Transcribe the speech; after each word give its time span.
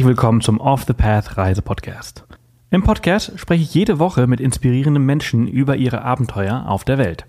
Herzlich 0.00 0.16
willkommen 0.16 0.40
zum 0.40 0.60
Off 0.60 0.84
the 0.86 0.94
Path 0.94 1.36
Reise 1.36 1.60
Podcast. 1.60 2.24
Im 2.70 2.82
Podcast 2.82 3.38
spreche 3.38 3.64
ich 3.64 3.74
jede 3.74 3.98
Woche 3.98 4.26
mit 4.26 4.40
inspirierenden 4.40 5.04
Menschen 5.04 5.46
über 5.46 5.76
ihre 5.76 6.00
Abenteuer 6.00 6.64
auf 6.66 6.84
der 6.84 6.96
Welt. 6.96 7.26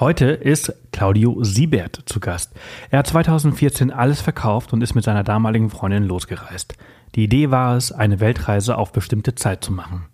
Heute 0.00 0.24
ist 0.28 0.72
Claudio 0.92 1.44
Siebert 1.44 2.04
zu 2.06 2.18
Gast. 2.18 2.54
Er 2.88 3.00
hat 3.00 3.06
2014 3.08 3.90
alles 3.90 4.22
verkauft 4.22 4.72
und 4.72 4.80
ist 4.80 4.94
mit 4.94 5.04
seiner 5.04 5.24
damaligen 5.24 5.68
Freundin 5.68 6.04
losgereist. 6.04 6.78
Die 7.16 7.24
Idee 7.24 7.50
war 7.50 7.76
es, 7.76 7.92
eine 7.92 8.18
Weltreise 8.18 8.78
auf 8.78 8.92
bestimmte 8.92 9.34
Zeit 9.34 9.62
zu 9.62 9.70
machen. 9.70 10.06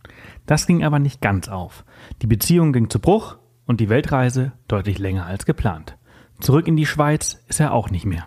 Das 0.45 0.67
ging 0.67 0.83
aber 0.83 0.99
nicht 0.99 1.21
ganz 1.21 1.49
auf. 1.49 1.85
Die 2.21 2.27
Beziehung 2.27 2.73
ging 2.73 2.91
zu 2.91 2.99
Bruch 2.99 3.37
und 3.65 3.79
die 3.79 3.89
Weltreise 3.89 4.51
deutlich 4.67 4.99
länger 4.99 5.27
als 5.27 5.47
geplant. 5.47 5.97
Zurück 6.41 6.67
in 6.67 6.77
die 6.77 6.87
Schweiz 6.87 7.45
ist 7.47 7.61
er 7.61 7.73
auch 7.73 7.91
nicht 7.91 8.07
mehr. 8.07 8.27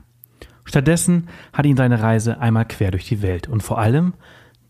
Stattdessen 0.66 1.28
hat 1.54 1.66
ihn 1.66 1.78
seine 1.78 2.02
Reise 2.02 2.40
einmal 2.40 2.66
quer 2.66 2.92
durch 2.92 3.08
die 3.08 3.22
Welt 3.22 3.48
und 3.48 3.64
vor 3.64 3.80
allem 3.80 4.14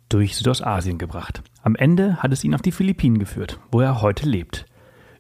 durch 0.10 0.36
Südostasien 0.36 0.98
gebracht. 0.98 1.42
Am 1.64 1.76
Ende 1.76 2.18
hat 2.18 2.32
es 2.32 2.44
ihn 2.44 2.54
auf 2.54 2.62
die 2.62 2.72
Philippinen 2.72 3.18
geführt, 3.18 3.60
wo 3.72 3.82
er 3.82 4.02
heute 4.02 4.30
lebt. 4.30 4.66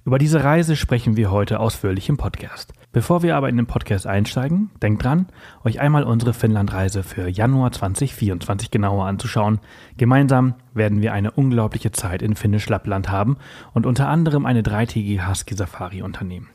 Über 0.05 0.19
diese 0.19 0.43
Reise 0.43 0.75
sprechen 0.75 1.17
wir 1.17 1.31
heute 1.31 1.59
ausführlich 1.59 2.09
im 2.09 2.17
Podcast. 2.17 2.73
Bevor 2.91 3.23
wir 3.23 3.35
aber 3.35 3.49
in 3.49 3.57
den 3.57 3.65
Podcast 3.65 4.05
einsteigen, 4.05 4.69
denkt 4.81 5.03
dran, 5.03 5.25
euch 5.63 5.81
einmal 5.81 6.03
unsere 6.03 6.33
Finnlandreise 6.33 7.01
für 7.01 7.27
Januar 7.27 7.71
2024 7.71 8.69
genauer 8.69 9.05
anzuschauen. 9.05 9.59
Gemeinsam 9.97 10.53
werden 10.73 11.01
wir 11.01 11.11
eine 11.11 11.31
unglaubliche 11.31 11.91
Zeit 11.91 12.21
in 12.21 12.35
Finnisch 12.35 12.69
Lappland 12.69 13.09
haben 13.09 13.37
und 13.73 13.85
unter 13.85 14.07
anderem 14.07 14.45
eine 14.45 14.61
dreitägige 14.61 15.27
Husky-Safari 15.27 16.03
unternehmen, 16.03 16.49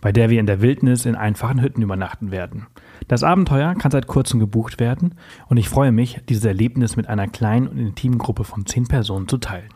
bei 0.00 0.12
der 0.12 0.30
wir 0.30 0.38
in 0.38 0.46
der 0.46 0.62
Wildnis 0.62 1.04
in 1.04 1.16
einfachen 1.16 1.60
Hütten 1.60 1.82
übernachten 1.82 2.30
werden. 2.30 2.68
Das 3.08 3.22
Abenteuer 3.22 3.74
kann 3.74 3.90
seit 3.90 4.06
kurzem 4.06 4.40
gebucht 4.40 4.80
werden 4.80 5.14
und 5.48 5.56
ich 5.56 5.68
freue 5.68 5.92
mich, 5.92 6.20
dieses 6.28 6.44
Erlebnis 6.44 6.96
mit 6.96 7.08
einer 7.08 7.28
kleinen 7.28 7.68
und 7.68 7.78
intimen 7.78 8.18
Gruppe 8.18 8.44
von 8.44 8.66
zehn 8.66 8.86
Personen 8.86 9.28
zu 9.28 9.38
teilen. 9.38 9.70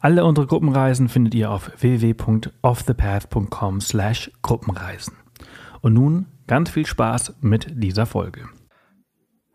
Alle 0.00 0.24
unsere 0.24 0.46
Gruppenreisen 0.46 1.08
findet 1.08 1.34
ihr 1.34 1.50
auf 1.50 1.70
www.offthepath.com 1.80 3.80
slash 3.80 4.30
Gruppenreisen. 4.42 5.14
Und 5.80 5.94
nun 5.94 6.26
ganz 6.46 6.70
viel 6.70 6.84
Spaß 6.84 7.36
mit 7.40 7.82
dieser 7.82 8.04
Folge. 8.04 8.46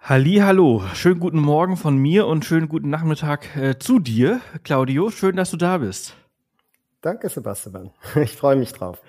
Hallo, 0.02 0.82
schönen 0.96 1.20
guten 1.20 1.40
Morgen 1.40 1.78
von 1.78 1.98
mir 1.98 2.26
und 2.26 2.46
schönen 2.46 2.70
guten 2.70 2.90
Nachmittag 2.90 3.56
äh, 3.58 3.78
zu 3.78 4.00
dir, 4.00 4.40
Claudio. 4.64 5.12
Schön, 5.12 5.36
dass 5.36 5.52
du 5.52 5.58
da 5.58 5.78
bist. 5.78 6.16
Danke, 7.02 7.30
Sebastian. 7.30 7.92
Ich 8.16 8.36
freue 8.36 8.56
mich 8.56 8.74
drauf. 8.74 9.00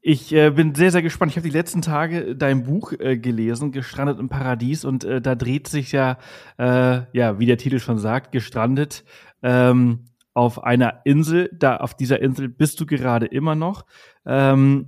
Ich 0.00 0.32
äh, 0.32 0.50
bin 0.50 0.74
sehr, 0.74 0.92
sehr 0.92 1.02
gespannt. 1.02 1.32
Ich 1.32 1.36
habe 1.36 1.48
die 1.48 1.56
letzten 1.56 1.82
Tage 1.82 2.36
dein 2.36 2.62
Buch 2.62 2.92
äh, 2.92 3.18
gelesen, 3.18 3.72
Gestrandet 3.72 4.18
im 4.18 4.28
Paradies, 4.28 4.84
und 4.84 5.04
äh, 5.04 5.20
da 5.20 5.34
dreht 5.34 5.66
sich 5.66 5.92
ja, 5.92 6.18
äh, 6.56 7.02
ja, 7.12 7.38
wie 7.38 7.46
der 7.46 7.58
Titel 7.58 7.80
schon 7.80 7.98
sagt, 7.98 8.30
gestrandet 8.30 9.04
ähm, 9.42 10.04
auf 10.34 10.62
einer 10.62 11.00
Insel. 11.04 11.50
Da 11.52 11.78
auf 11.78 11.94
dieser 11.94 12.20
Insel 12.20 12.48
bist 12.48 12.80
du 12.80 12.86
gerade 12.86 13.26
immer 13.26 13.56
noch. 13.56 13.86
Ähm, 14.24 14.86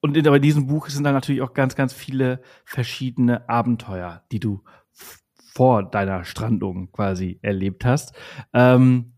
und 0.00 0.16
in, 0.16 0.24
bei 0.24 0.38
diesem 0.38 0.66
Buch 0.66 0.88
sind 0.88 1.04
da 1.04 1.12
natürlich 1.12 1.42
auch 1.42 1.52
ganz, 1.52 1.74
ganz 1.74 1.92
viele 1.92 2.40
verschiedene 2.64 3.48
Abenteuer, 3.48 4.22
die 4.32 4.40
du 4.40 4.62
vor 5.52 5.82
deiner 5.82 6.24
Strandung 6.24 6.90
quasi 6.90 7.38
erlebt 7.42 7.84
hast. 7.84 8.14
Ähm, 8.54 9.12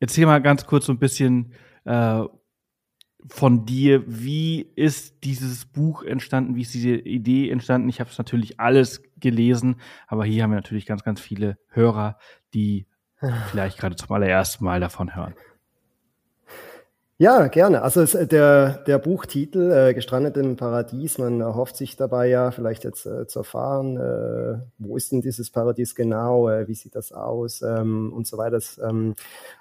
erzähl 0.00 0.26
mal 0.26 0.42
ganz 0.42 0.66
kurz 0.66 0.86
so 0.86 0.92
ein 0.92 0.98
bisschen 0.98 1.52
äh, 1.84 2.22
von 3.28 3.64
dir, 3.64 4.02
wie 4.06 4.62
ist 4.74 5.24
dieses 5.24 5.64
Buch 5.64 6.02
entstanden, 6.02 6.56
wie 6.56 6.62
ist 6.62 6.74
diese 6.74 6.90
Idee 6.90 7.50
entstanden? 7.50 7.88
Ich 7.88 8.00
habe 8.00 8.10
es 8.10 8.18
natürlich 8.18 8.58
alles 8.58 9.02
gelesen, 9.16 9.76
aber 10.06 10.24
hier 10.24 10.42
haben 10.42 10.50
wir 10.50 10.56
natürlich 10.56 10.86
ganz, 10.86 11.04
ganz 11.04 11.20
viele 11.20 11.58
Hörer, 11.68 12.18
die 12.54 12.86
vielleicht 13.50 13.78
gerade 13.78 13.96
zum 13.96 14.10
allerersten 14.12 14.64
Mal 14.64 14.80
davon 14.80 15.14
hören. 15.14 15.34
Ja, 17.22 17.46
gerne. 17.46 17.82
Also 17.82 18.00
es, 18.00 18.14
der, 18.14 18.78
der 18.84 18.98
Buchtitel 18.98 19.70
äh, 19.70 19.94
Gestrandet 19.94 20.36
im 20.36 20.56
Paradies, 20.56 21.18
man 21.18 21.40
erhofft 21.40 21.76
sich 21.76 21.94
dabei 21.94 22.26
ja 22.26 22.50
vielleicht 22.50 22.82
jetzt 22.82 23.06
äh, 23.06 23.28
zu 23.28 23.38
erfahren, 23.38 23.96
äh, 23.96 24.58
wo 24.78 24.96
ist 24.96 25.12
denn 25.12 25.20
dieses 25.20 25.48
Paradies 25.48 25.94
genau, 25.94 26.48
äh, 26.48 26.66
wie 26.66 26.74
sieht 26.74 26.96
das 26.96 27.12
aus 27.12 27.62
ähm, 27.62 28.12
und 28.12 28.26
so 28.26 28.38
weiter. 28.38 28.58
Ähm, 28.82 29.14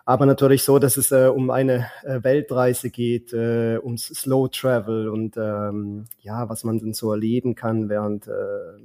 aber 0.06 0.26
natürlich 0.26 0.64
so, 0.64 0.80
dass 0.80 0.98
es 0.98 1.12
äh, 1.12 1.28
um 1.28 1.52
eine 1.52 1.86
äh, 2.02 2.24
Weltreise 2.24 2.90
geht, 2.90 3.32
äh, 3.32 3.78
ums 3.78 4.08
Slow 4.08 4.50
Travel 4.50 5.08
und 5.08 5.38
ähm, 5.38 6.06
ja, 6.20 6.50
was 6.50 6.64
man 6.64 6.80
denn 6.80 6.96
so 6.96 7.12
erleben 7.12 7.54
kann 7.54 7.90
während 7.90 8.28
äh, 8.28 8.32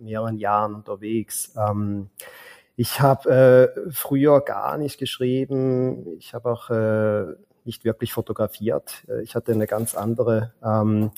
mehreren 0.02 0.36
Jahren 0.36 0.74
unterwegs. 0.74 1.54
Ähm, 1.56 2.10
ich 2.78 3.00
habe 3.00 3.72
äh, 3.86 3.90
früher 3.90 4.42
gar 4.42 4.76
nicht 4.76 4.98
geschrieben. 4.98 6.18
Ich 6.18 6.34
habe 6.34 6.50
auch 6.50 6.68
äh, 6.68 7.34
nicht 7.66 7.84
wirklich 7.84 8.12
fotografiert. 8.12 9.04
Äh, 9.08 9.22
ich 9.22 9.34
hatte 9.34 9.52
eine 9.52 9.66
ganz 9.66 9.94
andere 9.94 10.52
ähm, 10.64 11.10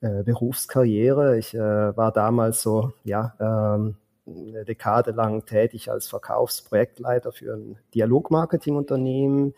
äh, 0.00 0.22
Berufskarriere. 0.22 1.38
Ich 1.38 1.54
äh, 1.54 1.96
war 1.96 2.12
damals 2.12 2.62
so, 2.62 2.92
ja, 3.04 3.34
ähm, 3.40 3.96
eine 4.26 4.64
Dekade 4.64 5.10
lang 5.10 5.46
tätig 5.46 5.90
als 5.90 6.06
Verkaufsprojektleiter 6.06 7.32
für 7.32 7.54
ein 7.54 7.78
Dialogmarketingunternehmen. 7.94 9.54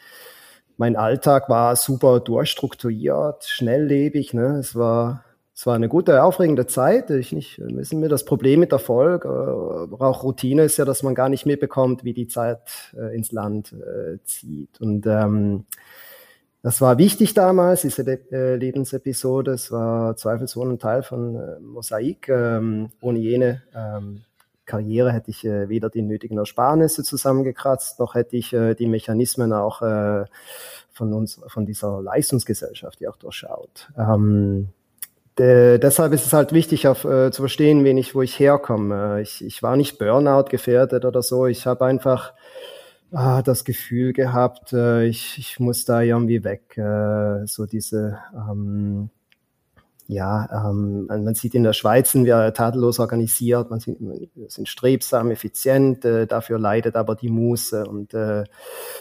Mein 0.76 0.96
Alltag 0.96 1.48
war 1.48 1.76
super 1.76 2.20
durchstrukturiert, 2.20 3.44
schnelllebig. 3.44 4.32
Ne? 4.34 4.58
Es 4.58 4.74
war 4.74 5.24
es 5.56 5.66
war 5.66 5.76
eine 5.76 5.88
gute, 5.88 6.24
aufregende 6.24 6.66
Zeit. 6.66 7.10
Ich 7.10 7.30
nicht 7.30 7.60
wissen 7.60 8.02
wir 8.02 8.08
das 8.08 8.24
Problem 8.24 8.58
mit 8.58 8.72
Erfolg, 8.72 9.24
aber 9.24 10.00
auch 10.00 10.24
Routine 10.24 10.64
ist 10.64 10.78
ja, 10.78 10.84
dass 10.84 11.04
man 11.04 11.14
gar 11.14 11.28
nicht 11.28 11.46
mitbekommt, 11.46 12.02
wie 12.02 12.12
die 12.12 12.26
Zeit 12.26 12.92
äh, 12.96 13.14
ins 13.14 13.30
Land 13.30 13.72
äh, 13.72 14.18
zieht. 14.24 14.80
Und 14.80 15.06
ähm, 15.06 15.64
das 16.64 16.80
war 16.80 16.96
wichtig 16.96 17.34
damals, 17.34 17.82
diese 17.82 18.10
äh, 18.32 18.56
Lebensepisode. 18.56 19.50
Es 19.50 19.70
war 19.70 20.16
zweifelsohne 20.16 20.72
ein 20.72 20.78
Teil 20.78 21.02
von 21.02 21.36
äh, 21.36 21.60
Mosaik. 21.60 22.30
Ähm, 22.30 22.88
ohne 23.02 23.18
jene 23.18 23.62
ähm, 23.76 24.22
Karriere 24.64 25.12
hätte 25.12 25.30
ich 25.30 25.44
äh, 25.44 25.68
weder 25.68 25.90
die 25.90 26.00
nötigen 26.00 26.38
Ersparnisse 26.38 27.02
zusammengekratzt, 27.02 28.00
noch 28.00 28.14
hätte 28.14 28.38
ich 28.38 28.56
die 28.78 28.86
Mechanismen 28.86 29.52
auch 29.52 29.80
von 30.90 31.12
uns, 31.12 31.38
von 31.48 31.66
dieser 31.66 32.00
Leistungsgesellschaft, 32.00 32.98
die 32.98 33.08
auch 33.08 33.18
durchschaut. 33.18 33.90
Ähm, 33.98 34.68
de, 35.38 35.76
deshalb 35.78 36.14
ist 36.14 36.24
es 36.24 36.32
halt 36.32 36.54
wichtig, 36.54 36.88
auf, 36.88 37.02
zu 37.02 37.30
verstehen, 37.30 37.84
wen 37.84 37.98
ich, 37.98 38.14
wo 38.14 38.22
ich 38.22 38.38
herkomme. 38.38 39.20
Ich, 39.20 39.44
ich 39.44 39.62
war 39.62 39.76
nicht 39.76 39.98
Burnout 39.98 40.44
gefährdet 40.48 41.04
oder 41.04 41.20
so. 41.20 41.46
Ich 41.46 41.66
habe 41.66 41.84
einfach 41.84 42.32
ah, 43.14 43.42
das 43.42 43.64
Gefühl 43.64 44.12
gehabt, 44.12 44.72
äh, 44.72 45.06
ich, 45.06 45.38
ich 45.38 45.60
muss 45.60 45.84
da 45.84 46.02
irgendwie 46.02 46.44
weg. 46.44 46.76
Äh, 46.76 47.46
so 47.46 47.66
diese, 47.66 48.18
ähm, 48.34 49.10
ja, 50.06 50.68
ähm, 50.68 51.06
man 51.06 51.34
sieht 51.34 51.54
in 51.54 51.62
der 51.62 51.72
Schweiz 51.72 52.12
sind 52.12 52.26
wir 52.26 52.52
tadellos 52.52 52.98
organisiert, 52.98 53.70
man 53.70 53.80
sind, 53.80 53.98
wir 54.00 54.50
sind 54.50 54.68
strebsam, 54.68 55.30
effizient, 55.30 56.04
äh, 56.04 56.26
dafür 56.26 56.58
leidet 56.58 56.94
aber 56.96 57.14
die 57.14 57.30
Muße 57.30 57.86
und 57.86 58.12
äh, 58.12 58.44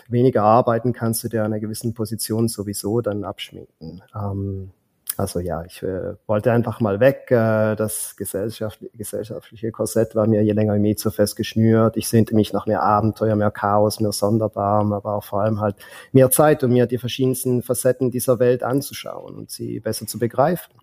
weniger 0.08 0.44
arbeiten 0.44 0.94
kannst 0.94 1.24
du 1.24 1.28
dir 1.28 1.42
an 1.42 1.48
einer 1.48 1.60
gewissen 1.60 1.94
Position 1.94 2.48
sowieso 2.48 3.02
dann 3.02 3.26
abschminken. 3.26 4.02
Ähm, 4.16 4.72
also 5.18 5.40
ja, 5.40 5.64
ich 5.64 5.82
äh, 5.84 6.16
wollte 6.28 6.52
einfach 6.52 6.80
mal 6.80 7.00
weg. 7.00 7.28
Äh, 7.30 7.76
das 7.76 8.16
gesellschaftliche, 8.16 8.98
gesellschaftliche 8.98 9.72
Korsett 9.72 10.16
war 10.16 10.28
mir 10.28 10.44
je 10.44 10.54
länger 10.54 10.76
je 10.76 10.96
zu 10.96 11.12
fest 11.12 11.36
geschnürt. 11.36 11.98
Ich 11.98 12.08
sehnte 12.08 12.36
mich 12.36 12.54
nach 12.54 12.66
mehr 12.66 12.84
Abenteuer, 12.84 13.36
mehr 13.36 13.52
Chaos, 13.52 14.00
mehr 14.00 14.12
Sonderbarm, 14.12 14.94
aber 14.94 15.16
auch 15.16 15.24
vor 15.24 15.42
allem 15.42 15.60
halt 15.60 15.76
mehr 16.12 16.32
Zeit, 16.32 16.64
um 16.64 16.72
mir 16.72 16.86
die 16.86 16.98
verschiedensten 16.98 17.62
Facetten 17.62 18.12
dieser 18.12 18.40
Welt 18.40 18.64
anzuschauen 18.64 19.36
und 19.36 19.52
sie 19.52 19.80
besser 19.80 20.08
zu 20.08 20.20
begreifen. 20.20 20.74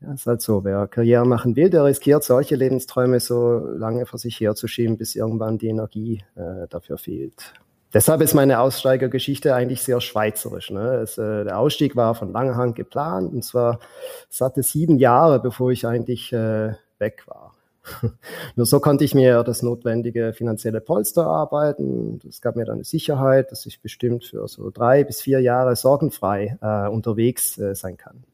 Ja, 0.00 0.12
ist 0.12 0.26
halt 0.26 0.42
so, 0.42 0.64
wer 0.64 0.88
Karriere 0.88 1.26
machen 1.26 1.54
will, 1.54 1.70
der 1.70 1.84
riskiert 1.84 2.24
solche 2.24 2.56
Lebensträume 2.56 3.20
so 3.20 3.58
lange 3.58 4.04
vor 4.06 4.18
sich 4.18 4.40
herzuschieben, 4.40 4.96
bis 4.96 5.14
irgendwann 5.14 5.58
die 5.58 5.68
Energie 5.68 6.24
äh, 6.34 6.66
dafür 6.68 6.98
fehlt. 6.98 7.54
Deshalb 7.94 8.22
ist 8.22 8.34
meine 8.34 8.60
Aussteigergeschichte 8.60 9.54
eigentlich 9.54 9.82
sehr 9.82 10.00
schweizerisch. 10.00 10.70
Ne? 10.70 11.00
Es, 11.02 11.18
äh, 11.18 11.44
der 11.44 11.58
Ausstieg 11.58 11.94
war 11.94 12.14
von 12.14 12.32
langer 12.32 12.56
Hand 12.56 12.74
geplant 12.74 13.32
und 13.32 13.44
zwar 13.44 13.80
satte 14.28 14.62
sieben 14.62 14.98
Jahre, 14.98 15.40
bevor 15.40 15.70
ich 15.70 15.86
eigentlich 15.86 16.32
äh, 16.32 16.74
weg 16.98 17.24
war. 17.26 17.54
Nur 18.56 18.66
so 18.66 18.80
konnte 18.80 19.04
ich 19.04 19.14
mir 19.14 19.42
das 19.42 19.62
notwendige 19.62 20.32
finanzielle 20.32 20.80
Polster 20.80 21.26
arbeiten. 21.26 22.20
Das 22.24 22.40
gab 22.40 22.56
mir 22.56 22.64
dann 22.64 22.76
eine 22.76 22.84
Sicherheit, 22.84 23.50
dass 23.50 23.66
ich 23.66 23.82
bestimmt 23.82 24.24
für 24.24 24.46
so 24.48 24.70
drei 24.70 25.04
bis 25.04 25.20
vier 25.20 25.40
Jahre 25.40 25.76
sorgenfrei 25.76 26.58
äh, 26.62 26.88
unterwegs 26.88 27.58
äh, 27.58 27.74
sein 27.74 27.96
kann. 27.96 28.24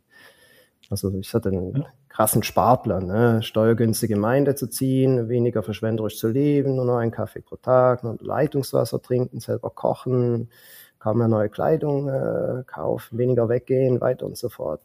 Also 0.90 1.12
ich 1.18 1.32
hatte 1.34 1.48
einen 1.48 1.84
krassen 2.18 2.42
Sparplan, 2.42 3.06
ne? 3.06 3.44
steuergünstige 3.44 4.14
Gemeinde 4.14 4.56
zu 4.56 4.66
ziehen, 4.66 5.28
weniger 5.28 5.62
verschwenderisch 5.62 6.18
zu 6.18 6.26
leben, 6.26 6.74
nur 6.74 6.84
noch 6.84 6.96
einen 6.96 7.12
Kaffee 7.12 7.42
pro 7.42 7.54
Tag, 7.54 8.02
nur 8.02 8.16
Leitungswasser 8.20 9.00
trinken, 9.00 9.38
selber 9.38 9.70
kochen, 9.70 10.50
kaum 10.98 11.18
mehr 11.18 11.28
neue 11.28 11.48
Kleidung 11.48 12.08
äh, 12.08 12.64
kaufen, 12.66 13.18
weniger 13.18 13.48
weggehen, 13.48 14.00
weiter 14.00 14.26
und 14.26 14.36
so 14.36 14.48
fort. 14.48 14.80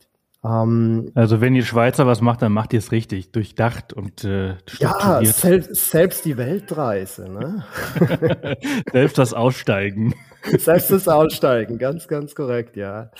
Ähm, 0.45 1.11
also 1.15 1.41
wenn 1.41 1.55
ihr 1.55 1.65
Schweizer 1.65 2.05
was 2.05 2.21
macht, 2.21 2.43
dann 2.43 2.51
macht 2.51 2.71
ihr 2.71 2.77
es 2.77 2.91
richtig, 2.91 3.31
durchdacht 3.31 3.93
und 3.93 4.23
äh, 4.23 4.57
Ja, 4.77 5.19
selbst, 5.23 5.89
selbst 5.89 6.25
die 6.25 6.37
Weltreise. 6.37 7.31
Ne? 7.31 7.63
selbst 8.91 9.17
das 9.17 9.33
Aussteigen. 9.33 10.13
Selbst 10.57 10.91
das 10.91 11.07
Aussteigen, 11.07 11.77
ganz, 11.77 12.09
ganz 12.09 12.35
korrekt, 12.35 12.75
ja. 12.75 13.11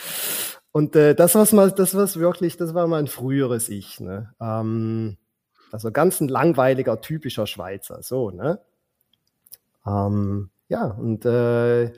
Und 0.73 0.95
äh, 0.95 1.13
das, 1.13 1.35
was 1.35 1.53
mal, 1.53 1.71
das 1.71 1.95
was 1.95 2.17
wirklich, 2.17 2.57
das 2.57 2.73
war 2.73 2.87
mein 2.87 3.05
früheres 3.05 3.69
Ich. 3.69 3.99
Ne? 3.99 4.33
Ähm, 4.41 5.17
also 5.71 5.91
ganz 5.91 6.19
ein 6.19 6.27
langweiliger, 6.27 6.99
typischer 6.99 7.45
Schweizer, 7.45 8.01
so, 8.01 8.31
ne? 8.31 8.59
Ähm, 9.85 10.49
ja, 10.69 10.85
und 10.85 11.25
äh, 11.25 11.91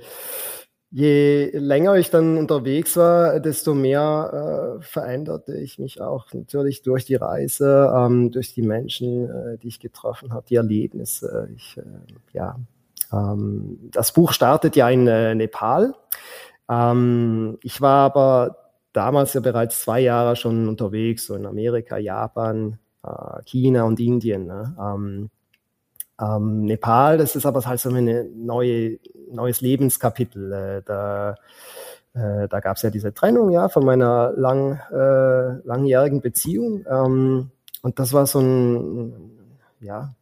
je 0.91 1.51
länger 1.53 1.95
ich 1.95 2.09
dann 2.09 2.37
unterwegs 2.37 2.97
war, 2.97 3.39
desto 3.39 3.73
mehr 3.73 4.77
äh, 4.79 4.81
veränderte 4.81 5.55
ich 5.55 5.79
mich 5.79 6.01
auch 6.01 6.33
natürlich 6.33 6.81
durch 6.81 7.05
die 7.05 7.15
Reise, 7.15 7.93
ähm, 7.95 8.31
durch 8.31 8.53
die 8.53 8.61
Menschen, 8.61 9.29
äh, 9.29 9.57
die 9.57 9.69
ich 9.69 9.79
getroffen 9.79 10.33
habe, 10.33 10.47
die 10.49 10.55
Erlebnisse. 10.55 11.47
Ich, 11.55 11.77
äh, 11.77 11.83
ja, 12.33 12.59
ähm, 13.13 13.89
das 13.93 14.11
Buch 14.11 14.33
startet 14.33 14.75
ja 14.75 14.89
in 14.89 15.07
äh, 15.07 15.33
Nepal. 15.33 15.93
Ähm, 16.69 17.57
ich 17.61 17.79
war 17.79 18.05
aber 18.05 18.64
damals 18.95 19.33
ja 19.33 19.41
bereits 19.41 19.81
zwei 19.81 19.99
Jahre 19.99 20.35
schon 20.35 20.67
unterwegs, 20.67 21.25
so 21.27 21.35
in 21.35 21.45
Amerika, 21.45 21.97
Japan, 21.97 22.79
äh, 23.03 23.41
China 23.45 23.83
und 23.83 23.99
Indien. 23.99 24.47
Ne? 24.47 24.75
Ähm, 24.79 25.29
ähm, 26.19 26.65
Nepal, 26.65 27.17
das 27.17 27.35
ist 27.35 27.45
aber 27.45 27.65
halt 27.65 27.79
so 27.79 27.89
ein 27.89 28.45
neue, 28.45 28.99
neues 29.31 29.61
Lebenskapitel. 29.61 30.53
Äh, 30.53 30.81
da 30.85 31.35
äh, 32.15 32.47
da 32.47 32.59
gab 32.61 32.77
es 32.77 32.83
ja 32.83 32.89
diese 32.89 33.13
Trennung 33.13 33.51
ja 33.51 33.67
von 33.67 33.83
meiner 33.83 34.31
lang, 34.37 34.79
äh, 34.91 35.67
langjährigen 35.67 36.21
Beziehung. 36.21 36.85
Ähm, 36.89 37.51
und 37.81 37.99
das 37.99 38.13
war 38.13 38.25
so 38.25 38.39
ein, 38.39 39.31
ja, 39.81 40.13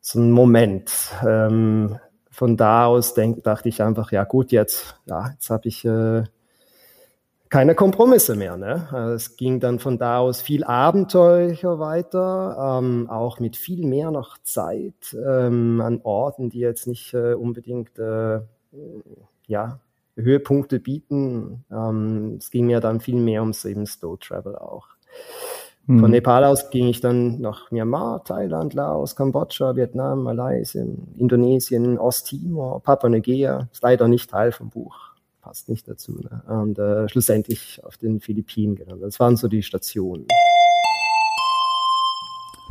so 0.00 0.20
ein 0.20 0.30
Moment. 0.30 0.92
Ähm, 1.26 1.98
von 2.30 2.56
da 2.56 2.86
aus 2.86 3.14
denk, 3.14 3.42
dachte 3.42 3.68
ich 3.68 3.82
einfach, 3.82 4.12
ja 4.12 4.24
gut, 4.24 4.52
jetzt, 4.52 4.96
ja, 5.06 5.30
jetzt 5.30 5.50
habe 5.50 5.68
ich 5.68 5.84
äh, 5.84 6.24
keine 7.54 7.76
Kompromisse 7.76 8.34
mehr. 8.34 8.56
Ne? 8.56 8.88
Also 8.90 9.14
es 9.14 9.36
ging 9.36 9.60
dann 9.60 9.78
von 9.78 9.96
da 9.96 10.18
aus 10.18 10.42
viel 10.42 10.64
abenteuerlicher 10.64 11.78
weiter, 11.78 12.80
ähm, 12.80 13.08
auch 13.08 13.38
mit 13.38 13.56
viel 13.56 13.86
mehr 13.86 14.10
noch 14.10 14.38
Zeit 14.42 15.16
ähm, 15.24 15.80
an 15.80 16.00
Orten, 16.02 16.50
die 16.50 16.58
jetzt 16.58 16.88
nicht 16.88 17.14
äh, 17.14 17.34
unbedingt 17.34 17.96
äh, 18.00 18.40
ja, 19.46 19.78
Höhepunkte 20.16 20.80
bieten. 20.80 21.64
Ähm, 21.70 22.38
es 22.40 22.50
ging 22.50 22.66
mir 22.66 22.80
dann 22.80 22.98
viel 22.98 23.20
mehr 23.20 23.42
ums 23.42 23.64
eben 23.64 23.86
Slow 23.86 24.16
Travel 24.16 24.56
auch. 24.56 24.88
Mhm. 25.86 26.00
Von 26.00 26.10
Nepal 26.10 26.42
aus 26.42 26.70
ging 26.70 26.88
ich 26.88 27.00
dann 27.00 27.40
nach 27.40 27.70
Myanmar, 27.70 28.24
Thailand, 28.24 28.74
Laos, 28.74 29.14
Kambodscha, 29.14 29.76
Vietnam, 29.76 30.24
Malaysia, 30.24 30.84
Indonesien, 31.16 32.00
Osttimor, 32.00 32.82
Papua-Neuguinea. 32.82 33.68
Ist 33.70 33.84
leider 33.84 34.08
nicht 34.08 34.28
Teil 34.28 34.50
vom 34.50 34.70
Buch 34.70 35.13
passt 35.44 35.68
nicht 35.68 35.86
dazu. 35.86 36.18
Ne? 36.18 36.42
Und 36.48 36.78
äh, 36.78 37.06
schlussendlich 37.08 37.84
auf 37.84 37.98
den 37.98 38.20
Philippinen 38.20 38.76
gelandet. 38.76 39.06
Das 39.06 39.20
waren 39.20 39.36
so 39.36 39.46
die 39.46 39.62
Stationen. 39.62 40.26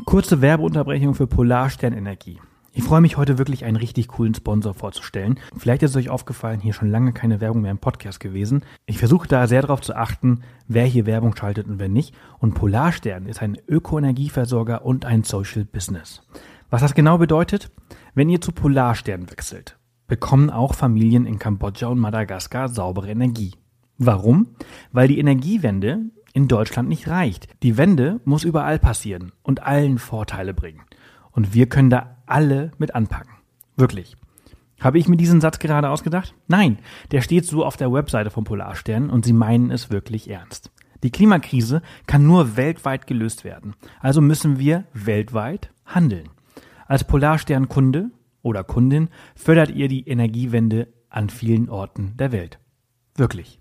Kurze 0.05 0.41
Werbeunterbrechung 0.41 1.13
für 1.13 1.27
Polarsternenergie. 1.27 2.39
Ich 2.73 2.83
freue 2.83 3.01
mich 3.01 3.17
heute 3.17 3.37
wirklich 3.37 3.65
einen 3.65 3.75
richtig 3.75 4.07
coolen 4.07 4.33
Sponsor 4.33 4.73
vorzustellen. 4.73 5.39
Vielleicht 5.55 5.83
ist 5.83 5.91
es 5.91 5.97
euch 5.97 6.09
aufgefallen, 6.09 6.59
hier 6.59 6.73
schon 6.73 6.89
lange 6.89 7.13
keine 7.13 7.39
Werbung 7.39 7.61
mehr 7.61 7.69
im 7.69 7.77
Podcast 7.77 8.19
gewesen. 8.19 8.65
Ich 8.87 8.97
versuche 8.97 9.27
da 9.27 9.45
sehr 9.45 9.61
darauf 9.61 9.81
zu 9.81 9.95
achten, 9.95 10.41
wer 10.67 10.85
hier 10.85 11.05
Werbung 11.05 11.35
schaltet 11.35 11.67
und 11.67 11.77
wer 11.77 11.89
nicht. 11.89 12.15
Und 12.39 12.55
Polarstern 12.55 13.27
ist 13.27 13.43
ein 13.43 13.59
Ökoenergieversorger 13.67 14.83
und 14.83 15.05
ein 15.05 15.23
Social 15.23 15.63
Business. 15.65 16.23
Was 16.71 16.81
das 16.81 16.95
genau 16.95 17.19
bedeutet? 17.19 17.69
Wenn 18.15 18.29
ihr 18.29 18.41
zu 18.41 18.51
Polarstern 18.51 19.29
wechselt, 19.29 19.77
bekommen 20.13 20.51
auch 20.51 20.75
Familien 20.75 21.25
in 21.25 21.39
Kambodscha 21.39 21.87
und 21.87 21.97
Madagaskar 21.97 22.69
saubere 22.69 23.09
Energie. 23.09 23.55
Warum? 23.97 24.49
Weil 24.91 25.07
die 25.07 25.17
Energiewende 25.17 26.01
in 26.33 26.47
Deutschland 26.47 26.87
nicht 26.87 27.07
reicht. 27.07 27.47
Die 27.63 27.77
Wende 27.77 28.19
muss 28.23 28.43
überall 28.43 28.77
passieren 28.77 29.31
und 29.41 29.63
allen 29.63 29.97
Vorteile 29.97 30.53
bringen. 30.53 30.83
Und 31.31 31.55
wir 31.55 31.67
können 31.67 31.89
da 31.89 32.17
alle 32.27 32.73
mit 32.77 32.93
anpacken. 32.93 33.33
Wirklich. 33.75 34.15
Habe 34.79 34.99
ich 34.99 35.07
mir 35.07 35.17
diesen 35.17 35.41
Satz 35.41 35.57
gerade 35.57 35.89
ausgedacht? 35.89 36.35
Nein, 36.47 36.77
der 37.09 37.21
steht 37.21 37.47
so 37.47 37.65
auf 37.65 37.75
der 37.75 37.91
Webseite 37.91 38.29
von 38.29 38.43
Polarstern 38.43 39.09
und 39.09 39.25
sie 39.25 39.33
meinen 39.33 39.71
es 39.71 39.89
wirklich 39.89 40.29
ernst. 40.29 40.69
Die 41.01 41.09
Klimakrise 41.09 41.81
kann 42.05 42.27
nur 42.27 42.55
weltweit 42.55 43.07
gelöst 43.07 43.43
werden. 43.43 43.73
Also 43.99 44.21
müssen 44.21 44.59
wir 44.59 44.83
weltweit 44.93 45.71
handeln. 45.87 46.29
Als 46.85 47.03
Polarstern-Kunde 47.03 48.11
oder 48.43 48.63
Kundin 48.63 49.09
fördert 49.35 49.71
ihr 49.71 49.87
die 49.87 50.07
Energiewende 50.07 50.93
an 51.09 51.29
vielen 51.29 51.69
Orten 51.69 52.15
der 52.17 52.31
Welt. 52.31 52.59
Wirklich. 53.15 53.59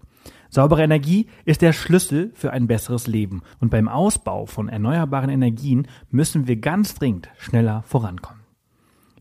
Saubere 0.50 0.82
Energie 0.82 1.29
ist 1.46 1.62
der 1.62 1.73
Schlüssel 1.73 2.31
für 2.34 2.50
ein 2.52 2.67
besseres 2.67 3.06
Leben 3.06 3.40
und 3.61 3.70
beim 3.70 3.88
Ausbau 3.88 4.44
von 4.44 4.69
erneuerbaren 4.69 5.31
Energien 5.31 5.88
müssen 6.11 6.46
wir 6.46 6.56
ganz 6.56 6.94
dringend 6.94 7.31
schneller 7.38 7.82
vorankommen. 7.87 8.43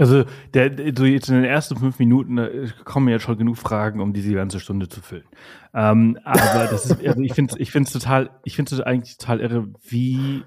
Also, 0.00 0.24
der, 0.54 0.74
so 0.96 1.04
jetzt 1.04 1.28
in 1.28 1.36
den 1.36 1.44
ersten 1.44 1.76
fünf 1.76 1.98
Minuten 1.98 2.72
kommen 2.84 3.08
ja 3.08 3.18
schon 3.20 3.38
genug 3.38 3.58
Fragen, 3.58 4.00
um 4.00 4.12
diese 4.12 4.34
ganze 4.34 4.58
Stunde 4.58 4.88
zu 4.88 5.00
füllen. 5.00 5.26
Ähm, 5.74 6.18
aber 6.24 6.68
das 6.70 6.86
ist, 6.86 7.06
also 7.06 7.20
ich 7.20 7.34
finde, 7.34 7.54
ich 7.58 7.70
finde 7.70 7.86
es 7.86 7.92
total, 7.92 8.30
ich 8.44 8.56
finde 8.56 8.74
es 8.74 8.80
eigentlich 8.80 9.18
total 9.18 9.40
irre, 9.40 9.68
wie 9.88 10.42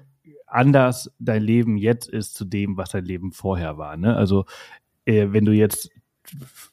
anders 0.46 1.10
dein 1.18 1.42
Leben 1.42 1.76
jetzt 1.76 2.08
ist 2.08 2.34
zu 2.34 2.44
dem, 2.44 2.76
was 2.76 2.90
dein 2.90 3.04
Leben 3.04 3.32
vorher 3.32 3.78
war. 3.78 3.96
Ne? 3.96 4.16
Also, 4.16 4.44
äh, 5.04 5.28
wenn 5.30 5.44
du 5.44 5.52
jetzt 5.52 5.90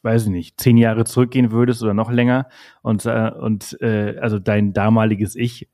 weiß 0.01 0.23
ich 0.23 0.29
nicht, 0.29 0.59
zehn 0.59 0.77
Jahre 0.77 1.03
zurückgehen 1.05 1.51
würdest 1.51 1.83
oder 1.83 1.93
noch 1.93 2.11
länger 2.11 2.47
und, 2.81 3.05
äh, 3.05 3.31
und 3.31 3.77
äh, 3.81 4.17
also 4.19 4.39
dein 4.39 4.73
damaliges 4.73 5.35
Ich 5.35 5.67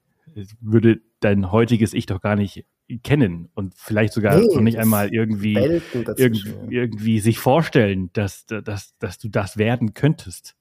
würde 0.60 1.02
dein 1.20 1.52
heutiges 1.52 1.94
Ich 1.94 2.06
doch 2.06 2.22
gar 2.22 2.36
nicht 2.36 2.66
kennen 3.04 3.50
und 3.54 3.74
vielleicht 3.76 4.14
sogar 4.14 4.38
nee, 4.38 4.48
noch 4.48 4.62
nicht 4.62 4.78
einmal 4.78 5.14
irgendwie, 5.14 5.56
irgendwie, 6.16 6.54
irgendwie 6.70 7.20
sich 7.20 7.40
vorstellen, 7.40 8.10
dass, 8.14 8.46
dass, 8.46 8.98
dass 8.98 9.18
du 9.20 9.28
das 9.28 9.58
werden 9.58 9.94
könntest. 9.94 10.56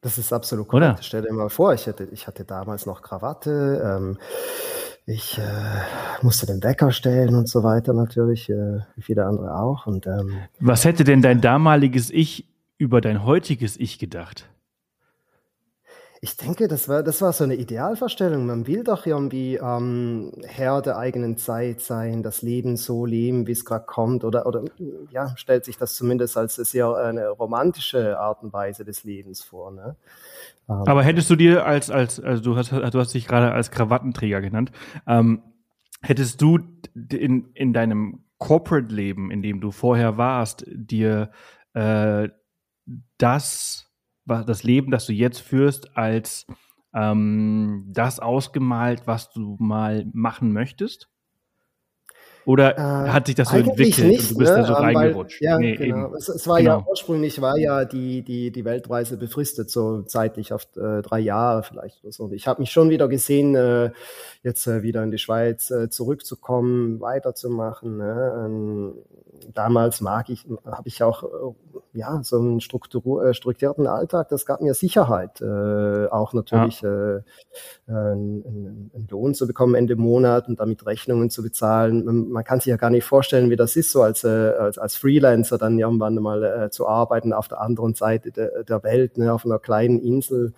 Das 0.00 0.16
ist 0.16 0.32
absolut 0.32 0.68
korrekt. 0.68 0.94
Oder? 0.94 1.02
Stell 1.02 1.22
dir 1.22 1.32
mal 1.32 1.50
vor, 1.50 1.74
ich 1.74 1.86
hatte, 1.86 2.08
ich 2.12 2.26
hatte 2.26 2.44
damals 2.44 2.86
noch 2.86 3.02
Krawatte, 3.02 3.82
ähm, 3.84 4.18
ich 5.06 5.38
äh, 5.38 6.22
musste 6.22 6.46
den 6.46 6.62
Wecker 6.62 6.92
stellen 6.92 7.34
und 7.34 7.48
so 7.48 7.62
weiter 7.62 7.94
natürlich, 7.94 8.48
äh, 8.50 8.80
wie 8.94 9.02
viele 9.02 9.26
andere 9.26 9.58
auch. 9.58 9.86
Und, 9.86 10.06
ähm, 10.06 10.38
Was 10.60 10.84
hätte 10.84 11.04
denn 11.04 11.22
dein 11.22 11.40
damaliges 11.40 12.10
Ich 12.10 12.46
über 12.76 13.00
dein 13.00 13.24
heutiges 13.24 13.76
Ich 13.78 13.98
gedacht? 13.98 14.48
Ich 16.20 16.36
denke, 16.36 16.66
das 16.66 16.88
war, 16.88 17.02
das 17.04 17.22
war 17.22 17.32
so 17.32 17.44
eine 17.44 17.54
Idealvorstellung. 17.54 18.44
Man 18.46 18.66
will 18.66 18.82
doch 18.82 19.06
irgendwie 19.06 19.56
ähm, 19.56 20.32
Herr 20.44 20.82
der 20.82 20.98
eigenen 20.98 21.36
Zeit 21.36 21.80
sein, 21.80 22.24
das 22.24 22.42
Leben 22.42 22.76
so 22.76 23.06
leben, 23.06 23.46
wie 23.46 23.52
es 23.52 23.64
gerade 23.64 23.86
kommt. 23.86 24.24
Oder, 24.24 24.46
oder 24.46 24.64
ja, 25.10 25.36
stellt 25.36 25.64
sich 25.64 25.78
das 25.78 25.94
zumindest 25.94 26.36
als 26.36 26.56
sehr 26.56 26.92
eine 26.96 27.28
romantische 27.28 28.18
Art 28.18 28.42
und 28.42 28.52
Weise 28.52 28.84
des 28.84 29.04
Lebens 29.04 29.42
vor. 29.44 29.70
Ne? 29.70 29.96
Ähm, 30.68 30.82
Aber 30.86 31.04
hättest 31.04 31.30
du 31.30 31.36
dir 31.36 31.64
als, 31.64 31.88
als, 31.90 32.18
also 32.18 32.42
du 32.42 32.56
hast, 32.56 32.72
du 32.72 32.98
hast 32.98 33.14
dich 33.14 33.28
gerade 33.28 33.52
als 33.52 33.70
Krawattenträger 33.70 34.40
genannt, 34.40 34.72
ähm, 35.06 35.42
hättest 36.02 36.42
du 36.42 36.58
in, 37.12 37.50
in 37.54 37.72
deinem 37.72 38.24
Corporate-Leben, 38.38 39.30
in 39.30 39.42
dem 39.42 39.60
du 39.60 39.70
vorher 39.70 40.16
warst, 40.16 40.64
dir 40.66 41.30
äh, 41.74 42.28
das 43.18 43.87
das 44.28 44.62
Leben, 44.62 44.90
das 44.90 45.06
du 45.06 45.12
jetzt 45.12 45.40
führst, 45.40 45.96
als 45.96 46.46
ähm, 46.94 47.84
das 47.88 48.20
ausgemalt, 48.20 49.02
was 49.06 49.30
du 49.30 49.56
mal 49.58 50.06
machen 50.12 50.52
möchtest? 50.52 51.08
Oder 52.46 52.78
äh, 52.78 53.10
hat 53.10 53.26
sich 53.26 53.34
das 53.34 53.50
so 53.50 53.58
entwickelt 53.58 54.06
nicht, 54.06 54.22
und 54.22 54.30
du 54.30 54.38
bist 54.38 54.52
ne? 54.52 54.58
da 54.58 54.64
so 54.64 54.72
Weil- 54.72 54.96
reingerutscht? 54.96 55.42
Ja, 55.42 55.58
Nee, 55.58 55.76
genau. 55.76 56.14
Es, 56.14 56.30
es 56.30 56.46
war 56.48 56.58
ja 56.58 56.76
Genau. 56.76 56.88
ursprünglich 56.88 57.42
war 57.42 57.58
ja 57.58 57.84
die, 57.84 58.22
die, 58.22 58.50
die 58.50 58.64
Weltreise 58.64 59.18
befristet, 59.18 59.70
so 59.70 60.00
zeitlich 60.00 60.54
auf 60.54 60.66
äh, 60.76 61.02
drei 61.02 61.18
Jahre 61.20 61.62
vielleicht 61.62 62.02
oder 62.02 62.12
so. 62.12 62.24
Und 62.24 62.32
ich 62.32 62.46
habe 62.46 62.62
mich 62.62 62.70
schon 62.70 62.88
wieder 62.88 63.06
gesehen, 63.06 63.54
äh, 63.54 63.90
jetzt 64.42 64.66
äh, 64.66 64.82
wieder 64.82 65.02
in 65.02 65.10
die 65.10 65.18
Schweiz 65.18 65.70
äh, 65.70 65.90
zurückzukommen, 65.90 67.00
weiterzumachen. 67.02 67.98
Ne? 67.98 68.42
Ähm, 68.46 68.94
damals 69.54 70.00
mag 70.00 70.28
ich, 70.28 70.46
habe 70.64 70.88
ich 70.88 71.02
auch 71.02 71.22
äh, 71.22 71.98
ja 71.98 72.20
so 72.22 72.38
einen 72.38 72.60
Struktur, 72.60 73.24
äh, 73.24 73.34
strukturierten 73.34 73.86
Alltag. 73.86 74.28
Das 74.28 74.46
gab 74.46 74.60
mir 74.60 74.74
Sicherheit, 74.74 75.40
äh, 75.40 76.06
auch 76.06 76.32
natürlich 76.32 76.82
äh, 76.82 77.16
äh, 77.16 77.20
einen, 77.86 78.90
einen 78.94 79.08
Lohn 79.10 79.34
zu 79.34 79.46
bekommen 79.46 79.74
Ende 79.74 79.96
Monat 79.96 80.48
und 80.48 80.60
damit 80.60 80.86
Rechnungen 80.86 81.30
zu 81.30 81.42
bezahlen. 81.42 82.04
Man, 82.04 82.28
man 82.28 82.44
kann 82.44 82.60
sich 82.60 82.70
ja 82.70 82.76
gar 82.76 82.90
nicht 82.90 83.04
vorstellen, 83.04 83.50
wie 83.50 83.56
das 83.56 83.76
ist, 83.76 83.92
so 83.92 84.02
als, 84.02 84.24
äh, 84.24 84.28
als, 84.28 84.78
als 84.78 84.96
Freelancer 84.96 85.58
dann 85.58 85.78
irgendwann 85.78 86.14
mal 86.16 86.70
zu 86.70 86.86
arbeiten 86.86 87.32
auf 87.32 87.48
der 87.48 87.60
anderen 87.60 87.94
Seite 87.94 88.32
der, 88.32 88.64
der 88.64 88.82
Welt, 88.82 89.18
ne, 89.18 89.32
auf 89.32 89.44
einer 89.44 89.58
kleinen 89.58 90.00
Insel, 90.00 90.52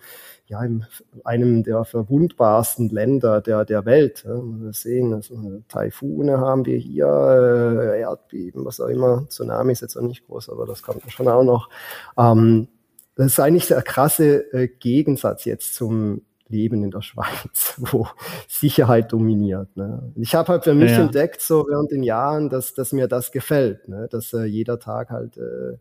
ja, 0.51 0.61
in 0.63 0.85
einem 1.23 1.63
der 1.63 1.85
verwundbarsten 1.85 2.89
Länder 2.89 3.39
der, 3.39 3.63
der 3.63 3.85
Welt. 3.85 4.25
Ja. 4.27 4.35
Wir 4.35 4.73
sehen, 4.73 5.13
also 5.13 5.61
Taifune 5.69 6.39
haben 6.39 6.65
wir 6.65 6.77
hier, 6.77 7.05
äh, 7.07 8.01
Erdbeben, 8.01 8.65
was 8.65 8.81
auch 8.81 8.89
immer. 8.89 9.25
Tsunami 9.29 9.71
ist 9.71 9.81
jetzt 9.81 9.95
auch 9.95 10.01
nicht 10.01 10.27
groß, 10.27 10.49
aber 10.49 10.65
das 10.65 10.83
kommt 10.83 11.09
schon 11.09 11.29
auch 11.29 11.43
noch. 11.43 11.69
Ähm, 12.17 12.67
das 13.15 13.27
ist 13.27 13.39
eigentlich 13.39 13.67
der 13.67 13.81
krasse 13.81 14.51
äh, 14.53 14.67
Gegensatz 14.67 15.45
jetzt 15.45 15.73
zum 15.73 16.21
Leben 16.49 16.83
in 16.83 16.91
der 16.91 17.01
Schweiz, 17.01 17.75
wo 17.77 18.07
Sicherheit 18.49 19.13
dominiert. 19.13 19.77
Ne? 19.77 20.11
Ich 20.15 20.35
habe 20.35 20.49
halt 20.49 20.65
für 20.65 20.73
mich 20.73 20.91
Ja, 20.91 20.97
ja. 20.97 21.03
entdeckt, 21.05 21.39
so 21.39 21.65
während 21.69 21.91
den 21.91 22.03
Jahren, 22.03 22.49
dass, 22.49 22.73
dass 22.73 22.91
mir 22.91 23.07
das 23.07 23.31
gefällt, 23.31 23.87
ne? 23.87 24.09
dass 24.11 24.33
äh, 24.33 24.43
jeder 24.43 24.79
Tag 24.79 25.11
halt 25.11 25.37
äh, 25.37 25.77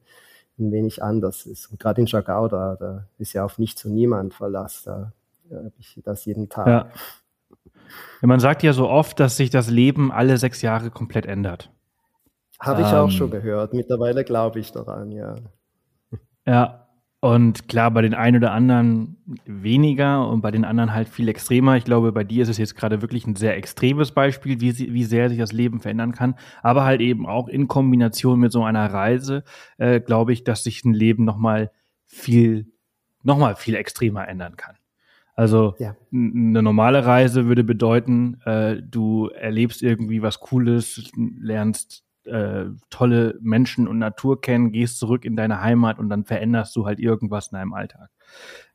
ein 0.60 0.72
wenig 0.72 1.02
anders 1.02 1.46
ist. 1.46 1.70
Und 1.70 1.80
gerade 1.80 2.00
in 2.00 2.06
Chagau, 2.06 2.48
da, 2.48 2.76
da 2.76 3.06
ist 3.18 3.32
ja 3.32 3.44
auf 3.44 3.58
nichts 3.58 3.84
und 3.84 3.94
niemand 3.94 4.34
Verlass. 4.34 4.82
Da 4.84 5.12
habe 5.50 5.72
ich 5.78 6.00
das 6.04 6.24
jeden 6.24 6.48
Tag. 6.48 6.66
Ja. 6.66 6.88
ja. 8.20 8.26
Man 8.26 8.40
sagt 8.40 8.62
ja 8.62 8.72
so 8.72 8.88
oft, 8.88 9.18
dass 9.18 9.36
sich 9.36 9.50
das 9.50 9.68
Leben 9.70 10.12
alle 10.12 10.36
sechs 10.36 10.62
Jahre 10.62 10.90
komplett 10.90 11.26
ändert. 11.26 11.70
Habe 12.60 12.82
ich 12.82 12.86
auch 12.88 13.04
Ähm. 13.04 13.10
schon 13.10 13.30
gehört. 13.30 13.72
Mittlerweile 13.72 14.22
glaube 14.24 14.60
ich 14.60 14.70
daran, 14.70 15.10
ja. 15.12 15.34
Ja. 16.46 16.86
Und 17.22 17.68
klar, 17.68 17.90
bei 17.90 18.00
den 18.00 18.14
einen 18.14 18.38
oder 18.38 18.52
anderen 18.52 19.18
weniger 19.44 20.26
und 20.26 20.40
bei 20.40 20.50
den 20.50 20.64
anderen 20.64 20.94
halt 20.94 21.06
viel 21.06 21.28
extremer. 21.28 21.76
Ich 21.76 21.84
glaube, 21.84 22.12
bei 22.12 22.24
dir 22.24 22.42
ist 22.42 22.48
es 22.48 22.56
jetzt 22.56 22.76
gerade 22.76 23.02
wirklich 23.02 23.26
ein 23.26 23.36
sehr 23.36 23.58
extremes 23.58 24.12
Beispiel, 24.12 24.62
wie, 24.62 24.70
sie, 24.70 24.94
wie 24.94 25.04
sehr 25.04 25.28
sich 25.28 25.38
das 25.38 25.52
Leben 25.52 25.80
verändern 25.80 26.12
kann. 26.12 26.34
Aber 26.62 26.84
halt 26.84 27.02
eben 27.02 27.26
auch 27.26 27.48
in 27.48 27.68
Kombination 27.68 28.40
mit 28.40 28.52
so 28.52 28.64
einer 28.64 28.90
Reise, 28.90 29.44
äh, 29.76 30.00
glaube 30.00 30.32
ich, 30.32 30.44
dass 30.44 30.64
sich 30.64 30.82
ein 30.86 30.94
Leben 30.94 31.24
nochmal 31.26 31.70
viel, 32.06 32.66
nochmal 33.22 33.54
viel 33.54 33.74
extremer 33.74 34.26
ändern 34.26 34.56
kann. 34.56 34.76
Also 35.34 35.74
Ja. 35.78 35.96
eine 36.12 36.62
normale 36.62 37.04
Reise 37.04 37.46
würde 37.46 37.64
bedeuten, 37.64 38.40
äh, 38.46 38.80
du 38.82 39.28
erlebst 39.28 39.82
irgendwie 39.82 40.22
was 40.22 40.40
Cooles, 40.40 41.10
lernst 41.16 42.02
äh, 42.30 42.66
tolle 42.88 43.38
Menschen 43.40 43.86
und 43.86 43.98
Natur 43.98 44.40
kennen, 44.40 44.72
gehst 44.72 44.98
zurück 44.98 45.24
in 45.24 45.36
deine 45.36 45.60
Heimat 45.60 45.98
und 45.98 46.08
dann 46.08 46.24
veränderst 46.24 46.74
du 46.76 46.86
halt 46.86 47.00
irgendwas 47.00 47.48
in 47.48 47.56
deinem 47.56 47.74
Alltag. 47.74 48.10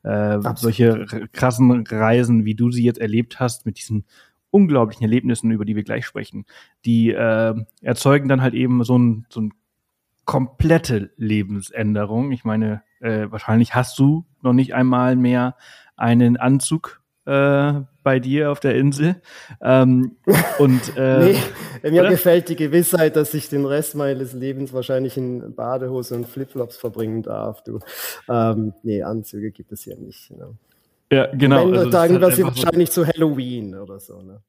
Äh, 0.02 0.38
solche 0.56 1.06
krassen 1.32 1.84
Reisen, 1.86 2.44
wie 2.44 2.54
du 2.54 2.70
sie 2.70 2.84
jetzt 2.84 3.00
erlebt 3.00 3.40
hast, 3.40 3.66
mit 3.66 3.78
diesen 3.78 4.04
unglaublichen 4.50 5.04
Erlebnissen, 5.04 5.50
über 5.50 5.64
die 5.64 5.76
wir 5.76 5.82
gleich 5.82 6.06
sprechen, 6.06 6.46
die 6.84 7.10
äh, 7.10 7.54
erzeugen 7.82 8.28
dann 8.28 8.42
halt 8.42 8.54
eben 8.54 8.84
so 8.84 8.98
ein, 8.98 9.26
so 9.28 9.40
ein 9.40 9.52
komplette 10.24 11.12
Lebensänderung. 11.16 12.32
Ich 12.32 12.44
meine, 12.44 12.82
äh, 13.00 13.30
wahrscheinlich 13.30 13.74
hast 13.74 13.98
du 13.98 14.26
noch 14.42 14.52
nicht 14.52 14.74
einmal 14.74 15.16
mehr 15.16 15.56
einen 15.96 16.36
Anzug 16.36 17.02
äh, 17.26 17.72
bei 18.02 18.18
dir 18.20 18.50
auf 18.52 18.60
der 18.60 18.74
Insel. 18.76 19.16
Ähm, 19.60 20.16
und 20.58 20.96
äh, 20.96 21.34
Nee, 21.82 21.90
mir 21.90 22.02
oder? 22.02 22.10
gefällt 22.10 22.48
die 22.48 22.56
Gewissheit, 22.56 23.16
dass 23.16 23.34
ich 23.34 23.48
den 23.48 23.64
Rest 23.66 23.94
meines 23.94 24.32
Lebens 24.32 24.72
wahrscheinlich 24.72 25.16
in 25.16 25.54
Badehose 25.54 26.14
und 26.14 26.26
Flipflops 26.26 26.76
verbringen 26.76 27.22
darf. 27.22 27.62
Du, 27.64 27.80
ähm, 28.28 28.72
nee, 28.82 29.02
Anzüge 29.02 29.50
gibt 29.50 29.72
es 29.72 29.82
hier 29.82 29.96
nicht. 29.96 30.30
Ne? 30.30 30.54
ja, 31.12 31.26
genau. 31.26 31.66
Wenn, 31.66 31.74
also 31.76 31.84
das 31.84 31.92
sagen 31.92 32.14
ist 32.14 32.20
wir 32.20 32.26
halt 32.28 32.38
einfach 32.38 32.56
so- 32.56 32.62
wahrscheinlich 32.64 32.90
zu 32.90 33.06
Halloween 33.06 33.74
oder 33.76 34.00
so. 34.00 34.22
Ne? 34.22 34.40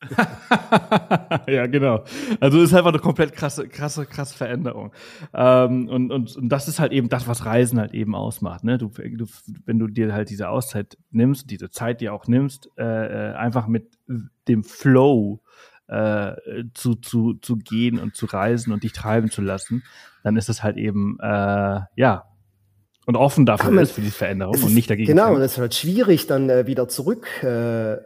ja, 1.46 1.66
genau. 1.66 2.04
Also 2.40 2.60
ist 2.60 2.74
einfach 2.74 2.90
eine 2.90 2.98
komplett 2.98 3.32
krasse, 3.34 3.68
krasse, 3.68 4.06
krasse 4.06 4.36
Veränderung. 4.36 4.92
Ähm, 5.34 5.88
und, 5.88 6.10
und, 6.10 6.36
und 6.36 6.48
das 6.48 6.68
ist 6.68 6.80
halt 6.80 6.92
eben 6.92 7.08
das, 7.08 7.28
was 7.28 7.44
Reisen 7.44 7.78
halt 7.78 7.92
eben 7.92 8.14
ausmacht. 8.14 8.64
Ne? 8.64 8.78
Du, 8.78 8.88
du, 8.88 9.26
wenn 9.66 9.78
du 9.78 9.88
dir 9.88 10.12
halt 10.12 10.30
diese 10.30 10.48
Auszeit 10.48 10.96
nimmst, 11.10 11.50
diese 11.50 11.70
Zeit 11.70 12.00
dir 12.00 12.14
auch 12.14 12.26
nimmst, 12.26 12.70
äh, 12.78 13.30
äh, 13.30 13.34
einfach 13.34 13.66
mit 13.66 13.98
dem 14.48 14.64
Flow 14.64 15.42
äh, 15.88 16.34
zu, 16.72 16.94
zu, 16.94 17.34
zu 17.34 17.56
gehen 17.56 17.98
und 17.98 18.16
zu 18.16 18.26
reisen 18.26 18.72
und 18.72 18.84
dich 18.84 18.92
treiben 18.92 19.30
zu 19.30 19.42
lassen, 19.42 19.82
dann 20.22 20.36
ist 20.36 20.48
es 20.48 20.62
halt 20.62 20.76
eben, 20.76 21.18
äh, 21.20 21.80
ja, 21.96 22.29
und 23.06 23.16
offen 23.16 23.46
dafür 23.46 23.70
man- 23.70 23.82
ist 23.84 23.92
für 23.92 24.00
die 24.02 24.10
Veränderung 24.10 24.62
und 24.62 24.74
nicht 24.74 24.90
dagegen. 24.90 25.08
Genau, 25.08 25.34
und 25.34 25.40
es 25.42 25.52
ist 25.52 25.58
halt 25.58 25.74
schwierig, 25.74 26.26
dann 26.26 26.48
äh, 26.50 26.66
wieder 26.66 26.88
zurück 26.88 27.26
äh, 27.42 27.94
äh, 27.94 27.98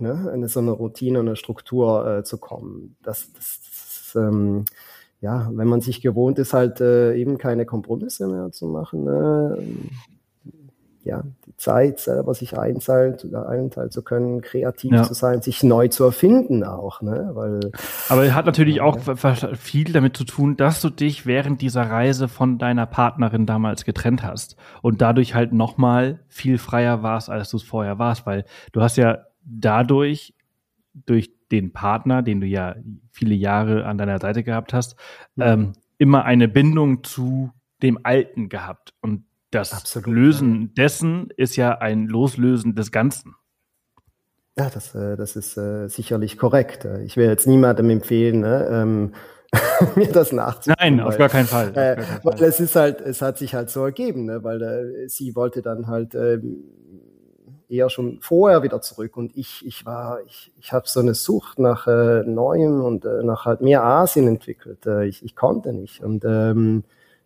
ne, 0.00 0.30
in 0.34 0.46
so 0.48 0.60
eine 0.60 0.72
Routine, 0.72 1.20
eine 1.20 1.36
Struktur 1.36 2.18
äh, 2.18 2.24
zu 2.24 2.38
kommen. 2.38 2.96
Das, 3.02 3.32
das, 3.32 3.60
das 4.14 4.22
ähm, 4.22 4.64
ja, 5.20 5.48
wenn 5.54 5.68
man 5.68 5.80
sich 5.80 6.00
gewohnt 6.02 6.38
ist, 6.40 6.52
halt 6.52 6.80
äh, 6.80 7.14
eben 7.14 7.38
keine 7.38 7.64
Kompromisse 7.64 8.26
mehr 8.26 8.50
zu 8.50 8.66
machen, 8.66 9.04
ne, 9.04 9.56
ähm, 9.58 9.88
ja, 11.04 11.22
die 11.46 11.56
Zeit 11.56 11.98
selber 11.98 12.32
sich 12.34 12.56
einzahlt, 12.58 13.24
einteilen 13.34 13.90
zu 13.90 14.02
können, 14.02 14.40
kreativ 14.40 14.92
Ja. 14.92 15.02
zu 15.02 15.14
sein, 15.14 15.42
sich 15.42 15.62
neu 15.62 15.88
zu 15.88 16.04
erfinden 16.04 16.62
auch, 16.64 17.02
ne, 17.02 17.30
weil 17.34 17.72
Aber 18.08 18.24
es 18.24 18.32
hat 18.34 18.46
natürlich 18.46 18.80
auch 18.80 18.98
viel 19.56 19.92
damit 19.92 20.16
zu 20.16 20.24
tun, 20.24 20.56
dass 20.56 20.80
du 20.80 20.90
dich 20.90 21.26
während 21.26 21.60
dieser 21.60 21.82
Reise 21.90 22.28
von 22.28 22.58
deiner 22.58 22.86
Partnerin 22.86 23.46
damals 23.46 23.84
getrennt 23.84 24.22
hast 24.22 24.56
und 24.80 25.02
dadurch 25.02 25.34
halt 25.34 25.52
nochmal 25.52 26.20
viel 26.28 26.58
freier 26.58 27.02
warst, 27.02 27.30
als 27.30 27.50
du 27.50 27.56
es 27.56 27.62
vorher 27.62 27.98
warst, 27.98 28.24
weil 28.26 28.44
du 28.72 28.80
hast 28.80 28.96
ja 28.96 29.18
dadurch, 29.44 30.34
durch 31.06 31.30
den 31.50 31.72
Partner, 31.72 32.22
den 32.22 32.40
du 32.40 32.46
ja 32.46 32.76
viele 33.10 33.34
Jahre 33.34 33.86
an 33.86 33.98
deiner 33.98 34.18
Seite 34.18 34.42
gehabt 34.44 34.72
hast, 34.72 34.96
Ja. 35.36 35.54
ähm, 35.54 35.72
immer 35.98 36.24
eine 36.24 36.48
Bindung 36.48 37.02
zu 37.04 37.50
dem 37.82 37.98
Alten 38.04 38.48
gehabt. 38.48 38.94
Und 39.00 39.24
das 39.52 39.72
Absolut, 39.72 40.08
Lösen 40.08 40.74
dessen 40.74 41.28
ist 41.36 41.54
ja 41.56 41.78
ein 41.78 42.06
Loslösen 42.08 42.74
des 42.74 42.90
Ganzen. 42.90 43.34
Ja, 44.58 44.68
das, 44.68 44.94
äh, 44.94 45.16
das 45.16 45.36
ist 45.36 45.56
äh, 45.56 45.88
sicherlich 45.88 46.36
korrekt. 46.36 46.84
Äh, 46.84 47.04
Ich 47.04 47.16
will 47.16 47.26
jetzt 47.26 47.46
niemandem 47.46 47.88
empfehlen, 47.90 48.40
ne, 48.40 48.66
ähm, 48.70 49.12
mir 49.96 50.08
das 50.10 50.32
nachzutun. 50.32 50.74
Nein, 50.78 51.00
auf 51.00 51.12
weil- 51.12 51.18
gar 51.18 51.28
keinen 51.28 51.46
Fall. 51.46 51.68
Auf 51.70 51.76
Äh, 51.76 51.96
gar 51.96 51.96
keinen 51.96 52.24
weil 52.24 52.38
Fall. 52.38 52.48
es 52.48 52.60
ist 52.60 52.76
halt, 52.76 53.00
es 53.00 53.22
hat 53.22 53.38
sich 53.38 53.54
halt 53.54 53.70
so 53.70 53.84
ergeben, 53.84 54.24
ne? 54.26 54.42
weil 54.42 54.62
äh, 54.62 55.08
sie 55.08 55.34
wollte 55.36 55.62
dann 55.62 55.86
halt 55.86 56.14
ähm, 56.14 56.64
eher 57.68 57.88
schon 57.88 58.18
vorher 58.20 58.62
wieder 58.62 58.80
zurück 58.82 59.16
und 59.16 59.34
ich, 59.36 59.64
ich 59.66 59.86
war, 59.86 60.20
ich, 60.26 60.52
ich 60.58 60.72
habe 60.72 60.86
so 60.88 61.00
eine 61.00 61.14
Sucht 61.14 61.58
nach 61.58 61.86
äh, 61.86 62.22
Neuem 62.24 62.82
und 62.82 63.04
äh, 63.06 63.22
nach 63.22 63.44
halt 63.46 63.60
mehr 63.62 63.82
Asien 63.84 64.26
entwickelt. 64.28 64.84
Äh, 64.86 65.06
ich, 65.06 65.24
ich 65.24 65.34
konnte 65.34 65.72
nicht 65.72 66.02
und 66.02 66.24
ähm, 66.26 66.84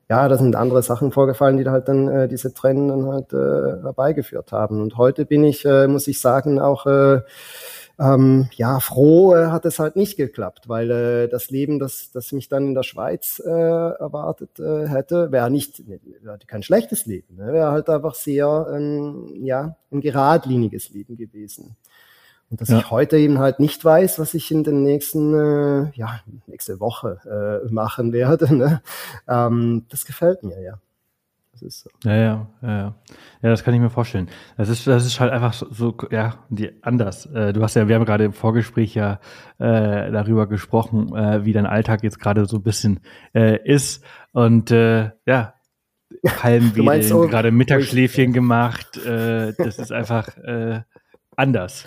ja, 0.08 0.28
da 0.28 0.36
sind 0.38 0.54
andere 0.54 0.82
Sachen 0.82 1.10
vorgefallen, 1.10 1.56
die 1.56 1.68
halt 1.68 1.88
dann 1.88 2.08
äh, 2.08 2.28
diese 2.28 2.54
Trennen 2.54 2.88
dann 2.88 3.06
halt 3.06 3.32
äh, 3.32 3.82
herbeigeführt 3.82 4.52
haben. 4.52 4.80
Und 4.80 4.96
heute 4.96 5.26
bin 5.26 5.42
ich, 5.44 5.64
äh, 5.64 5.88
muss 5.88 6.06
ich 6.06 6.20
sagen, 6.20 6.60
auch 6.60 6.86
äh, 6.86 7.22
ähm, 7.98 8.48
ja, 8.54 8.78
froh 8.80 9.34
äh, 9.34 9.46
hat 9.46 9.64
es 9.64 9.78
halt 9.78 9.96
nicht 9.96 10.16
geklappt, 10.16 10.68
weil 10.68 10.90
äh, 10.90 11.28
das 11.28 11.50
Leben, 11.50 11.78
das, 11.78 12.10
das 12.12 12.30
mich 12.32 12.48
dann 12.48 12.66
in 12.66 12.74
der 12.74 12.82
Schweiz 12.82 13.42
äh, 13.44 13.50
erwartet 13.50 14.58
äh, 14.58 14.86
hätte, 14.86 15.32
wäre 15.32 15.50
nicht 15.50 15.82
wäre 15.88 16.38
kein 16.46 16.62
schlechtes 16.62 17.06
Leben, 17.06 17.36
ne? 17.36 17.52
wäre 17.54 17.72
halt 17.72 17.88
einfach 17.88 18.14
sehr 18.14 18.66
ähm, 18.70 19.32
ja 19.42 19.76
ein 19.90 20.02
geradliniges 20.02 20.90
Leben 20.90 21.16
gewesen. 21.16 21.76
Und 22.50 22.60
dass 22.60 22.68
Ja. 22.68 22.78
ich 22.78 22.90
heute 22.90 23.16
eben 23.18 23.38
halt 23.38 23.58
nicht 23.58 23.84
weiß, 23.84 24.18
was 24.18 24.34
ich 24.34 24.50
in 24.50 24.62
den 24.62 24.82
nächsten, 24.82 25.34
äh, 25.34 25.90
ja, 25.94 26.20
nächste 26.46 26.78
Woche 26.80 27.62
äh, 27.64 27.72
machen 27.72 28.12
werde, 28.12 28.54
ne? 28.54 28.82
ähm, 29.28 29.84
das 29.88 30.04
gefällt 30.06 30.42
mir, 30.42 30.60
ja. 30.62 30.78
Das 31.52 31.62
ist 31.62 31.80
so. 31.80 31.90
Ja, 32.04 32.14
ja, 32.14 32.46
ja, 32.60 32.68
ja. 32.68 32.94
Ja, 33.40 33.48
das 33.50 33.64
kann 33.64 33.72
ich 33.72 33.80
mir 33.80 33.88
vorstellen. 33.88 34.28
Das 34.58 34.68
ist, 34.68 34.86
das 34.86 35.06
ist 35.06 35.20
halt 35.20 35.32
einfach 35.32 35.54
so, 35.54 35.66
so 35.72 35.96
ja, 36.10 36.44
die, 36.50 36.70
anders. 36.82 37.24
Äh, 37.26 37.54
du 37.54 37.62
hast 37.62 37.74
ja, 37.76 37.88
wir 37.88 37.94
haben 37.94 38.04
gerade 38.04 38.24
im 38.24 38.34
Vorgespräch 38.34 38.94
ja 38.94 39.20
äh, 39.58 40.12
darüber 40.12 40.46
gesprochen, 40.48 41.16
äh, 41.16 41.46
wie 41.46 41.54
dein 41.54 41.64
Alltag 41.64 42.02
jetzt 42.02 42.20
gerade 42.20 42.44
so 42.44 42.58
ein 42.58 42.62
bisschen 42.62 43.00
äh, 43.34 43.58
ist. 43.64 44.04
Und 44.32 44.70
äh, 44.70 45.12
ja, 45.24 45.54
meinst 46.22 47.08
so, 47.08 47.14
Palmwedeln, 47.16 47.30
gerade 47.30 47.50
Mittagsschläfchen 47.52 48.32
gemacht. 48.34 48.98
Äh, 48.98 49.54
das 49.56 49.78
ist 49.78 49.92
einfach 49.92 50.36
äh, 50.36 50.82
anders. 51.36 51.86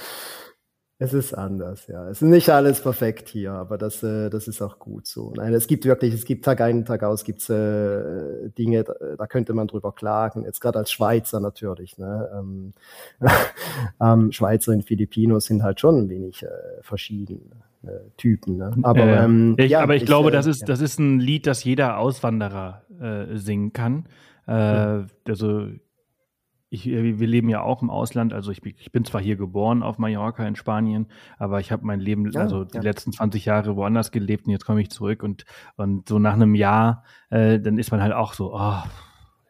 Es 1.02 1.14
ist 1.14 1.34
anders, 1.34 1.88
ja. 1.88 2.10
Es 2.10 2.22
ist 2.22 2.28
nicht 2.28 2.50
alles 2.50 2.82
perfekt 2.82 3.30
hier, 3.30 3.54
aber 3.54 3.78
das, 3.78 4.04
äh, 4.04 4.30
das 4.30 4.50
ist 4.50 4.62
auch 4.62 4.80
gut 4.80 5.08
so. 5.08 5.32
Nein, 5.34 5.54
es 5.54 5.66
gibt 5.68 5.86
wirklich, 5.86 6.14
es 6.14 6.26
gibt 6.26 6.44
Tag 6.44 6.60
ein, 6.60 6.84
Tag 6.84 7.04
aus, 7.04 7.24
gibt 7.24 7.40
es 7.40 7.50
äh, 7.50 8.50
Dinge, 8.58 8.84
da, 8.84 8.94
da, 9.18 9.26
könnte 9.26 9.54
man 9.54 9.68
drüber 9.68 9.94
klagen. 9.94 10.44
Jetzt 10.44 10.60
gerade 10.60 10.78
als 10.78 10.92
Schweizer 10.92 11.40
natürlich. 11.40 11.98
Ne? 11.98 12.30
Ähm, 12.38 12.74
ähm, 14.02 14.34
Schweizer 14.34 14.74
und 14.74 14.84
Filipinos 14.84 15.46
sind 15.46 15.64
halt 15.64 15.80
schon 15.80 16.00
ein 16.00 16.10
wenig 16.10 16.44
äh, 16.44 16.50
verschieden. 16.82 17.50
Äh, 17.82 17.92
Typen. 18.18 18.58
Ne? 18.58 18.76
Aber, 18.82 19.00
äh, 19.00 19.24
ähm, 19.24 19.56
ich, 19.58 19.72
ja, 19.72 19.80
aber 19.80 19.96
ich, 19.96 20.02
ich 20.02 20.06
glaube, 20.06 20.28
äh, 20.30 20.32
das 20.34 20.48
ist, 20.48 20.62
ja. 20.62 20.68
das 20.68 20.82
ist 20.82 21.00
ein 21.00 21.22
Lied, 21.22 21.48
das 21.48 21.64
jeder 21.64 21.98
Auswanderer 21.98 22.82
äh, 23.00 23.38
singen 23.38 23.72
kann. 23.72 24.04
Äh, 24.50 24.98
mhm. 24.98 25.08
Also 25.26 25.68
ich, 26.70 26.86
wir 26.86 27.28
leben 27.28 27.50
ja 27.50 27.62
auch 27.62 27.82
im 27.82 27.90
Ausland, 27.90 28.32
also 28.32 28.52
ich, 28.52 28.64
ich, 28.64 28.92
bin 28.92 29.04
zwar 29.04 29.22
hier 29.22 29.38
geboren 29.38 29.82
auf 29.82 29.98
Mallorca 29.98 30.46
in 30.46 30.56
Spanien, 30.56 31.08
aber 31.38 31.60
ich 31.60 31.72
habe 31.72 31.86
mein 31.86 32.00
Leben, 32.00 32.30
ja, 32.30 32.42
also 32.42 32.64
die 32.64 32.78
ja. 32.78 32.84
letzten 32.84 33.12
20 33.12 33.46
Jahre 33.46 33.76
woanders 33.76 34.12
gelebt 34.12 34.46
und 34.46 34.52
jetzt 34.52 34.66
komme 34.66 34.82
ich 34.82 34.92
zurück 34.92 35.24
und, 35.24 35.46
und 35.78 36.08
so 36.08 36.20
nach 36.20 36.34
einem 36.34 36.54
Jahr, 36.54 37.04
äh, 37.32 37.60
dann 37.60 37.80
ist 37.80 37.92
man 37.92 38.04
halt 38.04 38.14
auch 38.14 38.34
so, 38.34 38.54
oh, 38.54 38.84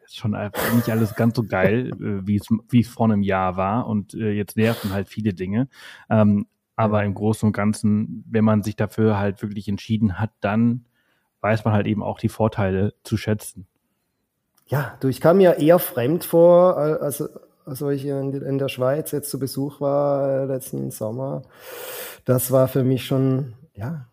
ist 0.04 0.16
schon 0.16 0.34
einfach 0.34 0.74
nicht 0.74 0.88
alles 0.88 1.14
ganz 1.14 1.36
so 1.36 1.44
geil, 1.44 1.90
äh, 2.00 2.26
wie 2.26 2.80
es 2.80 2.88
vor 2.88 3.06
einem 3.06 3.22
Jahr 3.22 3.56
war 3.56 3.86
und 3.86 4.14
äh, 4.14 4.32
jetzt 4.32 4.56
nerven 4.56 4.92
halt 4.92 5.08
viele 5.08 5.34
Dinge. 5.34 5.68
Ähm, 6.08 6.46
aber 6.74 7.04
im 7.04 7.12
Großen 7.12 7.46
und 7.46 7.52
Ganzen, 7.52 8.24
wenn 8.30 8.44
man 8.44 8.62
sich 8.62 8.76
dafür 8.76 9.18
halt 9.18 9.42
wirklich 9.42 9.68
entschieden 9.68 10.18
hat, 10.18 10.30
dann 10.40 10.86
weiß 11.42 11.66
man 11.66 11.74
halt 11.74 11.86
eben 11.86 12.02
auch 12.02 12.18
die 12.18 12.30
Vorteile 12.30 12.94
zu 13.02 13.18
schätzen. 13.18 13.66
Ja, 14.70 14.96
du, 15.00 15.08
ich 15.08 15.20
kam 15.20 15.38
mir 15.38 15.58
eher 15.58 15.80
fremd 15.80 16.24
vor, 16.24 16.76
als, 16.76 17.28
als 17.64 17.80
ich 17.82 18.06
in, 18.06 18.58
der 18.58 18.68
Schweiz 18.68 19.10
jetzt 19.10 19.28
zu 19.28 19.40
Besuch 19.40 19.80
war 19.80 20.42
äh, 20.42 20.44
letzten 20.44 20.92
Sommer. 20.92 21.42
Das 22.24 22.52
war 22.52 22.68
für 22.68 22.84
mich 22.84 23.04
schon, 23.04 23.54
ja, 23.74 24.06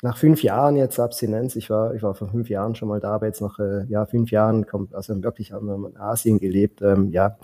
nach 0.00 0.16
fünf 0.16 0.42
Jahren 0.42 0.76
jetzt 0.76 0.98
Abstinenz, 0.98 1.54
ich 1.54 1.68
war, 1.68 1.94
ich 1.94 2.02
war 2.02 2.14
vor 2.14 2.28
fünf 2.28 2.48
Jahren 2.48 2.74
schon 2.74 2.88
mal 2.88 2.98
da, 2.98 3.12
aber 3.12 3.26
jetzt 3.26 3.42
nach 3.42 3.58
äh, 3.58 3.84
ja, 3.88 4.06
fünf 4.06 4.30
Jahren 4.30 4.66
kommt, 4.66 4.94
also 4.94 5.22
wirklich 5.22 5.52
haben 5.52 5.66
wir 5.66 5.90
in 5.90 5.98
Asien 5.98 6.38
gelebt, 6.38 6.80
ähm, 6.80 7.10
ja, 7.12 7.36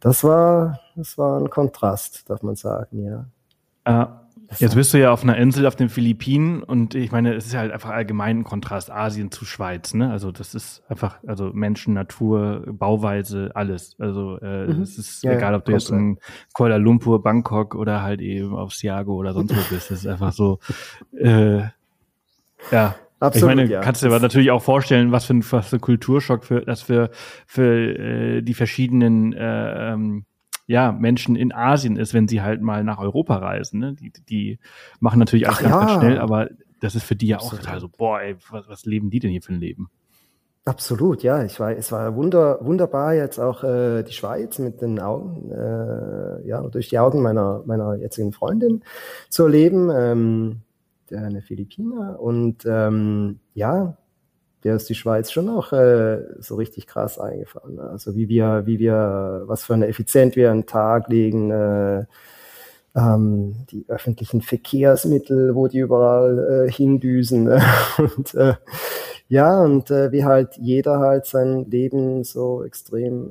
das 0.00 0.24
war, 0.24 0.80
das 0.96 1.16
war 1.18 1.38
ein 1.38 1.50
Kontrast, 1.50 2.28
darf 2.28 2.42
man 2.42 2.56
sagen, 2.56 3.04
ja. 3.04 3.26
Äh, 3.84 4.06
Jetzt 4.58 4.74
bist 4.74 4.92
du 4.92 4.98
ja 4.98 5.12
auf 5.12 5.22
einer 5.22 5.36
Insel 5.36 5.66
auf 5.66 5.76
den 5.76 5.88
Philippinen 5.88 6.62
und 6.62 6.94
ich 6.94 7.12
meine, 7.12 7.34
es 7.34 7.46
ist 7.46 7.54
halt 7.54 7.72
einfach 7.72 7.90
allgemein 7.90 8.40
ein 8.40 8.44
Kontrast 8.44 8.90
Asien 8.90 9.30
zu 9.30 9.44
Schweiz, 9.44 9.94
ne? 9.94 10.10
Also 10.10 10.32
das 10.32 10.54
ist 10.54 10.82
einfach, 10.88 11.18
also 11.26 11.50
Menschen, 11.52 11.94
Natur, 11.94 12.64
Bauweise, 12.66 13.50
alles. 13.54 13.96
Also 13.98 14.38
äh, 14.40 14.66
mhm. 14.66 14.82
es 14.82 14.98
ist 14.98 15.22
ja, 15.22 15.32
egal, 15.32 15.54
ob 15.54 15.64
du 15.64 15.72
jetzt 15.72 15.90
in 15.90 16.18
Kuala 16.52 16.76
Lumpur, 16.76 17.22
Bangkok 17.22 17.74
oder 17.74 18.02
halt 18.02 18.20
eben 18.20 18.54
auf 18.54 18.72
Siago 18.72 19.14
oder 19.14 19.32
sonst 19.32 19.50
wo 19.50 19.74
bist. 19.74 19.90
Das 19.90 19.98
ist 19.98 20.06
einfach 20.06 20.32
so, 20.32 20.58
äh, 21.18 21.62
ja. 22.70 22.94
Absolut, 23.20 23.50
ich 23.50 23.56
meine, 23.56 23.70
ja. 23.70 23.80
kannst 23.82 24.02
du 24.02 24.08
dir 24.08 24.14
aber 24.14 24.20
natürlich 24.20 24.50
auch 24.50 24.62
vorstellen, 24.62 25.12
was 25.12 25.26
für 25.26 25.34
ein, 25.34 25.44
was 25.52 25.68
für 25.68 25.76
ein 25.76 25.80
Kulturschock 25.80 26.44
für 26.44 26.62
das 26.62 26.82
für 26.82 27.10
für 27.46 27.62
äh, 27.62 28.42
die 28.42 28.54
verschiedenen 28.54 29.32
äh, 29.32 29.92
ähm, 29.92 30.24
ja, 30.66 30.92
Menschen 30.92 31.36
in 31.36 31.52
Asien 31.52 31.96
ist, 31.96 32.14
wenn 32.14 32.28
sie 32.28 32.42
halt 32.42 32.62
mal 32.62 32.84
nach 32.84 32.98
Europa 32.98 33.36
reisen. 33.36 33.80
Ne? 33.80 33.94
Die, 33.94 34.12
die 34.28 34.58
machen 35.00 35.18
natürlich 35.18 35.46
alles 35.46 35.58
Ach, 35.58 35.62
ganz, 35.62 35.74
ja. 35.74 35.80
ganz 35.80 35.92
schnell, 36.00 36.18
aber 36.18 36.48
das 36.80 36.94
ist 36.94 37.04
für 37.04 37.16
die 37.16 37.28
ja 37.28 37.38
auch 37.38 37.50
total 37.50 37.80
so, 37.80 37.88
boah, 37.88 38.20
ey, 38.20 38.36
was, 38.50 38.68
was 38.68 38.84
leben 38.84 39.10
die 39.10 39.20
denn 39.20 39.30
hier 39.30 39.42
für 39.42 39.52
ein 39.52 39.60
Leben? 39.60 39.90
Absolut, 40.64 41.24
ja. 41.24 41.44
Ich 41.44 41.58
war, 41.58 41.72
es 41.72 41.90
war 41.90 42.14
wunder, 42.14 42.58
wunderbar 42.60 43.14
jetzt 43.14 43.40
auch 43.40 43.64
äh, 43.64 44.04
die 44.04 44.12
Schweiz 44.12 44.60
mit 44.60 44.80
den 44.80 45.00
Augen, 45.00 45.50
äh, 45.50 46.46
ja, 46.46 46.62
durch 46.62 46.88
die 46.88 47.00
Augen 47.00 47.20
meiner, 47.20 47.62
meiner 47.66 47.96
jetzigen 47.96 48.32
Freundin 48.32 48.84
zu 49.28 49.44
erleben, 49.44 49.90
ähm, 49.92 50.60
der 51.10 51.24
eine 51.24 51.42
Philippiner. 51.42 52.20
Und 52.20 52.64
ähm, 52.64 53.40
ja, 53.54 53.96
der 54.64 54.76
ist 54.76 54.88
die 54.88 54.94
Schweiz 54.94 55.30
schon 55.30 55.48
auch 55.48 55.72
äh, 55.72 56.20
so 56.38 56.54
richtig 56.56 56.86
krass 56.86 57.18
eingefahren. 57.18 57.76
Ne? 57.76 57.82
Also 57.82 58.14
wie 58.14 58.28
wir, 58.28 58.62
wie 58.66 58.78
wir, 58.78 59.42
was 59.46 59.64
für 59.64 59.74
eine 59.74 59.88
Effizient 59.88 60.36
wir 60.36 60.50
an 60.50 60.60
den 60.60 60.66
Tag 60.66 61.08
legen, 61.08 61.50
äh, 61.50 62.04
ähm, 62.94 63.66
die 63.70 63.84
öffentlichen 63.88 64.42
Verkehrsmittel, 64.42 65.54
wo 65.54 65.66
die 65.66 65.78
überall 65.78 66.66
äh, 66.66 66.70
hindüsen. 66.70 67.44
Ne? 67.44 67.62
und 67.98 68.34
äh, 68.34 68.54
ja, 69.28 69.62
und 69.62 69.90
äh, 69.90 70.12
wie 70.12 70.24
halt 70.24 70.56
jeder 70.58 70.98
halt 70.98 71.26
sein 71.26 71.64
Leben 71.70 72.22
so 72.22 72.62
extrem 72.64 73.30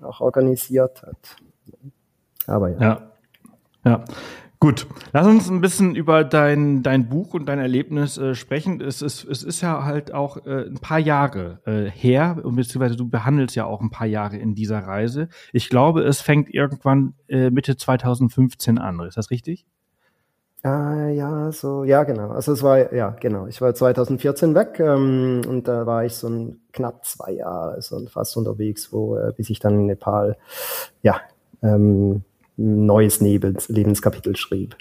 äh, 0.00 0.04
auch 0.04 0.20
organisiert 0.20 1.02
hat. 1.02 1.36
Aber 2.46 2.68
ja. 2.70 2.80
Ja. 2.80 3.10
ja. 3.84 4.04
Gut, 4.64 4.86
lass 5.12 5.26
uns 5.26 5.50
ein 5.50 5.60
bisschen 5.60 5.94
über 5.94 6.24
dein, 6.24 6.82
dein 6.82 7.10
Buch 7.10 7.34
und 7.34 7.44
dein 7.44 7.58
Erlebnis 7.58 8.16
äh, 8.16 8.34
sprechen. 8.34 8.80
Es 8.80 9.02
ist, 9.02 9.22
es 9.22 9.42
ist 9.42 9.60
ja 9.60 9.84
halt 9.84 10.14
auch 10.14 10.38
äh, 10.46 10.64
ein 10.68 10.78
paar 10.80 10.98
Jahre 10.98 11.58
äh, 11.66 11.90
her, 11.90 12.38
und 12.42 12.56
beziehungsweise 12.56 12.96
du 12.96 13.06
behandelst 13.06 13.54
ja 13.56 13.66
auch 13.66 13.82
ein 13.82 13.90
paar 13.90 14.06
Jahre 14.06 14.38
in 14.38 14.54
dieser 14.54 14.78
Reise. 14.78 15.28
Ich 15.52 15.68
glaube, 15.68 16.00
es 16.04 16.22
fängt 16.22 16.48
irgendwann 16.48 17.12
äh, 17.28 17.50
Mitte 17.50 17.76
2015 17.76 18.78
an. 18.78 19.00
Ist 19.00 19.18
das 19.18 19.30
richtig? 19.30 19.66
Ah, 20.62 21.08
ja, 21.08 21.52
so, 21.52 21.84
ja, 21.84 22.04
genau. 22.04 22.30
Also 22.30 22.54
es 22.54 22.62
war, 22.62 22.94
ja, 22.94 23.10
genau. 23.20 23.46
Ich 23.46 23.60
war 23.60 23.74
2014 23.74 24.54
weg 24.54 24.80
ähm, 24.80 25.42
und 25.46 25.68
da 25.68 25.84
war 25.84 26.06
ich 26.06 26.14
so 26.14 26.26
ein, 26.30 26.62
knapp 26.72 27.04
zwei 27.04 27.32
Jahre, 27.32 27.82
so 27.82 28.02
fast 28.06 28.34
unterwegs, 28.38 28.90
wo, 28.94 29.18
äh, 29.18 29.34
bis 29.36 29.50
ich 29.50 29.58
dann 29.58 29.74
in 29.74 29.84
Nepal, 29.84 30.38
ja, 31.02 31.20
ähm, 31.62 32.24
neues 32.56 33.20
Lebenskapitel 33.20 34.36
schrieb. 34.36 34.76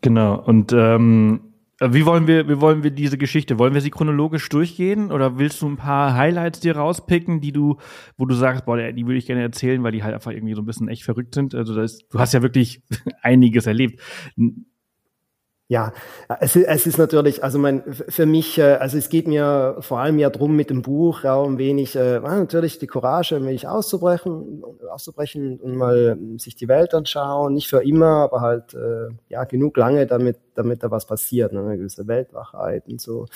Genau. 0.00 0.40
Und 0.40 0.72
ähm, 0.72 1.40
wie 1.80 2.06
wollen 2.06 2.26
wir, 2.26 2.48
wie 2.48 2.60
wollen 2.60 2.82
wir 2.82 2.90
diese 2.90 3.18
Geschichte? 3.18 3.58
Wollen 3.58 3.74
wir 3.74 3.82
sie 3.82 3.90
chronologisch 3.90 4.48
durchgehen 4.48 5.12
oder 5.12 5.38
willst 5.38 5.60
du 5.60 5.68
ein 5.68 5.76
paar 5.76 6.14
Highlights 6.14 6.60
dir 6.60 6.76
rauspicken, 6.76 7.40
die 7.40 7.52
du, 7.52 7.76
wo 8.16 8.24
du 8.24 8.34
sagst, 8.34 8.64
boah, 8.64 8.78
die 8.92 9.06
würde 9.06 9.18
ich 9.18 9.26
gerne 9.26 9.42
erzählen, 9.42 9.82
weil 9.82 9.92
die 9.92 10.02
halt 10.02 10.14
einfach 10.14 10.30
irgendwie 10.30 10.54
so 10.54 10.62
ein 10.62 10.66
bisschen 10.66 10.88
echt 10.88 11.04
verrückt 11.04 11.34
sind? 11.34 11.54
Also 11.54 11.74
das, 11.74 11.98
du 12.08 12.18
hast 12.18 12.32
ja 12.32 12.40
wirklich 12.40 12.82
einiges 13.22 13.66
erlebt. 13.66 14.00
Ja, 15.68 15.92
es, 16.38 16.54
es 16.54 16.86
ist 16.86 16.96
natürlich, 16.96 17.42
also 17.42 17.58
mein, 17.58 17.82
für 17.92 18.24
mich, 18.24 18.56
äh, 18.56 18.74
also 18.74 18.96
es 18.98 19.08
geht 19.08 19.26
mir 19.26 19.76
vor 19.80 19.98
allem 19.98 20.16
ja 20.20 20.30
drum 20.30 20.54
mit 20.54 20.70
dem 20.70 20.82
Buch, 20.82 21.24
ja, 21.24 21.34
um 21.34 21.58
wenig, 21.58 21.96
äh, 21.96 22.20
natürlich 22.20 22.78
die 22.78 22.86
Courage, 22.86 23.34
ein 23.34 23.44
wenig 23.44 23.66
auszubrechen, 23.66 24.62
auszubrechen 24.88 25.58
und 25.58 25.74
mal 25.74 26.16
sich 26.38 26.54
die 26.54 26.68
Welt 26.68 26.94
anschauen, 26.94 27.54
nicht 27.54 27.68
für 27.68 27.82
immer, 27.82 28.22
aber 28.22 28.42
halt, 28.42 28.74
äh, 28.74 29.08
ja, 29.28 29.42
genug 29.42 29.76
lange, 29.76 30.06
damit, 30.06 30.36
damit 30.58 30.82
da 30.82 30.90
was 30.90 31.06
passiert, 31.06 31.52
ne, 31.52 31.60
eine 31.60 31.76
gewisse 31.76 32.06
Weltwachheit 32.06 32.88
und 32.88 33.00
so, 33.00 33.26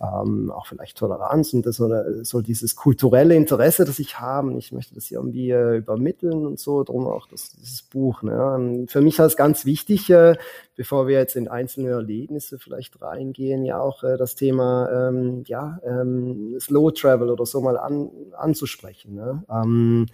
ähm, 0.00 0.50
auch 0.50 0.66
vielleicht 0.66 0.96
Toleranz 0.96 1.52
und 1.52 1.66
das 1.66 1.76
soll, 1.76 2.24
soll 2.24 2.42
dieses 2.42 2.76
kulturelle 2.76 3.34
Interesse, 3.34 3.84
das 3.84 3.98
ich 3.98 4.20
habe, 4.20 4.52
ich 4.58 4.72
möchte 4.72 4.94
das 4.94 5.10
irgendwie 5.10 5.50
äh, 5.50 5.76
übermitteln 5.76 6.46
und 6.46 6.58
so, 6.58 6.82
drum 6.84 7.06
auch 7.06 7.26
das, 7.28 7.52
dieses 7.52 7.82
Buch, 7.82 8.22
ne. 8.22 8.86
Für 8.88 9.00
mich 9.00 9.18
es 9.18 9.36
ganz 9.36 9.64
wichtig, 9.64 10.10
äh, 10.10 10.36
bevor 10.76 11.06
wir 11.06 11.18
jetzt 11.18 11.36
in 11.36 11.48
einzelne 11.48 11.90
Erlebnisse 11.90 12.58
vielleicht 12.58 13.00
reingehen, 13.00 13.64
ja 13.64 13.80
auch 13.80 14.02
äh, 14.04 14.16
das 14.16 14.34
Thema 14.34 15.08
ähm, 15.08 15.42
ja, 15.46 15.80
ähm, 15.84 16.56
Slow 16.60 16.92
Travel 16.92 17.30
oder 17.30 17.46
so 17.46 17.60
mal 17.60 17.78
an, 17.78 18.10
anzusprechen. 18.36 19.14
Ne? 19.14 19.42
Ähm, 19.50 20.06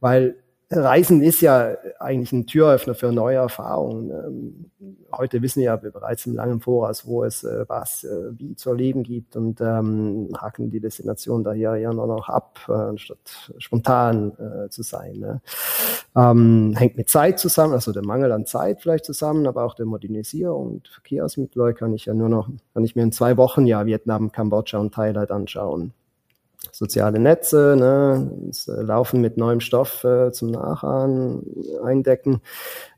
weil 0.00 0.36
Reisen 0.68 1.22
ist 1.22 1.42
ja 1.42 1.76
eigentlich 2.00 2.32
ein 2.32 2.46
Türöffner 2.46 2.96
für 2.96 3.12
neue 3.12 3.36
Erfahrungen. 3.36 4.10
Ähm, 4.10 4.70
heute 5.12 5.40
wissen 5.40 5.60
wir 5.60 5.66
ja 5.66 5.76
bereits 5.76 6.26
im 6.26 6.34
langen 6.34 6.60
Voraus, 6.60 7.06
wo 7.06 7.22
es 7.22 7.44
äh, 7.44 7.64
was 7.68 8.02
äh, 8.02 8.32
wie 8.32 8.56
zu 8.56 8.70
erleben 8.70 9.04
gibt 9.04 9.36
und 9.36 9.60
ähm, 9.60 10.28
haken 10.36 10.70
die 10.70 10.80
Destination 10.80 11.44
daher 11.44 11.76
ja 11.76 11.92
nur 11.92 12.08
noch 12.08 12.28
ab, 12.28 12.58
äh, 12.68 12.72
anstatt 12.72 13.52
spontan 13.58 14.32
äh, 14.38 14.68
zu 14.68 14.82
sein. 14.82 15.18
Ne? 15.20 15.40
Ähm, 16.16 16.74
hängt 16.76 16.96
mit 16.96 17.08
Zeit 17.08 17.38
zusammen, 17.38 17.74
also 17.74 17.92
der 17.92 18.04
Mangel 18.04 18.32
an 18.32 18.44
Zeit 18.44 18.82
vielleicht 18.82 19.04
zusammen, 19.04 19.46
aber 19.46 19.64
auch 19.64 19.74
der 19.74 19.86
Modernisierung 19.86 20.66
und 20.66 20.88
Verkehrsmittel 20.88 21.74
kann 21.74 21.94
ich 21.94 22.06
ja 22.06 22.14
nur 22.14 22.28
noch, 22.28 22.48
kann 22.74 22.84
ich 22.84 22.96
mir 22.96 23.04
in 23.04 23.12
zwei 23.12 23.36
Wochen 23.36 23.66
ja 23.66 23.86
Vietnam, 23.86 24.32
Kambodscha 24.32 24.78
und 24.78 24.92
Thailand 24.92 25.30
anschauen 25.30 25.92
soziale 26.76 27.18
Netze, 27.18 27.74
ne, 27.78 28.30
das 28.48 28.68
äh, 28.68 28.82
Laufen 28.82 29.20
mit 29.20 29.38
neuem 29.38 29.60
Stoff 29.60 30.04
äh, 30.04 30.30
zum 30.30 30.50
Nachahmen, 30.50 31.42
eindecken. 31.82 32.42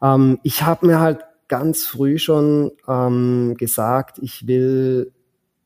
Ähm, 0.02 0.40
ich 0.42 0.62
habe 0.62 0.86
mir 0.86 1.00
halt 1.00 1.20
ganz 1.46 1.86
früh 1.86 2.18
schon 2.18 2.72
ähm, 2.88 3.54
gesagt, 3.56 4.18
ich 4.20 4.48
will, 4.48 5.12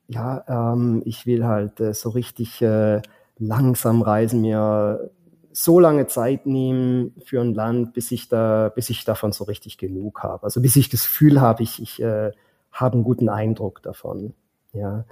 ja, 0.08 0.44
ähm, 0.46 1.02
ich 1.06 1.26
will 1.26 1.46
halt 1.46 1.80
äh, 1.80 1.94
so 1.94 2.10
richtig 2.10 2.60
äh, 2.60 3.00
langsam 3.38 4.02
reisen, 4.02 4.42
mir 4.42 5.10
so 5.52 5.80
lange 5.80 6.06
Zeit 6.06 6.46
nehmen 6.46 7.14
für 7.24 7.40
ein 7.40 7.54
Land, 7.54 7.94
bis 7.94 8.10
ich 8.10 8.28
da, 8.28 8.70
bis 8.74 8.90
ich 8.90 9.04
davon 9.04 9.32
so 9.32 9.44
richtig 9.44 9.78
genug 9.78 10.22
habe. 10.22 10.44
Also 10.44 10.60
bis 10.60 10.76
ich 10.76 10.90
das 10.90 11.02
Gefühl 11.02 11.40
habe, 11.40 11.62
ich, 11.62 11.80
ich 11.80 12.00
äh, 12.02 12.30
habe 12.72 12.94
einen 12.94 13.04
guten 13.04 13.28
Eindruck 13.28 13.82
davon. 13.82 14.34
Ja, 14.74 15.04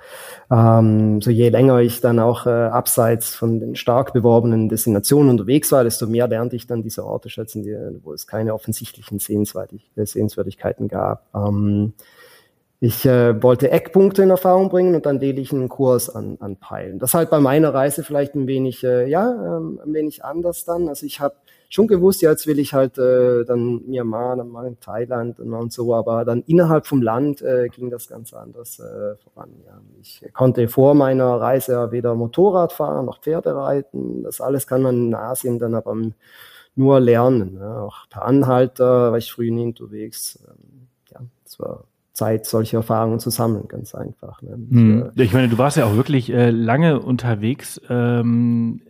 ähm, 0.50 1.20
so 1.20 1.30
je 1.30 1.50
länger 1.50 1.80
ich 1.80 2.00
dann 2.00 2.18
auch 2.18 2.46
äh, 2.46 2.50
abseits 2.50 3.34
von 3.34 3.60
den 3.60 3.76
stark 3.76 4.14
beworbenen 4.14 4.70
Destinationen 4.70 5.28
unterwegs 5.28 5.70
war, 5.70 5.84
desto 5.84 6.06
mehr 6.06 6.28
lernte 6.28 6.56
ich 6.56 6.66
dann 6.66 6.82
diese 6.82 7.04
Orte 7.04 7.28
schätzen, 7.28 7.62
die, 7.62 7.76
wo 8.02 8.14
es 8.14 8.26
keine 8.26 8.54
offensichtlichen 8.54 9.18
Sehenswürdig 9.18 9.90
Sehenswürdigkeiten 9.96 10.88
gab. 10.88 11.26
Ähm, 11.34 11.92
ich 12.82 13.04
äh, 13.04 13.42
wollte 13.42 13.70
Eckpunkte 13.70 14.22
in 14.22 14.30
Erfahrung 14.30 14.70
bringen 14.70 14.94
und 14.94 15.04
dann 15.04 15.20
wähle 15.20 15.38
ich 15.42 15.52
einen 15.52 15.68
Kurs 15.68 16.08
an, 16.08 16.38
anpeilen. 16.40 16.98
Das 16.98 17.12
halt 17.12 17.28
bei 17.28 17.38
meiner 17.38 17.74
Reise 17.74 18.02
vielleicht 18.02 18.34
ein 18.34 18.46
wenig, 18.46 18.82
äh, 18.82 19.06
ja, 19.06 19.58
ähm, 19.58 19.78
ein 19.84 19.92
wenig 19.92 20.24
anders 20.24 20.64
dann. 20.64 20.88
Also 20.88 21.04
ich 21.04 21.20
habe 21.20 21.34
schon 21.70 21.87
gewusst, 21.87 22.20
ja, 22.20 22.30
jetzt 22.30 22.46
will 22.46 22.59
ich 22.59 22.74
halt 22.74 22.98
äh, 22.98 23.44
dann 23.44 23.87
Myanmar, 23.87 24.37
dann 24.37 24.48
mal 24.48 24.66
in 24.66 24.78
Thailand 24.80 25.38
und 25.38 25.72
so, 25.72 25.94
aber 25.94 26.24
dann 26.24 26.42
innerhalb 26.42 26.87
vom 26.87 27.00
Land 27.00 27.40
äh, 27.42 27.68
ging 27.68 27.90
das 27.90 28.09
ganz 28.09 28.35
anders 28.35 28.80
äh, 28.80 29.14
voran. 29.22 29.50
Ja. 29.64 29.80
Ich 30.00 30.22
konnte 30.35 30.68
vor 30.68 30.94
meiner 30.94 31.40
Reise 31.40 31.92
weder 31.92 32.14
Motorrad 32.16 32.72
fahren 32.72 33.06
noch 33.06 33.20
Pferde 33.20 33.54
reiten. 33.54 34.24
Das 34.24 34.40
alles 34.40 34.66
kann 34.66 34.83
man 34.83 34.96
in 35.06 35.14
Asien 35.14 35.61
dann 35.61 35.74
aber 35.74 35.96
nur 36.74 37.00
lernen. 37.00 37.59
Ja. 37.61 37.83
Auch 37.83 38.09
per 38.11 38.24
Anhalter 38.24 39.12
war 39.12 39.18
ich 39.18 39.33
früh 39.33 39.52
nie 39.52 39.66
unterwegs. 39.66 40.40
Ähm, 40.48 40.88
ja, 41.12 41.20
das 41.44 41.61
war 41.61 41.85
Zeit, 42.12 42.46
solche 42.46 42.78
Erfahrungen 42.78 43.20
zu 43.20 43.30
sammeln, 43.30 43.68
ganz 43.68 43.94
einfach. 43.94 44.42
Ne. 44.42 44.50
Hm. 44.54 45.12
Ich 45.14 45.33
meine, 45.33 45.48
du 45.48 45.56
warst 45.56 45.76
ja 45.76 45.87
auch 45.87 45.94
wirklich 45.94 46.30
äh, 46.33 46.50
lange 46.50 47.00
unterwegs. 47.00 47.80
Ähm, 47.88 48.83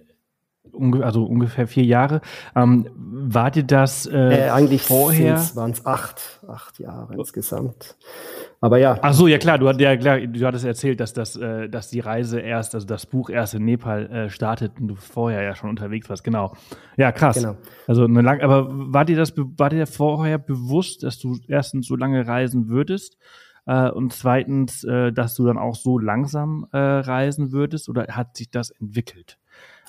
also 1.03 1.25
ungefähr 1.25 1.67
vier 1.67 1.85
Jahre. 1.85 2.21
Ähm, 2.55 2.89
war 2.95 3.51
dir 3.51 3.65
das 3.65 4.07
äh, 4.07 4.47
äh, 4.47 4.51
eigentlich 4.51 4.83
vorher? 4.83 5.37
waren 5.55 5.71
es 5.71 5.87
acht, 5.87 6.41
acht 6.49 6.79
Jahre 6.79 7.15
insgesamt. 7.15 7.97
Aber 8.63 8.79
ja. 8.79 8.99
Ach 9.01 9.15
so, 9.15 9.27
ja 9.27 9.39
klar, 9.39 9.59
du, 9.59 9.71
ja, 9.71 9.97
klar, 9.97 10.21
du 10.21 10.47
hattest 10.47 10.67
erzählt, 10.67 11.01
dass, 11.01 11.15
das, 11.15 11.35
äh, 11.37 11.69
dass 11.69 11.89
die 11.89 12.01
Reise 12.01 12.41
erst, 12.41 12.75
also 12.75 12.87
das 12.87 13.07
Buch 13.07 13.31
erst 13.31 13.55
in 13.55 13.65
Nepal 13.65 14.07
äh, 14.11 14.31
startet 14.31 14.79
und 14.79 14.89
du 14.89 14.97
vorher 14.97 15.43
ja 15.43 15.55
schon 15.55 15.71
unterwegs 15.71 16.11
warst, 16.11 16.25
genau. 16.25 16.55
Ja, 16.97 17.11
krass. 17.11 17.37
Genau. 17.37 17.57
Also 17.87 18.05
eine 18.05 18.21
lang, 18.21 18.43
aber 18.43 18.69
war 18.71 19.07
dir 19.07 19.17
das, 19.17 19.33
war 19.37 19.71
dir 19.71 19.87
vorher 19.87 20.39
bewusst, 20.39 21.03
dass 21.03 21.19
du 21.19 21.39
erstens 21.49 21.87
so 21.87 21.97
lange 21.97 22.27
reisen 22.27 22.69
würdest? 22.69 23.17
Äh, 23.67 23.91
und 23.91 24.13
zweitens, 24.13 24.85
äh, 24.85 25.13
dass 25.13 25.35
du 25.35 25.47
dann 25.47 25.59
auch 25.59 25.75
so 25.75 25.99
langsam 25.99 26.67
äh, 26.73 26.79
reisen 26.79 27.53
würdest 27.53 27.89
oder 27.89 28.09
hat 28.09 28.37
sich 28.37 28.51
das 28.51 28.71
entwickelt? 28.71 29.39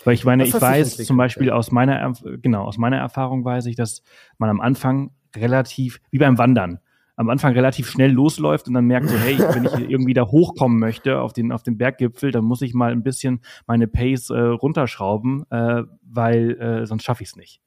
Weil 0.03 0.13
ich 0.15 0.25
meine, 0.25 0.45
ich 0.45 0.53
weiß 0.53 0.97
zum 0.97 1.17
Beispiel 1.17 1.47
ja. 1.47 1.53
aus 1.53 1.71
meiner, 1.71 2.13
genau, 2.41 2.63
aus 2.63 2.77
meiner 2.77 2.97
Erfahrung 2.97 3.45
weiß 3.45 3.65
ich, 3.67 3.75
dass 3.75 4.03
man 4.37 4.49
am 4.49 4.61
Anfang 4.61 5.11
relativ, 5.35 6.01
wie 6.09 6.17
beim 6.17 6.37
Wandern, 6.37 6.79
am 7.15 7.29
Anfang 7.29 7.53
relativ 7.53 7.89
schnell 7.89 8.11
losläuft 8.11 8.67
und 8.67 8.73
dann 8.73 8.85
merkt 8.85 9.09
so, 9.09 9.17
hey, 9.17 9.37
wenn 9.37 9.65
ich 9.65 9.73
irgendwie 9.89 10.13
da 10.13 10.25
hochkommen 10.25 10.79
möchte 10.79 11.19
auf 11.19 11.33
den, 11.33 11.51
auf 11.51 11.61
den 11.61 11.77
Berggipfel, 11.77 12.31
dann 12.31 12.43
muss 12.43 12.61
ich 12.61 12.73
mal 12.73 12.91
ein 12.91 13.03
bisschen 13.03 13.41
meine 13.67 13.87
Pace 13.87 14.31
äh, 14.31 14.39
runterschrauben, 14.39 15.45
äh, 15.51 15.83
weil 16.01 16.59
äh, 16.59 16.85
sonst 16.85 17.03
schaffe 17.03 17.23
ich 17.23 17.29
es 17.29 17.35
nicht. 17.35 17.61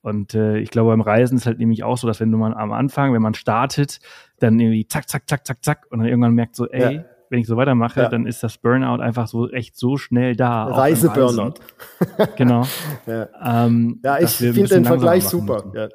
Und 0.00 0.34
äh, 0.34 0.58
ich 0.58 0.70
glaube, 0.70 0.90
beim 0.90 1.00
Reisen 1.00 1.36
ist 1.36 1.46
halt 1.46 1.58
nämlich 1.58 1.82
auch 1.82 1.98
so, 1.98 2.06
dass 2.06 2.20
wenn 2.20 2.30
du 2.30 2.38
mal 2.38 2.54
am 2.54 2.72
Anfang, 2.72 3.12
wenn 3.12 3.22
man 3.22 3.34
startet, 3.34 3.98
dann 4.38 4.58
irgendwie 4.58 4.86
zack, 4.86 5.08
zack, 5.08 5.28
zack, 5.28 5.46
zack, 5.46 5.64
zack 5.64 5.86
und 5.90 5.98
dann 5.98 6.08
irgendwann 6.08 6.34
merkt 6.34 6.54
so, 6.54 6.66
ey, 6.68 6.94
ja 6.94 7.04
wenn 7.28 7.40
ich 7.40 7.46
so 7.46 7.56
weitermache, 7.56 8.00
ja. 8.02 8.08
dann 8.08 8.26
ist 8.26 8.42
das 8.42 8.58
Burnout 8.58 9.02
einfach 9.02 9.26
so 9.28 9.50
echt 9.50 9.76
so 9.76 9.96
schnell 9.96 10.36
da. 10.36 10.64
Reise-Burnout. 10.64 11.54
genau. 12.36 12.66
ja. 13.06 13.28
Ähm, 13.42 14.00
ja, 14.04 14.20
ich 14.20 14.30
finde 14.30 14.68
den 14.68 14.84
Vergleich 14.84 15.24
super. 15.24 15.64
Ja. 15.74 15.88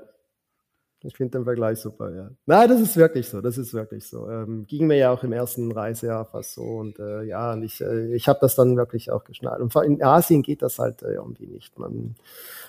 Ich 1.04 1.18
finde 1.18 1.40
den 1.40 1.46
Vergleich 1.46 1.80
super, 1.80 2.14
ja. 2.14 2.30
Nein, 2.46 2.70
das 2.70 2.80
ist 2.80 2.96
wirklich 2.96 3.28
so, 3.28 3.42
das 3.42 3.58
ist 3.58 3.74
wirklich 3.74 4.08
so. 4.08 4.30
Ähm, 4.30 4.66
ging 4.68 4.86
mir 4.86 4.98
ja 4.98 5.12
auch 5.12 5.24
im 5.24 5.34
ersten 5.34 5.72
Reisejahr 5.72 6.26
fast 6.26 6.54
so 6.54 6.62
und 6.62 7.00
äh, 7.00 7.24
ja, 7.24 7.54
und 7.54 7.64
ich, 7.64 7.82
äh, 7.82 8.14
ich 8.14 8.28
habe 8.28 8.38
das 8.40 8.54
dann 8.54 8.78
wirklich 8.78 9.10
auch 9.10 9.24
geschnallt. 9.24 9.62
Und 9.62 9.76
in 9.84 10.04
Asien 10.04 10.44
geht 10.44 10.62
das 10.62 10.78
halt 10.78 11.02
äh, 11.02 11.14
irgendwie 11.14 11.48
nicht. 11.48 11.80
Man, 11.80 12.16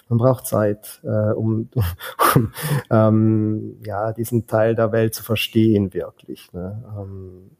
man 0.09 0.19
braucht 0.19 0.47
Zeit, 0.47 1.01
äh, 1.03 1.33
um, 1.33 1.69
um 2.35 2.53
ähm, 2.91 3.77
ja, 3.85 4.13
diesen 4.15 4.47
Teil 4.47 4.75
der 4.75 4.93
Welt 4.93 5.15
zu 5.15 5.23
verstehen, 5.23 5.93
wirklich. 5.93 6.51
Ne? 6.55 6.83
Ähm, 6.99 7.51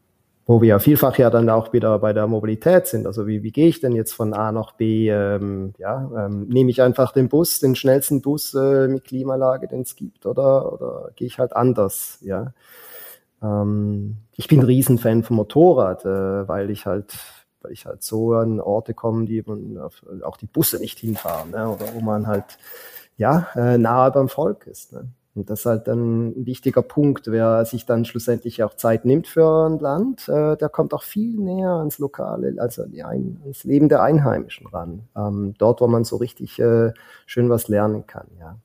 wo 0.45 0.61
wir 0.61 0.69
ja 0.69 0.79
vielfach 0.79 1.17
ja 1.17 1.29
dann 1.29 1.49
auch 1.49 1.71
wieder 1.71 1.97
bei 1.99 2.11
der 2.11 2.27
Mobilität 2.27 2.87
sind. 2.87 3.07
Also 3.07 3.27
wie, 3.27 3.43
wie 3.43 3.51
gehe 3.51 3.67
ich 3.67 3.79
denn 3.79 3.93
jetzt 3.93 4.13
von 4.13 4.33
A 4.33 4.51
nach 4.51 4.73
B? 4.73 5.09
Ähm, 5.09 5.73
ja, 5.77 6.09
ähm, 6.17 6.47
nehme 6.49 6.69
ich 6.69 6.81
einfach 6.81 7.13
den 7.13 7.29
Bus, 7.29 7.59
den 7.59 7.75
schnellsten 7.75 8.21
Bus 8.21 8.53
äh, 8.53 8.87
mit 8.87 9.05
Klimalage, 9.05 9.67
den 9.67 9.81
es 9.81 9.95
gibt, 9.95 10.25
oder, 10.25 10.73
oder 10.73 11.11
gehe 11.15 11.27
ich 11.27 11.39
halt 11.39 11.55
anders? 11.55 12.17
Ja, 12.21 12.53
ähm, 13.41 14.17
ich 14.35 14.47
bin 14.47 14.59
ein 14.59 14.65
Riesenfan 14.65 15.23
vom 15.23 15.37
Motorrad, 15.37 16.05
äh, 16.05 16.47
weil 16.47 16.69
ich 16.69 16.85
halt 16.85 17.13
weil 17.61 17.71
ich 17.71 17.85
halt 17.85 18.03
so 18.03 18.33
an 18.33 18.59
Orte 18.59 18.93
komme, 18.93 19.25
die 19.25 19.41
man 19.45 19.79
auch 20.23 20.35
die 20.35 20.47
Busse 20.47 20.79
nicht 20.79 20.99
hinfahren, 20.99 21.51
ne? 21.51 21.69
oder 21.69 21.93
wo 21.93 22.01
man 22.01 22.27
halt 22.27 22.57
ja 23.15 23.47
äh, 23.55 23.77
nahe 23.77 24.11
beim 24.11 24.27
Volk 24.27 24.67
ist. 24.67 24.91
Ne? 24.91 25.07
Und 25.35 25.49
das 25.49 25.61
ist 25.61 25.65
halt 25.65 25.87
ein 25.89 26.45
wichtiger 26.45 26.83
Punkt. 26.83 27.27
Wer 27.27 27.65
sich 27.65 27.85
dann 27.85 28.05
schlussendlich 28.05 28.61
auch 28.63 28.75
Zeit 28.75 29.03
nimmt 29.03 29.27
für 29.27 29.67
ein 29.67 29.79
Land, 29.79 30.29
äh, 30.29 30.55
der 30.57 30.69
kommt 30.69 30.93
auch 30.93 31.01
viel 31.01 31.39
näher 31.39 31.71
ans 31.71 31.97
Lokale, 31.97 32.53
also 32.59 32.83
ans 32.83 33.63
Leben 33.63 33.89
der 33.89 34.03
Einheimischen 34.03 34.67
ran. 34.67 35.07
Ähm, 35.17 35.55
dort, 35.57 35.81
wo 35.81 35.87
man 35.87 36.03
so 36.03 36.17
richtig 36.17 36.59
äh, 36.59 36.91
schön 37.25 37.49
was 37.49 37.67
lernen 37.67 38.05
kann, 38.05 38.27
ja. 38.39 38.57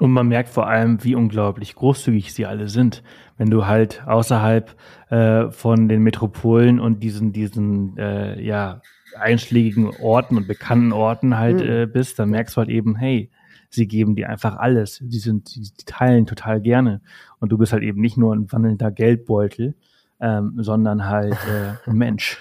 Und 0.00 0.10
man 0.10 0.26
merkt 0.26 0.48
vor 0.48 0.66
allem, 0.66 1.04
wie 1.04 1.14
unglaublich 1.14 1.76
großzügig 1.76 2.34
sie 2.34 2.44
alle 2.44 2.68
sind. 2.68 3.04
Wenn 3.36 3.50
du 3.50 3.66
halt 3.66 4.02
außerhalb 4.04 4.74
äh, 5.10 5.50
von 5.50 5.88
den 5.88 6.02
Metropolen 6.02 6.80
und 6.80 7.04
diesen, 7.04 7.32
diesen 7.32 7.96
äh, 7.98 8.40
ja, 8.42 8.80
einschlägigen 9.16 9.90
Orten 10.00 10.36
und 10.36 10.48
bekannten 10.48 10.92
Orten 10.92 11.38
halt 11.38 11.58
mhm. 11.58 11.70
äh, 11.70 11.86
bist, 11.86 12.18
dann 12.18 12.30
merkst 12.30 12.56
du 12.56 12.60
halt 12.60 12.68
eben, 12.68 12.96
hey, 12.96 13.30
sie 13.74 13.86
geben 13.86 14.14
dir 14.14 14.28
einfach 14.28 14.56
alles. 14.56 14.98
Die 15.02 15.18
sind, 15.18 15.54
die, 15.54 15.60
die 15.62 15.84
teilen 15.84 16.26
total 16.26 16.60
gerne. 16.60 17.00
Und 17.40 17.50
du 17.50 17.58
bist 17.58 17.72
halt 17.72 17.82
eben 17.82 18.00
nicht 18.00 18.16
nur 18.16 18.34
ein 18.34 18.50
wandelnder 18.52 18.90
Geldbeutel, 18.90 19.74
ähm, 20.20 20.54
sondern 20.58 21.08
halt 21.08 21.34
äh, 21.34 21.88
ein 21.90 21.96
Mensch. 21.96 22.38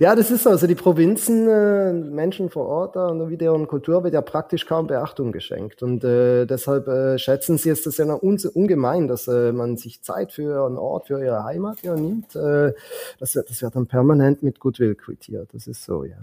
Ja, 0.00 0.16
das 0.16 0.30
ist 0.30 0.42
so. 0.42 0.50
Also 0.50 0.66
die 0.66 0.74
Provinzen, 0.74 1.48
äh, 1.48 1.92
Menschen 1.92 2.50
vor 2.50 2.66
Ort 2.66 2.96
da 2.96 3.08
und 3.08 3.30
wie 3.30 3.36
deren 3.36 3.68
Kultur 3.68 4.02
wird 4.02 4.14
ja 4.14 4.20
praktisch 4.20 4.66
kaum 4.66 4.88
Beachtung 4.88 5.30
geschenkt. 5.30 5.82
Und 5.82 6.02
äh, 6.02 6.46
deshalb 6.46 6.88
äh, 6.88 7.18
schätzen 7.18 7.58
sie 7.58 7.70
es 7.70 7.82
das 7.82 7.96
ja 7.96 8.04
noch 8.04 8.22
ungemein, 8.22 9.06
dass 9.06 9.28
äh, 9.28 9.52
man 9.52 9.76
sich 9.76 10.02
Zeit 10.02 10.32
für 10.32 10.66
einen 10.66 10.78
Ort, 10.78 11.06
für 11.06 11.22
ihre 11.22 11.44
Heimat 11.44 11.82
ja 11.82 11.94
nimmt. 11.94 12.34
Äh, 12.34 12.72
das, 13.20 13.34
wird, 13.36 13.50
das 13.50 13.62
wird 13.62 13.76
dann 13.76 13.86
permanent 13.86 14.42
mit 14.42 14.58
Goodwill 14.58 14.96
quittiert. 14.96 15.50
Das 15.52 15.66
ist 15.68 15.84
so, 15.84 16.04
ja. 16.04 16.16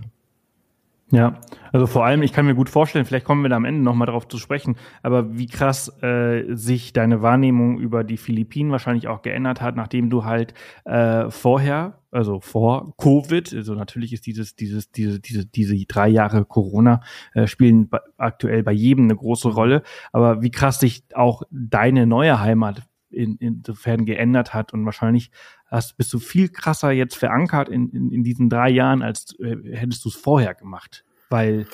Ja, 1.12 1.40
also 1.72 1.88
vor 1.88 2.06
allem, 2.06 2.22
ich 2.22 2.34
kann 2.34 2.46
mir 2.46 2.54
gut 2.54 2.70
vorstellen, 2.70 3.04
vielleicht 3.04 3.26
kommen 3.26 3.42
wir 3.42 3.50
da 3.50 3.56
am 3.56 3.66
Ende 3.66 3.82
nochmal 3.82 4.06
drauf 4.06 4.28
zu 4.28 4.38
sprechen, 4.38 4.76
aber 5.02 5.36
wie 5.40 5.48
krass 5.48 5.92
äh, 6.04 6.44
sich 6.54 6.94
deine 6.94 7.24
Wahrnehmung 7.24 7.80
über 7.80 8.04
die 8.04 8.18
Philippinen 8.18 8.72
wahrscheinlich 8.72 9.08
auch 9.08 9.24
geändert 9.24 9.60
hat, 9.60 9.76
nachdem 9.76 10.12
du 10.12 10.26
halt 10.26 10.54
äh, 10.86 11.32
vorher, 11.32 12.00
also 12.12 12.42
vor 12.42 12.94
Covid, 12.98 13.56
also 13.56 13.74
natürlich 13.74 14.14
ist 14.14 14.28
dieses, 14.28 14.56
dieses, 14.56 14.92
diese, 14.92 15.20
diese, 15.20 15.48
diese 15.48 15.76
drei 15.88 16.10
Jahre 16.10 16.46
Corona 16.46 17.02
äh, 17.34 17.48
spielen 17.48 17.90
aktuell 18.18 18.62
bei 18.62 18.72
jedem 18.72 19.06
eine 19.06 19.16
große 19.16 19.50
Rolle, 19.50 19.82
aber 20.12 20.44
wie 20.44 20.52
krass 20.52 20.80
sich 20.80 21.04
auch 21.16 21.42
deine 21.50 22.06
neue 22.06 22.40
Heimat 22.40 22.84
in, 23.10 23.38
insofern 23.38 24.06
geändert 24.06 24.54
hat 24.54 24.74
und 24.74 24.86
wahrscheinlich 24.86 25.32
hast, 25.66 25.98
bist 25.98 26.14
du 26.14 26.20
viel 26.20 26.50
krasser 26.50 26.92
jetzt 26.92 27.16
verankert 27.16 27.70
in, 27.70 27.90
in, 27.90 28.12
in 28.12 28.24
diesen 28.24 28.50
drei 28.50 28.70
Jahren, 28.70 29.02
als 29.02 29.36
äh, 29.40 29.56
hättest 29.76 30.06
du 30.06 30.10
es 30.10 30.16
vorher 30.16 30.54
gemacht. 30.56 31.04
Weil 31.30 31.68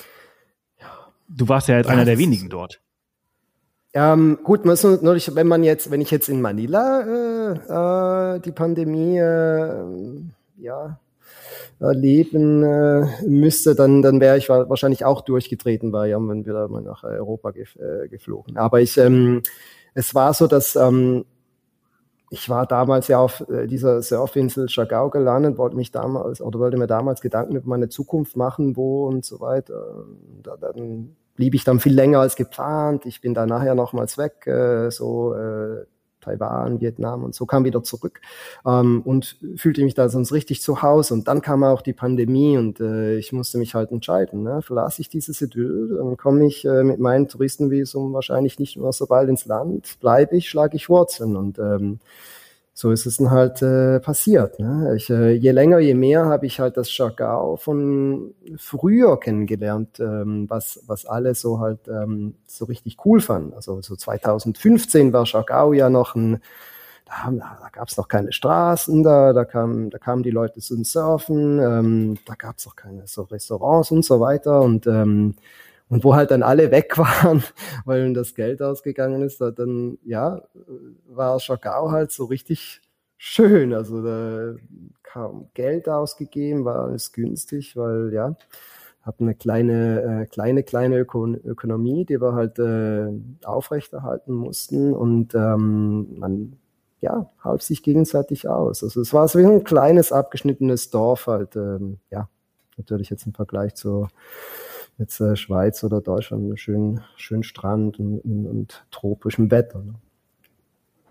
du 1.28 1.48
warst 1.48 1.68
ja 1.68 1.76
jetzt 1.76 1.88
einer 1.88 2.04
der 2.04 2.18
wenigen 2.18 2.48
dort. 2.48 2.80
Ähm, 3.94 4.40
gut, 4.44 4.66
natürlich, 4.66 5.34
wenn 5.34 5.46
man 5.46 5.64
jetzt, 5.64 5.90
wenn 5.90 6.02
ich 6.02 6.10
jetzt 6.10 6.28
in 6.28 6.42
Manila 6.42 7.00
äh, 7.00 8.36
äh, 8.36 8.40
die 8.40 8.52
Pandemie 8.52 9.16
äh, 9.18 10.22
ja, 10.58 11.00
erleben 11.80 12.62
äh, 12.62 13.06
müsste, 13.26 13.74
dann, 13.74 14.02
dann 14.02 14.20
wäre 14.20 14.36
ich 14.36 14.50
wahrscheinlich 14.50 15.06
auch 15.06 15.22
durchgetreten, 15.22 15.92
weil 15.92 16.10
ja, 16.10 16.18
wenn 16.18 16.44
wir 16.44 16.68
mal 16.68 16.82
nach 16.82 17.04
Europa 17.04 17.52
gef 17.52 17.76
äh, 17.76 18.08
geflogen. 18.08 18.58
Aber 18.58 18.82
ich, 18.82 18.98
ähm, 18.98 19.42
es 19.96 20.14
war 20.14 20.34
so, 20.34 20.46
dass 20.46 20.76
ähm, 20.76 21.24
ich 22.28 22.50
war 22.50 22.66
damals 22.66 23.08
ja 23.08 23.18
auf 23.18 23.40
äh, 23.48 23.66
dieser 23.66 24.02
Surfinsel 24.02 24.68
Chagau 24.68 25.08
gelandet, 25.08 25.56
wollte 25.56 25.74
mich 25.74 25.90
damals 25.90 26.42
oder 26.42 26.58
wollte 26.58 26.76
mir 26.76 26.86
damals 26.86 27.22
Gedanken 27.22 27.56
über 27.56 27.68
meine 27.68 27.88
Zukunft 27.88 28.36
machen, 28.36 28.76
wo 28.76 29.06
und 29.06 29.24
so 29.24 29.40
weiter. 29.40 30.04
Da, 30.42 30.56
dann 30.58 31.16
blieb 31.34 31.54
ich 31.54 31.64
dann 31.64 31.80
viel 31.80 31.94
länger 31.94 32.20
als 32.20 32.36
geplant. 32.36 33.06
Ich 33.06 33.22
bin 33.22 33.32
da 33.32 33.46
nachher 33.46 33.74
nochmals 33.74 34.18
weg, 34.18 34.46
äh, 34.46 34.90
so 34.90 35.34
äh, 35.34 35.86
Taiwan, 36.26 36.80
Vietnam 36.80 37.24
und 37.24 37.34
so 37.34 37.46
kam 37.46 37.64
wieder 37.64 37.82
zurück 37.82 38.20
ähm, 38.66 39.02
und 39.04 39.36
fühlte 39.56 39.82
mich 39.84 39.94
da 39.94 40.08
sonst 40.08 40.32
richtig 40.32 40.60
zu 40.60 40.82
Hause. 40.82 41.14
Und 41.14 41.28
dann 41.28 41.40
kam 41.40 41.64
auch 41.64 41.82
die 41.82 41.92
Pandemie 41.92 42.58
und 42.58 42.80
äh, 42.80 43.16
ich 43.16 43.32
musste 43.32 43.58
mich 43.58 43.74
halt 43.74 43.92
entscheiden. 43.92 44.42
Ne? 44.42 44.60
Verlasse 44.62 45.00
ich 45.00 45.08
dieses 45.08 45.40
Idyll, 45.40 45.96
dann 45.98 46.16
komme 46.16 46.46
ich 46.46 46.64
äh, 46.64 46.82
mit 46.82 46.98
meinem 46.98 47.28
Touristenvisum 47.28 48.12
wahrscheinlich 48.12 48.58
nicht 48.58 48.76
mehr 48.76 48.92
so 48.92 49.06
bald 49.06 49.28
ins 49.28 49.46
Land. 49.46 49.96
Bleibe 50.00 50.36
ich, 50.36 50.48
schlage 50.48 50.76
ich 50.76 50.88
Wurzeln 50.88 51.36
und 51.36 51.58
ähm, 51.58 52.00
so 52.78 52.90
ist 52.90 53.06
es 53.06 53.16
dann 53.16 53.30
halt 53.30 53.62
äh, 53.62 54.00
passiert. 54.00 54.60
Ne? 54.60 54.92
Ich, 54.96 55.08
äh, 55.08 55.32
je 55.32 55.50
länger, 55.50 55.78
je 55.78 55.94
mehr 55.94 56.26
habe 56.26 56.44
ich 56.44 56.60
halt 56.60 56.76
das 56.76 56.90
Chagau 56.90 57.56
von 57.56 58.34
früher 58.58 59.18
kennengelernt, 59.18 59.98
ähm, 59.98 60.44
was, 60.50 60.82
was 60.86 61.06
alle 61.06 61.34
so 61.34 61.58
halt 61.58 61.88
ähm, 61.88 62.34
so 62.46 62.66
richtig 62.66 62.98
cool 63.06 63.20
fanden. 63.20 63.54
Also 63.54 63.80
so 63.80 63.96
2015 63.96 65.14
war 65.14 65.24
Chagau 65.24 65.72
ja 65.72 65.88
noch 65.88 66.16
ein, 66.16 66.42
da, 67.06 67.30
da 67.30 67.68
gab 67.72 67.88
es 67.88 67.96
noch 67.96 68.08
keine 68.08 68.30
Straßen, 68.30 69.02
da, 69.02 69.32
da, 69.32 69.46
kam, 69.46 69.88
da 69.88 69.96
kamen 69.96 70.22
die 70.22 70.30
Leute 70.30 70.60
zum 70.60 70.84
Surfen, 70.84 71.58
ähm, 71.58 72.18
da 72.26 72.34
gab 72.34 72.58
es 72.58 72.66
noch 72.66 72.76
keine 72.76 73.06
so 73.06 73.22
Restaurants 73.22 73.90
und 73.90 74.04
so 74.04 74.20
weiter. 74.20 74.60
Und 74.60 74.86
ähm, 74.86 75.34
und 75.88 76.04
wo 76.04 76.14
halt 76.14 76.30
dann 76.30 76.42
alle 76.42 76.70
weg 76.70 76.98
waren, 76.98 77.42
weil 77.84 78.12
das 78.12 78.34
Geld 78.34 78.62
ausgegangen 78.62 79.22
ist, 79.22 79.40
dann, 79.40 79.98
ja, 80.04 80.42
war 81.08 81.38
Schagau 81.40 81.90
halt 81.90 82.12
so 82.12 82.24
richtig 82.24 82.80
schön. 83.16 83.72
Also 83.72 84.02
da 84.02 84.54
kam 85.02 85.48
Geld 85.54 85.88
ausgegeben, 85.88 86.64
war 86.64 86.84
alles 86.84 87.12
günstig, 87.12 87.76
weil, 87.76 88.12
ja, 88.12 88.36
hatten 89.02 89.24
eine 89.24 89.34
kleine, 89.36 90.22
äh, 90.22 90.26
kleine, 90.26 90.64
kleine 90.64 90.98
Öko 90.98 91.26
Ökonomie, 91.26 92.04
die 92.04 92.20
wir 92.20 92.34
halt 92.34 92.58
äh, 92.58 93.08
aufrechterhalten 93.44 94.34
mussten 94.34 94.92
und 94.92 95.34
ähm, 95.34 96.18
man, 96.18 96.56
ja, 97.00 97.30
half 97.38 97.62
sich 97.62 97.84
gegenseitig 97.84 98.48
aus. 98.48 98.82
Also 98.82 99.00
es 99.00 99.14
war 99.14 99.28
so 99.28 99.38
wie 99.38 99.44
ein 99.44 99.62
kleines 99.62 100.10
abgeschnittenes 100.10 100.90
Dorf 100.90 101.28
halt, 101.28 101.54
ähm, 101.54 101.98
ja, 102.10 102.28
natürlich 102.76 103.10
jetzt 103.10 103.26
im 103.26 103.32
Vergleich 103.32 103.76
zu 103.76 104.08
jetzt 104.98 105.20
äh, 105.20 105.36
Schweiz 105.36 105.84
oder 105.84 106.00
Deutschland 106.00 106.48
mit 106.48 106.60
schönen, 106.60 107.00
schönen 107.16 107.42
Strand 107.42 107.98
und, 107.98 108.20
und, 108.20 108.46
und 108.46 108.86
tropischem 108.90 109.50
Wetter. 109.50 109.80
Ne? 109.80 109.94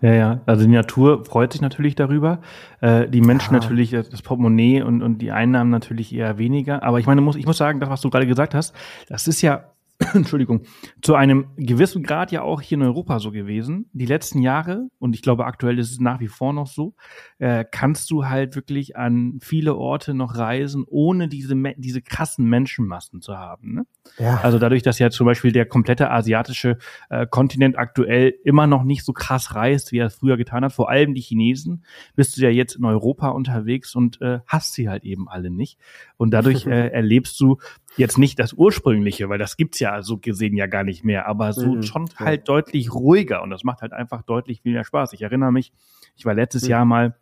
Ja, 0.02 0.14
ja, 0.14 0.42
also 0.46 0.66
die 0.66 0.72
Natur 0.72 1.26
freut 1.26 1.54
sich 1.54 1.62
natürlich 1.62 1.96
darüber. 1.96 2.40
Äh, 2.82 3.08
die 3.08 3.22
Menschen 3.22 3.54
ja. 3.54 3.60
natürlich, 3.60 3.92
das 3.92 4.22
Portemonnaie 4.22 4.82
und, 4.82 5.02
und 5.02 5.20
die 5.20 5.32
Einnahmen 5.32 5.72
natürlich 5.72 6.14
eher 6.14 6.38
weniger. 6.38 6.84
Aber 6.84 7.00
ich 7.00 7.06
meine, 7.06 7.22
muss, 7.22 7.36
ich 7.36 7.46
muss 7.46 7.58
sagen, 7.58 7.80
das, 7.80 7.90
was 7.90 8.02
du 8.02 8.10
gerade 8.10 8.28
gesagt 8.28 8.54
hast, 8.54 8.76
das 9.08 9.28
ist 9.28 9.42
ja 9.42 9.64
Entschuldigung, 10.14 10.64
zu 11.02 11.16
einem 11.16 11.48
gewissen 11.56 12.04
Grad 12.04 12.32
ja 12.32 12.42
auch 12.42 12.60
hier 12.60 12.78
in 12.78 12.84
Europa 12.84 13.20
so 13.20 13.32
gewesen. 13.32 13.90
Die 13.94 14.06
letzten 14.06 14.42
Jahre, 14.42 14.90
und 15.00 15.16
ich 15.16 15.22
glaube 15.22 15.46
aktuell 15.46 15.80
ist 15.80 15.92
es 15.92 16.00
nach 16.00 16.20
wie 16.20 16.28
vor 16.28 16.52
noch 16.52 16.68
so, 16.68 16.96
äh, 17.40 17.64
kannst 17.70 18.12
du 18.12 18.26
halt 18.26 18.58
wirklich 18.58 18.98
an 18.98 19.40
viele 19.42 19.76
Orte 19.76 20.14
noch 20.14 20.36
reisen, 20.36 20.84
ohne 20.86 21.30
diese, 21.30 21.56
diese 21.78 22.02
krassen 22.02 22.46
Menschenmassen 22.50 23.22
zu 23.22 23.38
haben. 23.38 23.74
Ne? 23.74 23.86
Ja. 24.18 24.42
Also 24.44 24.60
dadurch, 24.60 24.84
dass 24.84 25.00
ja 25.00 25.10
zum 25.10 25.28
Beispiel 25.28 25.54
der 25.54 25.66
komplette 25.66 26.12
asiatische 26.12 26.78
äh, 27.10 27.26
Kontinent 27.26 27.78
aktuell 27.78 28.34
immer 28.44 28.68
noch 28.68 28.84
nicht 28.84 29.06
so 29.06 29.14
krass 29.14 29.56
reist, 29.56 29.94
wie 29.94 30.00
er 30.00 30.08
es 30.08 30.16
früher 30.16 30.36
getan 30.36 30.66
hat, 30.66 30.74
vor 30.74 30.90
allem 30.90 31.14
die 31.14 31.22
Chinesen, 31.22 31.86
bist 32.16 32.36
du 32.36 32.42
ja 32.42 32.50
jetzt 32.50 32.76
in 32.76 32.84
Europa 32.84 33.30
unterwegs 33.30 33.96
und 33.96 34.22
äh, 34.22 34.40
hast 34.46 34.74
sie 34.74 34.90
halt 34.90 35.06
eben 35.06 35.30
alle 35.30 35.50
nicht. 35.50 35.80
Und 36.18 36.32
dadurch 36.32 36.66
äh, 36.66 36.90
erlebst 36.90 37.40
du 37.40 37.60
jetzt 37.98 38.18
nicht 38.18 38.40
das 38.40 38.54
ursprüngliche, 38.54 39.30
weil 39.30 39.38
das 39.38 39.58
gibt's 39.58 39.80
ja 39.80 40.02
so 40.02 40.18
gesehen 40.18 40.56
ja 40.56 40.68
gar 40.68 40.84
nicht 40.84 41.04
mehr, 41.04 41.28
aber 41.28 41.54
so 41.54 41.76
mhm, 41.76 41.84
schon 41.84 42.10
halt 42.18 42.42
ja. 42.42 42.44
deutlich 42.54 42.94
ruhiger 42.94 43.42
und 43.42 43.50
das 43.50 43.64
macht 43.64 43.82
halt 43.82 43.94
einfach 43.94 44.22
deutlich 44.24 44.62
viel 44.62 44.74
mehr 44.74 44.84
Spaß. 44.84 45.14
Ich 45.14 45.22
erinnere 45.22 45.52
mich, 45.52 45.72
ich 46.16 46.26
war 46.26 46.34
letztes 46.34 46.64
mhm. 46.64 46.70
Jahr 46.70 46.86
mal 46.86 47.16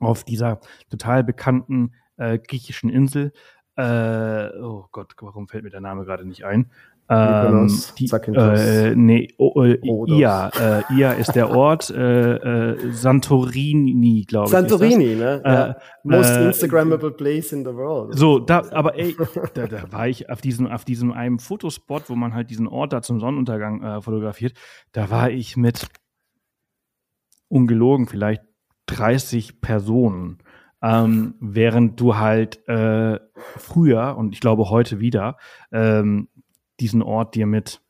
auf 0.00 0.24
dieser 0.24 0.60
total 0.90 1.24
bekannten 1.24 1.92
äh, 2.16 2.38
griechischen 2.38 2.90
Insel. 2.90 3.32
Äh, 3.76 4.48
oh 4.60 4.86
Gott, 4.90 5.14
warum 5.20 5.48
fällt 5.48 5.64
mir 5.64 5.70
der 5.70 5.80
Name 5.80 6.04
gerade 6.04 6.26
nicht 6.26 6.44
ein? 6.44 6.70
Ähm, 7.08 7.70
die, 7.98 8.06
äh, 8.06 8.94
nee, 8.94 9.28
oh, 9.36 9.62
äh, 9.62 9.78
Ia, 10.06 10.48
äh, 10.48 10.94
Ia 10.94 11.12
ist 11.12 11.34
der 11.34 11.50
Ort, 11.50 11.90
äh, 11.90 12.36
äh, 12.36 12.92
Santorini, 12.92 14.24
glaube 14.26 14.46
ich. 14.46 14.52
Santorini, 14.52 15.16
ne? 15.16 15.42
Äh, 15.44 15.52
ja. 15.52 15.76
Most 16.04 16.30
äh, 16.30 16.46
Instagrammable 16.46 17.10
place 17.10 17.52
in 17.52 17.64
the 17.64 17.74
world. 17.74 18.16
So, 18.16 18.38
da, 18.38 18.62
aber 18.70 18.98
ey, 18.98 19.14
da, 19.54 19.66
da 19.66 19.92
war 19.92 20.08
ich 20.08 20.30
auf 20.30 20.40
diesem, 20.40 20.66
auf 20.66 20.84
diesem 20.84 21.12
einem 21.12 21.38
Fotospot, 21.38 22.08
wo 22.08 22.14
man 22.14 22.34
halt 22.34 22.50
diesen 22.50 22.66
Ort 22.66 22.92
da 22.92 23.02
zum 23.02 23.20
Sonnenuntergang 23.20 24.00
fotografiert, 24.02 24.54
da 24.92 25.10
war 25.10 25.30
ich 25.30 25.56
mit 25.56 25.88
ungelogen 27.48 28.06
vielleicht 28.06 28.42
30 28.86 29.60
Personen. 29.60 30.38
Ähm, 30.84 31.34
während 31.38 32.00
du 32.00 32.16
halt 32.16 32.66
äh, 32.66 33.20
früher 33.36 34.16
und 34.16 34.34
ich 34.34 34.40
glaube 34.40 34.68
heute 34.68 34.98
wieder 34.98 35.36
ähm, 35.70 36.28
diesen 36.80 37.02
Ort 37.02 37.34
dir 37.34 37.46
mit 37.46 37.80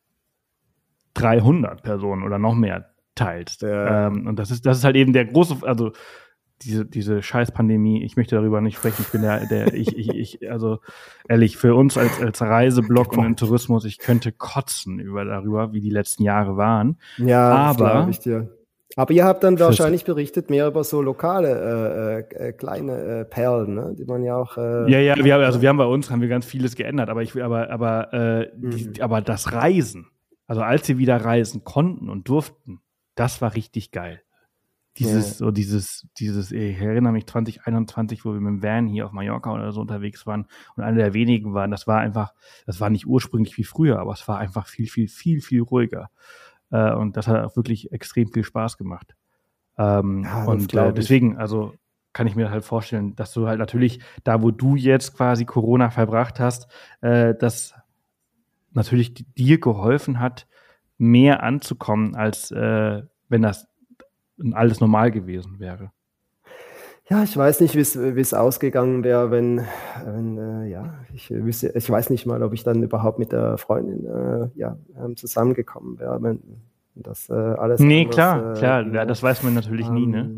300 1.14 1.82
Personen 1.82 2.22
oder 2.22 2.38
noch 2.38 2.54
mehr 2.54 2.90
teilst. 3.14 3.62
Ja. 3.62 4.06
Ähm, 4.06 4.26
und 4.26 4.38
das 4.38 4.50
ist, 4.50 4.64
das 4.66 4.78
ist 4.78 4.84
halt 4.84 4.96
eben 4.96 5.12
der 5.12 5.26
große, 5.26 5.58
also 5.62 5.92
diese, 6.62 6.86
diese 6.86 7.22
Scheiß-Pandemie, 7.22 8.04
ich 8.04 8.16
möchte 8.16 8.36
darüber 8.36 8.60
nicht 8.60 8.76
sprechen. 8.76 9.02
Ich 9.02 9.08
bin 9.08 9.22
der, 9.22 9.46
der, 9.46 9.74
ich, 9.74 9.96
ich, 9.96 10.08
ich, 10.10 10.50
also 10.50 10.78
ehrlich, 11.28 11.56
für 11.56 11.74
uns 11.74 11.98
als, 11.98 12.20
als 12.20 12.40
Reiseblock 12.40 13.16
und 13.16 13.24
im 13.24 13.36
Tourismus, 13.36 13.84
ich 13.84 13.98
könnte 13.98 14.32
kotzen 14.32 14.98
über 15.00 15.24
darüber, 15.24 15.72
wie 15.72 15.80
die 15.80 15.90
letzten 15.90 16.22
Jahre 16.22 16.56
waren. 16.56 16.98
Ja, 17.18 17.50
aber 17.50 18.06
ich 18.08 18.20
dir. 18.20 18.56
Aber 18.96 19.12
ihr 19.14 19.24
habt 19.24 19.42
dann 19.42 19.58
wahrscheinlich 19.58 20.04
berichtet 20.04 20.50
mehr 20.50 20.66
über 20.66 20.84
so 20.84 21.00
lokale 21.00 22.26
äh, 22.30 22.48
äh, 22.48 22.52
kleine 22.52 23.20
äh, 23.20 23.24
Perlen, 23.24 23.74
ne? 23.74 23.94
die 23.98 24.04
man 24.04 24.22
ja 24.22 24.36
auch. 24.36 24.56
Äh, 24.58 24.90
ja, 24.90 24.98
ja, 24.98 25.24
wir 25.24 25.34
haben, 25.34 25.42
also 25.42 25.62
wir 25.62 25.68
haben 25.68 25.78
bei 25.78 25.86
uns 25.86 26.10
haben 26.10 26.20
wir 26.20 26.28
ganz 26.28 26.44
vieles 26.44 26.76
geändert, 26.76 27.08
aber 27.08 27.22
ich 27.22 27.40
aber 27.42 27.70
aber 27.70 28.12
äh, 28.12 28.50
mhm. 28.54 28.70
die, 28.70 29.02
aber 29.02 29.22
das 29.22 29.52
Reisen, 29.52 30.08
also 30.46 30.62
als 30.62 30.86
sie 30.86 30.98
wieder 30.98 31.16
reisen 31.16 31.64
konnten 31.64 32.10
und 32.10 32.28
durften, 32.28 32.80
das 33.14 33.40
war 33.40 33.54
richtig 33.54 33.92
geil. 33.92 34.22
Dieses 34.98 35.30
ja. 35.30 35.46
so 35.46 35.50
dieses 35.50 36.06
dieses 36.18 36.52
ich 36.52 36.78
erinnere 36.78 37.14
mich 37.14 37.26
2021, 37.26 38.26
wo 38.26 38.34
wir 38.34 38.40
mit 38.40 38.50
dem 38.50 38.62
Van 38.62 38.88
hier 38.88 39.06
auf 39.06 39.12
Mallorca 39.12 39.50
oder 39.54 39.72
so 39.72 39.80
unterwegs 39.80 40.26
waren 40.26 40.46
und 40.76 40.82
einer 40.82 40.98
der 40.98 41.14
wenigen 41.14 41.54
waren, 41.54 41.70
das 41.70 41.86
war 41.86 42.00
einfach, 42.00 42.34
das 42.66 42.78
war 42.78 42.90
nicht 42.90 43.06
ursprünglich 43.06 43.56
wie 43.56 43.64
früher, 43.64 44.00
aber 44.00 44.12
es 44.12 44.28
war 44.28 44.38
einfach 44.38 44.66
viel 44.66 44.86
viel 44.86 45.08
viel 45.08 45.40
viel 45.40 45.62
ruhiger. 45.62 46.10
Äh, 46.72 46.92
und 46.94 47.16
das 47.16 47.28
hat 47.28 47.44
auch 47.44 47.54
wirklich 47.56 47.92
extrem 47.92 48.28
viel 48.28 48.44
Spaß 48.44 48.76
gemacht. 48.78 49.14
Ähm, 49.78 50.24
ja, 50.24 50.44
und 50.44 50.74
äh, 50.74 50.92
deswegen, 50.92 51.36
also 51.36 51.74
kann 52.12 52.26
ich 52.26 52.34
mir 52.34 52.50
halt 52.50 52.64
vorstellen, 52.64 53.14
dass 53.16 53.32
du 53.32 53.46
halt 53.46 53.58
natürlich 53.58 54.00
da, 54.24 54.42
wo 54.42 54.50
du 54.50 54.76
jetzt 54.76 55.16
quasi 55.16 55.44
Corona 55.44 55.90
verbracht 55.90 56.40
hast, 56.40 56.68
äh, 57.00 57.34
dass 57.34 57.74
natürlich 58.72 59.14
dir 59.14 59.60
geholfen 59.60 60.18
hat, 60.18 60.46
mehr 60.98 61.42
anzukommen, 61.42 62.14
als 62.14 62.50
äh, 62.50 63.02
wenn 63.28 63.42
das 63.42 63.66
alles 64.52 64.80
normal 64.80 65.10
gewesen 65.10 65.58
wäre. 65.58 65.92
Ja, 67.10 67.22
ich 67.24 67.36
weiß 67.36 67.60
nicht, 67.60 67.74
wie 67.74 68.20
es 68.20 68.34
ausgegangen 68.34 69.02
wäre, 69.02 69.30
wenn, 69.30 69.62
wenn 70.04 70.38
äh, 70.38 70.68
ja, 70.68 70.94
ich, 71.12 71.30
wüsste, 71.30 71.72
ich 71.74 71.90
weiß 71.90 72.10
nicht 72.10 72.26
mal, 72.26 72.42
ob 72.42 72.52
ich 72.52 72.62
dann 72.62 72.82
überhaupt 72.82 73.18
mit 73.18 73.32
der 73.32 73.58
Freundin 73.58 74.06
äh, 74.06 74.48
ja, 74.54 74.76
ähm, 74.96 75.16
zusammengekommen 75.16 75.98
wäre, 75.98 76.22
wenn 76.22 76.40
das 76.94 77.28
äh, 77.28 77.32
alles. 77.32 77.80
Nee, 77.80 78.02
anders, 78.02 78.14
klar, 78.14 78.52
äh, 78.52 78.58
klar, 78.58 78.86
ja, 78.86 79.04
das 79.04 79.22
weiß 79.22 79.42
man 79.42 79.54
natürlich 79.54 79.88
ähm, 79.88 79.94
nie, 79.94 80.06
ne? 80.06 80.30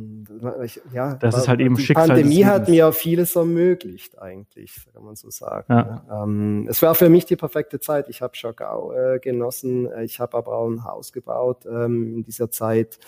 Ich, 0.64 0.80
ja, 0.92 1.14
das 1.14 1.36
ist 1.36 1.48
halt 1.48 1.60
eben 1.60 1.76
die 1.76 1.82
Schicksal. 1.82 2.06
Die 2.06 2.12
Pandemie 2.12 2.44
hat 2.44 2.68
mir 2.68 2.92
vieles 2.92 3.36
ermöglicht, 3.36 4.18
eigentlich, 4.20 4.86
kann 4.92 5.04
man 5.04 5.16
so 5.16 5.30
sagen. 5.30 5.66
Ja. 5.68 5.82
Ne? 5.82 6.02
Ähm, 6.10 6.66
es 6.68 6.82
war 6.82 6.94
für 6.94 7.08
mich 7.08 7.24
die 7.24 7.36
perfekte 7.36 7.80
Zeit. 7.80 8.08
Ich 8.08 8.22
habe 8.22 8.34
Schagau 8.36 8.92
äh, 8.92 9.18
genossen, 9.18 9.88
ich 10.02 10.20
habe 10.20 10.36
aber 10.36 10.52
auch 10.56 10.68
ein 10.68 10.84
Haus 10.84 11.12
gebaut 11.12 11.66
ähm, 11.66 12.16
in 12.16 12.24
dieser 12.24 12.50
Zeit. 12.50 12.98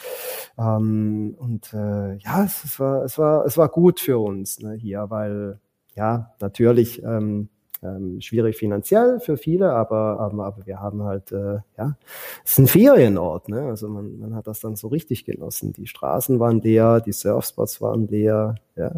Ähm, 0.58 1.34
und 1.38 1.72
äh, 1.72 2.16
ja, 2.16 2.44
es, 2.44 2.64
es, 2.64 2.80
war, 2.80 3.04
es, 3.04 3.18
war, 3.18 3.44
es 3.44 3.56
war 3.56 3.68
gut 3.68 4.00
für 4.00 4.18
uns 4.18 4.60
ne, 4.60 4.74
hier, 4.74 5.06
weil 5.08 5.60
ja, 5.94 6.34
natürlich. 6.40 7.02
Ähm, 7.02 7.48
ähm, 7.82 8.20
schwierig 8.20 8.56
finanziell 8.56 9.20
für 9.20 9.36
viele, 9.36 9.72
aber, 9.72 10.18
aber, 10.20 10.46
aber 10.46 10.66
wir 10.66 10.80
haben 10.80 11.02
halt, 11.02 11.32
äh, 11.32 11.58
ja, 11.76 11.96
es 12.44 12.52
ist 12.52 12.58
ein 12.58 12.66
Ferienort, 12.66 13.48
ne? 13.48 13.62
Also 13.62 13.88
man, 13.88 14.18
man 14.18 14.34
hat 14.34 14.46
das 14.46 14.60
dann 14.60 14.76
so 14.76 14.88
richtig 14.88 15.24
genossen. 15.24 15.72
Die 15.72 15.86
Straßen 15.86 16.40
waren 16.40 16.60
leer, 16.60 17.00
die 17.00 17.12
Surfspots 17.12 17.80
waren 17.80 18.08
leer, 18.08 18.56
ja. 18.76 18.92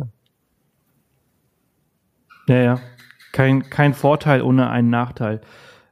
Ja, 2.48 2.56
ja. 2.62 2.80
Kein, 3.32 3.68
kein 3.68 3.92
Vorteil 3.92 4.42
ohne 4.42 4.70
einen 4.70 4.90
Nachteil. 4.90 5.42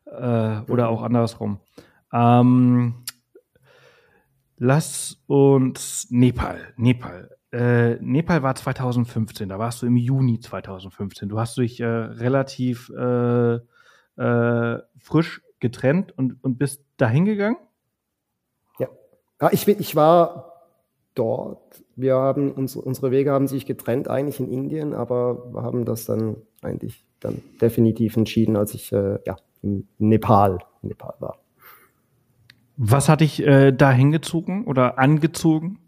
Äh, 0.07 0.61
oder 0.68 0.88
auch 0.88 1.03
andersrum. 1.03 1.61
Ähm, 2.12 2.94
lass 4.57 5.22
uns 5.27 6.07
Nepal, 6.11 6.72
Nepal. 6.77 7.36
Äh, 7.56 7.96
Nepal 8.02 8.42
war 8.42 8.54
2015, 8.54 9.48
da 9.48 9.58
warst 9.58 9.80
du 9.80 9.86
im 9.86 9.96
Juni 9.96 10.40
2015. 10.40 11.30
Du 11.30 11.38
hast 11.38 11.56
dich 11.56 11.80
äh, 11.80 11.86
relativ 11.86 12.90
äh, 12.90 13.54
äh, 14.16 14.82
frisch 14.98 15.40
getrennt 15.58 16.12
und, 16.18 16.36
und 16.44 16.58
bist 16.58 16.84
dahin 16.98 17.24
gegangen? 17.24 17.56
Ja. 18.78 18.88
ja 19.40 19.48
ich, 19.52 19.64
bin, 19.64 19.80
ich 19.80 19.96
war 19.96 20.52
dort. 21.14 21.82
Wir 21.94 22.16
haben 22.16 22.52
uns, 22.52 22.76
unsere 22.76 23.10
Wege 23.10 23.30
haben 23.30 23.48
sich 23.48 23.64
getrennt, 23.64 24.10
eigentlich 24.10 24.38
in 24.38 24.50
Indien, 24.50 24.92
aber 24.92 25.54
wir 25.54 25.62
haben 25.62 25.86
das 25.86 26.04
dann 26.04 26.36
eigentlich 26.60 27.06
dann 27.20 27.40
definitiv 27.62 28.18
entschieden, 28.18 28.56
als 28.56 28.74
ich 28.74 28.92
äh, 28.92 29.18
ja, 29.24 29.36
in 29.62 29.88
Nepal, 29.96 30.58
in 30.82 30.90
Nepal 30.90 31.14
war. 31.20 31.38
Was 32.76 33.08
hat 33.08 33.22
dich 33.22 33.42
äh, 33.42 33.72
da 33.72 33.90
hingezogen 33.92 34.66
oder 34.66 34.98
angezogen? 34.98 35.78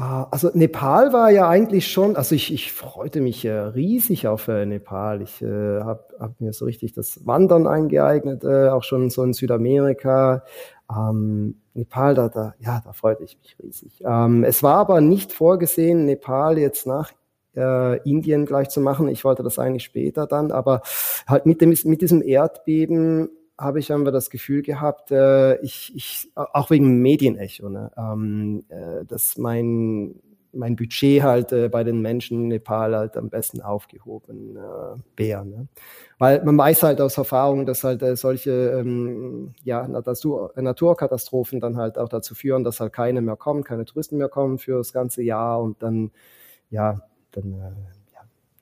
Ah, 0.00 0.28
also 0.30 0.50
Nepal 0.54 1.12
war 1.12 1.28
ja 1.32 1.48
eigentlich 1.48 1.88
schon, 1.90 2.14
also 2.14 2.32
ich, 2.36 2.54
ich 2.54 2.72
freute 2.72 3.20
mich 3.20 3.44
äh, 3.44 3.50
riesig 3.50 4.28
auf 4.28 4.46
äh, 4.46 4.64
Nepal. 4.64 5.22
Ich 5.22 5.42
äh, 5.42 5.80
habe 5.80 6.04
hab 6.20 6.40
mir 6.40 6.52
so 6.52 6.66
richtig 6.66 6.92
das 6.92 7.26
Wandern 7.26 7.66
eingeeignet, 7.66 8.44
äh, 8.44 8.68
auch 8.68 8.84
schon 8.84 9.10
so 9.10 9.24
in 9.24 9.32
Südamerika. 9.32 10.44
Ähm, 10.88 11.56
Nepal, 11.74 12.14
da, 12.14 12.28
da, 12.28 12.54
ja, 12.60 12.80
da 12.84 12.92
freute 12.92 13.24
ich 13.24 13.38
mich 13.42 13.56
riesig. 13.60 14.00
Ähm, 14.04 14.44
es 14.44 14.62
war 14.62 14.76
aber 14.76 15.00
nicht 15.00 15.32
vorgesehen, 15.32 16.04
Nepal 16.04 16.58
jetzt 16.58 16.86
nach 16.86 17.10
äh, 17.56 17.98
Indien 18.08 18.46
gleich 18.46 18.68
zu 18.68 18.80
machen. 18.80 19.08
Ich 19.08 19.24
wollte 19.24 19.42
das 19.42 19.58
eigentlich 19.58 19.82
später 19.82 20.28
dann, 20.28 20.52
aber 20.52 20.82
halt 21.26 21.44
mit, 21.44 21.60
dem, 21.60 21.76
mit 21.84 22.02
diesem 22.02 22.22
Erdbeben 22.22 23.30
habe 23.58 23.80
ich 23.80 23.92
einfach 23.92 24.12
das 24.12 24.30
Gefühl 24.30 24.62
gehabt, 24.62 25.10
äh, 25.10 25.56
ich, 25.60 25.92
ich, 25.94 26.30
auch 26.34 26.70
wegen 26.70 27.02
Medienecho, 27.02 27.68
ne, 27.68 27.90
ähm, 27.96 28.64
äh, 28.68 29.04
dass 29.04 29.36
mein, 29.36 30.14
mein 30.52 30.76
Budget 30.76 31.22
halt 31.22 31.52
äh, 31.52 31.68
bei 31.68 31.84
den 31.84 32.00
Menschen 32.00 32.42
in 32.42 32.48
Nepal 32.48 32.96
halt 32.96 33.16
am 33.16 33.28
besten 33.30 33.60
aufgehoben 33.60 34.56
äh, 34.56 35.00
wäre. 35.16 35.44
Ne? 35.44 35.68
Weil 36.18 36.44
man 36.44 36.56
weiß 36.56 36.84
halt 36.84 37.00
aus 37.00 37.18
Erfahrung, 37.18 37.66
dass 37.66 37.84
halt 37.84 38.02
äh, 38.02 38.16
solche 38.16 38.50
ähm, 38.50 39.54
ja, 39.64 39.86
Natur 39.86 40.52
Naturkatastrophen 40.56 41.60
dann 41.60 41.76
halt 41.76 41.98
auch 41.98 42.08
dazu 42.08 42.34
führen, 42.34 42.64
dass 42.64 42.80
halt 42.80 42.92
keine 42.92 43.20
mehr 43.20 43.36
kommen, 43.36 43.64
keine 43.64 43.84
Touristen 43.84 44.18
mehr 44.18 44.28
kommen 44.28 44.58
für 44.58 44.78
das 44.78 44.92
ganze 44.92 45.22
Jahr 45.22 45.60
und 45.60 45.82
dann, 45.82 46.12
ja, 46.70 47.02
dann 47.32 47.54
äh, 47.54 47.97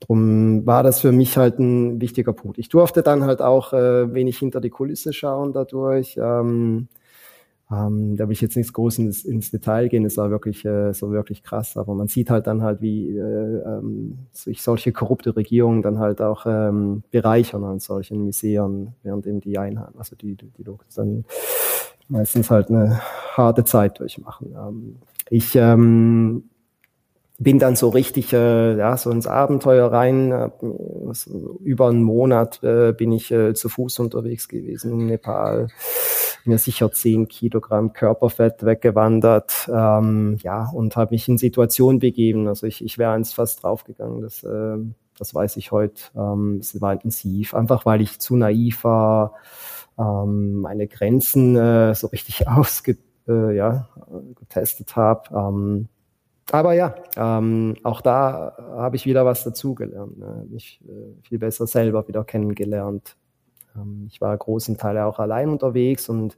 Drum 0.00 0.66
war 0.66 0.82
das 0.82 1.00
für 1.00 1.12
mich 1.12 1.37
halt 1.37 1.59
ein 1.59 2.00
wichtiger 2.00 2.32
Punkt. 2.32 2.59
Ich 2.59 2.68
durfte 2.68 3.02
dann 3.02 3.24
halt 3.24 3.40
auch 3.40 3.72
äh, 3.72 4.12
wenig 4.12 4.38
hinter 4.38 4.61
die 4.61 4.70
Kulisse 4.70 5.12
schauen 5.12 5.52
dadurch. 5.52 6.18
Ähm, 6.20 6.88
ähm, 7.70 8.16
da 8.16 8.28
will 8.28 8.32
ich 8.32 8.40
jetzt 8.40 8.56
nicht 8.56 8.72
groß 8.72 8.98
ins, 8.98 9.50
Detail 9.50 9.88
gehen, 9.88 10.04
es 10.04 10.16
war 10.16 10.30
wirklich 10.30 10.64
äh, 10.64 10.92
so 10.92 11.11
wirklich 11.11 11.42
krass, 11.42 11.76
aber 11.76 11.94
man 11.94 12.06
sieht 12.06 12.30
halt 12.30 12.46
dann 12.46 12.62
halt, 12.62 12.80
wie 12.80 13.16
äh, 13.16 13.20
ähm, 13.20 14.18
sich 14.30 14.62
solche 14.62 14.92
korrupte 14.92 15.35
Regierungen 15.35 15.82
dann 15.82 15.98
halt 15.98 16.22
auch 16.22 16.46
ähm, 16.46 17.02
bereichern 17.11 17.64
an 17.64 17.80
solchen 17.80 18.24
Miseren, 18.24 18.94
währenddem 19.02 19.40
die 19.40 19.59
Einheimischen, 19.59 19.98
also 19.98 20.14
die, 20.14 20.37
die, 20.37 20.50
die 20.50 20.64
dann 20.94 21.24
meistens 22.09 22.50
halt 22.50 22.70
eine 22.70 23.00
harte 23.37 23.64
Zeit 23.64 23.98
durchmachen. 23.98 24.54
Ähm, 24.56 24.96
ich 25.28 25.56
ähm, 25.56 26.44
bin 27.38 27.59
dann 27.59 27.77
so 27.77 27.90
richtig 27.90 28.33
äh, 28.33 28.77
ja 28.77 28.96
so 28.96 29.11
ins 29.11 29.27
Abenteuer 29.27 29.92
rein. 29.92 30.33
Äh, 30.33 30.51
über 31.61 31.88
einen 31.88 32.03
Monat 32.03 32.62
äh, 32.62 32.92
bin 32.92 33.12
ich 33.12 33.31
äh, 33.31 33.55
zu 33.55 33.68
Fuß 33.68 33.99
unterwegs 34.01 34.49
gewesen 34.49 34.92
in 34.92 35.07
Nepal. 35.07 35.68
Mir 36.44 36.59
sicher 36.59 36.90
zehn 36.92 37.29
Kilogramm 37.29 37.92
Körperfett 37.92 38.64
weggewandert. 38.64 39.68
Ähm, 39.72 40.38
ja 40.42 40.70
und 40.70 40.96
habe 40.96 41.14
mich 41.14 41.29
in 41.29 41.38
Situationen 41.38 41.99
begeben. 41.99 42.49
Also 42.49 42.66
ich, 42.66 42.83
ich 42.85 42.99
wäre 42.99 43.12
eins 43.12 43.33
fast 43.33 43.62
draufgegangen. 43.62 44.22
Das, 44.22 44.42
äh, 44.42 44.79
das 45.18 45.35
weiß 45.35 45.57
ich 45.59 45.72
heute. 45.72 46.03
Ähm, 46.16 46.59
es 46.61 46.81
war 46.81 46.92
intensiv, 46.92 47.55
einfach 47.55 47.87
weil 47.87 48.01
ich 48.01 48.18
zu 48.18 48.37
naiv 48.37 48.85
war, 48.85 49.35
ähm, 49.99 50.61
meine 50.61 50.87
Grenzen 50.87 51.57
äh, 51.57 51.94
so 51.94 52.09
richtig 52.09 52.49
ausge 52.49 52.96
äh, 53.29 53.57
ja, 53.57 53.88
getestet 54.38 54.96
habe. 54.96 55.22
Ähm, 55.35 55.88
aber 56.52 56.74
ja, 56.74 56.94
ähm, 57.16 57.76
auch 57.82 58.00
da 58.00 58.56
habe 58.76 58.96
ich 58.96 59.06
wieder 59.06 59.24
was 59.24 59.44
dazugelernt. 59.44 60.18
Ne? 60.18 60.46
Mich 60.48 60.80
äh, 60.87 61.20
viel 61.22 61.38
besser 61.38 61.66
selber 61.66 62.06
wieder 62.06 62.24
kennengelernt. 62.24 63.16
Ähm, 63.74 64.06
ich 64.09 64.20
war 64.20 64.37
großen 64.37 64.76
Teil 64.76 64.98
auch 64.98 65.18
allein 65.18 65.48
unterwegs 65.48 66.09
und 66.09 66.37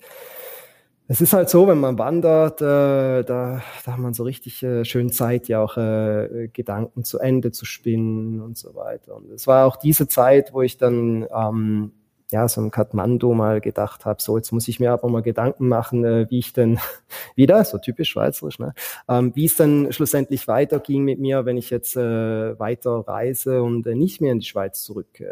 es 1.11 1.23
ist 1.23 1.33
halt 1.33 1.49
so, 1.49 1.66
wenn 1.66 1.81
man 1.81 1.99
wandert, 1.99 2.61
äh, 2.61 3.25
da, 3.25 3.62
da 3.85 3.92
hat 3.92 3.99
man 3.99 4.12
so 4.12 4.25
richtig 4.25 4.62
äh, 4.62 4.85
schön 4.85 5.11
Zeit, 5.11 5.49
ja 5.49 5.62
auch 5.62 5.79
äh, 5.79 6.49
Gedanken 6.53 7.03
zu 7.03 7.18
Ende 7.18 7.51
zu 7.51 7.64
spinnen 7.64 8.42
und 8.42 8.59
so 8.59 8.75
weiter. 8.75 9.16
Und 9.16 9.31
es 9.31 9.47
war 9.47 9.66
auch 9.66 9.77
diese 9.77 10.07
Zeit, 10.07 10.53
wo 10.53 10.61
ich 10.61 10.77
dann 10.77 11.27
ähm, 11.35 11.92
ja, 12.31 12.47
so 12.47 12.61
im 12.61 12.71
Kathmandu 12.71 13.33
mal 13.33 13.61
gedacht 13.61 14.05
habe, 14.05 14.21
so 14.21 14.37
jetzt 14.37 14.53
muss 14.53 14.69
ich 14.69 14.81
mir 14.81 14.93
aber 14.93 15.09
mal 15.09 15.23
Gedanken 15.23 15.69
machen, 15.69 16.05
äh, 16.05 16.27
wie 16.31 16.38
ich 16.38 16.53
denn 16.53 16.79
wieder, 17.35 17.64
so 17.64 17.79
typisch 17.79 18.11
schweizerisch, 18.11 18.59
ne, 18.59 18.75
ähm, 19.09 19.33
wie 19.35 19.47
es 19.47 19.57
dann 19.57 19.93
schlussendlich 19.93 20.47
weiterging 20.47 21.05
mit 21.05 21.19
mir, 21.19 21.47
wenn 21.47 21.57
ich 21.57 21.71
jetzt 21.71 21.97
äh, 21.97 22.59
weiter 22.59 23.05
reise 23.07 23.62
und 23.62 23.87
äh, 23.87 23.95
nicht 23.95 24.21
mehr 24.21 24.33
in 24.33 24.41
die 24.41 24.47
Schweiz 24.47 24.83
zurück 24.83 25.21
äh, 25.21 25.25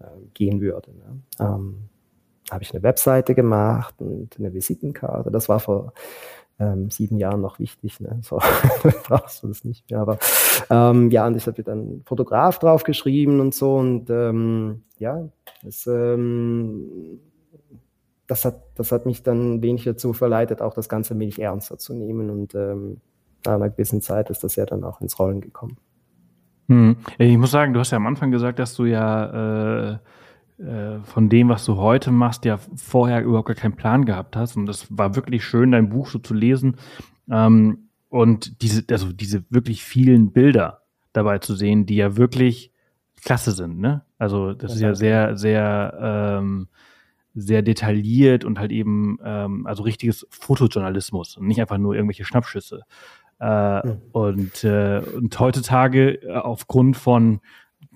äh, 0.00 0.60
würde. 0.60 0.92
Ne. 0.92 1.22
Ähm, 1.38 1.88
habe 2.50 2.62
ich 2.64 2.74
eine 2.74 2.82
Webseite 2.82 3.34
gemacht 3.34 3.94
und 3.98 4.36
eine 4.38 4.52
Visitenkarte. 4.52 5.30
Das 5.30 5.48
war 5.48 5.60
vor 5.60 5.92
ähm, 6.58 6.90
sieben 6.90 7.18
Jahren 7.18 7.40
noch 7.40 7.58
wichtig. 7.58 8.00
Ne? 8.00 8.20
So 8.22 8.40
brauchst 9.04 9.42
du 9.42 9.48
das 9.48 9.64
nicht 9.64 9.90
mehr. 9.90 10.00
Aber 10.00 10.18
ähm, 10.70 11.10
ja, 11.10 11.26
und 11.26 11.36
ich 11.36 11.46
habe 11.46 11.62
dann 11.62 12.02
Fotograf 12.04 12.58
draufgeschrieben 12.58 13.40
und 13.40 13.54
so. 13.54 13.76
Und 13.76 14.10
ähm, 14.10 14.82
ja, 14.98 15.28
das, 15.62 15.86
ähm, 15.86 17.20
das, 18.26 18.44
hat, 18.44 18.62
das 18.74 18.92
hat 18.92 19.06
mich 19.06 19.22
dann 19.22 19.62
wenig 19.62 19.84
dazu 19.84 20.12
verleitet, 20.12 20.62
auch 20.62 20.74
das 20.74 20.88
Ganze 20.88 21.14
ein 21.14 21.20
wenig 21.20 21.40
ernster 21.40 21.78
zu 21.78 21.94
nehmen. 21.94 22.30
Und 22.30 22.54
ähm, 22.54 22.98
nach 23.44 23.54
einer 23.54 23.70
gewissen 23.70 24.00
Zeit 24.00 24.30
ist 24.30 24.44
das 24.44 24.56
ja 24.56 24.66
dann 24.66 24.84
auch 24.84 25.00
ins 25.00 25.18
Rollen 25.18 25.40
gekommen. 25.40 25.76
Hm. 26.68 26.96
Ich 27.18 27.36
muss 27.36 27.50
sagen, 27.50 27.74
du 27.74 27.80
hast 27.80 27.90
ja 27.90 27.96
am 27.96 28.06
Anfang 28.06 28.30
gesagt, 28.30 28.58
dass 28.58 28.74
du 28.74 28.84
ja 28.84 29.90
äh, 29.92 29.98
von 30.58 31.28
dem, 31.28 31.48
was 31.48 31.64
du 31.64 31.76
heute 31.76 32.12
machst, 32.12 32.44
ja 32.44 32.58
vorher 32.76 33.22
überhaupt 33.22 33.48
gar 33.48 33.56
keinen 33.56 33.74
Plan 33.74 34.04
gehabt 34.04 34.36
hast. 34.36 34.56
Und 34.56 34.66
das 34.66 34.86
war 34.96 35.16
wirklich 35.16 35.44
schön, 35.44 35.72
dein 35.72 35.88
Buch 35.88 36.08
so 36.08 36.18
zu 36.18 36.34
lesen. 36.34 36.76
Ähm, 37.30 37.88
und 38.08 38.62
diese, 38.62 38.84
also 38.90 39.12
diese 39.12 39.42
wirklich 39.48 39.82
vielen 39.82 40.32
Bilder 40.32 40.82
dabei 41.12 41.38
zu 41.38 41.54
sehen, 41.54 41.86
die 41.86 41.96
ja 41.96 42.16
wirklich 42.16 42.72
klasse 43.22 43.52
sind, 43.52 43.78
ne? 43.78 44.02
Also 44.18 44.52
das 44.52 44.72
ja, 44.72 44.74
ist 44.74 44.80
ja 44.82 44.94
sehr, 44.94 45.36
sehr, 45.36 45.98
ähm, 46.40 46.68
sehr 47.34 47.62
detailliert 47.62 48.44
und 48.44 48.58
halt 48.58 48.70
eben, 48.70 49.18
ähm, 49.24 49.66
also 49.66 49.82
richtiges 49.82 50.26
Fotojournalismus 50.30 51.38
und 51.38 51.46
nicht 51.46 51.60
einfach 51.60 51.78
nur 51.78 51.94
irgendwelche 51.94 52.24
Schnappschüsse. 52.24 52.82
Äh, 53.40 53.86
mhm. 53.86 54.02
und, 54.12 54.64
äh, 54.64 55.02
und 55.16 55.40
heutzutage 55.40 56.22
äh, 56.22 56.34
aufgrund 56.34 56.96
von 56.96 57.40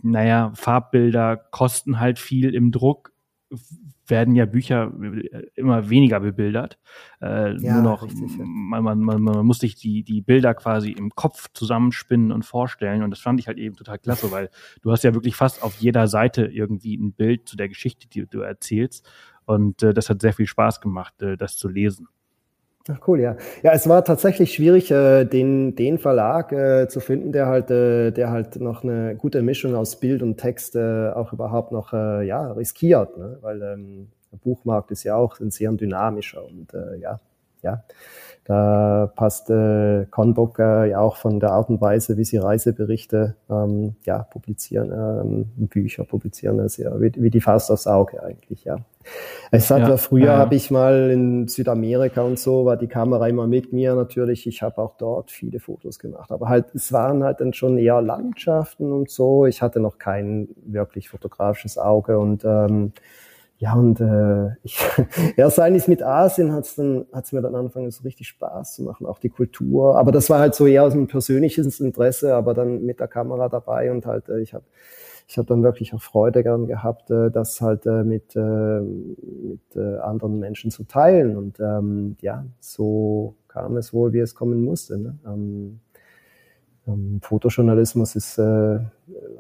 naja, 0.03 0.53
Farbbilder 0.55 1.37
kosten 1.37 1.99
halt 2.01 2.19
viel 2.19 2.55
im 2.55 2.73
Druck, 2.73 3.13
werden 4.09 4.35
ja 4.35 4.47
Bücher 4.47 4.93
immer 5.55 5.89
weniger 5.89 6.21
bebildert. 6.21 6.79
Äh, 7.21 7.57
ja, 7.61 7.75
nur 7.75 7.83
noch, 7.83 8.03
richtig, 8.03 8.37
ja. 8.39 8.45
man, 8.45 8.85
man, 8.85 9.01
man, 9.01 9.23
man 9.23 9.47
muss 9.47 9.59
sich 9.59 9.75
die, 9.77 10.05
die 10.05 10.21
Bilder 10.21 10.55
quasi 10.55 10.93
im 10.93 11.11
Kopf 11.11 11.49
zusammenspinnen 11.53 12.33
und 12.33 12.45
vorstellen. 12.45 13.03
Und 13.03 13.11
das 13.11 13.21
fand 13.21 13.41
ich 13.41 13.49
halt 13.49 13.59
eben 13.59 13.77
total 13.77 13.99
klasse, 13.99 14.31
weil 14.31 14.51
du 14.83 14.93
hast 14.93 15.05
ja 15.05 15.15
wirklich 15.15 15.37
fast 15.37 15.63
auf 15.63 15.77
jeder 15.77 16.09
Seite 16.09 16.47
irgendwie 16.47 16.97
ein 16.97 17.13
Bild 17.13 17.49
zu 17.49 17.57
der 17.57 17.69
Geschichte, 17.69 18.09
die 18.09 18.27
du 18.27 18.41
erzählst. 18.41 19.09
Und 19.45 19.83
äh, 19.83 19.95
das 19.95 20.11
hat 20.11 20.21
sehr 20.21 20.33
viel 20.33 20.47
Spaß 20.47 20.81
gemacht, 20.81 21.21
äh, 21.23 21.37
das 21.37 21.57
zu 21.57 21.69
lesen. 21.69 22.09
Ach 22.88 23.01
cool, 23.09 23.20
ja. 23.20 23.37
Ja, 23.64 23.72
es 23.72 23.88
war 23.88 24.05
tatsächlich 24.05 24.55
schwierig, 24.55 24.90
äh, 24.92 25.25
den, 25.25 25.75
den 25.75 25.99
Verlag 25.99 26.53
äh, 26.53 26.87
zu 26.88 27.01
finden, 27.01 27.33
der 27.33 27.46
halt, 27.46 27.68
äh, 27.70 28.12
der 28.12 28.31
halt 28.31 28.57
noch 28.61 28.85
eine 28.85 29.16
gute 29.16 29.42
Mischung 29.42 29.75
aus 29.75 29.99
Bild 29.99 30.22
und 30.22 30.37
Text 30.37 30.77
äh, 30.77 31.11
auch 31.11 31.33
überhaupt 31.33 31.72
noch 31.72 31.92
äh, 31.92 32.25
ja, 32.25 32.53
riskiert, 32.53 33.18
ne? 33.18 33.38
weil 33.40 33.61
ähm, 33.62 34.09
der 34.31 34.38
Buchmarkt 34.38 34.92
ist 34.92 35.03
ja 35.03 35.16
auch 35.16 35.40
ein 35.40 35.51
sehr 35.51 35.72
dynamischer 35.72 36.44
und 36.44 36.75
äh, 36.75 36.96
ja, 36.99 37.18
ja. 37.67 37.83
Da 38.47 39.11
passt 39.17 39.51
äh, 39.51 40.07
Conbook 40.09 40.61
äh, 40.61 40.91
ja 40.91 41.01
auch 41.01 41.17
von 41.17 41.41
der 41.41 41.51
Art 41.51 41.69
und 41.69 41.81
Weise, 41.81 42.17
wie 42.17 42.25
sie 42.25 42.37
Reiseberichte 42.37 43.35
ähm, 43.51 43.97
ja, 44.05 44.23
publizieren, 44.23 44.93
ähm, 44.93 45.67
Bücher 45.67 46.05
publizieren, 46.05 46.61
also 46.61 46.85
ja, 46.85 47.01
wie, 47.01 47.13
wie 47.17 47.31
die 47.31 47.41
Faust 47.41 47.73
aufs 47.73 47.89
Auge 47.89 48.23
eigentlich, 48.23 48.62
ja. 48.62 48.77
Es 49.51 49.69
hat 49.71 49.81
ja, 49.81 49.97
früher 49.97 50.27
ja. 50.27 50.39
habe 50.39 50.55
ich 50.55 50.71
mal 50.71 51.11
in 51.11 51.49
Südamerika 51.49 52.23
und 52.23 52.39
so, 52.39 52.64
war 52.64 52.77
die 52.77 52.87
Kamera 52.87 53.27
immer 53.27 53.49
mit 53.49 53.73
mir 53.73 53.97
natürlich. 53.97 54.47
Ich 54.47 54.62
habe 54.62 54.79
auch 54.79 54.97
dort 54.97 55.31
viele 55.33 55.61
Fotos 55.61 55.99
gemacht. 55.99 56.31
Aber 56.33 56.49
halt, 56.49 56.67
es 56.75 56.93
waren 56.93 57.23
halt 57.23 57.41
dann 57.41 57.53
schon 57.53 57.79
eher 57.79 58.01
Landschaften 58.03 58.93
und 58.93 59.11
so. 59.11 59.47
Ich 59.47 59.62
hatte 59.62 59.81
noch 59.81 59.99
kein 59.99 60.49
wirklich 60.64 61.09
fotografisches 61.09 61.79
Auge 61.79 62.19
und 62.19 62.45
ähm, 62.45 62.93
ja, 63.59 63.75
und 63.75 64.01
äh, 64.01 64.51
ich, 64.63 64.79
erst 65.37 65.59
eigentlich 65.59 65.89
mit 65.89 66.03
Asien 66.03 66.53
hat's 66.53 66.77
dann 66.77 67.07
hat's 67.13 67.33
mir 67.33 67.41
dann 67.41 67.55
angefangen, 67.55 67.91
so 67.91 68.03
richtig 68.03 68.29
Spaß 68.29 68.75
zu 68.75 68.83
machen, 68.83 69.07
auch 69.07 69.19
die 69.19 69.31
Kultur. 69.31 69.97
Aber 69.97 70.13
das 70.13 70.29
war 70.29 70.41
halt 70.41 70.55
so 70.55 70.67
eher 70.67 70.85
aus 70.85 70.93
einem 70.93 71.07
persönlichen 71.07 71.65
Interesse, 71.65 72.35
aber 72.35 72.53
dann 72.53 72.85
mit 72.85 73.01
der 73.01 73.09
Kamera 73.09 73.49
dabei 73.49 73.91
und 73.91 74.05
halt, 74.05 74.29
äh, 74.29 74.41
ich 74.41 74.53
habe 74.53 74.65
ich 75.29 75.39
hab 75.39 75.47
dann 75.47 75.63
wirklich 75.63 75.93
auch 75.93 76.03
Freude 76.03 76.43
gern 76.43 76.67
gehabt, 76.67 77.11
äh, 77.11 77.31
das 77.31 77.61
halt 77.61 77.87
äh, 77.87 78.05
mit, 78.05 78.37
äh, 78.37 78.81
mit 78.81 79.75
äh, 79.75 79.99
anderen 79.99 80.39
Menschen 80.39 80.71
zu 80.71 80.85
teilen. 80.85 81.37
Und 81.37 81.59
ähm, 81.59 82.17
ja, 82.21 82.45
so 82.61 83.35
kam 83.49 83.77
es 83.77 83.93
wohl, 83.93 84.13
wie 84.13 84.21
es 84.21 84.35
kommen 84.35 84.63
musste. 84.63 84.99
Ne? 84.99 85.19
Ähm, 85.27 85.81
ähm, 86.87 87.21
Fotojournalismus 87.23 88.15
ist 88.15 88.39
äh, 88.39 88.79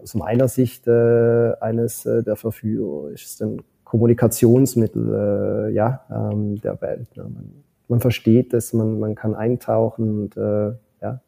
aus 0.02 0.14
meiner 0.14 0.48
Sicht 0.48 0.88
äh, 0.88 1.52
eines 1.60 2.04
äh, 2.06 2.24
der 2.24 2.34
verführerischsten 2.34 3.62
Kommunikationsmittel 3.96 5.70
äh, 5.70 5.74
ja, 5.74 6.02
ähm, 6.10 6.60
der 6.60 6.78
Welt. 6.82 7.16
Ne? 7.16 7.24
Man, 7.24 7.50
man 7.88 8.00
versteht 8.00 8.52
es, 8.52 8.74
man, 8.74 9.00
man 9.00 9.14
kann 9.14 9.34
eintauchen 9.34 10.20
und 10.20 10.36
äh, 10.36 10.74
ja. 11.00 11.20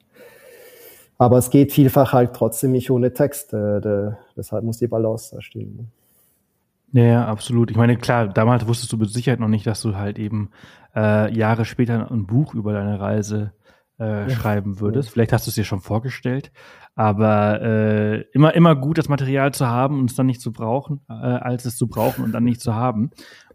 Aber 1.16 1.38
es 1.38 1.48
geht 1.48 1.72
vielfach 1.72 2.12
halt 2.12 2.34
trotzdem 2.34 2.72
nicht 2.72 2.90
ohne 2.90 3.14
Text. 3.14 3.54
Äh, 3.54 3.80
de, 3.80 4.12
deshalb 4.36 4.64
muss 4.64 4.76
die 4.76 4.86
Balance 4.86 5.34
da 5.34 5.40
stehen. 5.40 5.90
Ja, 6.92 7.04
ja, 7.04 7.26
absolut. 7.26 7.70
Ich 7.70 7.76
meine, 7.78 7.96
klar, 7.96 8.28
damals 8.28 8.66
wusstest 8.66 8.92
du 8.92 8.98
mit 8.98 9.10
Sicherheit 9.10 9.40
noch 9.40 9.48
nicht, 9.48 9.66
dass 9.66 9.80
du 9.80 9.96
halt 9.96 10.18
eben 10.18 10.50
äh, 10.94 11.32
Jahre 11.34 11.64
später 11.64 12.10
ein 12.10 12.26
Buch 12.26 12.54
über 12.54 12.74
deine 12.74 13.00
Reise 13.00 13.52
äh, 13.98 14.04
ja. 14.04 14.30
schreiben 14.30 14.80
würdest. 14.80 15.10
Vielleicht 15.10 15.32
hast 15.32 15.46
du 15.46 15.50
es 15.50 15.54
dir 15.54 15.64
schon 15.64 15.80
vorgestellt, 15.80 16.52
aber 16.98 17.62
äh, 17.62 18.20
immer 18.32 18.54
immer 18.54 18.74
gut, 18.74 18.98
das 18.98 19.08
Material 19.08 19.54
zu 19.54 19.68
haben 19.68 20.00
und 20.00 20.10
es 20.10 20.16
dann 20.16 20.26
nicht 20.26 20.40
zu 20.40 20.50
brauchen, 20.50 21.00
äh, 21.08 21.12
als 21.12 21.64
es 21.64 21.76
zu 21.76 21.86
brauchen 21.86 22.24
und 22.24 22.32
dann 22.32 22.42
nicht 22.42 22.60
zu 22.60 22.74
haben. 22.74 23.10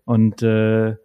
Und 0.05 0.41
äh, 0.43 0.95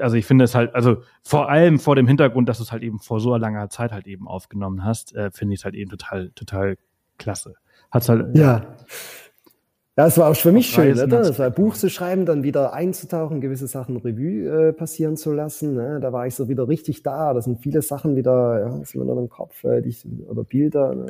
also 0.00 0.14
ich 0.14 0.24
finde 0.24 0.44
es 0.44 0.54
halt, 0.54 0.76
also 0.76 0.98
vor 1.24 1.50
allem 1.50 1.80
vor 1.80 1.96
dem 1.96 2.06
Hintergrund, 2.06 2.48
dass 2.48 2.58
du 2.58 2.62
es 2.62 2.70
halt 2.70 2.84
eben 2.84 3.00
vor 3.00 3.18
so 3.18 3.36
langer 3.36 3.68
Zeit 3.68 3.90
halt 3.90 4.06
eben 4.06 4.28
aufgenommen 4.28 4.84
hast, 4.84 5.16
äh, 5.16 5.32
finde 5.32 5.54
ich 5.54 5.60
es 5.62 5.64
halt 5.64 5.74
eben 5.74 5.90
total, 5.90 6.30
total 6.36 6.76
klasse. 7.18 7.54
Hat's 7.90 8.08
halt. 8.08 8.36
Ja. 8.36 8.76
Ja, 9.96 10.06
es 10.06 10.16
war 10.16 10.30
auch 10.30 10.36
für 10.36 10.52
mich 10.52 10.68
schön, 10.68 10.92
oder? 10.92 11.06
Das 11.06 11.38
war 11.40 11.46
ein 11.46 11.52
Buch 11.52 11.74
zu 11.74 11.90
schreiben, 11.90 12.26
dann 12.26 12.44
wieder 12.44 12.72
einzutauchen, 12.72 13.40
gewisse 13.40 13.66
Sachen 13.66 13.96
Revue 13.96 14.68
äh, 14.68 14.72
passieren 14.72 15.16
zu 15.16 15.32
lassen. 15.32 15.74
Ne? 15.74 15.98
Da 16.00 16.12
war 16.12 16.28
ich 16.28 16.34
so 16.36 16.48
wieder 16.48 16.68
richtig 16.68 17.02
da. 17.02 17.34
Da 17.34 17.42
sind 17.42 17.60
viele 17.60 17.82
Sachen 17.82 18.14
wieder, 18.14 18.60
ja, 18.60 18.70
sind 18.84 19.02
wieder 19.02 19.18
im 19.18 19.28
Kopf, 19.28 19.64
äh, 19.64 19.82
die 19.82 19.88
ich, 19.88 20.06
oder 20.28 20.44
Bilder, 20.44 20.94
ne? 20.94 21.06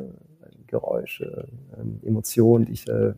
Geräusche, 0.73 1.47
äh, 1.77 2.07
Emotionen, 2.07 2.65
die 2.65 2.73
ich 2.73 2.87
äh, 2.87 3.13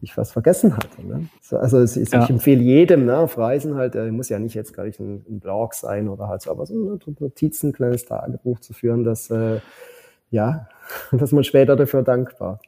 ich 0.00 0.12
fast 0.12 0.32
vergessen 0.32 0.76
hatte. 0.76 1.06
Ne? 1.06 1.28
Also 1.50 1.78
es, 1.78 1.96
es, 1.96 2.10
ja. 2.10 2.22
ich 2.22 2.30
empfehle 2.30 2.62
jedem 2.62 3.06
ne, 3.06 3.16
auf 3.16 3.38
Reisen 3.38 3.76
halt, 3.76 3.94
äh, 3.94 4.10
muss 4.10 4.28
ja 4.28 4.38
nicht 4.38 4.54
jetzt 4.54 4.74
gleich 4.74 5.00
ein, 5.00 5.24
ein 5.28 5.40
Blog 5.40 5.74
sein 5.74 6.08
oder 6.08 6.28
halt 6.28 6.42
so, 6.42 6.50
aber 6.50 6.66
so 6.66 6.74
eine 6.74 6.98
Notizen, 7.18 7.70
ein 7.70 7.72
kleines 7.72 8.04
Tagebuch 8.04 8.60
zu 8.60 8.72
führen, 8.72 9.04
dass 9.04 9.30
äh, 9.30 9.60
ja, 10.30 10.68
dass 11.12 11.32
man 11.32 11.44
später 11.44 11.76
dafür 11.76 12.02
dankbar. 12.02 12.60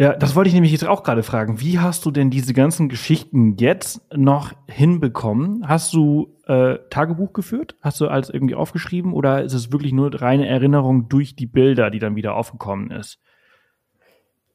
Ja, 0.00 0.14
das 0.14 0.36
wollte 0.36 0.46
ich 0.46 0.54
nämlich 0.54 0.70
jetzt 0.70 0.86
auch 0.86 1.02
gerade 1.02 1.24
fragen. 1.24 1.60
Wie 1.60 1.80
hast 1.80 2.06
du 2.06 2.12
denn 2.12 2.30
diese 2.30 2.54
ganzen 2.54 2.88
Geschichten 2.88 3.56
jetzt 3.58 4.00
noch 4.14 4.52
hinbekommen? 4.68 5.68
Hast 5.68 5.92
du 5.92 6.36
äh, 6.46 6.78
Tagebuch 6.88 7.32
geführt? 7.32 7.74
Hast 7.80 8.00
du 8.00 8.06
alles 8.06 8.30
irgendwie 8.30 8.54
aufgeschrieben 8.54 9.12
oder 9.12 9.42
ist 9.42 9.54
es 9.54 9.72
wirklich 9.72 9.92
nur 9.92 10.22
reine 10.22 10.46
Erinnerung 10.46 11.08
durch 11.08 11.34
die 11.34 11.46
Bilder, 11.46 11.90
die 11.90 11.98
dann 11.98 12.14
wieder 12.14 12.36
aufgekommen 12.36 12.92
ist? 12.92 13.18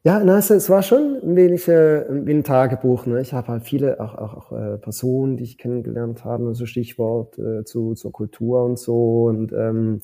Ja, 0.06 0.22
na, 0.24 0.38
es, 0.38 0.50
es 0.50 0.70
war 0.70 0.82
schon 0.82 1.20
ein 1.24 1.36
wenig 1.36 1.68
äh, 1.68 2.06
wie 2.26 2.34
ein 2.34 2.44
Tagebuch. 2.46 3.06
Ne? 3.06 3.20
Ich 3.20 3.34
habe 3.34 3.50
halt 3.50 3.64
viele 3.64 4.00
auch, 4.00 4.16
auch, 4.16 4.34
auch 4.34 4.52
äh, 4.52 4.78
Personen, 4.78 5.36
die 5.36 5.44
ich 5.44 5.58
kennengelernt 5.58 6.24
habe, 6.24 6.44
so 6.44 6.50
also 6.50 6.66
Stichwort 6.66 7.38
äh, 7.38 7.66
zu, 7.66 7.96
zur 7.96 8.14
Kultur 8.14 8.64
und 8.64 8.80
so. 8.80 9.26
Und 9.26 9.52
ähm, 9.52 10.02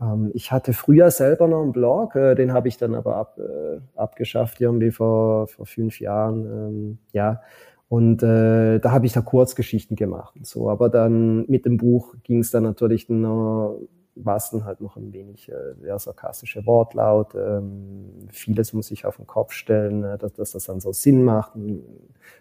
ähm, 0.00 0.30
ich 0.34 0.52
hatte 0.52 0.72
früher 0.72 1.10
selber 1.10 1.48
noch 1.48 1.62
einen 1.62 1.72
Blog, 1.72 2.16
äh, 2.16 2.34
den 2.34 2.52
habe 2.52 2.68
ich 2.68 2.76
dann 2.76 2.94
aber 2.94 3.16
ab, 3.16 3.38
äh, 3.38 3.80
abgeschafft 3.96 4.60
irgendwie 4.60 4.90
vor, 4.90 5.48
vor 5.48 5.66
fünf 5.66 6.00
Jahren. 6.00 6.44
Ähm, 6.46 6.98
ja. 7.12 7.42
Und 7.88 8.22
äh, 8.22 8.80
da 8.80 8.90
habe 8.90 9.06
ich 9.06 9.12
da 9.12 9.20
Kurzgeschichten 9.20 9.96
gemacht. 9.96 10.34
Und 10.36 10.46
so, 10.46 10.70
aber 10.70 10.88
dann 10.88 11.46
mit 11.48 11.64
dem 11.66 11.76
Buch 11.76 12.14
ging 12.22 12.40
es 12.40 12.50
dann 12.50 12.62
natürlich 12.64 13.08
noch 13.08 13.78
dann 14.16 14.64
halt 14.64 14.80
noch 14.80 14.96
ein 14.96 15.12
wenig 15.12 15.48
äh, 15.48 15.74
sehr 15.80 15.98
sarkastischer 15.98 16.64
Wortlaut. 16.66 17.34
Ähm, 17.34 18.28
vieles 18.30 18.72
muss 18.72 18.90
ich 18.90 19.06
auf 19.06 19.16
den 19.16 19.26
Kopf 19.26 19.52
stellen, 19.52 20.04
äh, 20.04 20.18
dass, 20.18 20.32
dass 20.34 20.52
das 20.52 20.64
dann 20.64 20.80
so 20.80 20.92
Sinn 20.92 21.24
macht, 21.24 21.54
einen 21.56 21.82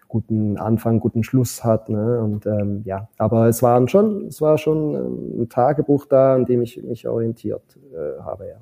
guten 0.08 0.58
Anfang, 0.58 1.00
guten 1.00 1.24
Schluss 1.24 1.64
hat. 1.64 1.90
Ne? 1.90 2.22
Und 2.22 2.46
ähm, 2.46 2.84
ja, 2.86 3.08
aber 3.18 3.48
es 3.48 3.64
waren 3.64 3.88
schon, 3.88 4.28
es 4.28 4.42
war 4.42 4.58
schon 4.58 4.96
ähm, 4.96 5.42
ein 5.42 5.50
Tagebuch 5.50 6.06
da, 6.06 6.36
an 6.36 6.46
dem 6.46 6.62
ich 6.62 6.82
mich 6.84 7.08
orientiert 7.08 7.78
äh, 7.94 8.22
habe, 8.22 8.48
ja. 8.48 8.58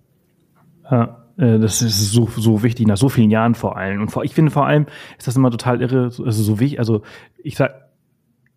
Ja, 0.90 1.26
äh, 1.38 1.60
das 1.60 1.82
ist 1.82 2.12
so, 2.12 2.28
so 2.28 2.64
wichtig, 2.64 2.88
nach 2.88 2.98
so 2.98 3.10
vielen 3.10 3.30
Jahren 3.30 3.56
vor 3.56 3.78
allem. 3.78 4.02
Und 4.02 4.12
vor, 4.12 4.24
ich 4.24 4.34
finde 4.34 4.52
vor 4.52 4.66
allem 4.66 4.86
ist 5.18 5.28
das 5.28 5.36
immer 5.36 5.52
total 5.52 5.82
irre, 5.82 6.06
also 6.06 6.32
so 6.32 6.60
wichtig, 6.60 6.80
also 6.80 7.02
ich 7.38 7.56
sag, 7.56 7.91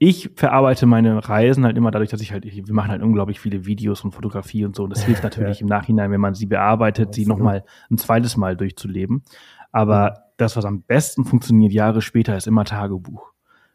ich 0.05 0.31
verarbeite 0.35 0.85
meine 0.85 1.27
Reisen 1.27 1.65
halt 1.65 1.79
immer 1.79 1.91
dadurch, 1.91 2.11
dass 2.11 2.21
ich 2.21 2.31
halt, 2.31 2.45
wir 2.45 2.75
machen 2.75 2.91
halt 2.91 3.03
unglaublich 3.03 3.41
viele 3.41 3.65
Videos 3.65 4.05
und 4.05 4.13
Fotografie 4.13 4.67
und 4.67 4.77
so. 4.77 4.85
Und 4.85 4.91
das 4.91 5.03
hilft 5.07 5.23
natürlich 5.23 5.61
ja. 5.61 5.63
im 5.63 5.69
Nachhinein, 5.69 6.11
wenn 6.11 6.21
man 6.21 6.35
sie 6.35 6.45
bearbeitet, 6.45 7.15
sie 7.15 7.25
nochmal 7.25 7.65
ein 7.91 7.97
zweites 7.97 8.37
Mal 8.37 8.55
durchzuleben. 8.55 9.23
Aber 9.73 10.25
das, 10.37 10.57
was 10.57 10.67
am 10.67 10.83
besten 10.83 11.25
funktioniert 11.25 11.73
Jahre 11.73 12.03
später, 12.03 12.37
ist 12.37 12.47
immer 12.47 12.65
Tagebuch. 12.65 13.33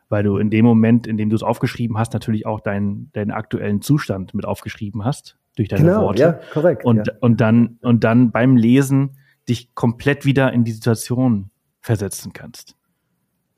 Weil 0.07 0.23
du 0.23 0.37
in 0.37 0.51
dem 0.51 0.65
Moment, 0.65 1.07
in 1.07 1.17
dem 1.17 1.29
du 1.29 1.35
es 1.35 1.43
aufgeschrieben 1.43 1.97
hast, 1.97 2.13
natürlich 2.13 2.45
auch 2.45 2.59
deinen, 2.59 3.11
deinen 3.13 3.31
aktuellen 3.31 3.81
Zustand 3.81 4.35
mit 4.35 4.45
aufgeschrieben 4.45 5.05
hast, 5.05 5.37
durch 5.55 5.67
deine 5.67 5.83
genau, 5.83 6.01
Worte. 6.03 6.21
Ja, 6.21 6.39
korrekt. 6.53 6.85
Und, 6.85 7.07
ja. 7.07 7.13
und 7.21 7.41
dann, 7.41 7.79
und 7.81 8.03
dann 8.03 8.31
beim 8.31 8.55
Lesen 8.55 9.17
dich 9.47 9.73
komplett 9.73 10.25
wieder 10.25 10.53
in 10.53 10.63
die 10.63 10.71
Situation 10.71 11.49
versetzen 11.81 12.33
kannst. 12.33 12.75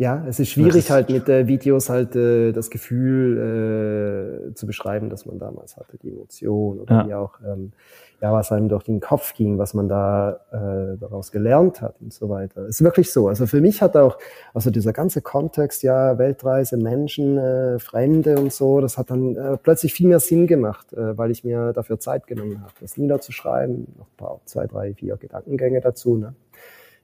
Ja, 0.02 0.26
es 0.28 0.40
ist 0.40 0.50
schwierig 0.50 0.90
halt 0.90 1.12
mit 1.12 1.30
äh, 1.30 1.46
Videos 1.46 1.88
halt 1.88 2.16
äh, 2.16 2.54
das 2.54 2.72
Gefühl 2.72 4.50
äh, 4.50 4.54
zu 4.56 4.66
beschreiben, 4.66 5.12
dass 5.12 5.28
man 5.28 5.38
damals 5.38 5.78
hatte, 5.78 5.96
die 6.00 6.10
Emotion 6.10 6.80
oder 6.80 7.02
ja. 7.02 7.08
wie 7.08 7.14
auch, 7.14 7.40
ähm, 7.48 7.72
ja, 8.20 8.34
was 8.34 8.52
einem 8.52 8.68
durch 8.68 8.86
den 8.86 9.00
Kopf 9.00 9.36
ging, 9.36 9.60
was 9.60 9.76
man 9.76 9.88
da 9.88 10.40
äh, 10.52 10.98
daraus 10.98 11.32
gelernt 11.32 11.84
hat 11.84 12.02
und 12.02 12.12
so 12.12 12.30
weiter. 12.30 12.62
Es 12.64 12.78
ist 12.78 12.84
wirklich 12.84 13.12
so. 13.12 13.28
Also 13.28 13.46
für 13.46 13.62
mich 13.62 13.84
hat 13.84 13.96
auch, 13.96 14.18
also 14.56 14.72
dieser 14.72 14.92
ganze 14.92 15.22
Kontext, 15.22 15.84
ja, 15.84 16.18
Weltreise, 16.18 16.78
Menschen, 16.78 17.38
äh, 17.38 17.78
Fremde 17.78 18.40
und 18.40 18.52
so, 18.52 18.82
das 18.82 18.98
hat 18.98 19.12
dann 19.12 19.36
äh, 19.36 19.58
plötzlich 19.58 19.94
viel 19.94 20.08
mehr 20.08 20.20
Sinn 20.20 20.48
gemacht, 20.48 20.94
äh, 20.94 21.16
weil 21.16 21.30
ich 21.30 21.44
mir 21.44 21.74
dafür 21.74 22.00
Zeit 22.00 22.26
genommen 22.26 22.60
habe, 22.64 22.74
das 22.82 22.98
niederzuschreiben, 22.98 23.86
noch 24.00 24.08
ein 24.08 24.18
paar, 24.18 24.40
zwei, 24.46 24.66
drei, 24.66 24.96
vier 24.96 25.18
Gedankengänge 25.18 25.80
dazu. 25.80 26.18
Ne? 26.18 26.34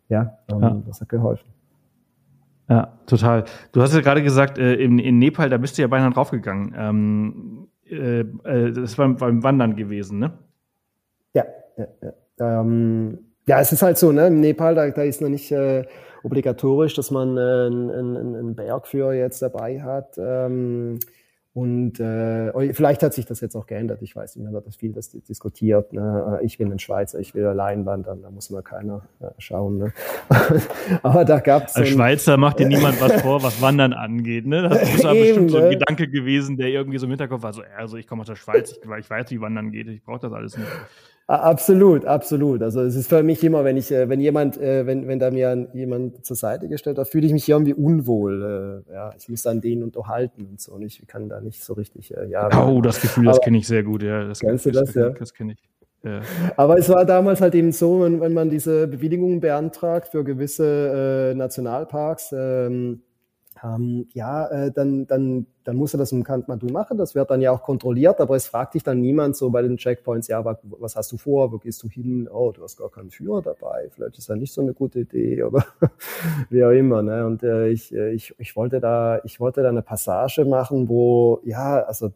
Ja, 0.10 0.40
ähm, 0.50 0.62
ja. 0.62 0.82
das 0.88 1.00
hat 1.00 1.10
geholfen. 1.10 1.57
Ja, 2.70 3.00
total. 3.06 3.46
Du 3.72 3.82
hast 3.82 3.94
ja 3.94 4.02
gerade 4.02 4.24
gesagt, 4.24 4.58
äh, 4.58 4.74
in, 4.74 5.00
in 5.00 5.20
Nepal, 5.20 5.50
da 5.50 5.58
bist 5.58 5.78
du 5.78 5.82
ja 5.82 5.88
beinahe 5.88 6.12
draufgegangen. 6.12 6.76
Ähm, 6.78 7.68
äh, 7.90 8.20
äh, 8.20 8.72
das 8.74 8.98
war 8.98 9.08
beim 9.10 9.44
Wandern 9.44 9.76
gewesen, 9.76 10.20
ne? 10.20 10.34
Ja, 11.34 11.46
ja, 11.78 11.88
ja. 12.02 12.62
Ähm, 12.62 13.20
ja, 13.48 13.62
es 13.62 13.72
ist 13.72 13.82
halt 13.82 13.98
so, 13.98 14.12
ne? 14.12 14.28
In 14.28 14.42
Nepal, 14.42 14.76
da, 14.76 14.90
da 14.90 15.04
ist 15.04 15.22
noch 15.22 15.30
nicht 15.30 15.52
äh, 15.52 15.86
obligatorisch, 16.24 16.94
dass 16.94 17.10
man 17.12 17.38
äh, 17.38 17.40
einen, 17.40 17.90
einen, 17.90 18.36
einen 18.36 18.56
Bergführer 18.56 19.14
jetzt 19.14 19.42
dabei 19.42 19.82
hat. 19.82 20.18
Ähm, 20.18 21.00
und 21.58 22.00
äh, 22.00 22.72
vielleicht 22.72 23.02
hat 23.02 23.16
sich 23.16 23.26
das 23.26 23.42
jetzt 23.42 23.56
auch 23.56 23.66
geändert. 23.66 24.04
Ich 24.04 24.16
weiß 24.16 24.36
nicht 24.36 24.44
mehr, 24.44 24.54
wird 24.54 24.68
das 24.68 24.76
viel 24.76 24.92
das 24.92 25.10
diskutiert. 25.10 25.92
Ne? 25.92 26.40
Ich 26.44 26.60
bin 26.60 26.72
ein 26.72 26.78
Schweizer, 26.78 27.18
ich 27.18 27.34
will 27.34 27.48
allein 27.48 27.84
wandern, 27.84 28.22
da 28.22 28.30
muss 28.30 28.52
mal 28.52 28.62
keiner 28.62 29.08
äh, 29.20 29.30
schauen. 29.40 29.80
Ne? 29.80 29.94
Aber 31.02 31.26
da 31.26 31.40
gab 31.40 31.66
es. 31.66 31.76
Als 31.76 31.90
Schweizer 31.90 32.38
macht 32.38 32.60
dir 32.60 32.68
niemand 32.68 33.02
was 33.02 33.24
vor, 33.24 33.42
was 33.42 33.60
Wandern 33.60 33.94
angeht. 33.94 34.46
Ne? 34.46 34.70
Das 34.70 34.84
ist 34.84 35.04
aber 35.04 35.16
bestimmt 35.16 35.50
so 35.50 35.58
ein 35.58 35.64
ne? 35.64 35.70
Gedanke 35.72 36.08
gewesen, 36.08 36.58
der 36.58 36.68
irgendwie 36.68 37.00
so 37.00 37.08
im 37.08 37.12
Hinterkopf 37.12 37.42
war: 37.42 37.54
so, 37.54 37.64
also 37.76 37.98
ich 37.98 38.06
komme 38.06 38.22
aus 38.22 38.28
der 38.28 38.36
Schweiz, 38.36 38.74
ich, 38.74 38.78
ich 38.78 39.10
weiß, 39.10 39.32
wie 39.32 39.42
Wandern 39.42 39.72
geht, 39.72 39.88
ich 39.88 40.04
brauche 40.04 40.20
das 40.20 40.34
alles 40.34 40.56
nicht. 40.60 40.70
Absolut, 41.30 42.06
absolut. 42.06 42.64
Also 42.64 42.82
es 42.84 42.96
ist 42.96 43.10
für 43.10 43.22
mich 43.22 43.44
immer, 43.44 43.66
wenn 43.66 43.76
ich, 43.76 43.92
äh, 43.92 44.08
wenn 44.08 44.22
jemand, 44.22 44.58
äh, 44.58 44.86
wenn, 44.86 45.10
wenn 45.10 45.20
da 45.20 45.30
mir 45.30 45.68
jemand 45.74 46.26
zur 46.26 46.38
Seite 46.38 46.70
gestellt 46.70 46.98
hat, 46.98 47.10
fühle 47.10 47.28
ich 47.28 47.34
mich 47.34 47.50
irgendwie 47.50 47.74
unwohl. 47.74 48.84
Äh, 48.88 48.94
ja, 48.94 49.14
ich 49.18 49.28
muss 49.28 49.46
an 49.46 49.60
den 49.60 49.84
unterhalten 49.84 50.46
und 50.46 50.62
so. 50.62 50.72
Und 50.72 50.84
ich 50.84 51.06
kann 51.06 51.28
da 51.28 51.42
nicht 51.42 51.62
so 51.66 51.74
richtig. 51.74 52.14
Ja. 52.30 52.66
Oh, 52.66 52.80
das 52.80 53.02
Gefühl, 53.02 53.26
das 53.26 53.42
kenne 53.42 53.58
ich 53.58 53.68
sehr 53.68 53.84
gut. 53.84 54.04
Ja, 54.04 54.24
das 54.26 54.40
kennst 54.40 54.68
du 54.68 54.72
das? 54.72 54.94
Ja. 54.94 55.10
Das 55.10 55.34
kenne 55.34 55.54
ich. 55.54 55.70
Ja. 56.04 56.22
Aber 56.56 56.78
es 56.78 56.88
war 56.88 57.04
damals 57.04 57.42
halt 57.42 57.56
eben 57.56 57.74
so, 57.74 58.04
wenn, 58.04 58.22
wenn 58.22 58.34
man 58.34 58.50
diese 58.50 58.88
Bewilligungen 58.88 59.42
beantragt 59.42 60.08
für 60.10 60.24
gewisse 60.24 61.32
äh, 61.34 61.36
Nationalparks. 61.36 62.34
Ähm, 62.38 63.02
ähm, 63.64 64.08
ja, 64.14 64.48
äh, 64.48 64.72
dann, 64.72 65.08
dann, 65.08 65.48
dann 65.64 65.76
muss 65.76 65.94
er 65.94 65.98
das 65.98 66.12
im 66.12 66.24
Kathmandu 66.24 66.68
machen. 66.68 66.98
Das 66.98 67.16
wird 67.16 67.30
dann 67.30 67.42
ja 67.42 67.52
auch 67.52 67.64
kontrolliert, 67.64 68.20
aber 68.20 68.36
es 68.36 68.48
fragt 68.48 68.74
dich 68.74 68.84
dann 68.84 69.02
niemand 69.02 69.36
so 69.36 69.50
bei 69.50 69.62
den 69.62 69.78
Checkpoints, 69.78 70.28
ja, 70.28 70.44
was, 70.44 70.96
hast 70.96 71.12
du 71.12 71.18
vor, 71.18 71.52
wo 71.52 71.58
gehst 71.58 71.82
du 71.84 71.90
hin? 71.90 72.28
Oh, 72.32 72.52
du 72.52 72.64
hast 72.64 72.78
gar 72.78 72.90
keinen 72.90 73.10
Führer 73.10 73.42
dabei, 73.42 73.90
vielleicht 73.92 74.18
ist 74.18 74.30
das 74.30 74.38
nicht 74.38 74.54
so 74.54 74.62
eine 74.62 74.74
gute 74.74 75.00
Idee 75.00 75.44
oder 75.44 75.66
wie 76.50 76.64
auch 76.64 76.72
immer. 76.72 77.02
Ne? 77.02 77.26
Und 77.26 77.44
äh, 77.44 77.70
ich, 77.70 77.94
äh, 77.94 78.12
ich, 78.12 78.36
ich 78.38 78.56
wollte 78.56 78.80
da, 78.80 79.22
ich 79.24 79.40
wollte 79.40 79.62
da 79.62 79.70
eine 79.70 79.82
Passage 79.82 80.46
machen, 80.46 80.90
wo, 80.90 81.40
ja, 81.44 81.82
also 81.84 82.12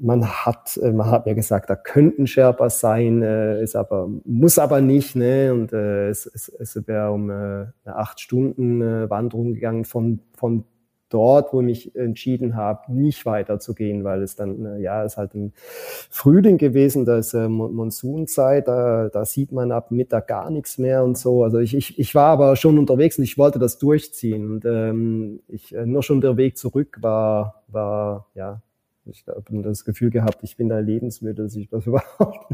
man 0.00 0.26
hat, 0.26 0.76
äh, 0.82 0.92
man 0.92 1.10
hat 1.10 1.26
mir 1.26 1.34
gesagt, 1.34 1.70
da 1.70 1.76
könnten 1.76 2.26
Sherpas 2.26 2.80
sein, 2.80 3.22
äh, 3.22 3.62
ist 3.62 3.76
aber, 3.76 4.08
muss 4.24 4.58
aber 4.58 4.80
nicht, 4.80 5.16
ne? 5.16 5.52
Und 5.52 5.72
äh, 5.72 6.08
es, 6.08 6.26
es, 6.26 6.48
es 6.48 6.86
wäre 6.86 7.12
um 7.12 7.30
äh, 7.30 7.34
eine 7.34 7.96
acht 7.96 8.20
Stunden 8.20 8.82
äh, 8.82 9.10
Wanderung 9.10 9.54
gegangen 9.54 9.84
von, 9.84 10.20
von 10.34 10.64
dort, 11.08 11.52
wo 11.52 11.60
ich 11.60 11.66
mich 11.66 11.96
entschieden 11.96 12.56
habe, 12.56 12.92
nicht 12.92 13.24
weiterzugehen, 13.24 14.04
weil 14.04 14.22
es 14.22 14.36
dann, 14.36 14.64
äh, 14.64 14.80
ja, 14.80 15.04
es 15.04 15.12
ist 15.12 15.18
halt 15.18 15.34
im 15.34 15.52
Frühling 15.54 16.58
gewesen, 16.58 17.04
da 17.04 17.18
ist 17.18 17.34
äh, 17.34 17.48
Monsunzeit, 17.48 18.68
da, 18.68 19.08
da 19.08 19.24
sieht 19.24 19.52
man 19.52 19.72
ab 19.72 19.90
Mittag 19.90 20.28
gar 20.28 20.50
nichts 20.50 20.78
mehr 20.78 21.04
und 21.04 21.16
so. 21.16 21.44
Also 21.44 21.58
ich, 21.58 21.74
ich, 21.74 21.98
ich 21.98 22.14
war 22.14 22.30
aber 22.30 22.56
schon 22.56 22.78
unterwegs 22.78 23.18
und 23.18 23.24
ich 23.24 23.38
wollte 23.38 23.58
das 23.58 23.78
durchziehen. 23.78 24.50
Und 24.50 24.64
ähm, 24.64 25.40
ich, 25.48 25.74
äh, 25.74 25.86
nur 25.86 26.02
schon 26.02 26.20
der 26.20 26.36
Weg 26.36 26.56
zurück 26.58 26.98
war, 27.00 27.64
war 27.68 28.26
ja 28.34 28.62
Ich 29.08 29.24
habe 29.26 29.62
das 29.62 29.84
Gefühl 29.84 30.10
gehabt, 30.10 30.38
ich 30.42 30.56
bin 30.56 30.68
da 30.68 30.78
lebensmüde, 30.78 31.44
dass 31.44 31.56
ich 31.56 31.68
das 31.68 31.86
überhaupt 31.86 32.46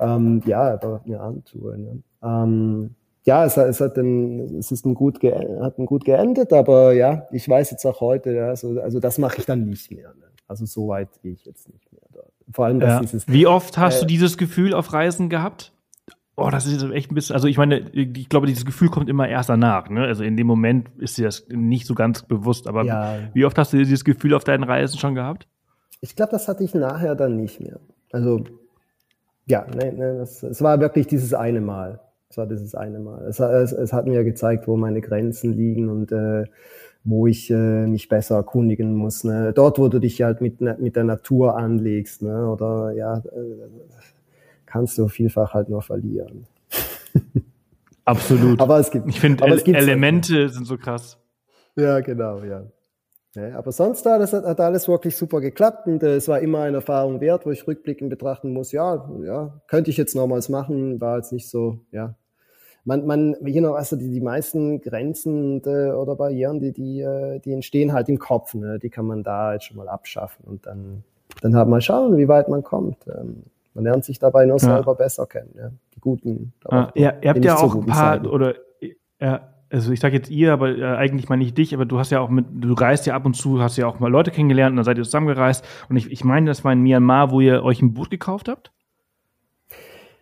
ähm, 0.00 0.42
ja, 0.46 0.74
aber 0.74 1.00
mir 1.04 1.20
antue. 1.20 1.78
Ne? 1.78 2.02
Ähm, 2.22 2.94
ja, 3.24 3.44
es, 3.44 3.56
es 3.56 3.80
hat 3.80 3.96
ein, 3.96 4.58
es 4.58 4.70
ist 4.70 4.84
ein 4.84 4.94
gut, 4.94 5.22
hat 5.22 5.78
ein 5.78 5.86
gut 5.86 6.04
geendet, 6.04 6.52
aber 6.52 6.92
ja, 6.92 7.26
ich 7.32 7.48
weiß 7.48 7.70
jetzt 7.70 7.84
auch 7.86 8.00
heute, 8.00 8.32
ja, 8.32 8.48
also, 8.48 8.80
also 8.80 9.00
das 9.00 9.18
mache 9.18 9.38
ich 9.38 9.46
dann 9.46 9.64
nicht 9.64 9.90
mehr. 9.90 10.10
Ne? 10.10 10.26
Also 10.46 10.66
so 10.66 10.88
weit 10.88 11.08
gehe 11.22 11.32
ich 11.32 11.44
jetzt 11.44 11.68
nicht 11.70 11.90
mehr. 11.92 12.02
Da. 12.12 12.20
Vor 12.52 12.66
allem, 12.66 12.80
dass 12.80 12.94
ja. 12.94 13.00
dieses. 13.00 13.26
Wie 13.28 13.46
oft 13.46 13.78
hast 13.78 13.98
äh, 13.98 14.00
du 14.00 14.06
dieses 14.06 14.36
Gefühl 14.36 14.74
auf 14.74 14.92
Reisen 14.92 15.30
gehabt? 15.30 15.72
Oh, 16.36 16.50
das 16.50 16.66
ist 16.66 16.82
echt 16.90 17.12
ein 17.12 17.14
bisschen, 17.14 17.34
also 17.34 17.46
ich 17.46 17.56
meine, 17.56 17.90
ich 17.92 18.28
glaube, 18.28 18.48
dieses 18.48 18.66
Gefühl 18.66 18.88
kommt 18.88 19.08
immer 19.08 19.28
erst 19.28 19.48
danach, 19.48 19.88
ne? 19.88 20.02
Also 20.02 20.24
in 20.24 20.36
dem 20.36 20.48
Moment 20.48 20.90
ist 20.98 21.16
dir 21.16 21.26
das 21.26 21.46
nicht 21.48 21.86
so 21.86 21.94
ganz 21.94 22.24
bewusst, 22.24 22.66
aber 22.66 22.84
ja. 22.84 23.18
wie 23.34 23.44
oft 23.44 23.56
hast 23.56 23.72
du 23.72 23.78
dieses 23.78 24.04
Gefühl 24.04 24.34
auf 24.34 24.42
deinen 24.42 24.64
Reisen 24.64 24.98
schon 24.98 25.14
gehabt? 25.14 25.46
Ich 26.04 26.14
glaube, 26.16 26.32
das 26.32 26.48
hatte 26.48 26.62
ich 26.62 26.74
nachher 26.74 27.14
dann 27.14 27.36
nicht 27.36 27.60
mehr. 27.60 27.80
Also, 28.12 28.44
ja, 29.46 29.66
ne, 29.74 29.90
ne, 29.90 30.18
das, 30.18 30.42
es 30.42 30.60
war 30.60 30.78
wirklich 30.78 31.06
dieses 31.06 31.32
eine 31.32 31.62
Mal. 31.62 31.98
Es 32.28 32.36
war 32.36 32.46
dieses 32.46 32.74
eine 32.74 32.98
Mal. 32.98 33.24
Es, 33.26 33.40
es, 33.40 33.72
es 33.72 33.92
hat 33.94 34.06
mir 34.06 34.22
gezeigt, 34.22 34.68
wo 34.68 34.76
meine 34.76 35.00
Grenzen 35.00 35.54
liegen 35.54 35.88
und 35.88 36.12
äh, 36.12 36.44
wo 37.04 37.26
ich 37.26 37.50
äh, 37.50 37.86
mich 37.86 38.10
besser 38.10 38.36
erkundigen 38.36 38.94
muss. 38.94 39.24
Ne? 39.24 39.54
Dort, 39.54 39.78
wo 39.78 39.88
du 39.88 39.98
dich 39.98 40.20
halt 40.20 40.42
mit, 40.42 40.60
mit 40.60 40.94
der 40.94 41.04
Natur 41.04 41.56
anlegst, 41.56 42.20
ne? 42.20 42.50
oder 42.50 42.92
ja, 42.92 43.16
äh, 43.16 43.22
kannst 44.66 44.98
du 44.98 45.08
vielfach 45.08 45.54
halt 45.54 45.70
nur 45.70 45.80
verlieren. 45.80 46.46
Absolut. 48.04 48.60
aber 48.60 48.78
es 48.78 48.90
gibt, 48.90 49.08
ich 49.08 49.20
finde, 49.20 49.42
Ele 49.42 49.62
Elemente 49.68 50.34
halt, 50.34 50.52
sind 50.52 50.66
so 50.66 50.76
krass. 50.76 51.18
Ja, 51.76 52.00
genau, 52.00 52.42
ja. 52.42 52.64
Ja 53.34 53.56
aber 53.56 53.72
sonst 53.72 54.06
alles, 54.06 54.32
hat 54.32 54.60
alles 54.60 54.88
wirklich 54.88 55.16
super 55.16 55.40
geklappt 55.40 55.86
und 55.86 56.02
äh, 56.02 56.16
es 56.16 56.28
war 56.28 56.40
immer 56.40 56.60
eine 56.60 56.76
Erfahrung 56.76 57.20
wert, 57.20 57.46
wo 57.46 57.50
ich 57.50 57.66
rückblickend 57.66 58.10
betrachten 58.10 58.52
muss, 58.52 58.72
ja, 58.72 59.08
ja, 59.22 59.60
könnte 59.66 59.90
ich 59.90 59.96
jetzt 59.96 60.14
nochmals 60.14 60.48
machen, 60.48 61.00
war 61.00 61.16
jetzt 61.16 61.32
nicht 61.32 61.48
so, 61.48 61.78
ja. 61.90 62.14
Man, 62.86 63.06
man, 63.06 63.34
you 63.46 63.60
know, 63.60 63.72
also 63.72 63.96
die, 63.96 64.10
die 64.10 64.20
meisten 64.20 64.82
Grenzen 64.82 65.62
äh, 65.64 65.92
oder 65.92 66.16
Barrieren, 66.16 66.60
die, 66.60 66.72
die, 66.72 67.00
äh, 67.00 67.38
die 67.40 67.54
entstehen 67.54 67.94
halt 67.94 68.10
im 68.10 68.18
Kopf, 68.18 68.52
ne? 68.52 68.78
die 68.78 68.90
kann 68.90 69.06
man 69.06 69.22
da 69.22 69.54
jetzt 69.54 69.64
schon 69.64 69.78
mal 69.78 69.88
abschaffen 69.88 70.44
und 70.44 70.66
dann, 70.66 71.02
dann 71.40 71.56
halt 71.56 71.68
mal 71.68 71.80
schauen, 71.80 72.18
wie 72.18 72.28
weit 72.28 72.50
man 72.50 72.62
kommt. 72.62 72.98
Ähm, 73.06 73.44
man 73.72 73.84
lernt 73.84 74.04
sich 74.04 74.18
dabei 74.18 74.44
nur 74.44 74.58
selber 74.58 74.92
ja. 74.92 74.98
besser 74.98 75.26
kennen, 75.26 75.54
ja. 75.56 75.70
Die 75.94 76.00
guten. 76.00 76.52
Ah, 76.64 76.90
ja, 76.94 77.14
ihr 77.22 77.30
habt 77.30 77.44
ja 77.44 77.56
auch 77.56 77.74
ein 77.74 77.86
paar, 77.86 78.14
Seiten. 78.14 78.26
oder 78.26 78.54
ja, 79.18 79.53
also 79.74 79.90
ich 79.90 79.98
sage 79.98 80.14
jetzt 80.16 80.30
ihr, 80.30 80.52
aber 80.52 80.78
äh, 80.78 80.84
eigentlich 80.84 81.28
meine 81.28 81.42
ich 81.42 81.52
dich, 81.52 81.74
aber 81.74 81.84
du 81.84 81.98
hast 81.98 82.12
ja 82.12 82.20
auch 82.20 82.28
mit, 82.28 82.46
du 82.52 82.72
reist 82.74 83.06
ja 83.06 83.14
ab 83.14 83.26
und 83.26 83.34
zu, 83.34 83.60
hast 83.60 83.76
ja 83.76 83.86
auch 83.88 83.98
mal 83.98 84.10
Leute 84.10 84.30
kennengelernt 84.30 84.72
und 84.72 84.76
dann 84.76 84.84
seid 84.84 84.98
ihr 84.98 85.04
zusammengereist. 85.04 85.64
Und 85.88 85.96
ich, 85.96 86.10
ich 86.12 86.22
meine, 86.24 86.46
das 86.46 86.64
war 86.64 86.72
in 86.72 86.80
Myanmar, 86.80 87.32
wo 87.32 87.40
ihr 87.40 87.64
euch 87.64 87.82
ein 87.82 87.92
Boot 87.92 88.08
gekauft 88.10 88.48
habt? 88.48 88.70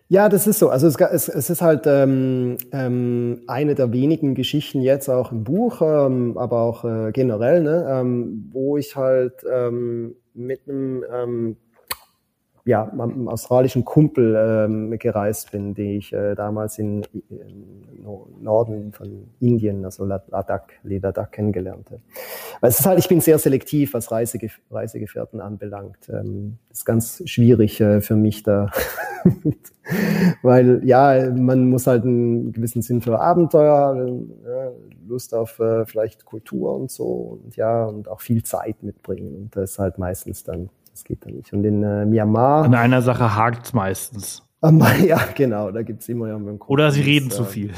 Ja, 0.09 0.27
das 0.27 0.47
ist 0.47 0.59
so. 0.59 0.69
Also 0.69 0.87
es, 0.87 0.99
es, 0.99 1.29
es 1.29 1.49
ist 1.51 1.61
halt 1.61 1.83
ähm, 1.85 2.57
ähm, 2.71 3.41
eine 3.47 3.75
der 3.75 3.91
wenigen 3.93 4.33
Geschichten 4.33 4.81
jetzt 4.81 5.07
auch 5.07 5.31
im 5.31 5.43
Buch, 5.43 5.81
ähm, 5.81 6.35
aber 6.37 6.61
auch 6.61 6.83
äh, 6.83 7.11
generell, 7.11 7.61
ne, 7.61 7.85
ähm, 7.89 8.49
wo 8.51 8.77
ich 8.77 8.95
halt 8.95 9.45
ähm, 9.51 10.15
mit 10.33 10.61
einem 10.67 11.03
ähm, 11.11 11.57
ja, 12.65 12.87
einem 12.87 13.27
australischen 13.27 13.83
Kumpel 13.83 14.35
ähm, 14.37 14.97
gereist 14.97 15.51
bin, 15.51 15.73
den 15.73 15.97
ich 15.97 16.13
äh, 16.13 16.33
damals 16.33 16.79
in, 16.79 17.03
im 17.29 18.03
Norden 18.41 18.93
von 18.93 19.27
Indien, 19.41 19.83
also 19.83 20.05
Ladakh, 20.05 20.73
Ladakh 20.83 21.31
kennengelernt 21.31 21.87
habe. 21.91 22.01
Weil 22.61 22.69
es 22.69 22.79
ist 22.79 22.85
halt, 22.85 22.99
ich 22.99 23.09
bin 23.09 23.19
sehr 23.19 23.37
selektiv, 23.37 23.93
was 23.93 24.11
Reisegef 24.11 24.61
Reisegefährten 24.71 25.41
anbelangt. 25.41 26.09
Ähm, 26.09 26.57
ist 26.71 26.85
ganz 26.85 27.21
schwierig 27.25 27.81
äh, 27.81 27.99
für 27.99 28.15
mich 28.15 28.43
da, 28.43 28.71
weil 30.41 30.81
ja, 30.85 31.31
man 31.31 31.69
muss 31.69 31.85
halt 31.85 32.03
einen 32.03 32.53
gewissen 32.53 32.81
Sinn 32.81 33.01
für 33.01 33.19
Abenteuer, 33.19 34.07
äh, 34.07 34.69
Lust 35.05 35.35
auf 35.35 35.59
äh, 35.59 35.85
vielleicht 35.85 36.23
Kultur 36.23 36.73
und 36.75 36.89
so 36.89 37.39
und 37.43 37.57
ja 37.57 37.83
und 37.85 38.07
auch 38.07 38.21
viel 38.21 38.43
Zeit 38.43 38.83
mitbringen 38.83 39.35
und 39.35 39.55
das 39.55 39.71
ist 39.71 39.79
halt 39.79 39.97
meistens 39.97 40.43
dann 40.43 40.69
das 40.93 41.03
geht 41.03 41.25
dann 41.25 41.33
nicht. 41.33 41.51
Und 41.51 41.65
in 41.65 41.83
äh, 41.83 42.05
Myanmar. 42.05 42.63
An 42.63 42.75
einer 42.75 43.01
Sache 43.01 43.35
hakt 43.35 43.65
es 43.65 43.73
meistens. 43.73 44.43
Ja, 45.05 45.19
genau, 45.35 45.71
da 45.71 45.81
gibt 45.81 46.03
es 46.03 46.09
immer 46.09 46.29
ja 46.29 46.37
einen 46.37 46.57
Oder 46.67 46.89
sie 46.91 47.01
reden 47.01 47.27
äh, 47.27 47.31
zu 47.31 47.43
viel. 47.43 47.71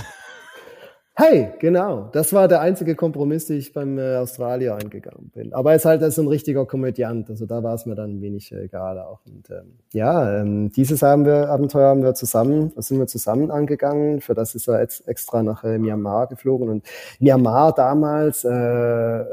Hey, 1.17 1.53
genau. 1.59 2.09
Das 2.11 2.33
war 2.33 2.49
der 2.49 2.59
einzige 2.59 2.93
Kompromiss, 2.93 3.45
den 3.47 3.57
ich 3.57 3.71
beim 3.71 3.97
äh, 3.97 4.17
Australier 4.17 4.75
eingegangen 4.75 5.31
bin. 5.33 5.53
Aber 5.53 5.69
er 5.69 5.77
ist 5.77 5.85
halt 5.85 6.03
als 6.03 6.19
ein 6.19 6.27
richtiger 6.27 6.65
Komödiant. 6.65 7.29
Also 7.29 7.45
da 7.45 7.63
war 7.63 7.73
es 7.73 7.85
mir 7.85 7.95
dann 7.95 8.17
ein 8.17 8.21
wenig 8.21 8.51
äh, 8.51 8.65
egal 8.65 8.99
auch. 8.99 9.21
Und 9.25 9.49
ähm, 9.49 9.79
ja, 9.93 10.41
ähm, 10.41 10.71
dieses 10.71 11.01
haben 11.01 11.25
wir, 11.25 11.49
Abenteuer 11.49 11.87
haben 11.87 12.03
wir 12.03 12.15
zusammen, 12.15 12.73
sind 12.75 12.99
wir 12.99 13.07
zusammen 13.07 13.49
angegangen. 13.49 14.19
Für 14.19 14.35
das 14.35 14.55
ist 14.55 14.67
er 14.67 14.81
jetzt 14.81 15.07
extra 15.07 15.41
nach 15.41 15.63
äh, 15.63 15.77
Myanmar 15.77 16.27
geflogen. 16.27 16.67
Und 16.67 16.85
Myanmar 17.19 17.73
damals 17.73 18.43
äh, 18.43 19.23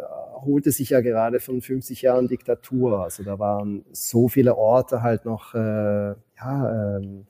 erholte 0.43 0.73
sich 0.73 0.91
ja 0.91 1.01
gerade 1.01 1.41
von 1.41 1.61
50 1.61 2.03
Jahren 2.03 2.29
Diktatur. 2.29 3.05
Also 3.05 3.23
da 3.23 3.39
waren 3.39 3.85
so 3.93 4.29
viele 4.29 4.57
Orte 4.57 5.03
halt 5.03 5.25
noch, 5.25 5.55
äh, 5.55 5.59
ja, 5.59 6.97
ähm, 6.97 7.27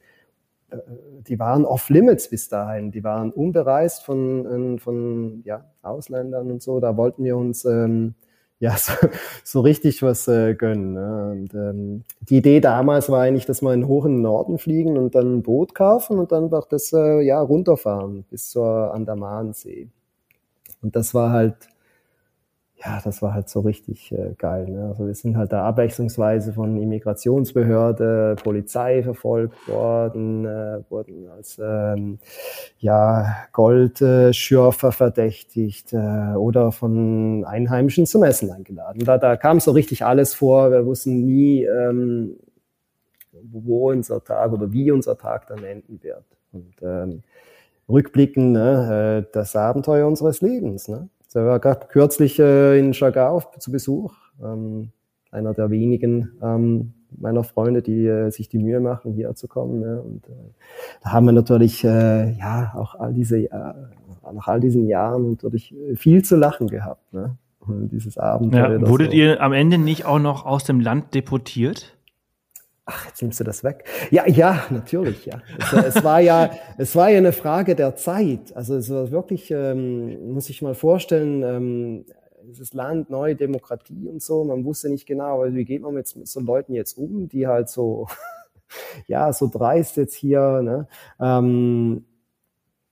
äh, 0.71 0.77
die 1.29 1.39
waren 1.39 1.65
off-limits 1.65 2.31
bis 2.31 2.49
dahin. 2.49 2.91
Die 2.91 3.05
waren 3.05 3.31
unbereist 3.31 4.05
von, 4.05 4.47
ähm, 4.47 4.79
von 4.79 5.43
ja, 5.45 5.65
Ausländern 5.83 6.51
und 6.51 6.63
so. 6.63 6.81
Da 6.81 6.97
wollten 6.97 7.25
wir 7.25 7.37
uns 7.37 7.65
ähm, 7.67 8.15
ja 8.59 8.77
so, 8.79 8.93
so 9.45 9.61
richtig 9.61 10.03
was 10.03 10.27
äh, 10.29 10.55
gönnen. 10.55 10.95
Ne? 10.95 11.31
Und 11.33 11.55
ähm, 11.55 12.05
die 12.21 12.39
Idee 12.39 12.61
damals 12.61 13.11
war 13.11 13.21
eigentlich, 13.21 13.47
dass 13.47 13.61
wir 13.61 13.75
in 13.75 13.83
den 13.83 13.89
hohen 13.89 14.23
Norden 14.23 14.57
fliegen 14.59 14.97
und 14.97 15.15
dann 15.15 15.37
ein 15.37 15.43
Boot 15.43 15.75
kaufen 15.75 16.19
und 16.19 16.33
dann 16.33 16.45
einfach 16.45 16.67
das 16.67 16.93
äh, 16.95 17.21
ja 17.21 17.41
runterfahren 17.43 18.25
bis 18.31 18.49
zur 18.51 18.95
Andamansee. 18.95 19.89
Und 20.81 20.97
das 20.97 21.15
war 21.15 21.31
halt 21.31 21.69
ja, 22.85 23.01
das 23.03 23.23
war 23.23 23.35
halt 23.35 23.49
so 23.49 23.61
richtig 23.61 24.11
äh, 24.13 24.35
geil. 24.37 24.69
Ne? 24.69 24.89
Also 24.89 25.07
wir 25.07 25.15
sind 25.15 25.37
halt 25.37 25.53
da 25.53 25.65
abwechslungsweise 25.67 26.53
von 26.53 26.81
Immigrationsbehörde, 26.81 28.37
Polizei 28.43 29.03
verfolgt 29.03 29.69
worden, 29.69 30.45
äh, 30.45 30.81
wurden 30.89 31.29
als 31.29 31.61
ähm, 31.63 32.19
ja, 32.79 33.37
Goldschürfer 33.53 34.89
äh, 34.89 34.93
verdächtigt 34.93 35.93
äh, 35.93 36.35
oder 36.35 36.73
von 36.73 37.45
Einheimischen 37.45 38.07
zum 38.07 38.25
Essen 38.25 38.51
eingeladen. 38.51 39.05
Da, 39.05 39.19
da 39.19 39.37
kam 39.37 39.61
so 39.61 39.71
richtig 39.71 40.05
alles 40.05 40.35
vor. 40.35 40.73
Wir 40.73 40.85
wussten 40.85 41.25
nie, 41.25 41.65
ähm, 41.65 42.37
wo 43.43 43.91
unser 43.91 44.25
Tag 44.25 44.53
oder 44.53 44.73
wie 44.73 44.91
unser 44.91 45.17
Tag 45.17 45.47
dann 45.47 45.63
enden 45.63 46.03
wird. 46.03 46.25
Und 46.53 46.75
ähm, 46.83 47.23
rückblicken, 47.89 48.53
ne, 48.53 49.25
äh, 49.25 49.31
das 49.33 49.55
Abenteuer 49.55 50.07
unseres 50.07 50.41
Lebens. 50.41 50.89
Ne? 50.89 51.09
Ich 51.35 51.47
war 51.47 51.61
gerade 51.61 51.87
kürzlich 51.87 52.39
äh, 52.39 52.79
in 52.79 52.93
Chagau 52.93 53.43
zu 53.59 53.73
Besuch. 53.73 54.15
Ähm, 54.43 54.91
einer 55.31 55.55
der 55.55 55.71
wenigen 55.71 56.33
ähm, 56.43 56.93
meiner 57.19 57.43
Freunde, 57.43 57.83
die 57.83 58.07
äh, 58.07 58.31
sich 58.31 58.49
die 58.49 58.59
Mühe 58.59 58.81
machen, 58.81 59.15
hier 59.15 59.35
zu 59.35 59.49
kommen. 59.49 59.81
Ne? 59.81 60.03
Und 60.03 60.27
äh, 60.29 60.33
da 61.03 61.13
haben 61.13 61.27
wir 61.27 61.33
natürlich 61.33 61.85
äh, 61.85 62.33
ja 62.33 62.73
auch 62.77 62.95
all 62.95 63.15
diese 63.15 63.39
äh, 63.39 63.75
nach 64.33 64.47
all 64.47 64.61
diesen 64.61 64.87
Jahren 64.87 65.31
natürlich 65.31 65.75
viel 65.95 66.23
zu 66.23 66.37
lachen 66.37 66.69
gehabt. 66.69 67.13
Ne? 67.13 67.37
Dieses 67.67 68.19
Abenteuer. 68.19 68.81
Ja, 68.81 68.89
wurdet 68.89 69.11
so. 69.11 69.17
ihr 69.17 69.41
am 69.41 69.53
Ende 69.53 69.79
nicht 69.79 70.05
auch 70.05 70.19
noch 70.19 70.47
aus 70.47 70.65
dem 70.65 70.81
Land 70.81 71.15
deportiert? 71.15 71.92
Ach, 72.85 73.07
jetzt 73.07 73.23
nimmst 73.23 73.39
du 73.39 73.45
das 73.45 73.63
weg. 73.63 73.85
Ja, 74.11 74.27
ja, 74.27 74.65
natürlich, 74.71 75.25
ja. 75.27 75.41
Es, 75.59 75.97
es, 75.97 76.05
war 76.05 76.21
ja, 76.21 76.51
es 76.79 76.97
war 76.97 77.11
ja 77.11 77.19
eine 77.19 77.33
Frage 77.33 77.77
der 77.77 77.95
Zeit. 77.95 78.55
Also 78.57 78.77
es 78.77 78.91
war 78.91 79.11
wirklich, 79.13 79.51
ähm, 79.53 80.33
muss 80.33 80.51
ich 80.51 80.63
mal 80.63 80.75
vorstellen, 80.75 81.43
ähm, 81.45 82.05
dieses 82.45 82.75
Land, 82.75 83.09
neue 83.09 83.37
Demokratie 83.37 84.09
und 84.09 84.21
so. 84.21 84.45
Man 84.45 84.65
wusste 84.65 84.89
nicht 84.89 85.07
genau, 85.07 85.43
also 85.43 85.57
wie 85.57 85.65
geht 85.65 85.83
man 85.83 85.95
mit 85.95 86.09
so 86.09 86.41
Leuten 86.41 86.75
jetzt 86.75 86.99
um, 86.99 87.29
die 87.29 87.47
halt 87.47 87.69
so, 87.69 88.09
ja, 89.07 89.33
so 89.33 89.49
dreist 89.49 89.97
jetzt 89.97 90.15
hier. 90.15 90.61
Ne? 90.63 90.89
Ähm, 91.21 92.05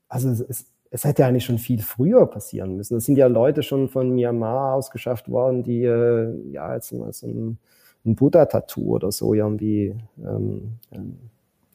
also 0.09 0.30
es, 0.30 0.66
es 0.91 1.05
hätte 1.05 1.26
eigentlich 1.26 1.45
schon 1.45 1.59
viel 1.59 1.82
früher 1.82 2.26
passieren 2.26 2.76
müssen. 2.76 2.97
Es 2.97 3.07
sind 3.07 3.16
ja 3.16 3.26
Leute 3.26 3.64
schon 3.64 3.88
von 3.88 4.11
Myanmar 4.11 4.74
ausgeschafft 4.74 5.28
worden, 5.28 5.64
die 5.64 5.84
äh, 5.84 6.32
ja 6.53 6.74
jetzt 6.74 6.93
mal 6.93 7.12
so 7.12 7.26
ein 7.26 7.59
ein 8.05 8.15
Buddha-Tattoo 8.15 8.95
oder 8.95 9.13
so 9.13 9.35
irgendwie 9.35 9.95
ähm, 10.25 10.79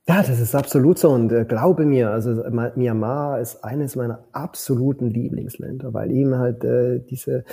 Ja, 0.09 0.23
das 0.23 0.41
ist 0.41 0.55
absolut 0.55 0.99
so 0.99 1.11
und 1.11 1.31
äh, 1.33 1.45
glaube 1.45 1.85
mir, 1.85 2.11
also 2.11 2.43
Myanmar 2.77 3.41
ist 3.41 3.63
eines 3.63 3.95
meiner 3.95 4.25
absoluten 4.33 5.11
Lieblingsländer, 5.11 5.93
weil 5.93 6.11
eben 6.11 6.35
halt 6.37 6.65
äh, 6.65 7.01
diese 7.01 7.45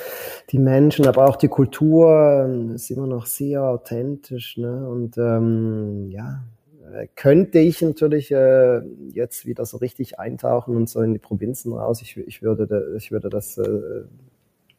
die 0.52 0.60
Menschen, 0.60 1.06
aber 1.06 1.28
auch 1.28 1.36
die 1.36 1.50
Kultur 1.50 2.48
äh, 2.48 2.76
ist 2.76 2.90
immer 2.92 3.08
noch 3.08 3.26
sehr 3.26 3.62
authentisch, 3.62 4.56
ne? 4.56 4.88
Und 4.88 5.18
ähm, 5.18 6.10
ja, 6.12 6.46
äh, 6.94 7.08
könnte 7.16 7.60
ich 7.60 7.82
natürlich 7.82 8.32
äh, 8.32 8.82
jetzt 9.12 9.46
wieder 9.46 9.66
so 9.66 9.76
richtig 9.78 10.20
eintauchen 10.20 10.78
und 10.78 10.90
so 10.90 11.02
in 11.02 11.14
die 11.14 11.20
Provinzen 11.20 11.74
raus. 11.74 12.02
Ich, 12.02 12.16
ich 12.16 12.42
würde, 12.42 12.94
ich 12.96 13.12
würde 13.12 13.30
das 13.30 13.58
äh, 13.58 14.04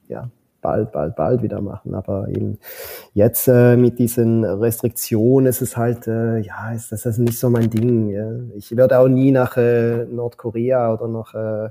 ja 0.08 0.30
bald, 0.66 0.90
bald, 0.90 1.14
bald 1.14 1.42
wieder 1.42 1.60
machen. 1.60 1.94
Aber 1.94 2.28
eben 2.28 2.58
jetzt 3.14 3.46
äh, 3.46 3.76
mit 3.76 3.98
diesen 3.98 4.44
Restriktionen 4.44 5.46
ist 5.46 5.62
es 5.62 5.76
halt, 5.76 6.08
äh, 6.08 6.38
ja, 6.38 6.72
ist 6.72 6.90
das 6.90 7.06
ist 7.06 7.18
nicht 7.18 7.38
so 7.38 7.50
mein 7.50 7.70
Ding. 7.70 8.08
Ja. 8.08 8.32
Ich 8.54 8.76
werde 8.76 8.98
auch 8.98 9.08
nie 9.08 9.30
nach 9.30 9.56
äh, 9.56 10.04
Nordkorea 10.06 10.92
oder 10.92 11.06
nach, 11.06 11.34
äh, 11.34 11.70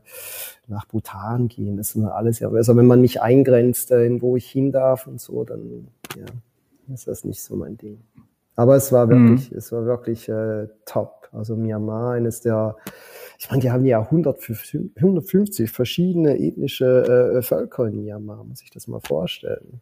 nach 0.68 0.86
Bhutan 0.86 1.50
gehen. 1.50 1.76
Das 1.76 1.94
ist 1.94 2.04
alles 2.06 2.40
ja, 2.40 2.50
also 2.50 2.76
wenn 2.78 2.88
man 2.88 3.02
mich 3.02 3.22
eingrenzt, 3.22 3.92
äh, 3.92 4.06
in 4.06 4.22
wo 4.22 4.38
ich 4.38 4.50
hin 4.50 4.72
darf 4.72 5.08
und 5.08 5.20
so, 5.20 5.44
dann 5.44 5.88
ja, 6.16 6.94
ist 6.94 7.08
das 7.08 7.26
nicht 7.26 7.42
so 7.42 7.56
mein 7.56 7.78
Ding. 7.78 8.00
Aber 8.56 8.78
es 8.78 8.94
war 8.94 9.08
mhm. 9.08 9.30
wirklich, 9.30 9.52
mhm. 9.52 9.58
es 9.58 9.72
war 9.74 9.86
wirklich 9.86 10.30
äh, 10.30 10.68
top. 10.86 11.30
Also 11.34 11.58
Myanmar, 11.58 12.14
eines 12.14 12.40
der 12.40 12.78
ich 13.38 13.50
meine, 13.50 13.62
die 13.62 13.72
haben 13.72 13.86
ja 13.86 14.00
150 14.00 15.70
verschiedene 15.72 16.38
ethnische 16.38 17.36
äh, 17.38 17.42
Völker 17.42 17.88
in 17.88 18.04
Myanmar, 18.04 18.44
muss 18.44 18.62
ich 18.62 18.72
das 18.72 18.88
mal 18.88 19.02
vorstellen. 19.02 19.82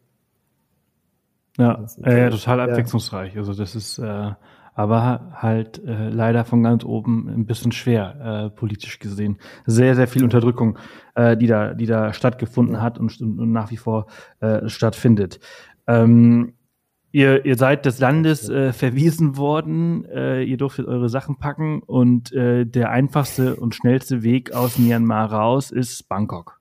Ja, 1.56 1.86
äh, 2.02 2.30
total 2.30 2.60
abwechslungsreich. 2.60 3.34
Ja. 3.34 3.40
Also 3.40 3.54
das 3.54 3.76
ist 3.76 3.98
äh, 3.98 4.32
aber 4.74 5.30
halt 5.34 5.82
äh, 5.84 6.08
leider 6.08 6.44
von 6.44 6.62
ganz 6.62 6.84
oben 6.84 7.28
ein 7.28 7.46
bisschen 7.46 7.72
schwer, 7.72 8.46
äh, 8.46 8.50
politisch 8.50 8.98
gesehen. 8.98 9.38
Sehr, 9.66 9.94
sehr 9.94 10.08
viel 10.08 10.24
Unterdrückung, 10.24 10.78
äh, 11.14 11.36
die 11.36 11.46
da, 11.46 11.74
die 11.74 11.86
da 11.86 12.12
stattgefunden 12.12 12.82
hat 12.82 12.98
und, 12.98 13.20
und 13.20 13.52
nach 13.52 13.70
wie 13.70 13.76
vor 13.76 14.06
äh, 14.40 14.68
stattfindet. 14.68 15.38
Ähm, 15.86 16.54
Ihr, 17.14 17.44
ihr 17.46 17.56
seid 17.56 17.86
des 17.86 18.00
Landes 18.00 18.48
äh, 18.48 18.72
verwiesen 18.72 19.36
worden, 19.36 20.04
äh, 20.06 20.42
ihr 20.42 20.56
durftet 20.56 20.88
eure 20.88 21.08
Sachen 21.08 21.38
packen 21.38 21.80
und 21.80 22.32
äh, 22.32 22.64
der 22.64 22.90
einfachste 22.90 23.54
und 23.54 23.72
schnellste 23.72 24.24
Weg 24.24 24.52
aus 24.52 24.78
Myanmar 24.78 25.32
raus 25.32 25.70
ist 25.70 26.08
Bangkok. 26.08 26.58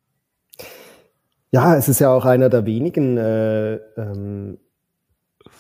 Ja, 1.49 1.75
es 1.75 1.89
ist 1.89 1.97
ja 1.97 2.13
auch 2.13 2.25
einer 2.25 2.49
der 2.49 2.67
wenigen 2.67 3.17
äh, 3.17 3.77
ähm, 3.97 4.59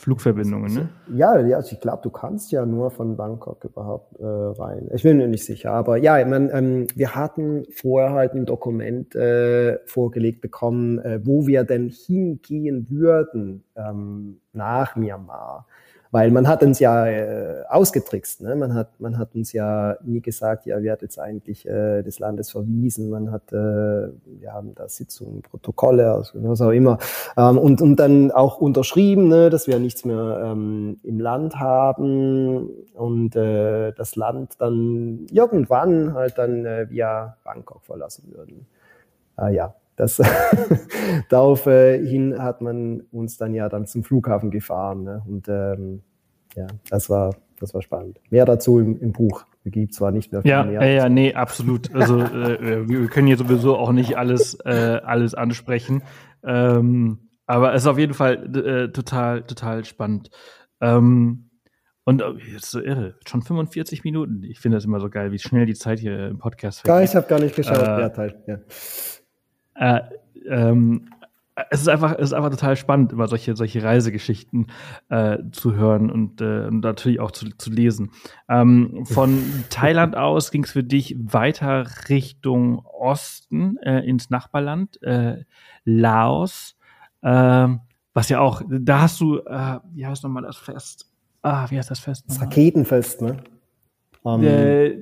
Flugverbindungen, 0.03 0.73
ne? 0.73 0.89
Ja, 1.15 1.31
also 1.31 1.71
ich 1.71 1.79
glaube, 1.79 2.01
du 2.03 2.09
kannst 2.09 2.51
ja 2.51 2.65
nur 2.65 2.91
von 2.91 3.15
Bangkok 3.15 3.63
überhaupt 3.63 4.19
äh, 4.19 4.25
rein. 4.25 4.89
Ich 4.93 5.03
bin 5.03 5.15
mir 5.15 5.29
nicht 5.29 5.45
sicher, 5.45 5.71
aber 5.71 5.95
ja, 5.95 6.19
ich 6.19 6.25
mein, 6.25 6.49
ähm, 6.51 6.87
wir 6.93 7.15
hatten 7.15 7.63
vorher 7.71 8.11
halt 8.11 8.33
ein 8.33 8.45
Dokument 8.45 9.15
äh, 9.15 9.79
vorgelegt 9.85 10.41
bekommen, 10.41 10.99
äh, 10.99 11.25
wo 11.25 11.47
wir 11.47 11.63
denn 11.63 11.87
hingehen 11.87 12.87
würden 12.89 13.63
ähm, 13.77 14.41
nach 14.51 14.97
Myanmar. 14.97 15.67
Weil 16.13 16.29
man 16.29 16.47
hat 16.47 16.61
uns 16.61 16.77
ja 16.77 17.07
äh, 17.07 17.63
ausgetrickst. 17.67 18.41
Ne? 18.41 18.55
Man, 18.55 18.75
hat, 18.75 18.99
man 18.99 19.17
hat 19.17 19.33
uns 19.33 19.51
ja 19.51 19.97
nie 20.03 20.21
gesagt, 20.21 20.67
ja, 20.67 20.79
wer 20.79 20.91
hat 20.91 21.01
jetzt 21.01 21.17
eigentlich 21.17 21.67
äh, 21.67 22.03
des 22.03 22.19
Landes 22.19 22.51
verwiesen. 22.51 23.09
Man 23.09 23.31
hat, 23.31 23.51
äh, 23.51 23.55
wir 23.55 24.53
haben 24.53 24.75
da 24.75 24.87
Sitzungen, 24.87 25.41
Protokolle, 25.41 26.11
also 26.11 26.33
was 26.43 26.61
auch 26.61 26.69
immer. 26.69 26.99
Ähm, 27.35 27.57
und, 27.57 27.81
und 27.81 27.95
dann 27.95 28.29
auch 28.29 28.59
unterschrieben, 28.59 29.27
ne, 29.27 29.49
dass 29.49 29.65
wir 29.65 29.79
nichts 29.79 30.05
mehr 30.05 30.51
ähm, 30.51 30.99
im 31.01 31.19
Land 31.19 31.55
haben 31.55 32.69
und 32.93 33.35
äh, 33.35 33.91
das 33.93 34.15
Land 34.15 34.53
dann 34.59 35.25
irgendwann 35.31 36.13
halt 36.13 36.37
dann 36.37 36.63
äh, 36.63 36.91
via 36.91 37.37
Bangkok 37.43 37.83
verlassen 37.85 38.31
würden. 38.35 38.67
Äh, 39.39 39.55
ja, 39.55 39.73
das 39.95 40.21
daraufhin 41.29 42.35
hat 42.41 42.61
man 42.61 43.01
uns 43.11 43.37
dann 43.37 43.53
ja 43.53 43.69
dann 43.69 43.85
zum 43.85 44.03
Flughafen 44.03 44.51
gefahren. 44.51 45.03
Ne? 45.03 45.21
Und 45.27 45.47
ähm, 45.47 46.01
ja, 46.55 46.67
das 46.89 47.09
war, 47.09 47.35
das 47.59 47.73
war 47.73 47.81
spannend. 47.81 48.19
Mehr 48.29 48.45
dazu 48.45 48.79
im, 48.79 48.99
im 48.99 49.11
Buch. 49.11 49.45
Es 49.63 49.71
gibt 49.71 49.93
zwar 49.93 50.11
nicht 50.11 50.31
mehr 50.31 50.41
viel 50.41 50.51
ja, 50.51 50.63
mehr. 50.63 50.81
Ja, 50.81 51.03
ja, 51.03 51.09
nee, 51.09 51.33
absolut. 51.33 51.93
Also 51.95 52.19
äh, 52.19 52.53
äh, 52.53 52.89
wir 52.89 53.07
können 53.07 53.27
hier 53.27 53.37
sowieso 53.37 53.77
auch 53.77 53.91
nicht 53.91 54.17
alles, 54.17 54.57
äh, 54.65 54.99
alles 55.03 55.33
ansprechen. 55.35 56.03
Ähm, 56.43 57.29
aber 57.45 57.73
es 57.73 57.83
ist 57.83 57.87
auf 57.87 57.97
jeden 57.97 58.13
Fall 58.13 58.55
äh, 58.55 58.91
total, 58.91 59.43
total 59.43 59.85
spannend. 59.85 60.31
Ähm, 60.81 61.49
und 62.05 62.21
oh, 62.21 62.35
jetzt 62.51 62.71
so 62.71 62.81
irre, 62.81 63.15
schon 63.25 63.41
45 63.41 64.03
Minuten. 64.03 64.43
Ich 64.43 64.59
finde 64.59 64.77
das 64.77 64.85
immer 64.85 64.99
so 64.99 65.09
geil, 65.09 65.31
wie 65.31 65.39
schnell 65.39 65.65
die 65.65 65.73
Zeit 65.73 65.99
hier 65.99 66.27
im 66.27 66.37
Podcast 66.37 66.81
vergeht. 66.81 67.09
ich 67.09 67.15
habe 67.15 67.27
gar 67.27 67.39
nicht 67.39 67.55
geschaut. 67.55 67.77
Äh, 67.77 68.01
ja, 68.01 68.09
Teil, 68.09 68.43
ja. 68.45 68.57
Äh, 69.75 70.01
ähm, 70.47 71.09
es 71.69 71.81
ist 71.81 71.87
einfach, 71.87 72.13
es 72.13 72.25
ist 72.25 72.33
einfach 72.33 72.49
total 72.49 72.75
spannend, 72.75 73.11
immer 73.11 73.27
solche, 73.27 73.55
solche 73.55 73.83
Reisegeschichten 73.83 74.67
äh, 75.09 75.37
zu 75.51 75.75
hören 75.75 76.09
und, 76.09 76.41
äh, 76.41 76.65
und 76.65 76.79
natürlich 76.79 77.19
auch 77.19 77.31
zu, 77.31 77.49
zu 77.57 77.69
lesen. 77.69 78.11
Ähm, 78.49 79.05
von 79.05 79.43
Thailand 79.69 80.15
aus 80.15 80.49
ging 80.51 80.63
es 80.63 80.71
für 80.71 80.83
dich 80.83 81.15
weiter 81.19 81.85
Richtung 82.09 82.83
Osten 82.85 83.77
äh, 83.77 83.99
ins 83.99 84.29
Nachbarland, 84.29 85.01
äh, 85.03 85.43
Laos. 85.85 86.75
Äh, 87.21 87.67
was 88.15 88.29
ja 88.29 88.39
auch, 88.39 88.61
da 88.67 89.01
hast 89.01 89.19
du, 89.21 89.39
äh, 89.39 89.79
wie 89.93 90.05
heißt 90.05 90.23
nochmal 90.23 90.43
das 90.43 90.57
Fest? 90.57 91.09
Ah, 91.41 91.69
wie 91.69 91.77
heißt 91.77 91.91
das 91.91 91.99
Fest? 91.99 92.25
Das 92.27 92.41
Raketenfest, 92.41 93.21
ne? 93.21 93.37
Um, 94.23 94.43
äh, 94.43 94.97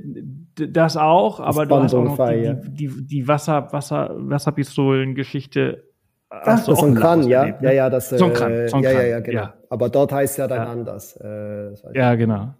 das 0.55 0.97
auch, 0.97 1.39
aber 1.39 1.65
du 1.65 1.75
hast 1.75 1.93
auch 1.93 2.03
noch 2.03 2.29
die, 2.29 2.55
die, 2.69 2.87
die, 2.87 3.07
die 3.07 3.27
Wasser, 3.27 3.71
Wasser, 3.71 4.13
Wasserpistolen-Geschichte. 4.17 5.83
Ach, 6.29 6.45
das 6.45 6.67
ist 6.67 6.81
ein 6.81 6.95
Kran, 6.95 7.23
ja, 7.27 7.45
ne? 7.45 7.57
ja, 7.61 7.71
ja, 7.71 7.89
das, 7.89 8.09
Songkran, 8.09 8.51
äh, 8.51 8.67
Songkran, 8.69 8.93
ja, 8.93 9.01
ja, 9.01 9.07
ja, 9.07 9.19
genau. 9.19 9.41
Ja. 9.41 9.53
Aber 9.69 9.89
dort 9.89 10.13
heißt 10.13 10.33
es 10.33 10.37
ja 10.37 10.47
dann 10.47 10.63
ja. 10.63 10.71
anders. 10.71 11.17
Äh, 11.17 11.73
ja, 11.93 12.15
genau. 12.15 12.53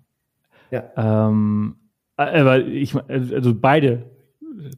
Ja. 0.71 0.83
Ähm, 0.97 1.75
aber 2.17 2.59
ich, 2.59 2.95
also 2.95 3.55
beide 3.55 4.03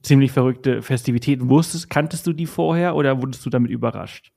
ziemlich 0.01 0.31
verrückte 0.31 0.81
Festivitäten. 0.81 1.49
Wusstest, 1.49 1.89
kanntest 1.89 2.27
du 2.27 2.33
die 2.33 2.45
vorher 2.45 2.95
oder 2.95 3.21
wurdest 3.21 3.45
du 3.45 3.49
damit 3.49 3.71
überrascht? 3.71 4.31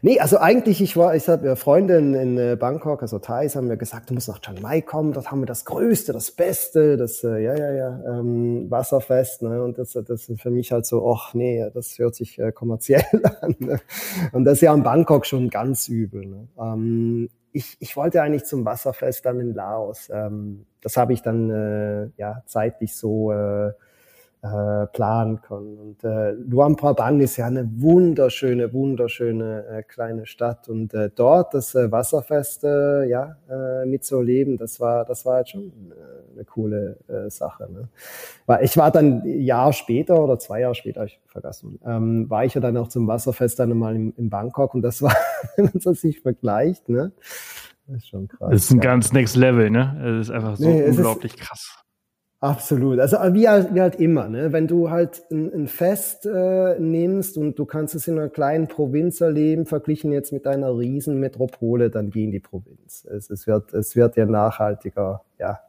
Nee, 0.00 0.18
also 0.20 0.38
eigentlich, 0.38 0.80
ich 0.80 0.96
war, 0.96 1.14
ich 1.14 1.28
habe 1.28 1.56
Freunde 1.56 1.98
in, 1.98 2.14
in 2.14 2.38
äh, 2.38 2.56
Bangkok, 2.58 3.02
also 3.02 3.18
Thais, 3.18 3.54
haben 3.56 3.68
mir 3.68 3.76
gesagt, 3.76 4.10
du 4.10 4.14
musst 4.14 4.28
nach 4.28 4.40
Chiang 4.40 4.60
Mai 4.60 4.80
kommen, 4.80 5.12
dort 5.12 5.30
haben 5.30 5.40
wir 5.40 5.46
das 5.46 5.64
Größte, 5.64 6.12
das 6.12 6.30
Beste, 6.30 6.96
das, 6.96 7.22
äh, 7.24 7.42
ja, 7.42 7.56
ja, 7.56 7.72
ja, 7.72 8.02
ähm, 8.06 8.70
Wasserfest, 8.70 9.42
ne? 9.42 9.62
Und 9.62 9.78
das, 9.78 9.92
das 9.92 10.28
ist 10.28 10.40
für 10.40 10.50
mich 10.50 10.72
halt 10.72 10.86
so, 10.86 11.10
ach 11.12 11.34
nee, 11.34 11.64
das 11.72 11.98
hört 11.98 12.14
sich 12.14 12.38
äh, 12.38 12.52
kommerziell 12.52 13.04
an. 13.40 13.54
Ne? 13.58 13.80
Und 14.32 14.44
das 14.44 14.54
ist 14.54 14.62
ja 14.62 14.74
in 14.74 14.82
Bangkok 14.82 15.26
schon 15.26 15.50
ganz 15.50 15.88
übel. 15.88 16.26
Ne? 16.26 16.48
Ähm, 16.58 17.28
ich, 17.52 17.76
ich 17.80 17.96
wollte 17.96 18.22
eigentlich 18.22 18.44
zum 18.44 18.64
Wasserfest 18.64 19.24
dann 19.26 19.40
in 19.40 19.54
Laos. 19.54 20.10
Ähm, 20.12 20.66
das 20.80 20.96
habe 20.96 21.12
ich 21.12 21.22
dann 21.22 21.50
äh, 21.50 22.08
ja 22.16 22.42
zeitlich 22.46 22.96
so 22.96 23.32
äh, 23.32 23.72
äh, 24.42 24.86
planen 24.88 25.40
kann. 25.40 25.78
Und 25.78 26.02
äh, 26.02 26.32
Luang 26.32 26.74
Prabang 26.76 27.20
ist 27.20 27.36
ja 27.36 27.46
eine 27.46 27.68
wunderschöne, 27.80 28.72
wunderschöne 28.72 29.66
äh, 29.66 29.82
kleine 29.84 30.26
Stadt. 30.26 30.68
Und 30.68 30.92
äh, 30.94 31.10
dort 31.14 31.54
das 31.54 31.74
äh, 31.76 31.92
Wasserfest 31.92 32.64
äh, 32.64 33.04
ja, 33.04 33.36
äh, 33.48 33.86
mitzuerleben, 33.86 34.56
das 34.56 34.80
war, 34.80 35.04
das 35.04 35.24
war 35.24 35.38
jetzt 35.38 35.50
schon 35.50 35.70
äh, 35.92 36.34
eine 36.34 36.44
coole 36.44 36.98
äh, 37.06 37.30
Sache. 37.30 37.70
Ne? 37.70 37.88
Weil 38.46 38.64
ich 38.64 38.76
war 38.76 38.90
dann 38.90 39.22
ein 39.22 39.40
Jahr 39.42 39.72
später 39.72 40.20
oder 40.20 40.38
zwei 40.40 40.60
Jahre 40.60 40.74
später, 40.74 41.04
ich 41.04 41.20
vergessen, 41.26 41.78
ähm, 41.86 42.28
war 42.28 42.44
ich 42.44 42.54
ja 42.54 42.60
dann 42.60 42.76
auch 42.76 42.88
zum 42.88 43.06
Wasserfest 43.06 43.60
dann 43.60 43.78
mal 43.78 43.94
in, 43.94 44.12
in 44.16 44.28
Bangkok 44.28 44.74
und 44.74 44.82
das 44.82 45.02
war, 45.02 45.14
wenn 45.56 45.66
man 45.66 45.80
das 45.82 46.00
sich 46.00 46.20
vergleicht, 46.20 46.88
ne? 46.88 47.12
Das 47.86 47.98
ist 47.98 48.08
schon 48.08 48.28
krass. 48.28 48.50
Das 48.50 48.64
ist 48.64 48.70
ein 48.70 48.76
ja. 48.78 48.82
ganz 48.82 49.12
next 49.12 49.36
level, 49.36 49.70
ne? 49.70 50.00
Das 50.02 50.28
ist 50.28 50.30
einfach 50.30 50.56
so 50.56 50.68
nee, 50.68 50.82
unglaublich 50.82 51.36
krass. 51.36 51.81
Absolut. 52.42 52.98
Also 52.98 53.18
wie 53.34 53.48
halt, 53.48 53.72
wie 53.72 53.80
halt 53.80 53.94
immer, 54.00 54.28
ne? 54.28 54.52
wenn 54.52 54.66
du 54.66 54.90
halt 54.90 55.22
ein, 55.30 55.54
ein 55.54 55.68
Fest 55.68 56.26
äh, 56.26 56.76
nimmst 56.80 57.38
und 57.38 57.56
du 57.56 57.64
kannst 57.64 57.94
es 57.94 58.08
in 58.08 58.18
einer 58.18 58.30
kleinen 58.30 58.66
Provinz 58.66 59.20
erleben, 59.20 59.64
verglichen 59.64 60.10
jetzt 60.10 60.32
mit 60.32 60.48
einer 60.48 60.76
riesen 60.76 61.20
Metropole, 61.20 61.88
dann 61.88 62.10
geh 62.10 62.24
in 62.24 62.32
die 62.32 62.40
Provinz. 62.40 63.04
Es, 63.04 63.30
es, 63.30 63.46
wird, 63.46 63.72
es 63.74 63.94
wird 63.94 64.16
ja 64.16 64.26
nachhaltiger, 64.26 65.22
ja, 65.38 65.60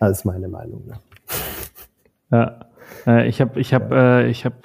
als 0.00 0.24
meine 0.24 0.48
Meinung. 0.48 0.88
Ne? 0.88 0.94
Ja, 2.32 2.66
äh, 3.06 3.28
ich 3.28 3.40
habe, 3.40 3.60
ich 3.60 3.72
habe, 3.72 3.94
ja. 3.94 4.20
äh, 4.22 4.28
ich 4.28 4.44
habe 4.44 4.56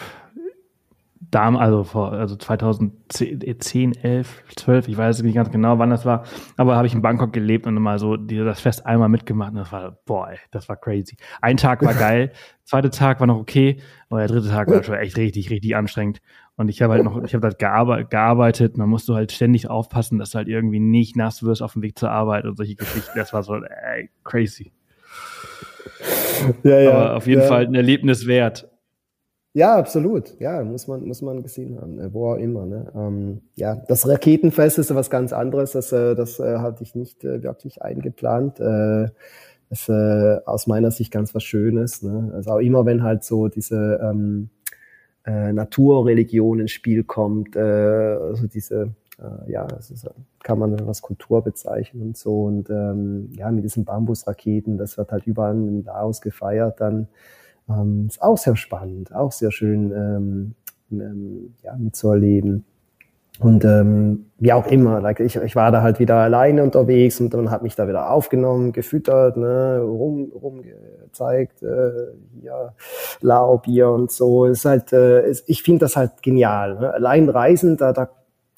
Dam, 1.32 1.56
also 1.56 1.86
vor, 1.86 2.12
also 2.12 2.36
2010, 2.36 3.96
11, 3.96 4.44
12, 4.58 4.88
ich 4.90 4.98
weiß 4.98 5.24
nicht 5.24 5.36
ganz 5.36 5.50
genau, 5.50 5.80
wann 5.80 5.90
das 5.90 6.06
war, 6.06 6.24
aber 6.58 6.76
habe 6.76 6.88
ich 6.88 6.94
in 6.94 7.02
Bangkok 7.02 7.32
gelebt 7.32 7.66
und 7.68 7.76
mal 7.76 8.00
so 8.00 8.18
die, 8.18 8.38
das 8.38 8.60
Fest 8.60 8.86
einmal 8.86 9.08
mitgemacht 9.08 9.52
und 9.52 9.60
das 9.60 9.72
war, 9.72 9.98
boah, 10.06 10.30
ey, 10.30 10.38
das 10.52 10.68
war 10.68 10.76
crazy. 10.76 11.16
Ein 11.42 11.56
Tag 11.56 11.86
war 11.86 11.94
geil, 11.94 12.34
zweiter 12.66 12.92
Tag 12.92 13.22
war 13.22 13.28
noch 13.28 13.38
okay, 13.38 13.78
aber 14.10 14.20
der 14.20 14.28
dritte 14.28 14.50
Tag 14.50 14.70
war 14.70 14.84
schon 14.84 14.96
echt 14.96 15.18
richtig, 15.18 15.50
richtig 15.50 15.76
anstrengend. 15.76 16.22
Und 16.58 16.68
ich 16.68 16.82
habe 16.82 16.94
halt 16.94 17.06
noch, 17.06 17.24
ich 17.24 17.34
habe 17.34 17.48
halt 17.48 17.60
gearbeitet, 17.60 18.12
gearbeitet, 18.12 18.78
man 18.78 18.90
musste 18.90 19.16
halt 19.16 19.32
ständig 19.32 19.70
aufpassen, 19.70 20.20
dass 20.20 20.32
du 20.32 20.38
halt 20.38 20.50
irgendwie 20.50 20.82
nicht 20.82 21.16
nass 21.16 21.44
wirst 21.44 21.64
auf 21.64 21.74
dem 21.74 21.82
Weg 21.82 21.98
zur 21.98 22.12
Arbeit 22.12 22.46
und 22.46 22.58
solche 22.58 22.76
Geschichten. 22.76 23.12
Das 23.16 23.32
war 23.34 23.42
so, 23.42 23.56
ey, 23.56 24.10
crazy. 24.24 24.74
Ja, 26.64 26.80
ja. 26.80 26.92
Aber 26.92 27.16
auf 27.16 27.28
jeden 27.28 27.42
ja. 27.42 27.48
Fall 27.48 27.66
ein 27.66 27.76
Erlebnis 27.76 28.28
wert. 28.28 28.71
Ja, 29.54 29.76
absolut. 29.76 30.40
Ja, 30.40 30.64
muss 30.64 30.88
man, 30.88 31.04
muss 31.06 31.22
man 31.22 31.44
gesehen 31.44 31.80
haben, 31.80 31.96
ne? 31.96 32.14
wo 32.14 32.32
auch 32.32 32.38
immer. 32.38 32.66
Ne? 32.66 32.92
Ähm, 32.96 33.42
ja, 33.56 33.76
das 33.76 34.08
Raketenfest 34.08 34.80
ist 34.80 34.96
was 34.96 35.10
ganz 35.10 35.34
anderes. 35.34 35.72
Das, 35.74 35.92
äh, 35.92 36.16
das 36.16 36.40
äh, 36.40 36.60
hatte 36.60 36.84
ich 36.84 36.96
nicht 36.96 37.26
äh, 37.26 37.44
wirklich 37.44 37.82
eingeplant. 37.82 38.62
Äh, 38.62 39.10
ist 39.70 39.90
äh, 39.90 40.40
aus 40.46 40.68
meiner 40.68 40.92
Sicht 40.92 41.12
ganz 41.12 41.34
was 41.36 41.44
Schönes. 41.44 42.02
Ne? 42.02 42.32
Also 42.34 42.52
auch 42.52 42.60
immer, 42.60 42.86
wenn 42.86 43.04
halt 43.04 43.24
so 43.24 43.50
diese 43.50 44.00
ähm, 44.02 44.50
äh, 45.26 45.52
Naturreligion 45.52 46.60
ins 46.60 46.72
Spiel 46.72 47.04
kommt, 47.04 47.56
äh, 47.56 47.60
also 47.60 48.48
diese, 48.48 48.94
äh, 49.20 49.52
ja, 49.52 49.66
ist, 49.66 50.10
kann 50.44 50.60
man 50.60 50.88
was 50.88 51.02
Kultur 51.02 51.44
bezeichnen 51.44 52.02
und 52.02 52.18
so. 52.18 52.44
Und 52.44 52.70
ähm, 52.70 53.30
ja, 53.36 53.52
mit 53.52 53.64
diesen 53.64 53.86
Bambusraketen, 53.86 54.78
das 54.78 54.98
wird 54.98 55.12
halt 55.12 55.28
überall 55.28 55.56
in 55.56 55.84
Laos 55.84 56.22
gefeiert 56.22 56.80
dann. 56.80 57.08
Ähm, 57.80 58.08
ist 58.08 58.22
auch 58.22 58.38
sehr 58.38 58.56
spannend, 58.56 59.14
auch 59.14 59.32
sehr 59.32 59.52
schön 59.52 59.92
ähm, 59.92 60.56
ähm, 60.92 61.54
ja, 61.64 61.76
mitzuerleben. 61.76 62.66
Und 63.40 63.66
ähm, 63.66 64.28
wie 64.38 64.54
auch 64.54 64.68
immer, 64.68 65.02
like 65.02 65.20
ich, 65.20 65.36
ich 65.36 65.56
war 65.56 65.72
da 65.72 65.82
halt 65.82 66.00
wieder 66.00 66.18
alleine 66.18 66.64
unterwegs 66.64 67.20
und 67.20 67.34
dann 67.34 67.50
hat 67.50 67.64
mich 67.64 67.76
da 67.76 67.88
wieder 67.88 68.12
aufgenommen, 68.12 68.72
gefüttert, 68.72 69.36
ne, 69.36 69.80
rum, 69.82 70.32
rumgezeigt, 70.32 71.64
äh, 71.64 72.12
hier 72.40 72.74
Laubier 73.22 73.90
und 73.90 74.12
so. 74.12 74.46
Ist 74.46 74.66
halt, 74.66 74.94
äh, 74.94 75.28
ist, 75.28 75.50
ich 75.50 75.64
finde 75.64 75.86
das 75.86 75.96
halt 75.96 76.22
genial. 76.22 76.76
Ne? 76.76 76.94
Allein 76.94 77.30
reisen, 77.30 77.78
da, 77.78 77.94
da 77.94 78.10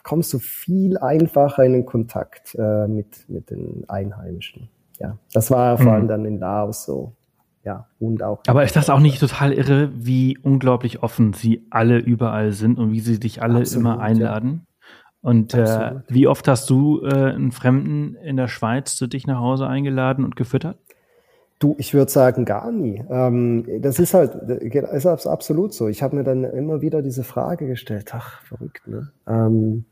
kommst 0.03 0.34
du 0.34 0.39
viel 0.39 0.97
einfacher 0.97 1.64
in 1.64 1.74
den 1.74 1.86
Kontakt 1.86 2.53
äh, 2.59 2.88
mit, 2.88 3.30
mit 3.30 3.51
den 3.51 3.86
Einheimischen. 3.88 4.70
Ja, 4.99 5.18
das 5.34 5.49
war 5.49 5.78
vor 5.78 5.93
allem 5.93 6.03
mhm. 6.03 6.09
dann 6.09 6.26
in 6.26 6.39
Laos 6.39 6.84
so 6.84 7.14
ja, 7.64 7.88
und 7.99 8.22
auch. 8.24 8.41
Aber 8.47 8.64
ist 8.64 8.76
das 8.76 8.89
auch 8.89 8.99
nicht 8.99 9.20
total 9.20 9.53
irre, 9.53 9.89
wie 9.95 10.38
unglaublich 10.38 11.01
offen 11.01 11.34
sie 11.34 11.66
alle 11.70 11.97
überall 11.97 12.51
sind 12.51 12.78
und 12.78 12.91
wie 12.91 12.99
sie 12.99 13.20
dich 13.20 13.41
alle 13.41 13.59
Absolut, 13.59 13.82
immer 13.82 13.99
einladen? 13.99 14.66
Ja. 14.66 15.30
Und 15.30 15.53
äh, 15.53 15.95
wie 16.09 16.28
oft 16.28 16.47
hast 16.49 16.70
du 16.70 17.01
äh, 17.01 17.32
einen 17.32 17.53
Fremden 17.53 18.16
in 18.16 18.36
der 18.36 18.49
Schweiz 18.49 18.97
zu 18.97 19.07
dich 19.07 19.26
nach 19.26 19.39
Hause 19.39 19.68
eingeladen 19.68 20.26
und 20.26 20.36
gefüttert? 20.36 20.78
Du, 21.59 21.76
ich 21.78 21.93
würde 21.93 22.11
sagen, 22.11 22.43
gar 22.43 22.74
nie. 22.74 23.01
Ähm, 23.09 23.66
das 23.80 23.99
ist 23.99 24.14
halt, 24.14 24.34
ist 24.36 25.05
absolut 25.05 25.74
so. 25.74 25.88
Ich 25.88 26.03
habe 26.03 26.18
mir 26.18 26.26
dann 26.26 26.43
immer 26.43 26.82
wieder 26.82 27.01
diese 27.01 27.24
Frage 27.24 27.68
gestellt, 27.68 28.11
ach, 28.14 28.41
verrückt, 28.41 28.86
ne? 28.86 29.14
Ähm, 29.26 29.86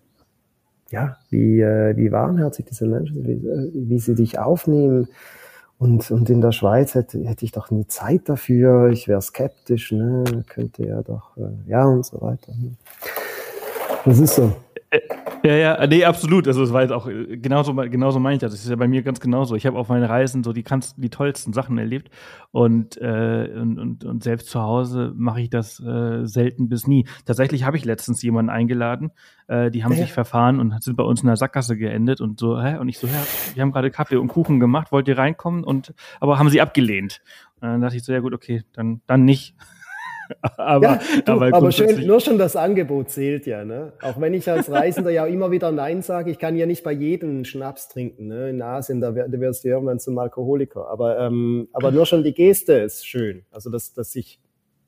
ja, 0.89 1.15
wie, 1.29 1.61
äh, 1.61 1.95
wie 1.95 2.11
warmherzig 2.11 2.65
diese 2.65 2.85
Menschen, 2.85 3.25
wie, 3.25 3.47
äh, 3.47 3.71
wie 3.73 3.99
sie 3.99 4.15
dich 4.15 4.37
aufnehmen 4.37 5.07
und, 5.81 6.11
und 6.11 6.29
in 6.29 6.41
der 6.41 6.51
Schweiz 6.51 6.93
hätte, 6.93 7.17
hätte 7.27 7.43
ich 7.43 7.51
doch 7.51 7.71
nie 7.71 7.87
Zeit 7.87 8.29
dafür, 8.29 8.91
ich 8.91 9.07
wäre 9.07 9.19
skeptisch, 9.19 9.91
ne? 9.91 10.45
könnte 10.47 10.85
ja 10.85 11.01
doch, 11.01 11.35
äh, 11.37 11.69
ja 11.69 11.85
und 11.85 12.05
so 12.05 12.21
weiter. 12.21 12.53
Das 14.05 14.19
ist 14.19 14.35
so. 14.35 14.53
Äh, 15.43 15.61
ja, 15.61 15.79
ja, 15.79 15.87
nee, 15.87 16.05
absolut. 16.05 16.47
Also 16.47 16.63
es 16.63 16.73
war 16.73 16.81
jetzt 16.81 16.91
auch 16.91 17.07
äh, 17.07 17.37
genauso, 17.37 17.73
genauso 17.73 18.19
meine 18.19 18.35
ich 18.35 18.41
das. 18.41 18.51
Das 18.51 18.63
ist 18.63 18.69
ja 18.69 18.75
bei 18.75 18.87
mir 18.87 19.01
ganz 19.01 19.19
genauso. 19.19 19.55
Ich 19.55 19.65
habe 19.65 19.77
auf 19.77 19.89
meinen 19.89 20.03
Reisen 20.03 20.43
so 20.43 20.53
die 20.53 20.63
ganz, 20.63 20.95
die 20.95 21.09
tollsten 21.09 21.53
Sachen 21.53 21.77
erlebt 21.77 22.09
und, 22.51 22.97
äh, 22.97 23.49
und, 23.55 23.79
und, 23.79 24.03
und 24.03 24.23
selbst 24.23 24.47
zu 24.47 24.61
Hause 24.61 25.13
mache 25.15 25.41
ich 25.41 25.49
das 25.49 25.79
äh, 25.79 26.25
selten 26.25 26.69
bis 26.69 26.87
nie. 26.87 27.07
Tatsächlich 27.25 27.63
habe 27.63 27.77
ich 27.77 27.85
letztens 27.85 28.21
jemanden 28.21 28.49
eingeladen, 28.49 29.11
äh, 29.47 29.71
die 29.71 29.83
haben 29.83 29.93
ja. 29.93 29.99
sich 29.99 30.13
verfahren 30.13 30.59
und 30.59 30.81
sind 30.83 30.95
bei 30.95 31.03
uns 31.03 31.21
in 31.21 31.27
der 31.27 31.37
Sackgasse 31.37 31.77
geendet 31.77 32.21
und 32.21 32.39
so, 32.39 32.61
hä? 32.61 32.77
Und 32.77 32.89
ich 32.89 32.99
so, 32.99 33.07
ja, 33.07 33.23
wir 33.53 33.61
haben 33.61 33.71
gerade 33.71 33.91
Kaffee 33.91 34.17
und 34.17 34.27
Kuchen 34.27 34.59
gemacht, 34.59 34.91
wollt 34.91 35.07
ihr 35.07 35.17
reinkommen? 35.17 35.63
Und 35.63 35.93
aber 36.19 36.39
haben 36.39 36.49
sie 36.49 36.61
abgelehnt. 36.61 37.21
Und 37.59 37.69
dann 37.69 37.81
dachte 37.81 37.97
ich 37.97 38.03
so, 38.03 38.13
ja 38.13 38.19
gut, 38.19 38.33
okay, 38.33 38.63
dann, 38.73 39.01
dann 39.07 39.25
nicht. 39.25 39.55
Aber, 40.41 40.83
ja, 40.83 40.99
du, 41.25 41.31
aber, 41.31 41.53
aber 41.53 41.71
schön, 41.71 42.05
nur 42.05 42.19
schon 42.19 42.37
das 42.37 42.55
Angebot 42.55 43.09
zählt 43.09 43.45
ja. 43.45 43.63
Ne? 43.63 43.93
Auch 44.01 44.19
wenn 44.19 44.33
ich 44.33 44.49
als 44.49 44.71
Reisender 44.71 45.11
ja 45.11 45.25
immer 45.25 45.51
wieder 45.51 45.71
Nein 45.71 46.01
sage, 46.01 46.31
ich 46.31 46.39
kann 46.39 46.55
ja 46.55 46.65
nicht 46.65 46.83
bei 46.83 46.91
jedem 46.91 47.45
Schnaps 47.45 47.89
trinken. 47.89 48.27
Ne? 48.27 48.49
In 48.49 48.61
Asien, 48.61 49.01
da, 49.01 49.11
da 49.11 49.39
wirst 49.39 49.63
du 49.63 49.69
irgendwann 49.69 49.99
zum 49.99 50.17
Alkoholiker. 50.17 50.87
Aber, 50.87 51.19
ähm, 51.19 51.67
aber 51.73 51.91
nur 51.91 52.05
schon 52.05 52.23
die 52.23 52.33
Geste 52.33 52.73
ist 52.73 53.05
schön. 53.05 53.45
Also, 53.51 53.69
dass, 53.69 53.93
dass 53.93 54.15
ich 54.15 54.39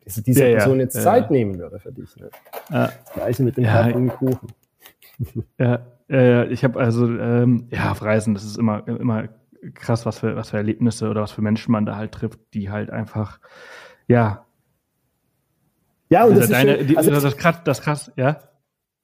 dass 0.05 0.15
diese 0.15 0.47
ja, 0.47 0.57
Person 0.57 0.79
jetzt 0.79 0.95
ja, 0.95 1.01
Zeit 1.01 1.31
nehmen 1.31 1.57
würde 1.59 1.79
für 1.79 1.91
dich. 1.91 2.15
Ne? 2.17 2.29
Das 2.69 3.13
Gleiche 3.13 3.43
mit 3.43 3.57
dem 3.57 3.63
ja, 3.63 3.91
Kuchen. 3.91 4.47
Ja, 5.59 5.85
äh, 6.09 6.47
ich 6.47 6.63
habe 6.63 6.79
also, 6.79 7.07
ähm, 7.07 7.67
ja, 7.69 7.91
auf 7.91 8.01
Reisen, 8.01 8.33
das 8.33 8.43
ist 8.43 8.57
immer, 8.57 8.85
immer 8.87 9.29
krass, 9.73 10.05
was 10.05 10.19
für, 10.19 10.35
was 10.35 10.49
für 10.49 10.57
Erlebnisse 10.57 11.09
oder 11.09 11.21
was 11.21 11.31
für 11.31 11.41
Menschen 11.41 11.71
man 11.71 11.85
da 11.85 11.95
halt 11.95 12.11
trifft, 12.11 12.39
die 12.53 12.69
halt 12.69 12.89
einfach, 12.89 13.39
ja, 14.07 14.45
ja, 16.13 16.25
und 16.25 16.37
das, 16.37 16.49
deine, 16.49 16.75
ist 16.75 16.87
schön, 16.87 16.97
also 16.97 17.11
das, 17.11 17.37
krass, 17.37 17.57
das 17.65 17.81
krass, 17.81 18.11
ja. 18.15 18.39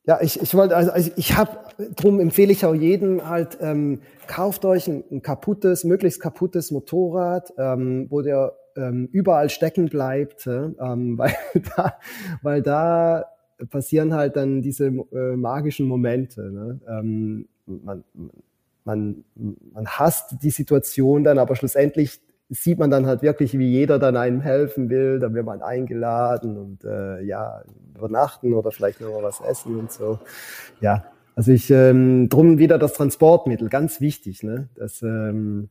Ja, 0.06 0.20
ich, 0.22 0.42
ich 0.42 0.56
wollte, 0.56 0.76
also, 0.76 0.92
also 0.92 1.12
ich 1.18 1.36
habe, 1.38 1.52
drum 1.96 2.20
empfehle 2.20 2.52
ich 2.52 2.66
auch 2.66 2.74
jedem 2.74 3.28
halt, 3.28 3.58
ähm, 3.62 4.02
kauft 4.28 4.66
euch 4.66 4.88
ein, 4.88 5.04
ein 5.12 5.22
kaputtes, 5.22 5.84
möglichst 5.84 6.22
kaputtes 6.22 6.72
Motorrad, 6.72 7.54
ähm, 7.58 8.08
wo 8.10 8.22
der 8.22 8.54
ähm, 8.76 9.10
überall 9.12 9.50
stecken 9.50 9.88
bleibt, 9.88 10.48
ähm, 10.48 10.78
weil 11.18 11.36
da, 11.76 12.00
weil 12.42 12.62
da 12.62 13.26
passieren 13.70 14.14
halt 14.14 14.36
dann 14.36 14.62
diese 14.62 14.88
äh, 14.88 15.36
magischen 15.36 15.88
Momente. 15.88 16.42
Ne? 16.42 16.80
Ähm, 16.88 17.48
man, 17.66 18.04
man, 18.84 19.26
man 19.36 19.88
hasst 19.88 20.38
die 20.42 20.50
Situation 20.50 21.24
dann, 21.24 21.38
aber 21.38 21.56
schlussendlich 21.56 22.22
sieht 22.50 22.80
man 22.80 22.90
dann 22.90 23.06
halt 23.06 23.22
wirklich, 23.22 23.58
wie 23.58 23.70
jeder 23.70 24.00
dann 24.00 24.18
einem 24.18 24.42
helfen 24.42 24.90
will. 24.90 25.20
Dann 25.20 25.34
wird 25.34 25.46
man 25.46 25.62
eingeladen 25.62 26.58
und 26.58 26.84
äh, 26.84 27.22
ja, 27.22 27.62
übernachten 27.96 28.54
oder 28.54 28.72
vielleicht 28.72 29.02
noch 29.02 29.14
mal 29.14 29.24
was 29.24 29.40
essen 29.42 29.78
und 29.78 29.92
so. 29.92 30.20
Ja, 30.82 31.06
also 31.36 31.52
ich 31.52 31.70
ähm, 31.70 32.28
drum 32.28 32.58
wieder 32.58 32.78
das 32.78 32.94
Transportmittel, 32.94 33.70
ganz 33.70 34.02
wichtig, 34.02 34.44
ne? 34.44 34.68
Dass, 34.76 35.02
ähm, 35.04 35.70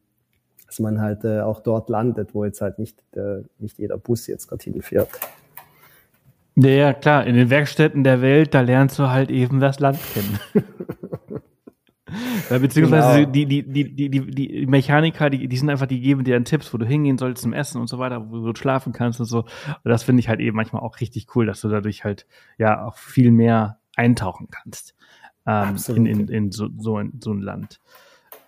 dass 0.66 0.78
man 0.78 1.00
halt 1.00 1.24
äh, 1.24 1.40
auch 1.40 1.60
dort 1.60 1.90
landet, 1.90 2.34
wo 2.34 2.44
jetzt 2.44 2.60
halt 2.60 2.78
nicht, 2.78 3.02
äh, 3.16 3.42
nicht 3.58 3.78
jeder 3.78 3.98
Bus 3.98 4.26
jetzt 4.28 4.46
gerade 4.46 4.62
hinfährt. 4.62 5.10
Ja, 6.54 6.92
klar, 6.92 7.26
in 7.26 7.36
den 7.36 7.50
Werkstätten 7.50 8.02
der 8.02 8.20
Welt, 8.20 8.54
da 8.54 8.62
lernst 8.62 8.98
du 8.98 9.10
halt 9.10 9.30
eben 9.30 9.60
das 9.60 9.78
Land 9.78 9.98
kennen. 10.12 10.40
Ja, 12.50 12.58
beziehungsweise 12.58 13.20
genau. 13.20 13.30
die, 13.30 13.46
die, 13.46 13.62
die, 13.62 13.94
die, 13.94 14.10
die, 14.10 14.20
die 14.30 14.66
Mechaniker, 14.66 15.30
die, 15.30 15.48
die 15.48 15.56
sind 15.56 15.70
einfach, 15.70 15.86
die 15.86 16.00
geben 16.00 16.24
dir 16.24 16.34
dann 16.34 16.44
Tipps, 16.44 16.72
wo 16.72 16.78
du 16.78 16.86
hingehen 16.86 17.18
sollst 17.18 17.42
zum 17.42 17.52
Essen 17.52 17.80
und 17.80 17.88
so 17.88 17.98
weiter, 17.98 18.30
wo 18.30 18.52
du 18.52 18.58
schlafen 18.58 18.92
kannst 18.92 19.20
und 19.20 19.26
so. 19.26 19.40
Und 19.40 19.84
das 19.84 20.02
finde 20.02 20.20
ich 20.20 20.28
halt 20.28 20.40
eben 20.40 20.56
manchmal 20.56 20.82
auch 20.82 21.00
richtig 21.00 21.34
cool, 21.34 21.46
dass 21.46 21.60
du 21.60 21.68
dadurch 21.68 22.04
halt 22.04 22.26
ja 22.56 22.84
auch 22.84 22.96
viel 22.96 23.30
mehr 23.30 23.78
eintauchen 23.96 24.48
kannst 24.50 24.94
ähm, 25.46 25.76
in, 25.88 26.06
in, 26.06 26.28
in 26.28 26.52
so, 26.52 26.68
so, 26.78 26.96
ein, 26.96 27.18
so 27.20 27.32
ein 27.32 27.40
Land. 27.40 27.80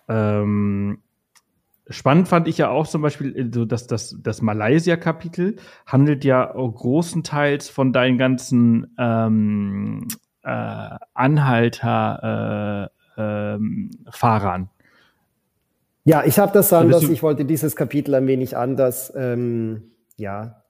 Ähm, 0.07 0.99
Spannend 1.91 2.27
fand 2.27 2.47
ich 2.47 2.57
ja 2.57 2.69
auch 2.69 2.87
zum 2.87 3.01
Beispiel, 3.01 3.35
äh, 3.35 3.49
so 3.53 3.65
dass 3.65 3.87
das, 3.87 4.15
das 4.21 4.41
Malaysia-Kapitel 4.41 5.57
handelt 5.85 6.23
ja 6.23 6.45
großenteils 6.45 7.69
von 7.69 7.91
deinen 7.91 8.17
ganzen 8.17 8.95
ähm, 8.97 10.07
äh, 10.43 10.97
Anhalter 11.13 12.89
äh, 12.91 13.00
ähm, 13.17 13.91
Fahrern. 14.09 14.69
Ja, 16.03 16.23
ich 16.25 16.39
habe 16.39 16.51
das 16.51 16.73
anders. 16.73 17.03
Ich 17.03 17.21
wollte 17.21 17.45
dieses 17.45 17.75
Kapitel 17.75 18.15
ein 18.15 18.27
wenig 18.27 18.57
anders. 18.57 19.13
Ähm, 19.15 19.91
ja, 20.17 20.61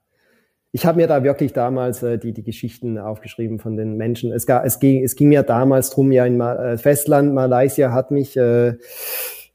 ich 0.72 0.86
habe 0.86 0.96
mir 0.96 1.06
da 1.06 1.22
wirklich 1.22 1.52
damals 1.52 2.02
äh, 2.02 2.18
die, 2.18 2.32
die 2.32 2.42
Geschichten 2.42 2.98
aufgeschrieben 2.98 3.58
von 3.58 3.76
den 3.76 3.96
Menschen. 3.98 4.32
Es, 4.32 4.46
gar, 4.46 4.64
es, 4.64 4.78
ging, 4.80 5.04
es 5.04 5.16
ging 5.16 5.28
mir 5.28 5.42
damals 5.42 5.90
drum, 5.90 6.12
ja, 6.12 6.24
in 6.24 6.38
Ma 6.38 6.72
äh, 6.72 6.78
Festland 6.78 7.34
Malaysia 7.34 7.92
hat 7.92 8.10
mich 8.10 8.36
äh, 8.38 8.76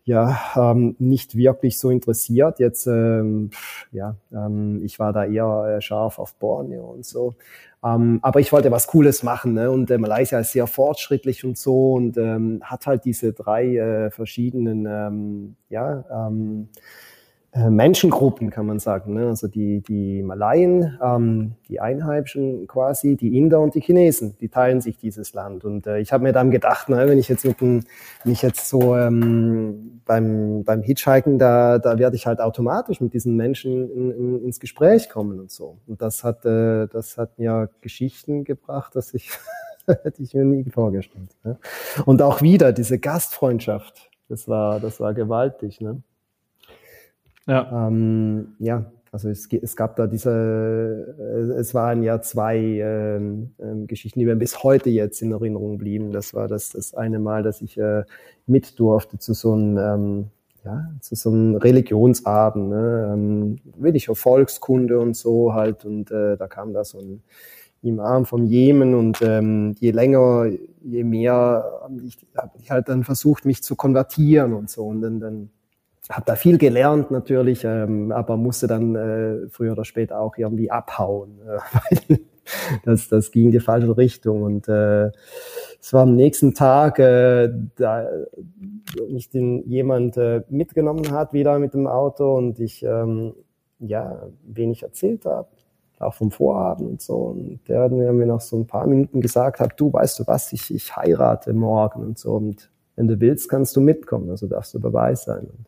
ja 0.03 0.39
ähm, 0.55 0.95
nicht 0.99 1.35
wirklich 1.35 1.79
so 1.79 1.89
interessiert. 1.89 2.59
Jetzt, 2.59 2.85
ähm, 2.85 3.49
ja, 3.91 4.15
ähm, 4.31 4.81
ich 4.83 4.99
war 4.99 5.11
da 5.11 5.25
eher 5.25 5.77
äh, 5.77 5.81
scharf 5.81 6.19
auf 6.19 6.35
Borneo 6.35 6.85
und 6.85 7.05
so. 7.05 7.35
Ähm, 7.83 8.19
aber 8.23 8.39
ich 8.39 8.51
wollte 8.51 8.71
was 8.71 8.87
Cooles 8.87 9.21
machen 9.21 9.53
ne? 9.53 9.69
und 9.69 9.91
äh, 9.91 9.97
Malaysia 9.97 10.39
ist 10.39 10.51
sehr 10.51 10.65
fortschrittlich 10.65 11.45
und 11.45 11.57
so 11.57 11.93
und 11.93 12.17
ähm, 12.17 12.59
hat 12.63 12.87
halt 12.87 13.05
diese 13.05 13.33
drei 13.33 13.75
äh, 13.75 14.09
verschiedenen, 14.09 14.87
ähm, 14.87 15.55
ja, 15.69 16.03
ähm, 16.27 16.69
äh, 16.73 17.06
Menschengruppen, 17.69 18.49
kann 18.49 18.65
man 18.65 18.79
sagen. 18.79 19.13
Ne? 19.13 19.27
Also 19.27 19.47
die, 19.47 19.81
die 19.81 20.21
Malaien, 20.21 20.97
ähm, 21.01 21.53
die 21.67 21.79
Einheimischen 21.79 22.67
quasi, 22.67 23.15
die 23.15 23.37
Inder 23.37 23.61
und 23.61 23.75
die 23.75 23.81
Chinesen, 23.81 24.37
die 24.39 24.49
teilen 24.49 24.81
sich 24.81 24.97
dieses 24.97 25.33
Land. 25.33 25.65
Und 25.65 25.87
äh, 25.87 25.99
ich 25.99 26.13
habe 26.13 26.23
mir 26.23 26.33
dann 26.33 26.51
gedacht, 26.51 26.89
ne, 26.89 27.07
wenn 27.07 27.17
ich 27.17 27.29
jetzt 27.29 27.45
mit 27.45 27.59
dem, 27.61 27.83
wenn 28.23 28.33
ich 28.33 28.41
jetzt 28.41 28.69
so 28.69 28.95
ähm, 28.95 30.01
beim, 30.05 30.63
beim 30.63 30.81
Hitchhiken, 30.81 31.39
da, 31.39 31.79
da 31.79 31.97
werde 31.97 32.15
ich 32.15 32.27
halt 32.27 32.39
automatisch 32.39 33.01
mit 33.01 33.13
diesen 33.13 33.35
Menschen 33.35 33.89
in, 33.89 34.11
in, 34.11 34.43
ins 34.43 34.59
Gespräch 34.59 35.09
kommen 35.09 35.39
und 35.39 35.51
so. 35.51 35.77
Und 35.87 36.01
das 36.01 36.23
hat, 36.23 36.45
äh, 36.45 36.87
das 36.87 37.17
hat 37.17 37.39
mir 37.39 37.69
Geschichten 37.81 38.43
gebracht, 38.43 38.95
dass 38.95 39.13
ich 39.13 39.31
hätte 39.87 40.21
ich 40.21 40.33
mir 40.33 40.45
nie 40.45 40.69
vorgestellt. 40.69 41.35
Ne? 41.43 41.57
Und 42.05 42.21
auch 42.21 42.41
wieder 42.41 42.73
diese 42.73 42.99
Gastfreundschaft, 42.99 44.09
das 44.29 44.47
war, 44.47 44.79
das 44.79 44.99
war 44.99 45.13
gewaltig. 45.13 45.81
Ne? 45.81 46.01
Ja. 47.47 47.87
Ähm, 47.87 48.55
ja, 48.59 48.91
also 49.11 49.29
es, 49.29 49.51
es, 49.51 49.75
gab 49.75 49.95
da 49.95 50.05
diese, 50.05 51.15
äh, 51.19 51.59
es 51.59 51.73
waren 51.73 52.03
ja 52.03 52.21
zwei 52.21 52.57
ähm, 52.57 53.51
ähm, 53.59 53.87
Geschichten, 53.87 54.19
die 54.19 54.25
mir 54.25 54.35
bis 54.35 54.63
heute 54.63 54.89
jetzt 54.89 55.21
in 55.21 55.31
Erinnerung 55.31 55.77
blieben. 55.77 56.11
Das 56.11 56.33
war 56.33 56.47
das, 56.47 56.69
das 56.69 56.93
eine 56.93 57.19
Mal, 57.19 57.43
dass 57.43 57.61
ich 57.61 57.77
äh, 57.77 58.03
mit 58.45 58.79
durfte 58.79 59.17
zu 59.17 59.33
so 59.33 59.53
einem, 59.53 59.77
ähm, 59.77 60.25
ja, 60.65 60.89
zu 60.99 61.15
so 61.15 61.29
einem 61.29 61.55
Religionsabend, 61.55 62.69
ne? 62.69 63.11
ähm, 63.13 64.09
auf 64.09 64.19
Volkskunde 64.19 64.99
und 64.99 65.15
so 65.15 65.53
halt. 65.53 65.85
Und 65.85 66.11
äh, 66.11 66.35
da 66.35 66.47
kam 66.47 66.73
da 66.73 66.83
so 66.83 66.99
ein 66.99 67.23
Imam 67.81 68.25
vom 68.25 68.45
Jemen 68.45 68.93
und 68.93 69.21
ähm, 69.21 69.75
je 69.79 69.91
länger, 69.91 70.47
je 70.81 71.03
mehr 71.03 71.63
habe 71.81 72.01
ich, 72.03 72.17
hab 72.35 72.55
ich 72.59 72.71
halt 72.71 72.89
dann 72.89 73.05
versucht, 73.05 73.45
mich 73.45 73.63
zu 73.63 73.75
konvertieren 73.75 74.53
und 74.53 74.69
so. 74.69 74.85
Und 74.85 75.01
dann, 75.01 75.19
dann 75.19 75.49
habe 76.09 76.23
da 76.25 76.35
viel 76.35 76.57
gelernt 76.57 77.11
natürlich, 77.11 77.63
ähm, 77.63 78.11
aber 78.11 78.37
musste 78.37 78.67
dann 78.67 78.95
äh, 78.95 79.49
früher 79.49 79.73
oder 79.73 79.85
später 79.85 80.19
auch 80.19 80.37
irgendwie 80.37 80.71
abhauen, 80.71 81.39
äh, 81.45 81.57
weil 82.07 82.19
das, 82.85 83.09
das 83.09 83.31
ging 83.31 83.45
in 83.45 83.51
die 83.51 83.59
falsche 83.59 83.97
Richtung. 83.97 84.43
Und 84.43 84.67
äh, 84.67 85.07
es 85.81 85.93
war 85.93 86.03
am 86.03 86.15
nächsten 86.15 86.53
Tag, 86.53 86.99
äh, 86.99 87.49
da 87.75 88.07
mich 89.09 89.29
den 89.29 89.67
jemand 89.67 90.17
äh, 90.17 90.43
mitgenommen 90.49 91.11
hat 91.11 91.33
wieder 91.33 91.59
mit 91.59 91.73
dem 91.73 91.87
Auto 91.87 92.37
und 92.37 92.59
ich 92.59 92.83
ähm, 92.83 93.33
ja 93.79 94.27
wenig 94.43 94.83
erzählt 94.83 95.25
habe, 95.25 95.49
auch 95.99 96.13
vom 96.13 96.31
Vorabend 96.31 96.89
und 96.89 97.01
so. 97.01 97.15
Und 97.15 97.59
der 97.67 97.89
mir 97.89 98.25
nach 98.25 98.41
so 98.41 98.57
ein 98.57 98.67
paar 98.67 98.87
Minuten 98.87 99.21
gesagt 99.21 99.59
hat, 99.59 99.79
du 99.79 99.91
weißt 99.91 100.19
du 100.19 100.27
was, 100.27 100.53
ich, 100.53 100.73
ich 100.73 100.95
heirate 100.95 101.53
morgen 101.53 102.01
und 102.01 102.17
so. 102.17 102.33
Und 102.33 102.69
wenn 102.95 103.07
du 103.07 103.19
willst, 103.19 103.49
kannst 103.49 103.75
du 103.75 103.81
mitkommen, 103.81 104.29
also 104.29 104.47
darfst 104.47 104.73
du 104.73 104.79
dabei 104.79 105.13
sein. 105.15 105.41
Und 105.41 105.65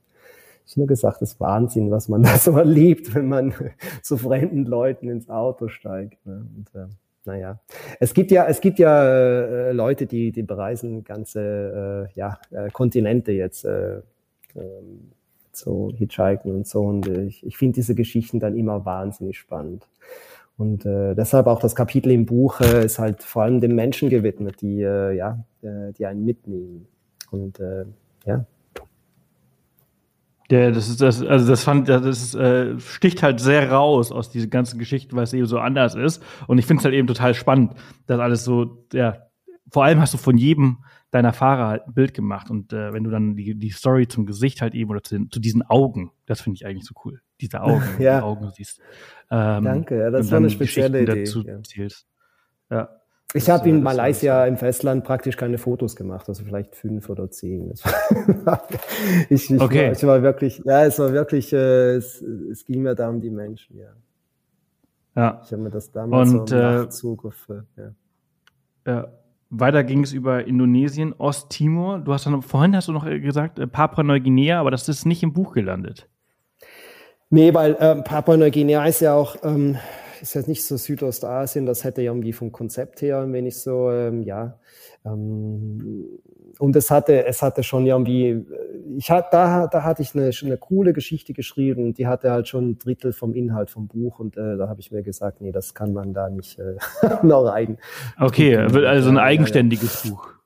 ich 0.70 0.78
nur 0.78 0.88
gesagt, 0.88 1.22
das 1.22 1.34
ist 1.34 1.40
Wahnsinn, 1.40 1.90
was 1.92 2.10
man 2.10 2.24
da 2.24 2.38
so 2.38 2.52
erlebt, 2.52 3.14
wenn 3.16 3.28
man 3.28 3.54
zu 4.02 4.18
fremden 4.18 4.66
Leuten 4.66 5.10
ins 5.10 5.30
Auto 5.30 5.68
steigt. 5.68 6.26
Ne? 6.26 6.46
Und, 6.56 6.76
äh, 6.76 6.88
naja, 7.26 7.60
es 8.00 8.14
gibt 8.14 8.32
ja, 8.32 8.46
es 8.46 8.62
gibt 8.62 8.80
ja 8.80 9.04
äh, 9.04 9.72
Leute, 9.72 10.06
die, 10.06 10.32
die 10.32 10.44
bereisen 10.44 11.04
ganze 11.04 12.08
äh, 12.10 12.20
ja, 12.20 12.40
äh, 12.52 12.70
Kontinente 12.70 13.32
jetzt 13.32 13.66
äh, 13.66 13.98
äh, 13.98 14.02
so 15.52 15.92
hitchhiken 15.96 16.56
und 16.56 16.68
so. 16.68 16.82
Und 16.82 17.08
äh, 17.08 17.24
ich, 17.24 17.46
ich 17.46 17.58
finde 17.58 17.76
diese 17.76 17.96
Geschichten 17.96 18.40
dann 18.40 18.56
immer 18.56 18.86
wahnsinnig 18.86 19.38
spannend. 19.38 19.88
Und 20.58 20.86
äh, 20.86 21.16
deshalb 21.16 21.48
auch 21.48 21.60
das 21.60 21.76
Kapitel 21.76 22.12
im 22.12 22.26
Buch 22.26 22.62
äh, 22.62 22.86
ist 22.86 23.00
halt 23.00 23.24
vor 23.24 23.44
allem 23.44 23.62
den 23.62 23.76
Menschen 23.76 24.10
gewidmet, 24.10 24.62
die 24.62 24.82
äh, 24.82 25.16
ja, 25.16 25.44
äh, 25.62 25.94
die 25.94 26.06
einen 26.06 26.26
mitnehmen. 26.26 26.88
Und 27.32 27.60
äh, 27.60 27.86
ja, 28.26 28.46
ja, 30.52 30.72
das 30.72 30.90
ist 30.90 31.02
das, 31.02 31.22
also 31.24 31.48
das 31.48 31.64
fand, 31.64 31.90
das 31.90 32.06
ist, 32.06 32.36
äh, 32.36 32.80
sticht 32.80 33.22
halt 33.22 33.40
sehr 33.40 33.72
raus 33.72 34.12
aus 34.12 34.32
diesen 34.32 34.50
ganzen 34.50 34.80
Geschichten, 34.80 35.16
weil 35.16 35.24
es 35.24 35.34
eben 35.34 35.46
so 35.46 35.60
anders 35.60 35.96
ist. 35.96 36.24
Und 36.48 36.58
ich 36.58 36.66
finde 36.66 36.82
es 36.82 36.86
halt 36.86 36.96
eben 36.96 37.08
total 37.08 37.34
spannend, 37.34 37.74
dass 38.08 38.20
alles 38.20 38.44
so, 38.44 38.86
ja, 38.92 39.18
vor 39.72 39.84
allem 39.84 40.02
hast 40.02 40.14
du 40.14 40.18
von 40.18 40.38
jedem 40.38 40.80
deiner 41.12 41.34
Fahrer 41.34 41.68
halt 41.68 41.88
ein 41.88 41.94
Bild 41.94 42.14
gemacht. 42.14 42.50
Und 42.50 42.74
äh, 42.74 42.94
wenn 42.94 43.04
du 43.04 43.10
dann 43.10 43.36
die, 43.36 43.56
die 43.56 43.70
Story 43.70 44.08
zum 44.08 44.26
Gesicht 44.26 44.62
halt 44.62 44.76
eben 44.76 44.90
oder 44.90 45.04
zu, 45.04 45.16
den, 45.16 45.32
zu 45.32 45.40
diesen 45.40 45.64
Augen, 45.64 46.12
das 46.26 46.42
finde 46.42 46.56
ich 46.56 46.66
eigentlich 46.66 46.86
so 46.86 46.96
cool. 47.06 47.22
Diese 47.42 47.62
Augen, 47.62 47.84
ja. 48.00 48.20
die 48.20 48.24
Augen 48.24 48.52
siehst. 48.52 48.80
Ähm, 49.32 49.64
Danke, 49.64 50.00
ja, 50.00 50.10
das 50.10 50.32
war 50.32 50.38
eine 50.38 50.50
spezielle 50.50 51.02
Idee. 51.02 51.24
Dazu 51.26 51.44
ja. 51.44 51.88
Ja. 52.72 52.90
Ich 53.34 53.48
habe 53.48 53.70
in 53.70 53.84
Malaysia 53.84 54.46
im 54.48 54.58
Festland 54.58 55.04
praktisch 55.04 55.38
keine 55.38 55.60
Fotos 55.60 55.96
gemacht, 55.96 56.28
also 56.28 56.44
vielleicht 56.44 56.76
fünf 56.76 57.10
oder 57.10 57.30
zehn. 57.30 57.72
ich, 59.30 59.52
ich, 59.52 59.62
okay. 59.62 59.88
war, 59.88 59.92
ich 59.92 60.04
war 60.04 60.22
wirklich, 60.24 60.62
ja, 60.66 60.86
es 60.86 60.98
war 60.98 61.14
wirklich, 61.14 61.54
äh, 61.54 61.96
es, 61.96 62.22
es 62.22 62.66
ging 62.66 62.82
mir 62.82 62.96
da 62.96 63.08
um 63.08 63.22
die 63.22 63.30
Menschen, 63.30 63.78
ja. 63.78 63.90
Ja. 65.16 65.42
Ich 65.44 65.52
habe 65.52 65.62
mir 65.62 65.70
das 65.70 65.92
damals 65.92 66.32
Und, 66.32 66.50
so 66.50 66.56
im 66.56 66.62
äh, 66.62 66.76
Nachzug 66.76 67.26
auf, 67.26 67.48
ja. 67.78 67.92
ja. 68.88 69.08
Weiter 69.52 69.84
ging 69.84 70.04
es 70.04 70.14
über 70.14 70.46
Indonesien, 70.46 71.14
Osttimor. 71.18 72.00
Du 72.00 72.14
hast 72.14 72.26
dann 72.26 72.42
vorhin 72.42 72.76
hast 72.76 72.88
du 72.88 72.94
noch 72.94 73.06
gesagt 73.06 73.60
äh, 73.60 73.68
Papua-Neuguinea, 73.68 74.60
aber 74.60 74.72
das 74.72 74.88
ist 74.88 75.06
nicht 75.06 75.24
im 75.24 75.34
Buch 75.34 75.54
gelandet. 75.54 76.08
Nee, 77.30 77.54
weil 77.54 77.76
äh, 77.80 78.02
Papua-Neuguinea 78.02 78.86
ist 78.86 79.02
ja 79.02 79.14
auch 79.14 79.36
ähm, 79.44 79.78
ist 80.22 80.34
jetzt 80.34 80.48
nicht 80.48 80.66
so 80.66 80.78
Südostasien, 80.78 81.66
das 81.66 81.84
hätte 81.84 82.02
ja 82.02 82.12
irgendwie 82.12 82.34
vom 82.34 82.52
Konzept 82.52 83.02
her 83.02 83.20
ein 83.22 83.34
wenig 83.34 83.58
so, 83.58 83.92
ähm, 83.92 84.24
ja. 84.24 84.60
Ähm, 85.06 86.06
und 86.58 86.76
es 86.76 86.92
hatte, 86.92 87.26
es 87.26 87.42
hatte 87.42 87.64
schon 87.64 87.86
irgendwie, 87.86 88.46
ich 88.98 89.10
hatte, 89.12 89.30
da, 89.32 89.68
da 89.68 89.84
hatte 89.84 90.02
ich 90.02 90.14
eine, 90.14 90.32
eine 90.44 90.58
coole 90.58 90.94
Geschichte 90.94 91.34
geschrieben, 91.34 91.94
die 91.94 92.08
hatte 92.08 92.32
halt 92.32 92.48
schon 92.48 92.72
ein 92.72 92.80
Drittel 92.80 93.14
vom 93.14 93.34
Inhalt 93.34 93.70
vom 93.70 93.88
Buch 93.88 94.20
und 94.20 94.36
äh, 94.36 94.58
da 94.58 94.68
habe 94.68 94.82
ich 94.82 94.92
mir 94.92 95.04
gesagt, 95.04 95.40
nee, 95.42 95.52
das 95.52 95.74
kann 95.74 95.94
man 95.94 96.14
da 96.14 96.30
nicht 96.30 96.60
äh, 96.60 96.76
noch 97.24 97.44
rein. 97.46 97.78
Okay, 98.20 98.58
also 98.58 99.10
ein 99.10 99.18
eigenständiges 99.18 100.04
ja, 100.04 100.10
ja. 100.10 100.16
Buch. 100.16 100.39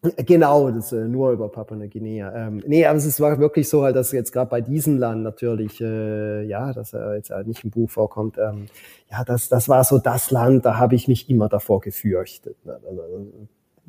Genau, 0.00 0.70
das 0.70 0.92
äh, 0.92 1.08
nur 1.08 1.32
über 1.32 1.48
Papua-Neuguinea. 1.48 2.32
Ähm, 2.32 2.62
nee, 2.66 2.86
aber 2.86 2.98
es 2.98 3.20
war 3.20 3.36
wirklich 3.40 3.68
so, 3.68 3.82
halt, 3.82 3.96
dass 3.96 4.12
jetzt 4.12 4.32
gerade 4.32 4.48
bei 4.48 4.60
diesem 4.60 4.96
Land 4.96 5.24
natürlich, 5.24 5.80
äh, 5.80 6.44
ja, 6.44 6.72
dass 6.72 6.92
er 6.92 7.16
jetzt 7.16 7.30
halt 7.30 7.48
nicht 7.48 7.64
im 7.64 7.70
Buch 7.70 7.90
vorkommt, 7.90 8.38
ähm, 8.38 8.66
ja, 9.10 9.24
das, 9.24 9.48
das 9.48 9.68
war 9.68 9.82
so 9.82 9.98
das 9.98 10.30
Land, 10.30 10.64
da 10.64 10.76
habe 10.78 10.94
ich 10.94 11.08
mich 11.08 11.28
immer 11.28 11.48
davor 11.48 11.80
gefürchtet. 11.80 12.56
Ne? 12.64 12.78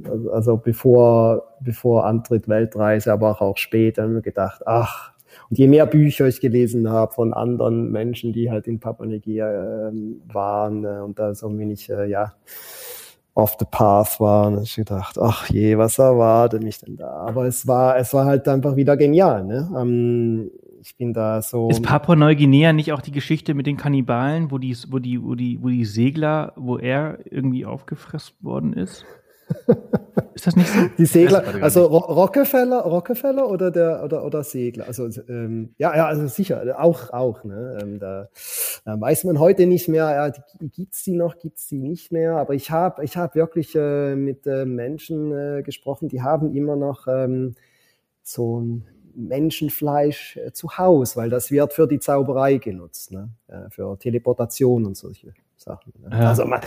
Also, 0.03 0.31
also 0.31 0.57
bevor, 0.57 1.57
bevor 1.61 2.05
Antritt 2.05 2.47
Weltreise, 2.47 3.13
aber 3.13 3.39
auch 3.41 3.57
später, 3.57 4.03
haben 4.03 4.15
wir 4.15 4.21
gedacht, 4.21 4.63
ach, 4.65 5.13
und 5.49 5.59
je 5.59 5.67
mehr 5.67 5.85
Bücher 5.85 6.27
ich 6.27 6.41
gelesen 6.41 6.89
habe 6.89 7.13
von 7.13 7.33
anderen 7.33 7.91
Menschen, 7.91 8.33
die 8.33 8.49
halt 8.49 8.65
in 8.65 8.79
Papua-Neuguinea 8.79 9.89
äh, 9.89 9.91
waren 10.27 10.85
äh, 10.85 11.01
und 11.03 11.19
da 11.19 11.35
so 11.35 11.47
ein 11.49 11.59
wenig, 11.59 11.89
äh, 11.89 12.05
ja, 12.05 12.33
off 13.39 13.55
the 13.59 13.65
path 13.69 14.19
war. 14.19 14.47
Und 14.47 14.63
ich 14.63 14.75
gedacht, 14.75 15.17
ach 15.19 15.49
je, 15.49 15.77
was 15.77 15.97
erwartet 15.99 16.63
mich 16.63 16.79
denn 16.79 16.97
da? 16.97 17.09
Aber 17.11 17.45
es 17.45 17.67
war, 17.67 17.97
es 17.97 18.13
war 18.13 18.25
halt 18.25 18.47
einfach 18.47 18.75
wieder 18.75 18.97
genial. 18.97 19.43
Ne? 19.43 19.69
Ähm, 19.75 20.51
ich 20.81 20.95
bin 20.95 21.13
da 21.13 21.41
so. 21.41 21.69
Ist 21.69 21.83
Papua-Neuguinea 21.83 22.73
nicht 22.73 22.93
auch 22.93 23.01
die 23.01 23.11
Geschichte 23.11 23.53
mit 23.53 23.67
den 23.67 23.77
Kannibalen, 23.77 24.51
wo 24.51 24.57
die, 24.57 24.75
wo 24.89 24.99
die, 24.99 25.23
wo 25.23 25.35
die, 25.35 25.61
wo 25.61 25.69
die 25.69 25.85
Segler, 25.85 26.53
wo 26.55 26.77
er 26.77 27.19
irgendwie 27.29 27.65
aufgefressen 27.65 28.35
worden 28.41 28.73
ist? 28.73 29.05
Ist 30.33 30.47
das 30.47 30.55
nicht 30.55 30.69
so? 30.69 30.79
Die 30.97 31.05
Segler, 31.05 31.43
also 31.61 31.85
Rockefeller, 31.85 32.81
Rockefeller 32.81 33.49
oder 33.49 33.71
der 33.71 34.03
oder 34.03 34.23
oder 34.25 34.43
Segler. 34.43 34.87
Also 34.87 35.09
ähm, 35.27 35.73
ja, 35.77 35.95
ja, 35.95 36.07
also 36.07 36.27
sicher, 36.27 36.79
auch 36.79 37.11
auch. 37.11 37.43
Ne? 37.43 37.77
Ähm, 37.81 37.99
da, 37.99 38.29
da 38.85 38.99
weiß 38.99 39.25
man 39.25 39.39
heute 39.39 39.65
nicht 39.65 39.89
mehr. 39.89 40.09
Ja, 40.09 40.31
gibt's 40.61 41.03
die 41.03 41.15
noch? 41.15 41.37
Gibt's 41.37 41.67
die 41.67 41.77
nicht 41.77 42.11
mehr? 42.11 42.37
Aber 42.37 42.53
ich 42.53 42.71
habe 42.71 43.03
ich 43.03 43.17
habe 43.17 43.35
wirklich 43.35 43.75
äh, 43.75 44.15
mit 44.15 44.47
äh, 44.47 44.65
Menschen 44.65 45.31
äh, 45.31 45.61
gesprochen, 45.61 46.07
die 46.07 46.21
haben 46.21 46.55
immer 46.55 46.77
noch 46.77 47.07
ähm, 47.07 47.55
so 48.23 48.61
ein 48.61 48.85
Menschenfleisch 49.15 50.37
äh, 50.37 50.53
zu 50.53 50.77
Hause, 50.77 51.17
weil 51.17 51.29
das 51.29 51.51
wird 51.51 51.73
für 51.73 51.87
die 51.87 51.99
Zauberei 51.99 52.57
genutzt, 52.57 53.11
ne? 53.11 53.29
Äh, 53.47 53.69
für 53.69 53.97
Teleportation 53.99 54.85
und 54.85 54.95
solche 54.95 55.33
Sachen. 55.57 55.93
Ne? 55.99 56.09
Ja. 56.11 56.29
Also, 56.29 56.45
man, 56.45 56.61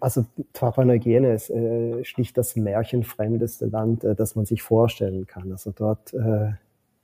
also 0.00 0.26
Papua-Neuguinea 0.52 1.32
ist 1.32 1.50
äh, 1.50 2.04
schlicht 2.04 2.36
das 2.36 2.56
märchenfremdeste 2.56 3.66
Land, 3.66 4.04
äh, 4.04 4.14
das 4.14 4.36
man 4.36 4.44
sich 4.44 4.62
vorstellen 4.62 5.26
kann. 5.26 5.50
Also 5.52 5.72
dort 5.74 6.12
äh, 6.14 6.52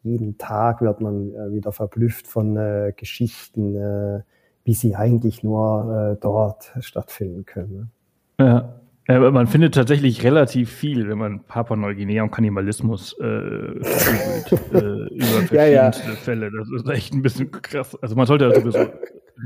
jeden 0.02 0.38
Tag 0.38 0.80
wird 0.80 1.00
man 1.00 1.34
äh, 1.34 1.52
wieder 1.52 1.72
verblüfft 1.72 2.26
von 2.26 2.56
äh, 2.56 2.92
Geschichten, 2.96 3.76
äh, 3.76 4.20
wie 4.64 4.74
sie 4.74 4.94
eigentlich 4.94 5.42
nur 5.42 6.18
dort 6.20 6.72
stattfinden 6.80 7.46
können. 7.46 7.90
Ne? 8.38 8.46
Ja. 8.46 8.80
Ja, 9.08 9.18
man 9.32 9.48
findet 9.48 9.74
tatsächlich 9.74 10.22
relativ 10.22 10.70
viel, 10.70 11.08
wenn 11.08 11.18
man 11.18 11.40
Papua-Neuguinea 11.42 12.22
und 12.22 12.30
Kannibalismus 12.30 13.16
äh, 13.18 13.24
googelt, 13.24 14.52
äh, 14.72 14.78
über 15.14 15.26
verschiedenste 15.48 15.56
ja, 15.56 15.66
ja. 15.66 15.90
Fälle. 15.90 16.50
Das 16.56 16.70
ist 16.70 16.88
echt 16.88 17.12
ein 17.12 17.22
bisschen 17.22 17.50
krass. 17.50 17.98
Also 18.00 18.14
man 18.14 18.26
sollte 18.26 18.44
ja 18.44 18.54
sowieso 18.54 18.86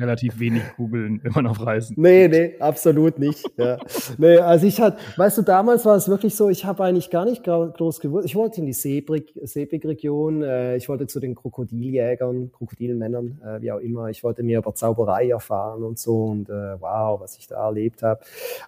relativ 0.00 0.38
wenig 0.38 0.62
wenn 0.76 1.32
man 1.34 1.46
auf 1.46 1.64
Reisen 1.64 1.94
Nee, 1.98 2.28
nee, 2.28 2.54
absolut 2.60 3.18
nicht. 3.18 3.44
Ja. 3.56 3.78
Nee, 4.18 4.38
also 4.38 4.66
ich 4.66 4.80
hatte, 4.80 4.98
weißt 5.16 5.38
du, 5.38 5.42
damals 5.42 5.84
war 5.84 5.96
es 5.96 6.08
wirklich 6.08 6.34
so, 6.34 6.48
ich 6.48 6.64
habe 6.64 6.84
eigentlich 6.84 7.10
gar 7.10 7.24
nicht 7.24 7.44
groß 7.44 8.00
gewusst. 8.00 8.26
Ich 8.26 8.34
wollte 8.34 8.60
in 8.60 8.66
die 8.66 8.72
Seebrig-Region, 8.72 10.42
äh, 10.42 10.76
ich 10.76 10.88
wollte 10.88 11.06
zu 11.06 11.20
den 11.20 11.34
Krokodiljägern, 11.34 12.52
Krokodilmännern, 12.52 13.40
äh, 13.44 13.60
wie 13.60 13.72
auch 13.72 13.78
immer. 13.78 14.08
Ich 14.08 14.24
wollte 14.24 14.42
mehr 14.42 14.58
über 14.58 14.74
Zauberei 14.74 15.28
erfahren 15.28 15.82
und 15.82 15.98
so 15.98 16.24
und 16.24 16.48
äh, 16.48 16.80
wow, 16.80 17.20
was 17.20 17.38
ich 17.38 17.46
da 17.46 17.64
erlebt 17.64 18.02
habe. 18.02 18.20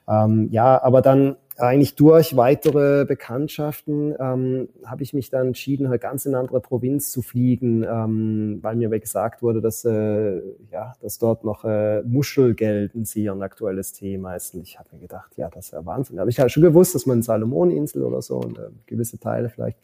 Ähm, 0.09 0.49
ja, 0.51 0.83
aber 0.83 1.03
dann 1.03 1.37
eigentlich 1.59 1.95
durch 1.95 2.37
weitere 2.37 3.05
Bekanntschaften 3.07 4.15
ähm, 4.19 4.69
habe 4.85 5.03
ich 5.03 5.15
mich 5.15 5.31
dann 5.31 5.49
entschieden, 5.49 5.89
halt 5.89 6.03
ganz 6.03 6.27
in 6.27 6.35
eine 6.35 6.41
andere 6.41 6.61
Provinz 6.61 7.11
zu 7.11 7.23
fliegen, 7.23 7.83
ähm, 7.85 8.59
weil 8.63 8.77
mir 8.77 8.91
gesagt 9.01 9.43
wurde, 9.43 9.61
dass, 9.61 9.85
äh, 9.85 10.43
ja, 10.71 10.93
dass 11.01 11.19
dort 11.19 11.45
noch 11.45 11.65
äh, 11.65 12.03
Muschelgelden 12.03 13.05
sie 13.05 13.31
ein 13.31 13.43
aktuelles 13.43 13.93
Thema 13.93 14.35
ist. 14.35 14.55
Und 14.55 14.63
ich 14.63 14.79
habe 14.79 14.89
mir 14.93 15.01
gedacht, 15.01 15.33
ja, 15.37 15.49
das 15.49 15.71
ja 15.71 15.85
Wahnsinn. 15.87 16.17
Da 16.17 16.21
habe 16.21 16.31
ich 16.31 16.39
halt 16.39 16.53
schon 16.53 16.63
gewusst, 16.63 16.95
dass 16.95 17.07
man 17.07 17.23
Salomoninsel 17.23 18.03
oder 18.03 18.21
so 18.21 18.37
und 18.37 18.59
äh, 18.59 18.69
gewisse 18.87 19.19
Teile 19.19 19.49
vielleicht 19.49 19.79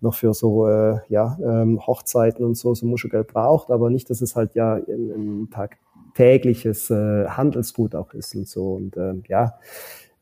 noch 0.00 0.14
für 0.14 0.34
so 0.34 0.68
äh, 0.68 0.98
ja, 1.08 1.38
ähm, 1.42 1.86
Hochzeiten 1.86 2.44
und 2.44 2.56
so 2.56 2.74
so 2.74 2.86
Muschelgeld 2.86 3.28
braucht, 3.28 3.70
aber 3.70 3.90
nicht, 3.90 4.10
dass 4.10 4.20
es 4.20 4.36
halt 4.36 4.54
ja 4.54 4.74
ein, 4.74 5.48
tagtägliches 5.50 6.90
äh, 6.90 7.26
Handelsgut 7.28 7.94
auch 7.94 8.12
ist 8.14 8.34
und 8.34 8.48
so. 8.48 8.74
Und 8.74 8.96
äh, 8.96 9.14
ja, 9.28 9.54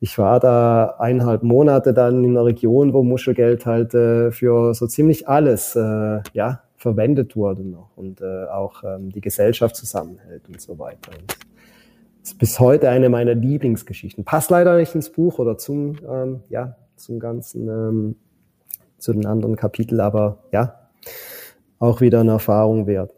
ich 0.03 0.19
war 0.19 0.41
da 0.41 0.97
eineinhalb 0.99 1.45
Monate 1.45 1.95
dann 1.95 2.25
in 2.25 2.31
einer 2.31 2.45
Region, 2.45 2.93
wo 2.93 3.05
Muschelgeld 3.05 3.67
halt 3.67 3.95
äh, 3.95 4.33
für 4.33 4.75
so 4.75 4.89
ziemlich 4.89 5.29
alles 5.29 5.77
äh, 5.77 6.21
ja, 6.33 6.65
verwendet 6.75 7.37
wurde 7.37 7.63
noch 7.63 7.97
und 7.97 8.21
äh, 8.21 8.47
auch 8.47 8.83
ähm, 8.83 9.11
die 9.11 9.21
Gesellschaft 9.21 9.77
zusammenhält 9.77 10.49
und 10.49 10.61
so 10.61 10.77
weiter. 10.81 11.13
Und 11.17 11.37
ist 12.21 12.37
bis 12.37 12.59
heute 12.59 12.89
eine 12.89 13.11
meiner 13.11 13.35
Lieblingsgeschichten. 13.35 14.25
Passt 14.25 14.51
leider 14.51 14.77
nicht 14.77 14.93
ins 14.97 15.09
Buch 15.09 15.39
oder 15.39 15.57
zum, 15.57 15.95
ähm, 16.05 16.41
ja, 16.49 16.75
zum 16.97 17.21
ganzen, 17.21 17.69
ähm, 17.69 18.17
zu 18.99 19.13
den 19.13 19.25
anderen 19.25 19.55
Kapitel, 19.55 20.01
aber 20.01 20.43
ja, 20.51 20.81
auch 21.79 22.01
wieder 22.01 22.23
eine 22.23 22.33
Erfahrung 22.33 22.89
wert. 22.89 23.15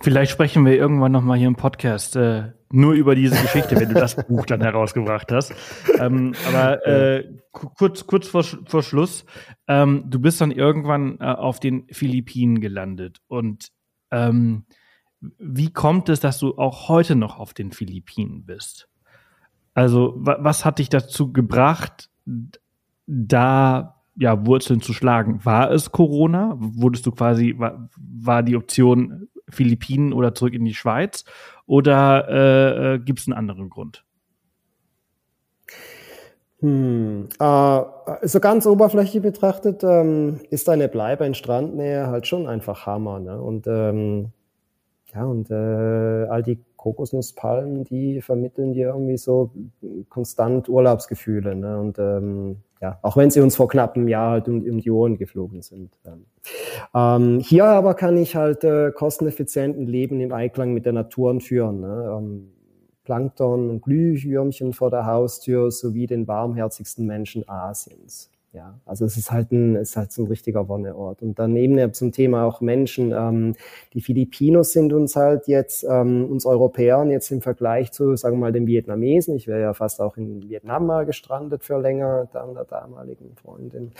Vielleicht 0.00 0.30
sprechen 0.30 0.64
wir 0.64 0.76
irgendwann 0.76 1.10
nochmal 1.10 1.36
hier 1.36 1.48
im 1.48 1.56
Podcast 1.56 2.14
äh, 2.14 2.52
nur 2.72 2.92
über 2.94 3.14
diese 3.14 3.40
Geschichte, 3.40 3.76
wenn 3.76 3.88
du 3.88 3.94
das 3.94 4.16
Buch 4.28 4.46
dann 4.46 4.60
herausgebracht 4.60 5.32
hast. 5.32 5.52
Ähm, 5.98 6.34
aber 6.48 6.86
äh, 6.86 7.28
kurz, 7.52 8.06
kurz 8.06 8.28
vor, 8.28 8.44
vor 8.44 8.82
Schluss, 8.82 9.24
ähm, 9.66 10.04
du 10.06 10.20
bist 10.20 10.40
dann 10.40 10.52
irgendwann 10.52 11.18
äh, 11.20 11.24
auf 11.24 11.60
den 11.60 11.86
Philippinen 11.90 12.60
gelandet. 12.60 13.18
Und 13.26 13.72
ähm, 14.10 14.64
wie 15.20 15.72
kommt 15.72 16.08
es, 16.08 16.20
dass 16.20 16.38
du 16.38 16.56
auch 16.56 16.88
heute 16.88 17.16
noch 17.16 17.38
auf 17.38 17.54
den 17.54 17.72
Philippinen 17.72 18.46
bist? 18.46 18.88
Also, 19.74 20.14
wa 20.16 20.38
was 20.40 20.64
hat 20.64 20.78
dich 20.78 20.88
dazu 20.88 21.32
gebracht, 21.32 22.10
da 23.06 24.00
ja, 24.16 24.46
Wurzeln 24.46 24.80
zu 24.80 24.92
schlagen? 24.92 25.44
War 25.44 25.70
es 25.70 25.92
Corona? 25.92 26.54
Wurdest 26.58 27.06
du 27.06 27.12
quasi, 27.12 27.54
war, 27.58 27.88
war 27.96 28.42
die 28.42 28.56
Option 28.56 29.28
Philippinen 29.48 30.12
oder 30.12 30.34
zurück 30.34 30.54
in 30.54 30.64
die 30.64 30.74
Schweiz? 30.74 31.24
Oder 31.70 32.26
äh, 32.28 32.94
äh 32.94 32.98
gibt 32.98 33.20
es 33.20 33.28
einen 33.28 33.38
anderen 33.38 33.70
Grund? 33.70 34.04
Hm, 36.58 37.28
äh, 37.38 37.80
so 38.22 38.40
ganz 38.40 38.66
oberflächlich 38.66 39.22
betrachtet 39.22 39.84
ähm, 39.84 40.40
ist 40.50 40.68
eine 40.68 40.88
Bleibe 40.88 41.24
in 41.26 41.34
Strandnähe 41.34 42.08
halt 42.08 42.26
schon 42.26 42.48
einfach 42.48 42.86
Hammer. 42.86 43.20
Ne? 43.20 43.40
Und 43.40 43.68
ähm, 43.68 44.32
ja, 45.14 45.24
und 45.24 45.48
äh, 45.52 46.26
all 46.28 46.42
die 46.42 46.58
Kokosnusspalmen, 46.80 47.84
die 47.84 48.22
vermitteln 48.22 48.72
dir 48.72 48.88
irgendwie 48.88 49.18
so 49.18 49.50
konstant 50.08 50.66
Urlaubsgefühle. 50.66 51.54
Ne? 51.54 51.78
Und 51.78 51.98
ähm, 51.98 52.56
ja, 52.80 52.98
auch 53.02 53.18
wenn 53.18 53.30
sie 53.30 53.40
uns 53.40 53.54
vor 53.54 53.68
knapp 53.68 53.96
einem 53.96 54.08
Jahr 54.08 54.30
halt 54.30 54.48
um, 54.48 54.62
um 54.62 54.78
die 54.80 54.90
Ohren 54.90 55.18
geflogen 55.18 55.60
sind. 55.60 55.92
Ähm, 56.94 57.40
hier 57.40 57.66
aber 57.66 57.92
kann 57.92 58.16
ich 58.16 58.34
halt 58.34 58.64
äh, 58.64 58.92
kosteneffizient 58.92 59.76
Leben 59.76 60.20
im 60.20 60.32
Einklang 60.32 60.72
mit 60.72 60.86
der 60.86 60.94
Natur 60.94 61.38
führen. 61.40 61.80
Ne? 61.80 62.16
Ähm, 62.16 62.48
Plankton 63.04 63.68
und 63.68 63.82
Glühwürmchen 63.82 64.72
vor 64.72 64.90
der 64.90 65.04
Haustür 65.04 65.70
sowie 65.70 66.06
den 66.06 66.26
warmherzigsten 66.26 67.06
Menschen 67.06 67.46
Asiens. 67.46 68.30
Ja, 68.52 68.80
also 68.84 69.04
es 69.04 69.16
ist 69.16 69.30
halt 69.30 69.52
ein, 69.52 69.76
es 69.76 69.90
ist 69.90 69.96
halt 69.96 70.10
so 70.10 70.22
ein 70.22 70.28
richtiger 70.28 70.68
Wonneort. 70.68 71.22
Und 71.22 71.38
daneben 71.38 71.78
ja 71.78 71.92
zum 71.92 72.10
Thema 72.10 72.44
auch 72.44 72.60
Menschen. 72.60 73.12
Ähm, 73.12 73.54
die 73.94 74.00
Filipinos 74.00 74.72
sind 74.72 74.92
uns 74.92 75.14
halt 75.14 75.46
jetzt, 75.46 75.84
ähm, 75.88 76.28
uns 76.28 76.44
Europäern 76.46 77.12
jetzt 77.12 77.30
im 77.30 77.42
Vergleich 77.42 77.92
zu, 77.92 78.16
sagen 78.16 78.36
wir 78.38 78.40
mal, 78.40 78.52
den 78.52 78.66
Vietnamesen. 78.66 79.36
Ich 79.36 79.46
wäre 79.46 79.60
ja 79.60 79.72
fast 79.72 80.00
auch 80.00 80.16
in 80.16 80.42
Vietnam 80.48 80.86
mal 80.86 81.06
gestrandet 81.06 81.62
für 81.62 81.78
länger, 81.78 82.28
da 82.32 82.44
mit 82.44 82.56
der 82.56 82.64
damaligen 82.64 83.36
Freundin. 83.36 83.92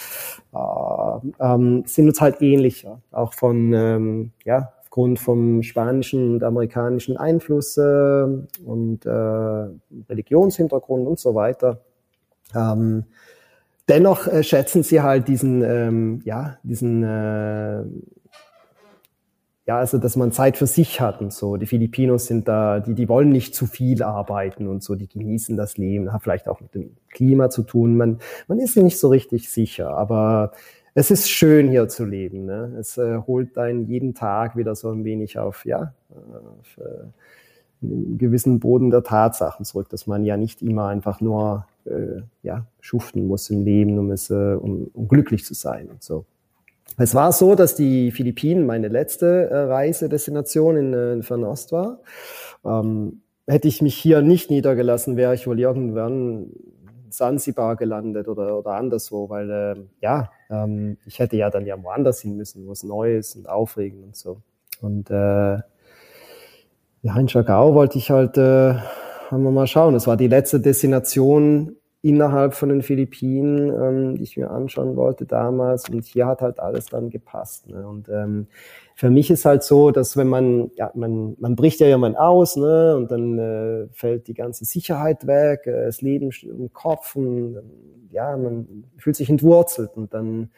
Äh, 0.53 1.28
ähm, 1.38 1.84
sind 1.86 2.09
uns 2.09 2.20
halt 2.20 2.42
ähnlicher. 2.42 3.01
Auch 3.12 3.34
von, 3.34 3.72
ähm, 3.72 4.32
ja, 4.44 4.72
aufgrund 4.80 5.20
vom 5.20 5.62
spanischen 5.62 6.34
und 6.34 6.42
amerikanischen 6.42 7.16
Einfluss 7.16 7.76
äh, 7.76 8.24
und 8.66 9.07
äh, 9.07 9.66
Religionshintergrund 10.09 11.07
und 11.07 11.20
so 11.20 11.36
weiter. 11.36 11.78
Ähm, 12.53 13.05
dennoch 13.91 14.26
äh, 14.26 14.43
schätzen 14.43 14.82
sie 14.82 15.03
halt 15.03 15.28
diesen, 15.28 15.62
ähm, 15.62 16.22
ja, 16.24 16.59
diesen, 16.62 17.03
äh, 17.03 17.82
ja, 19.66 19.78
also 19.78 19.99
dass 19.99 20.16
man 20.16 20.32
Zeit 20.32 20.57
für 20.57 20.66
sich 20.66 21.01
hat 21.01 21.20
und 21.20 21.32
so. 21.32 21.57
Die 21.57 21.66
Filipinos 21.66 22.26
sind 22.26 22.49
da, 22.49 22.80
die, 22.80 22.95
die 22.95 23.09
wollen 23.09 23.30
nicht 23.30 23.55
zu 23.55 23.66
viel 23.66 24.03
arbeiten 24.03 24.66
und 24.66 24.82
so, 24.82 24.95
die 24.95 25.09
genießen 25.09 25.57
das 25.57 25.76
Leben, 25.76 26.12
hat 26.12 26.22
vielleicht 26.22 26.49
auch 26.49 26.61
mit 26.61 26.74
dem 26.74 26.97
Klima 27.11 27.51
zu 27.51 27.62
tun. 27.62 27.97
Man, 27.97 28.18
man 28.49 28.59
ist 28.59 28.76
nicht 28.76 28.99
so 28.99 29.09
richtig 29.09 29.51
sicher, 29.51 29.91
aber 29.91 30.53
es 30.95 31.11
ist 31.11 31.30
schön 31.30 31.68
hier 31.68 31.88
zu 31.88 32.05
leben. 32.05 32.47
Ne? 32.47 32.76
Es 32.78 32.99
äh, 32.99 33.18
holt 33.26 33.59
einen 33.59 33.86
jeden 33.86 34.14
Tag 34.14 34.57
wieder 34.57 34.74
so 34.74 34.91
ein 34.91 35.05
wenig 35.05 35.38
auf, 35.38 35.64
ja, 35.64 35.95
auf, 36.11 36.78
äh, 36.78 37.07
einen 37.83 38.18
gewissen 38.18 38.61
Boden 38.61 38.91
der 38.91 39.03
Tatsachen 39.03 39.64
zurück, 39.64 39.89
dass 39.89 40.07
man 40.07 40.24
ja 40.24 40.37
nicht 40.37 40.62
immer 40.62 40.89
einfach 40.89 41.20
nur 41.20 41.66
äh, 41.87 42.22
ja, 42.43 42.66
schuften 42.81 43.26
muss 43.26 43.49
im 43.51 43.64
Leben, 43.64 43.99
um, 43.99 44.11
es, 44.11 44.31
äh, 44.31 44.55
um, 44.55 44.91
um 44.93 45.09
glücklich 45.09 45.45
zu 45.45 45.55
sein 45.55 45.89
und 45.89 46.03
so. 46.03 46.24
Es 46.99 47.14
war 47.14 47.33
so, 47.33 47.55
dass 47.55 47.74
die 47.74 48.11
Philippinen 48.11 48.66
meine 48.66 48.89
letzte 48.89 49.49
äh, 49.49 49.57
Reisedestination 49.57 50.76
in, 50.76 50.93
äh, 50.93 51.12
in 51.14 51.22
Fernost 51.22 51.72
war. 51.72 52.01
Ähm, 52.64 53.22
hätte 53.47 53.68
ich 53.68 53.81
mich 53.81 53.97
hier 53.97 54.22
nicht 54.22 54.51
niedergelassen, 54.51 55.16
wäre 55.16 55.35
ich 55.35 55.47
wohl 55.47 55.59
irgendwann 55.59 56.51
Sansibar 57.09 57.76
gelandet 57.76 58.28
oder, 58.28 58.59
oder 58.59 58.72
anderswo, 58.72 59.28
weil 59.28 59.51
äh, 59.51 59.76
ja, 60.01 60.31
ähm, 60.49 60.97
ich 61.07 61.18
hätte 61.18 61.37
ja 61.37 61.51
dann 61.51 61.66
ja 61.66 61.83
woanders 61.83 62.20
hin 62.20 62.37
müssen, 62.37 62.66
wo 62.66 62.72
es 62.72 62.83
neu 62.83 63.16
ist 63.16 63.35
und 63.37 63.49
aufregend 63.49 64.05
und 64.05 64.16
so. 64.16 64.43
Und 64.81 65.11
äh, 65.11 65.59
ja, 67.03 67.16
in 67.18 67.28
Chagau 67.28 67.74
wollte 67.74 67.98
ich 67.98 68.11
halt 68.11 68.36
äh, 68.36 68.74
haben 69.30 69.44
wir 69.44 69.51
mal 69.51 69.66
schauen. 69.66 69.94
Das 69.94 70.07
war 70.07 70.16
die 70.16 70.28
letzte 70.28 70.61
Destination 70.61 71.76
innerhalb 72.03 72.55
von 72.55 72.70
den 72.70 72.82
Philippinen, 72.82 73.68
ähm, 73.68 74.16
die 74.16 74.22
ich 74.22 74.36
mir 74.36 74.51
anschauen 74.51 74.96
wollte 74.96 75.26
damals. 75.26 75.88
Und 75.88 76.05
hier 76.05 76.26
hat 76.26 76.40
halt 76.40 76.59
alles 76.59 76.86
dann 76.86 77.11
gepasst. 77.11 77.68
Ne? 77.68 77.86
Und 77.86 78.09
ähm, 78.09 78.46
für 78.94 79.11
mich 79.11 79.30
ist 79.30 79.44
halt 79.44 79.62
so, 79.62 79.90
dass 79.90 80.16
wenn 80.16 80.28
man, 80.28 80.70
ja, 80.76 80.90
man, 80.94 81.36
man 81.38 81.57
bricht 81.57 81.80
ja 81.80 81.86
jemand 81.86 82.18
aus, 82.18 82.57
ne, 82.57 82.96
und 82.96 83.11
dann 83.11 83.38
äh, 83.38 83.86
fällt 83.92 84.28
die 84.28 84.34
ganze 84.34 84.64
Sicherheit 84.64 85.26
weg, 85.26 85.66
äh, 85.66 85.86
das 85.86 86.01
Leben 86.01 86.30
im 86.42 86.72
Kopf 86.72 87.16
und 87.16 87.59
ja, 88.11 88.36
man 88.36 88.84
fühlt 88.98 89.16
sich 89.16 89.30
entwurzelt 89.30 89.90
und 89.96 90.12
dann 90.12 90.51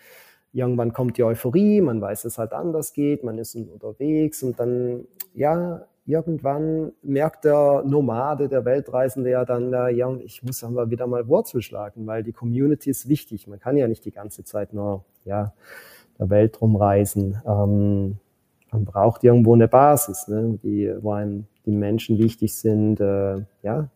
irgendwann 0.53 0.93
kommt 0.93 1.19
die 1.19 1.25
Euphorie, 1.25 1.81
man 1.81 2.01
weiß, 2.01 2.23
dass 2.23 2.35
es 2.35 2.39
halt 2.39 2.53
anders 2.53 2.93
geht, 2.93 3.25
man 3.25 3.39
ist 3.39 3.55
unterwegs 3.55 4.43
und 4.43 4.59
dann, 4.59 5.07
ja, 5.35 5.87
irgendwann 6.07 6.93
merkt 7.03 7.45
der 7.45 7.83
Nomade, 7.87 8.49
der 8.49 8.65
Weltreisende 8.65 9.31
ja 9.31 9.45
dann, 9.45 9.73
ja, 9.95 10.15
ich 10.17 10.43
muss 10.43 10.65
aber 10.65 10.91
wieder 10.91 11.07
mal 11.07 11.29
Wurzel 11.29 11.63
schlagen, 11.63 12.07
weil 12.07 12.23
die 12.23 12.33
Community 12.33 12.91
ist 12.91 13.09
wichtig. 13.09 13.47
Man 13.47 13.61
kann 13.61 13.77
ja 13.77 13.89
nicht 13.89 14.05
die 14.05 14.11
ganze 14.11 14.45
Zeit 14.45 14.73
nur, 14.75 15.05
ja, 15.25 15.53
der 16.19 16.31
Welt 16.31 16.61
rumreisen. 16.61 17.41
Ähm, 17.47 18.19
man 18.71 18.85
braucht 18.85 19.23
irgendwo 19.23 19.55
eine 19.55 19.69
Basis, 19.69 20.29
ne, 20.29 20.59
die, 20.63 20.93
wo 21.01 21.13
einem 21.13 21.47
die 21.67 21.73
Menschen 21.73 22.19
wichtig 22.19 22.55
sind. 22.55 23.01
Äh, 23.01 23.43
ja. 23.63 23.89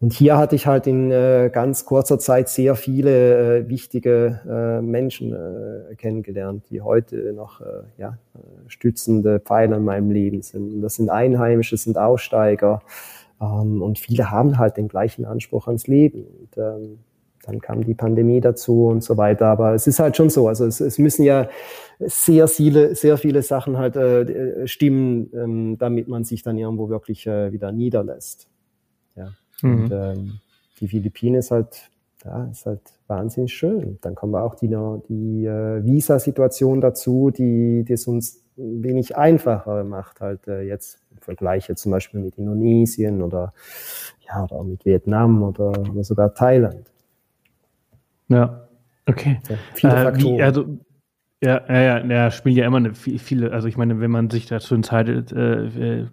Und 0.00 0.12
hier 0.12 0.36
hatte 0.36 0.54
ich 0.54 0.66
halt 0.66 0.86
in 0.86 1.10
äh, 1.10 1.50
ganz 1.52 1.84
kurzer 1.84 2.18
Zeit 2.18 2.48
sehr 2.48 2.74
viele 2.74 3.60
äh, 3.60 3.68
wichtige 3.68 4.40
äh, 4.46 4.82
Menschen 4.82 5.32
äh, 5.32 5.94
kennengelernt, 5.94 6.64
die 6.68 6.82
heute 6.82 7.32
noch 7.32 7.60
äh, 7.60 7.64
ja, 7.96 8.18
äh, 8.34 8.38
stützende 8.66 9.40
Pfeiler 9.40 9.76
in 9.76 9.84
meinem 9.84 10.10
Leben 10.10 10.42
sind. 10.42 10.74
Und 10.74 10.82
das 10.82 10.96
sind 10.96 11.10
Einheimische, 11.10 11.76
sind 11.76 11.96
Aussteiger. 11.96 12.82
Ähm, 13.40 13.82
und 13.82 13.98
viele 13.98 14.30
haben 14.30 14.58
halt 14.58 14.76
den 14.76 14.88
gleichen 14.88 15.24
Anspruch 15.24 15.68
ans 15.68 15.86
Leben. 15.86 16.24
Und, 16.24 16.58
ähm, 16.58 16.98
dann 17.46 17.60
kam 17.60 17.84
die 17.84 17.94
Pandemie 17.94 18.40
dazu 18.40 18.86
und 18.86 19.04
so 19.04 19.16
weiter. 19.16 19.46
Aber 19.46 19.74
es 19.74 19.86
ist 19.86 20.00
halt 20.00 20.16
schon 20.16 20.28
so. 20.28 20.48
Also 20.48 20.66
es, 20.66 20.80
es 20.80 20.98
müssen 20.98 21.24
ja 21.24 21.48
sehr 22.00 22.48
viele, 22.48 22.94
sehr 22.94 23.16
viele 23.18 23.42
Sachen 23.42 23.78
halt 23.78 23.96
stimmen, 24.68 25.30
ähm, 25.34 25.78
damit 25.78 26.08
man 26.08 26.24
sich 26.24 26.42
dann 26.42 26.58
irgendwo 26.58 26.88
wirklich 26.88 27.26
wieder 27.26 27.70
niederlässt. 27.70 28.48
Ja. 29.14 29.28
Mhm. 29.62 29.84
Und 29.84 29.92
ähm, 29.92 30.40
die 30.80 30.88
Philippinen 30.88 31.36
ist 31.36 31.50
halt, 31.50 31.90
ja, 32.24 32.44
ist 32.44 32.66
halt 32.66 32.80
wahnsinnig 33.06 33.52
schön. 33.52 33.98
Dann 34.00 34.14
kommen 34.14 34.32
wir 34.32 34.42
auch 34.42 34.54
die, 34.54 34.68
die 34.68 35.46
äh, 35.46 35.84
Visa-Situation 35.84 36.80
dazu, 36.80 37.30
die, 37.30 37.84
die 37.84 37.92
es 37.92 38.06
uns 38.06 38.42
wenig 38.56 39.16
einfacher 39.16 39.84
macht, 39.84 40.20
halt 40.20 40.46
äh, 40.46 40.62
jetzt 40.62 41.00
im 41.10 41.18
Vergleich 41.18 41.68
jetzt 41.68 41.82
zum 41.82 41.92
Beispiel 41.92 42.20
mit 42.20 42.38
Indonesien 42.38 43.22
oder 43.22 43.52
ja, 44.26 44.44
oder 44.44 44.62
mit 44.64 44.84
Vietnam 44.84 45.42
oder, 45.42 45.70
oder 45.90 46.04
sogar 46.04 46.34
Thailand. 46.34 46.90
Ja, 48.28 48.68
okay. 49.06 49.40
Ja, 49.48 49.56
viele 49.74 49.92
äh, 49.94 50.02
Faktoren. 50.02 50.36
Wie, 50.36 50.42
also, 50.42 50.78
ja, 51.42 51.62
ja, 51.68 51.82
ja, 51.82 52.06
ja, 52.06 52.30
spielen 52.30 52.56
ja 52.56 52.66
immer 52.66 52.78
eine, 52.78 52.94
viele, 52.94 53.52
also 53.52 53.68
ich 53.68 53.76
meine, 53.76 54.00
wenn 54.00 54.10
man 54.10 54.30
sich 54.30 54.46
dazu 54.46 54.74
entscheidet, 54.74 55.32
äh, 55.32 55.66
äh, 55.66 56.06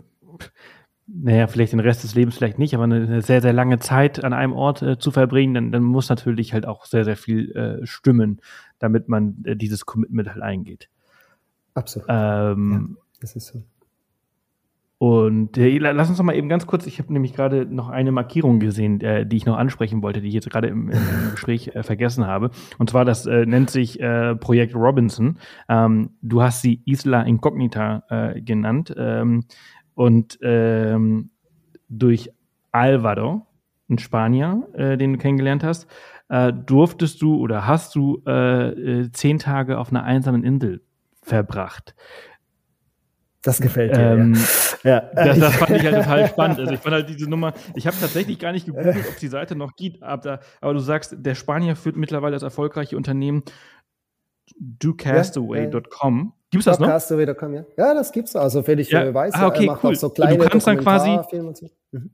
naja, 1.13 1.47
vielleicht 1.47 1.73
den 1.73 1.79
Rest 1.79 2.03
des 2.03 2.15
Lebens 2.15 2.35
vielleicht 2.35 2.59
nicht, 2.59 2.73
aber 2.73 2.85
eine, 2.85 3.21
sehr, 3.21 3.41
sehr 3.41 3.53
lange 3.53 3.79
Zeit 3.79 4.23
an 4.23 4.33
einem 4.33 4.53
Ort 4.53 4.81
äh, 4.81 4.97
zu 4.97 5.11
verbringen, 5.11 5.53
dann, 5.53 5.71
dann 5.71 5.83
muss 5.83 6.09
natürlich 6.09 6.53
halt 6.53 6.65
auch 6.65 6.85
sehr, 6.85 7.03
sehr 7.03 7.17
viel 7.17 7.51
äh, 7.51 7.85
stimmen, 7.85 8.41
damit 8.79 9.09
man 9.09 9.43
äh, 9.43 9.55
dieses 9.55 9.85
Commitment 9.85 10.29
halt 10.29 10.41
eingeht. 10.41 10.89
Absolut. 11.73 12.07
Ähm, 12.09 12.95
ja, 12.95 13.01
das 13.21 13.35
ist 13.35 13.47
so. 13.47 13.63
Und 15.01 15.57
äh, 15.57 15.79
lass 15.79 16.09
uns 16.09 16.19
noch 16.19 16.25
mal 16.25 16.35
eben 16.35 16.47
ganz 16.47 16.67
kurz, 16.67 16.85
ich 16.85 16.99
habe 16.99 17.11
nämlich 17.11 17.33
gerade 17.33 17.65
noch 17.65 17.89
eine 17.89 18.11
Markierung 18.11 18.59
gesehen, 18.59 19.01
äh, 19.01 19.25
die 19.25 19.35
ich 19.35 19.47
noch 19.47 19.57
ansprechen 19.57 20.03
wollte, 20.03 20.21
die 20.21 20.27
ich 20.27 20.35
jetzt 20.35 20.47
gerade 20.51 20.67
im, 20.67 20.91
im, 20.91 20.99
Gespräch 21.31 21.69
äh, 21.69 21.81
vergessen 21.81 22.27
habe. 22.27 22.51
Und 22.77 22.91
zwar, 22.91 23.03
das 23.03 23.25
äh, 23.25 23.47
nennt 23.47 23.71
sich 23.71 23.99
äh, 23.99 24.35
Projekt 24.35 24.75
Robinson. 24.75 25.39
Ähm, 25.67 26.11
du 26.21 26.43
hast 26.43 26.61
sie 26.61 26.83
Isla 26.85 27.23
Incognita 27.23 28.03
äh, 28.09 28.41
genannt. 28.41 28.93
Ähm, 28.95 29.45
und 30.01 30.39
ähm, 30.41 31.29
durch 31.87 32.31
Alvaro, 32.71 33.45
ein 33.87 33.99
Spanier, 33.99 34.67
äh, 34.73 34.97
den 34.97 35.13
du 35.13 35.19
kennengelernt 35.19 35.63
hast, 35.63 35.85
äh, 36.27 36.51
durftest 36.51 37.21
du 37.21 37.35
oder 37.35 37.67
hast 37.67 37.93
du 37.93 38.23
äh, 38.25 38.69
äh 38.69 39.11
zehn 39.11 39.37
Tage 39.37 39.77
auf 39.77 39.91
einer 39.91 40.03
einsamen 40.03 40.43
Insel 40.43 40.81
verbracht. 41.21 41.93
Das 43.43 43.61
gefällt 43.61 43.95
dir. 43.95 44.13
Ähm, 44.13 44.33
ja. 44.83 45.01
Das, 45.13 45.37
das, 45.37 45.55
fand 45.57 45.77
ich 45.77 45.83
halt 45.83 45.97
total 45.97 46.27
spannend. 46.29 46.59
Also 46.59 46.73
ich 46.73 46.79
fand 46.79 46.95
halt 46.95 47.07
diese 47.07 47.29
Nummer, 47.29 47.53
ich 47.75 47.85
habe 47.85 47.95
tatsächlich 47.99 48.39
gar 48.39 48.53
nicht 48.53 48.65
gegoogelt, 48.65 49.05
ob 49.07 49.17
die 49.17 49.27
Seite 49.27 49.55
noch 49.55 49.75
gibt, 49.75 50.01
aber, 50.01 50.39
aber 50.61 50.73
du 50.73 50.79
sagst, 50.79 51.15
der 51.15 51.35
Spanier 51.35 51.75
führt 51.75 51.95
mittlerweile 51.95 52.33
das 52.33 52.43
erfolgreiche 52.43 52.97
Unternehmen 52.97 53.43
docastaway.com. 54.57 56.33
Gibt 56.51 56.61
es 56.61 56.65
das 56.65 56.79
noch? 56.79 56.87
Docastaway.com, 56.87 57.53
ja. 57.53 57.65
Ja, 57.77 57.93
das 57.93 58.11
gibt's. 58.11 58.35
Also 58.35 58.61
völlig 58.61 58.91
ja. 58.91 59.13
Weiß, 59.13 59.33
ah, 59.35 59.47
okay, 59.47 59.65
macht 59.65 59.83
cool. 59.83 59.93
auch 59.93 59.95
so 59.95 60.09
kleine 60.09 60.33
und 60.33 60.43
du 60.43 60.49
kannst 60.49 60.67
dann 60.67 60.77
quasi 60.77 61.09
und, 61.37 61.57
so. 61.57 61.69
mhm. 61.91 62.11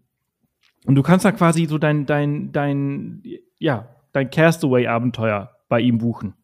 und 0.86 0.96
du 0.96 1.04
kannst 1.04 1.26
dann 1.26 1.36
quasi 1.36 1.66
so 1.66 1.80
dein 1.80 2.06
dein 2.06 2.52
dein 2.52 3.24
ja, 3.58 3.88
dein 4.14 4.30
Castaway 4.30 4.88
Abenteuer 4.88 5.52
bei 5.68 5.82
ihm 5.82 5.98
buchen. 5.98 6.36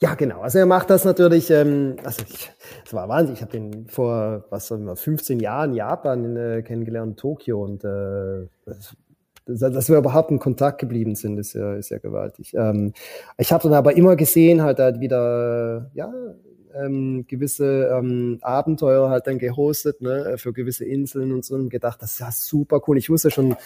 Ja, 0.00 0.14
genau. 0.14 0.40
Also 0.40 0.58
er 0.58 0.66
macht 0.66 0.90
das 0.90 1.04
natürlich, 1.04 1.48
ähm, 1.50 1.94
also 2.02 2.24
ich, 2.28 2.50
das 2.82 2.92
war 2.92 3.08
Wahnsinn. 3.08 3.34
Ich 3.36 3.42
habe 3.42 3.56
ihn 3.56 3.86
vor, 3.86 4.44
was 4.50 4.66
sagen 4.66 4.84
wir, 4.84 4.96
15 4.96 5.38
Jahren 5.38 5.70
in 5.70 5.76
Japan 5.76 6.36
äh, 6.36 6.62
kennengelernt, 6.62 7.20
Tokio 7.20 7.62
und 7.62 7.84
äh, 7.84 8.48
das, 9.46 9.60
dass 9.60 9.88
wir 9.88 9.98
überhaupt 9.98 10.30
in 10.32 10.40
Kontakt 10.40 10.80
geblieben 10.80 11.14
sind, 11.14 11.38
ist 11.38 11.52
ja, 11.54 11.74
ist 11.74 11.90
ja 11.90 11.98
gewaltig. 11.98 12.54
Ähm, 12.54 12.92
ich 13.38 13.52
habe 13.52 13.62
dann 13.62 13.74
aber 13.74 13.96
immer 13.96 14.16
gesehen, 14.16 14.62
halt, 14.62 14.80
halt 14.80 14.98
wieder, 14.98 15.90
ja, 15.94 16.12
ähm, 16.74 17.24
gewisse 17.28 17.90
ähm, 17.92 18.38
Abenteuer 18.42 19.10
halt 19.10 19.26
dann 19.26 19.38
gehostet, 19.38 20.00
ne, 20.00 20.34
für 20.38 20.52
gewisse 20.52 20.84
Inseln 20.84 21.32
und 21.32 21.44
so 21.44 21.54
und 21.54 21.68
gedacht, 21.68 22.02
das 22.02 22.12
ist 22.12 22.20
ja 22.20 22.30
super 22.30 22.80
cool. 22.86 22.98
Ich 22.98 23.10
wusste 23.10 23.30
schon, 23.30 23.56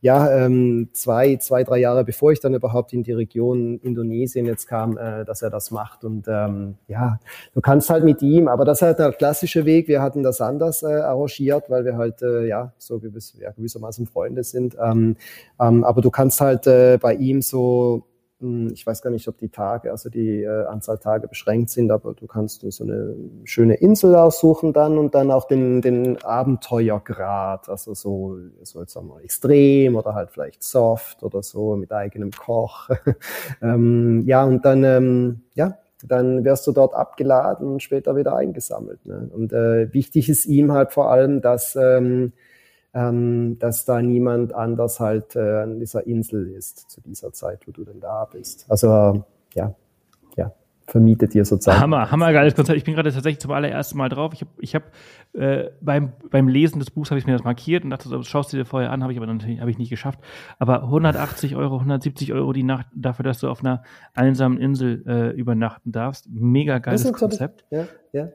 ja, 0.00 0.30
ähm, 0.44 0.88
zwei, 0.92 1.36
zwei, 1.36 1.64
drei 1.64 1.78
Jahre 1.78 2.04
bevor 2.04 2.32
ich 2.32 2.40
dann 2.40 2.54
überhaupt 2.54 2.92
in 2.92 3.02
die 3.02 3.12
Region 3.12 3.78
Indonesien 3.80 4.46
jetzt 4.46 4.66
kam, 4.66 4.96
äh, 4.96 5.24
dass 5.24 5.42
er 5.42 5.50
das 5.50 5.70
macht. 5.70 6.04
Und 6.04 6.26
ähm, 6.28 6.76
ja, 6.88 7.18
du 7.54 7.60
kannst 7.60 7.90
halt 7.90 8.04
mit 8.04 8.22
ihm, 8.22 8.48
aber 8.48 8.64
das 8.64 8.78
ist 8.78 8.82
halt 8.82 8.98
der 8.98 9.12
klassische 9.12 9.64
Weg. 9.64 9.88
Wir 9.88 10.02
hatten 10.02 10.22
das 10.22 10.40
anders 10.40 10.82
äh, 10.82 10.86
arrangiert, 10.86 11.70
weil 11.70 11.84
wir 11.84 11.96
halt 11.96 12.22
äh, 12.22 12.46
ja 12.46 12.72
so 12.78 12.98
gewiss, 12.98 13.34
ja, 13.40 13.50
gewissermaßen 13.50 14.06
Freunde 14.06 14.44
sind. 14.44 14.76
Ähm, 14.80 15.16
ähm, 15.60 15.84
aber 15.84 16.00
du 16.00 16.10
kannst 16.10 16.40
halt 16.40 16.66
äh, 16.66 16.98
bei 17.00 17.14
ihm 17.14 17.42
so 17.42 18.04
ich 18.40 18.86
weiß 18.86 19.00
gar 19.00 19.10
nicht, 19.10 19.26
ob 19.28 19.38
die 19.38 19.48
Tage, 19.48 19.90
also 19.90 20.10
die 20.10 20.42
äh, 20.42 20.66
Anzahl 20.66 20.98
Tage 20.98 21.28
beschränkt 21.28 21.70
sind, 21.70 21.90
aber 21.90 22.14
du 22.14 22.26
kannst 22.26 22.64
so 22.68 22.84
eine 22.84 23.14
schöne 23.44 23.74
Insel 23.74 24.14
aussuchen 24.16 24.72
dann 24.72 24.98
und 24.98 25.14
dann 25.14 25.30
auch 25.30 25.46
den, 25.46 25.80
den 25.80 26.22
Abenteuergrad, 26.22 27.68
also 27.68 27.94
so, 27.94 28.36
so 28.62 28.80
jetzt 28.80 28.92
sagen 28.92 29.08
wir 29.08 29.22
extrem 29.22 29.96
oder 29.96 30.14
halt 30.14 30.30
vielleicht 30.30 30.62
soft 30.62 31.22
oder 31.22 31.42
so 31.42 31.76
mit 31.76 31.92
eigenem 31.92 32.32
Koch. 32.32 32.90
ähm, 33.62 34.22
ja, 34.26 34.44
und 34.44 34.64
dann, 34.64 34.84
ähm, 34.84 35.42
ja, 35.54 35.78
dann 36.06 36.44
wirst 36.44 36.66
du 36.66 36.72
dort 36.72 36.94
abgeladen 36.94 37.66
und 37.66 37.82
später 37.82 38.16
wieder 38.16 38.36
eingesammelt. 38.36 39.06
Ne? 39.06 39.30
Und 39.32 39.52
äh, 39.52 39.92
wichtig 39.94 40.28
ist 40.28 40.44
ihm 40.44 40.72
halt 40.72 40.92
vor 40.92 41.10
allem, 41.10 41.40
dass 41.40 41.76
ähm, 41.76 42.32
ähm, 42.94 43.58
dass 43.58 43.84
da 43.84 44.00
niemand 44.00 44.54
anders 44.54 45.00
halt 45.00 45.34
äh, 45.36 45.62
an 45.62 45.80
dieser 45.80 46.06
Insel 46.06 46.48
ist 46.48 46.90
zu 46.90 47.00
dieser 47.00 47.32
Zeit, 47.32 47.66
wo 47.66 47.72
du 47.72 47.84
denn 47.84 48.00
da 48.00 48.24
bist. 48.24 48.66
Also 48.68 49.24
ja, 49.54 49.74
ja, 50.36 50.52
vermietet 50.86 51.34
ihr 51.34 51.44
sozusagen. 51.44 51.80
Hammer, 51.80 52.10
hammergeiles 52.12 52.54
Konzept. 52.54 52.78
Ich 52.78 52.84
bin 52.84 52.94
gerade 52.94 53.12
tatsächlich 53.12 53.40
zum 53.40 53.50
allerersten 53.50 53.98
Mal 53.98 54.08
drauf. 54.08 54.32
Ich 54.32 54.42
habe 54.42 54.50
ich 54.58 54.74
hab, 54.76 54.84
äh, 55.32 55.70
beim, 55.80 56.12
beim 56.30 56.46
Lesen 56.46 56.78
des 56.78 56.92
Buchs 56.92 57.10
habe 57.10 57.18
ich 57.18 57.26
mir 57.26 57.32
das 57.32 57.42
markiert 57.42 57.82
und 57.82 57.90
dachte, 57.90 58.08
so, 58.08 58.22
schaust 58.22 58.52
du 58.52 58.56
dir 58.56 58.64
vorher 58.64 58.92
an, 58.92 59.02
habe 59.02 59.12
ich 59.12 59.18
aber 59.18 59.26
natürlich 59.26 59.60
hab 59.60 59.68
ich 59.68 59.78
nicht 59.78 59.90
geschafft. 59.90 60.20
Aber 60.60 60.84
180 60.84 61.56
Euro, 61.56 61.76
170 61.76 62.32
Euro 62.32 62.52
die 62.52 62.62
Nacht 62.62 62.86
dafür, 62.94 63.24
dass 63.24 63.40
du 63.40 63.48
auf 63.48 63.60
einer 63.60 63.82
einsamen 64.14 64.58
Insel 64.58 65.02
äh, 65.06 65.30
übernachten 65.30 65.90
darfst. 65.90 66.28
Mega 66.30 66.78
geiles 66.78 67.12
Konzept. 67.12 67.64
Ja, 67.70 67.86
ja. 68.12 68.28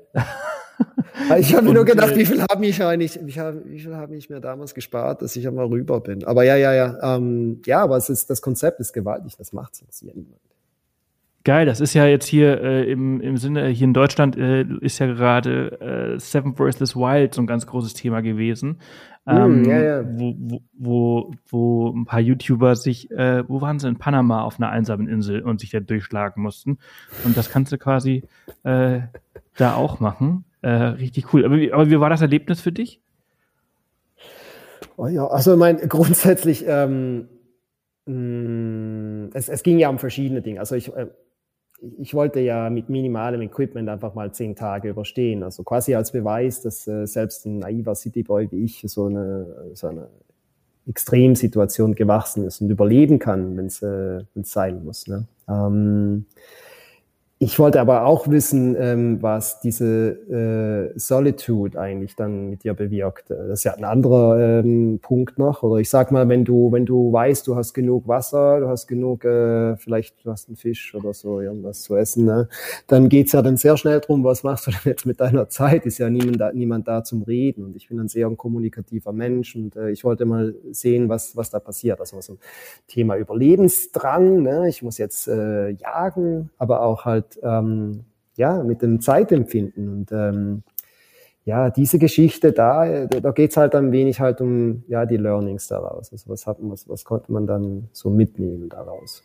Ich 1.40 1.56
habe 1.56 1.68
mir 1.68 1.74
nur 1.74 1.86
gedacht, 1.86 2.14
äh, 2.14 2.18
wie 2.18 2.26
viel 2.26 2.42
habe 2.42 2.66
ich 2.66 2.84
eigentlich, 2.84 3.20
wie, 3.24 3.32
viel 3.32 3.96
habe 3.96 4.16
ich 4.16 4.30
mir 4.30 4.40
damals 4.40 4.74
gespart, 4.74 5.22
dass 5.22 5.36
ich 5.36 5.48
einmal 5.48 5.68
rüber 5.68 6.00
bin. 6.00 6.24
Aber 6.24 6.44
ja, 6.44 6.56
ja, 6.56 6.74
ja, 6.74 7.16
ähm, 7.16 7.62
ja, 7.66 7.82
aber 7.82 7.98
es 7.98 8.10
ist, 8.10 8.30
das 8.30 8.42
Konzept 8.42 8.80
ist 8.80 8.94
gewaltig, 8.94 9.36
das 9.38 9.54
macht 9.54 9.76
sonst 9.76 10.00
hier 10.00 10.14
niemand. 10.14 10.40
Geil, 11.46 11.66
das 11.66 11.80
ist 11.80 11.94
ja 11.94 12.06
jetzt 12.06 12.26
hier 12.26 12.62
äh, 12.62 12.92
im, 12.92 13.22
im 13.22 13.38
Sinne, 13.38 13.68
hier 13.70 13.86
in 13.86 13.94
Deutschland 13.94 14.38
äh, 14.38 14.66
ist 14.82 15.00
ja 15.00 15.08
gerade 15.08 16.16
äh, 16.16 16.20
Seven 16.20 16.56
vs. 16.56 16.96
Wild 16.98 17.34
so 17.34 17.42
ein 17.42 17.48
ganz 17.48 17.66
großes 17.66 17.94
Thema 17.94 18.22
gewesen. 18.22 18.80
Ähm, 19.26 19.62
mm, 19.62 19.66
ja, 19.66 19.82
ja. 19.82 20.04
Wo, 20.06 20.36
wo, 20.38 20.62
wo, 20.74 21.32
wo 21.50 21.90
ein 21.96 22.06
paar 22.06 22.20
YouTuber 22.20 22.76
sich, 22.76 23.10
äh, 23.12 23.48
wo 23.48 23.62
waren 23.62 23.80
sie 23.80 23.88
in 23.88 23.98
Panama 23.98 24.42
auf 24.42 24.60
einer 24.60 24.70
einsamen 24.70 25.08
Insel 25.08 25.42
und 25.42 25.62
sich 25.62 25.70
da 25.70 25.80
durchschlagen 25.80 26.42
mussten. 26.44 26.78
Und 27.24 27.38
das 27.38 27.50
kannst 27.50 27.72
du 27.72 27.78
quasi 27.78 28.24
äh, 28.64 29.02
da 29.56 29.76
auch 29.76 30.00
machen. 30.02 30.44
Äh, 30.62 30.70
richtig 30.70 31.34
cool. 31.34 31.46
Aber 31.46 31.58
wie, 31.58 31.72
aber 31.72 31.90
wie 31.90 32.00
war 32.00 32.10
das 32.10 32.22
Erlebnis 32.22 32.62
für 32.62 32.72
dich? 32.72 33.02
Oh 34.98 35.08
ja, 35.08 35.26
also 35.28 35.56
mein 35.56 35.78
grundsätzlich, 35.88 36.66
ähm, 36.68 37.30
mh, 38.06 38.14
mm, 38.14 39.30
es, 39.34 39.48
es 39.48 39.64
ging 39.64 39.80
ja 39.80 39.90
um 39.90 40.00
verschiedene 40.00 40.42
Dinge. 40.42 40.60
Also 40.60 40.76
ich, 40.76 40.94
äh, 40.94 41.08
ich 41.98 42.14
wollte 42.14 42.42
ja 42.42 42.70
mit 42.70 42.90
minimalem 42.90 43.42
Equipment 43.42 43.88
einfach 43.88 44.14
mal 44.14 44.34
zehn 44.34 44.56
Tage 44.56 44.90
überstehen. 44.90 45.44
Also 45.44 45.64
quasi 45.64 45.96
als 45.96 46.12
Beweis, 46.12 46.62
dass 46.62 46.88
äh, 46.88 47.06
selbst 47.08 47.46
ein 47.46 47.60
naiver 47.60 47.96
Cityboy 47.96 48.52
wie 48.52 48.66
ich 48.66 48.84
so 48.88 49.06
eine, 49.06 49.72
so 49.74 49.88
eine 49.88 50.10
Extremsituation 50.88 51.96
gewachsen 51.96 52.46
ist 52.46 52.62
und 52.62 52.70
überleben 52.70 53.20
kann, 53.20 53.56
wenn 53.56 53.68
es 53.68 53.82
äh, 53.82 54.24
sein 54.44 54.84
muss. 54.84 55.08
Ne? 55.08 55.28
Ähm, 55.48 56.26
ich 57.42 57.58
wollte 57.58 57.80
aber 57.80 58.06
auch 58.06 58.28
wissen, 58.28 58.76
ähm, 58.78 59.22
was 59.22 59.62
diese 59.62 60.92
äh, 60.94 61.00
Solitude 61.00 61.80
eigentlich 61.80 62.18
dann 62.18 62.50
mit 62.50 62.66
dir 62.66 62.74
bewirkt. 62.74 63.30
Das 63.30 63.60
ist 63.60 63.64
ja 63.64 63.76
ein 63.76 63.86
anderer 63.86 64.60
ähm, 64.60 65.00
Punkt 65.02 65.38
noch. 65.38 65.64
Oder 65.64 65.78
ich 65.78 65.90
sag 65.90 66.12
mal, 66.12 66.28
wenn 66.28 66.44
du, 66.44 66.74
wenn 66.74 66.86
du 66.86 67.14
weißt, 67.14 67.48
du 67.48 67.56
hast 67.56 67.74
genug 67.74 68.10
Wasser, 68.10 68.60
du 68.60 68.68
hast 68.68 68.88
genug, 68.88 69.24
äh, 69.24 69.78
vielleicht 69.78 70.26
du 70.26 70.32
hast 70.32 70.50
einen 70.50 70.58
Fisch 70.58 70.94
oder 70.94 71.14
so, 71.14 71.40
irgendwas 71.40 71.84
zu 71.84 71.96
essen, 71.96 72.26
ne? 72.26 72.50
dann 72.88 73.08
geht's 73.08 73.32
ja 73.32 73.42
dann 73.42 73.56
sehr 73.56 73.78
schnell 73.78 74.02
drum, 74.02 74.26
was 74.26 74.44
machst 74.44 74.68
du 74.68 74.72
denn 74.72 74.82
jetzt 74.84 75.06
mit 75.06 75.22
deiner 75.22 75.48
Zeit? 75.48 75.86
Ist 75.86 75.98
ja 75.98 76.10
niemand 76.10 76.42
da, 76.42 76.52
niemand 76.52 76.90
da 76.90 77.06
zum 77.06 77.24
Reden. 77.24 77.64
Und 77.64 77.78
ich 77.78 77.88
bin 77.88 78.02
ein 78.02 78.10
sehr 78.10 78.28
ein 78.28 78.36
kommunikativer 78.36 79.14
Mensch 79.14 79.56
und 79.56 79.78
äh, 79.78 79.92
ich 79.92 80.04
wollte 80.04 80.26
mal 80.26 80.56
sehen, 80.72 81.08
was, 81.08 81.38
was 81.38 81.50
da 81.50 81.62
passiert. 81.62 82.02
Also 82.02 82.20
so 82.20 82.34
ein 82.34 82.40
Thema 82.90 83.16
Überlebensdrang. 83.16 84.44
Ne? 84.44 84.68
Ich 84.68 84.84
muss 84.84 84.98
jetzt 84.98 85.30
äh, 85.30 85.70
jagen, 85.70 86.50
aber 86.58 86.82
auch 86.82 87.06
halt 87.06 87.29
ähm, 87.44 88.06
ja, 88.36 88.64
mit 88.64 88.82
dem 88.82 89.02
Zeitempfinden. 89.02 89.90
Und 89.90 90.12
ähm, 90.12 90.64
ja, 91.46 91.70
diese 91.70 92.00
Geschichte 92.00 92.52
da, 92.52 93.06
da 93.08 93.32
geht 93.32 93.52
es 93.52 93.58
halt 93.58 93.76
ein 93.76 93.92
wenig 93.92 94.20
halt 94.20 94.40
um 94.40 94.84
ja, 94.88 95.06
die 95.06 95.18
Learnings 95.18 95.68
daraus. 95.68 96.12
Also 96.12 96.30
was, 96.30 96.48
hat, 96.48 96.58
was, 96.62 96.88
was 96.88 97.04
konnte 97.04 97.32
man 97.32 97.48
dann 97.48 97.90
so 97.92 98.10
mitnehmen 98.10 98.70
daraus? 98.70 99.24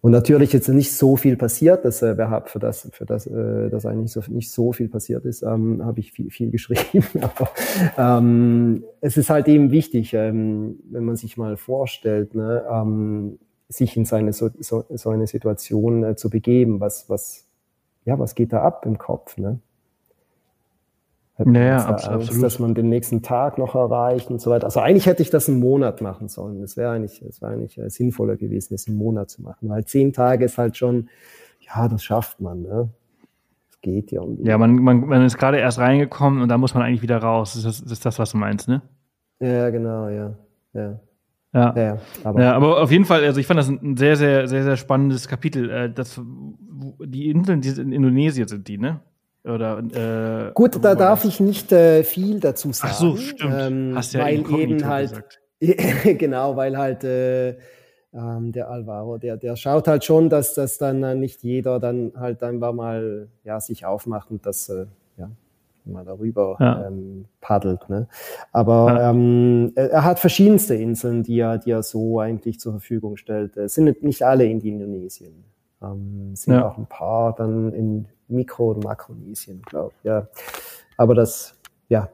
Und 0.00 0.12
natürlich 0.12 0.52
jetzt 0.52 0.68
nicht 0.68 0.92
so 0.92 1.16
viel 1.16 1.36
passiert, 1.36 1.84
dass 1.84 2.02
äh, 2.02 2.14
für 2.46 2.58
das, 2.58 2.88
für 2.92 3.04
das, 3.04 3.26
äh, 3.26 3.68
dass 3.68 3.84
eigentlich 3.84 4.12
so, 4.12 4.22
nicht 4.28 4.50
so 4.50 4.72
viel 4.72 4.88
passiert 4.88 5.24
ist, 5.24 5.42
ähm, 5.42 5.84
habe 5.84 5.98
ich 6.00 6.12
viel, 6.12 6.30
viel 6.30 6.50
geschrieben. 6.52 7.04
Aber 7.20 7.50
ähm, 7.96 8.84
es 9.00 9.16
ist 9.16 9.28
halt 9.28 9.48
eben 9.48 9.70
wichtig, 9.70 10.14
ähm, 10.14 10.78
wenn 10.90 11.04
man 11.04 11.16
sich 11.16 11.36
mal 11.36 11.56
vorstellt, 11.56 12.34
ne, 12.34 12.64
ähm, 12.70 13.38
sich 13.68 13.96
in 13.96 14.04
seine, 14.04 14.32
so, 14.32 14.50
so, 14.58 14.84
so 14.88 15.10
eine 15.10 15.26
Situation 15.26 16.02
äh, 16.02 16.16
zu 16.16 16.30
begeben. 16.30 16.80
Was, 16.80 17.08
was, 17.08 17.46
ja, 18.04 18.18
was 18.18 18.34
geht 18.34 18.52
da 18.52 18.62
ab 18.62 18.86
im 18.86 18.98
Kopf? 18.98 19.36
Ne? 19.36 19.60
Hat 21.38 21.46
naja, 21.46 21.86
Angst, 21.86 22.08
absolut. 22.08 22.42
dass 22.42 22.58
man 22.58 22.74
den 22.74 22.88
nächsten 22.88 23.22
Tag 23.22 23.58
noch 23.58 23.74
erreicht 23.74 24.30
und 24.30 24.40
so 24.40 24.50
weiter. 24.50 24.64
Also 24.64 24.80
eigentlich 24.80 25.06
hätte 25.06 25.22
ich 25.22 25.30
das 25.30 25.48
einen 25.48 25.60
Monat 25.60 26.00
machen 26.00 26.28
sollen. 26.28 26.60
Das 26.60 26.76
wäre 26.76 26.90
eigentlich, 26.90 27.22
das 27.24 27.40
wäre 27.40 27.52
eigentlich 27.52 27.78
äh, 27.78 27.88
sinnvoller 27.90 28.36
gewesen, 28.36 28.74
das 28.74 28.88
einen 28.88 28.96
Monat 28.96 29.30
zu 29.30 29.42
machen. 29.42 29.68
Weil 29.68 29.84
zehn 29.84 30.12
Tage 30.12 30.46
ist 30.46 30.58
halt 30.58 30.76
schon, 30.76 31.08
ja, 31.60 31.86
das 31.86 32.02
schafft 32.02 32.40
man. 32.40 32.62
Ne? 32.62 32.88
Das 33.68 33.80
geht 33.82 34.10
ja 34.10 34.22
irgendwie. 34.22 34.48
Ja, 34.48 34.58
man, 34.58 34.74
man, 34.76 35.06
man 35.06 35.24
ist 35.24 35.38
gerade 35.38 35.58
erst 35.58 35.78
reingekommen 35.78 36.42
und 36.42 36.48
da 36.48 36.58
muss 36.58 36.74
man 36.74 36.82
eigentlich 36.82 37.02
wieder 37.02 37.18
raus. 37.18 37.52
Das 37.54 37.64
ist, 37.64 37.84
das 37.84 37.92
ist 37.92 38.06
das, 38.06 38.18
was 38.18 38.32
du 38.32 38.38
meinst, 38.38 38.66
ne? 38.66 38.82
Ja, 39.38 39.70
genau, 39.70 40.08
ja. 40.08 40.34
ja. 40.72 40.98
Ja. 41.54 41.74
Ja, 41.76 41.98
aber. 42.24 42.42
ja, 42.42 42.52
aber 42.54 42.82
auf 42.82 42.90
jeden 42.90 43.04
Fall, 43.04 43.24
also 43.24 43.40
ich 43.40 43.46
fand 43.46 43.58
das 43.58 43.68
ein 43.68 43.96
sehr, 43.96 44.16
sehr, 44.16 44.48
sehr, 44.48 44.64
sehr 44.64 44.76
spannendes 44.76 45.28
Kapitel. 45.28 45.70
Äh, 45.70 45.90
das, 45.90 46.20
die 47.04 47.30
Inseln, 47.30 47.60
die 47.60 47.70
in 47.70 47.92
Indonesien 47.92 48.46
sind 48.48 48.68
die, 48.68 48.78
ne? 48.78 49.00
Oder, 49.44 49.78
äh, 50.48 50.52
Gut, 50.52 50.82
da 50.84 50.94
darf 50.94 51.24
ich 51.24 51.40
nicht 51.40 51.72
äh, 51.72 52.04
viel 52.04 52.38
dazu 52.40 52.72
sagen. 52.72 52.92
Ach 52.92 52.98
so, 52.98 53.16
stimmt. 53.16 53.54
Ähm, 53.56 53.92
Hast 53.94 54.12
ja 54.12 54.20
weil 54.20 54.40
eben 54.60 54.84
halt, 54.84 55.24
genau, 56.18 56.54
weil 56.56 56.76
halt 56.76 57.04
äh, 57.04 57.56
ähm, 58.12 58.52
der 58.52 58.68
Alvaro, 58.68 59.16
der, 59.16 59.36
der 59.36 59.56
schaut 59.56 59.88
halt 59.88 60.04
schon, 60.04 60.28
dass 60.28 60.54
das 60.54 60.76
dann 60.76 61.18
nicht 61.18 61.42
jeder 61.42 61.80
dann 61.80 62.12
halt 62.16 62.42
einfach 62.42 62.72
mal 62.74 63.28
ja, 63.44 63.60
sich 63.60 63.86
aufmacht 63.86 64.30
und 64.30 64.44
das 64.44 64.68
äh, 64.68 64.86
mal 65.88 66.04
darüber 66.04 66.56
ja. 66.60 66.86
ähm, 66.86 67.26
paddelt. 67.40 67.88
Ne? 67.88 68.08
Aber 68.52 68.94
ja. 68.94 69.10
ähm, 69.10 69.72
er 69.74 70.04
hat 70.04 70.18
verschiedenste 70.18 70.74
Inseln, 70.74 71.22
die 71.22 71.38
er, 71.38 71.58
die 71.58 71.70
er 71.70 71.82
so 71.82 72.20
eigentlich 72.20 72.60
zur 72.60 72.72
Verfügung 72.72 73.16
stellt. 73.16 73.56
Es 73.56 73.74
sind 73.74 74.02
nicht 74.02 74.22
alle 74.22 74.46
in 74.46 74.60
Indonesien. 74.60 75.44
Ähm, 75.82 76.34
sind 76.34 76.54
ja. 76.54 76.68
auch 76.68 76.78
ein 76.78 76.86
paar 76.86 77.34
dann 77.34 77.72
in 77.72 78.06
Mikro- 78.28 78.72
und 78.72 78.84
Makronesien, 78.84 79.62
glaube 79.62 79.92
ich. 79.98 80.04
Ja. 80.04 80.28
Aber 80.96 81.14
das, 81.14 81.54
ja, 81.88 82.08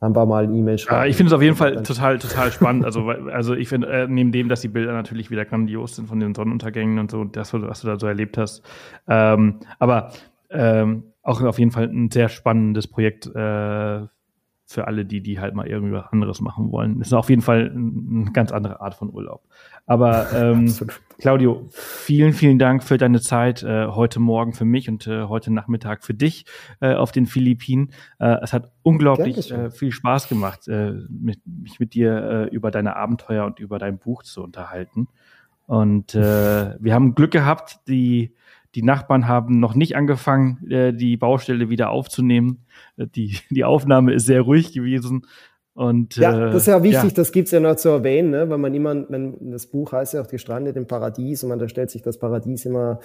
haben 0.00 0.16
wir 0.16 0.26
mal 0.26 0.44
E-Mail 0.44 0.78
schreiben. 0.78 1.02
Ja, 1.02 1.06
ich 1.06 1.16
finde 1.16 1.28
es 1.28 1.34
auf 1.34 1.42
jeden 1.42 1.56
Fall 1.56 1.82
total, 1.82 2.18
total 2.18 2.50
spannend. 2.52 2.84
Also, 2.84 3.08
also 3.08 3.54
ich 3.54 3.68
finde, 3.68 3.88
äh, 3.88 4.06
neben 4.08 4.32
dem, 4.32 4.48
dass 4.48 4.62
die 4.62 4.68
Bilder 4.68 4.92
natürlich 4.92 5.30
wieder 5.30 5.44
grandios 5.44 5.96
sind 5.96 6.08
von 6.08 6.18
den 6.20 6.34
Sonnenuntergängen 6.34 6.98
und 6.98 7.10
so, 7.10 7.24
das, 7.24 7.52
was 7.52 7.82
du 7.82 7.86
da 7.86 7.98
so 7.98 8.06
erlebt 8.06 8.38
hast. 8.38 8.62
Ähm, 9.08 9.60
aber 9.78 10.10
ähm, 10.50 11.04
auch 11.22 11.42
auf 11.42 11.58
jeden 11.58 11.70
Fall 11.70 11.84
ein 11.84 12.10
sehr 12.10 12.28
spannendes 12.28 12.86
Projekt 12.86 13.26
äh, 13.26 14.06
für 14.70 14.86
alle, 14.86 15.04
die, 15.04 15.20
die 15.20 15.40
halt 15.40 15.54
mal 15.54 15.66
irgendwie 15.66 15.92
was 15.92 16.12
anderes 16.12 16.40
machen 16.40 16.70
wollen. 16.70 17.00
Das 17.00 17.08
ist 17.08 17.12
auf 17.12 17.28
jeden 17.28 17.42
Fall 17.42 17.72
eine 17.74 18.30
ganz 18.32 18.52
andere 18.52 18.80
Art 18.80 18.94
von 18.94 19.10
Urlaub. 19.10 19.42
Aber 19.84 20.32
ähm, 20.34 20.72
Claudio, 21.18 21.66
vielen, 21.70 22.32
vielen 22.32 22.60
Dank 22.60 22.84
für 22.84 22.96
deine 22.96 23.20
Zeit 23.20 23.64
äh, 23.64 23.88
heute 23.88 24.20
Morgen 24.20 24.52
für 24.52 24.64
mich 24.64 24.88
und 24.88 25.08
äh, 25.08 25.24
heute 25.24 25.52
Nachmittag 25.52 26.04
für 26.04 26.14
dich 26.14 26.44
äh, 26.80 26.94
auf 26.94 27.10
den 27.10 27.26
Philippinen. 27.26 27.90
Äh, 28.20 28.36
es 28.42 28.52
hat 28.52 28.70
unglaublich 28.82 29.50
äh, 29.50 29.72
viel 29.72 29.90
Spaß 29.90 30.28
gemacht, 30.28 30.68
äh, 30.68 30.92
mit, 31.08 31.40
mich 31.44 31.80
mit 31.80 31.94
dir 31.94 32.48
äh, 32.50 32.54
über 32.54 32.70
deine 32.70 32.94
Abenteuer 32.94 33.46
und 33.46 33.58
über 33.58 33.80
dein 33.80 33.98
Buch 33.98 34.22
zu 34.22 34.40
unterhalten. 34.40 35.08
Und 35.66 36.14
äh, 36.14 36.76
wir 36.78 36.94
haben 36.94 37.16
Glück 37.16 37.32
gehabt, 37.32 37.80
die 37.88 38.34
die 38.74 38.82
Nachbarn 38.82 39.26
haben 39.26 39.58
noch 39.58 39.74
nicht 39.74 39.96
angefangen, 39.96 40.70
äh, 40.70 40.92
die 40.92 41.16
Baustelle 41.16 41.70
wieder 41.70 41.90
aufzunehmen. 41.90 42.66
Äh, 42.96 43.06
die, 43.06 43.36
die 43.50 43.64
Aufnahme 43.64 44.14
ist 44.14 44.26
sehr 44.26 44.42
ruhig 44.42 44.72
gewesen. 44.72 45.26
Und, 45.72 46.16
ja, 46.16 46.48
äh, 46.48 46.52
das 46.52 46.62
ist 46.62 46.66
ja 46.66 46.82
wichtig, 46.82 47.10
ja. 47.10 47.16
das 47.16 47.32
gibt's 47.32 47.52
ja 47.52 47.60
noch 47.60 47.76
zu 47.76 47.88
erwähnen, 47.90 48.30
ne? 48.30 48.50
wenn 48.50 48.60
man 48.60 48.74
immer, 48.74 49.08
wenn 49.08 49.50
das 49.52 49.66
Buch 49.66 49.92
heißt 49.92 50.14
ja 50.14 50.20
auch 50.20 50.26
gestrandet 50.26 50.76
im 50.76 50.86
Paradies 50.86 51.42
und 51.42 51.48
man 51.48 51.60
da 51.60 51.68
stellt 51.68 51.90
sich 51.90 52.02
das 52.02 52.18
Paradies 52.18 52.66
immer, 52.66 52.98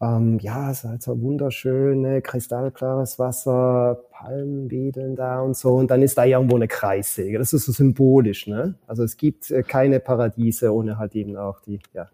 ähm, 0.00 0.38
ja, 0.40 0.70
es 0.70 0.84
ist 0.84 0.90
halt 0.90 1.02
so 1.02 1.20
wunderschön, 1.20 2.02
ne? 2.02 2.20
kristallklares 2.20 3.18
Wasser, 3.18 4.04
Palmen 4.12 4.70
wedeln 4.70 5.16
da 5.16 5.40
und 5.40 5.56
so 5.56 5.74
und 5.74 5.90
dann 5.90 6.02
ist 6.02 6.18
da 6.18 6.24
irgendwo 6.24 6.56
eine 6.56 6.68
Kreissäge. 6.68 7.38
Das 7.38 7.54
ist 7.54 7.64
so 7.64 7.72
symbolisch, 7.72 8.46
ne? 8.46 8.74
Also 8.86 9.02
es 9.04 9.16
gibt 9.16 9.50
äh, 9.50 9.62
keine 9.62 9.98
Paradiese 9.98 10.72
ohne 10.72 10.98
halt 10.98 11.16
eben 11.16 11.36
auch 11.36 11.60
die, 11.60 11.80
ja, 11.94 12.08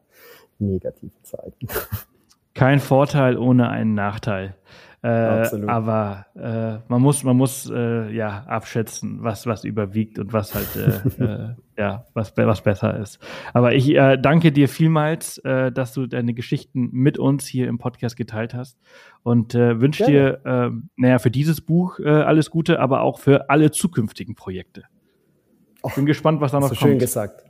negativen 0.58 1.18
Seiten. 1.22 1.66
kein 2.58 2.80
Vorteil 2.80 3.38
ohne 3.38 3.68
einen 3.68 3.94
Nachteil. 3.94 4.56
Äh, 5.00 5.46
aber 5.68 6.26
äh, 6.34 6.78
man 6.88 7.00
muss, 7.00 7.22
man 7.22 7.36
muss 7.36 7.70
äh, 7.70 8.10
ja 8.10 8.42
abschätzen, 8.48 9.22
was 9.22 9.46
was 9.46 9.62
überwiegt 9.62 10.18
und 10.18 10.32
was 10.32 10.56
halt 10.56 10.74
äh, 10.74 11.22
äh, 11.24 11.54
ja 11.78 12.04
was 12.14 12.36
was 12.36 12.62
besser 12.62 12.98
ist. 12.98 13.20
Aber 13.52 13.74
ich 13.74 13.94
äh, 13.94 14.16
danke 14.16 14.50
dir 14.50 14.68
vielmals, 14.68 15.40
dass 15.44 15.92
du 15.92 16.08
deine 16.08 16.34
Geschichten 16.34 16.88
mit 16.90 17.16
uns 17.16 17.46
hier 17.46 17.68
im 17.68 17.78
Podcast 17.78 18.16
geteilt 18.16 18.54
hast 18.54 18.76
und 19.22 19.54
wünsche 19.54 20.04
dir 20.04 20.72
naja 20.96 21.20
für 21.20 21.30
dieses 21.30 21.60
Buch 21.60 22.00
alles 22.00 22.50
Gute, 22.50 22.80
aber 22.80 23.02
auch 23.02 23.20
für 23.20 23.50
alle 23.50 23.70
zukünftigen 23.70 24.34
Projekte. 24.34 24.82
Ich 25.86 25.94
bin 25.94 26.06
gespannt, 26.06 26.40
was 26.40 26.50
da 26.50 26.58
noch 26.58 26.70
so 26.70 26.74
kommt. 26.74 26.90
Schön 26.90 26.98
gesagt. 26.98 27.44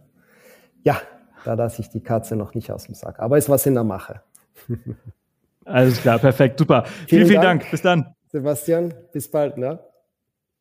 Ja, 0.82 1.00
da 1.44 1.54
lasse 1.54 1.80
ich 1.80 1.88
die 1.88 2.00
Katze 2.00 2.36
noch 2.36 2.54
nicht 2.54 2.70
aus 2.70 2.84
dem 2.84 2.94
Sack, 2.94 3.20
aber 3.20 3.38
ist 3.38 3.48
was 3.48 3.64
in 3.64 3.74
der 3.74 3.84
Mache. 3.84 4.20
Alles 5.64 6.00
klar, 6.00 6.18
perfekt, 6.18 6.58
super. 6.58 6.84
Vielen, 6.84 7.06
vielen, 7.06 7.26
vielen 7.26 7.42
Dank. 7.42 7.60
Dank. 7.60 7.70
Bis 7.70 7.82
dann. 7.82 8.14
Sebastian, 8.28 8.94
bis 9.12 9.30
bald, 9.30 9.58
ne? 9.58 9.78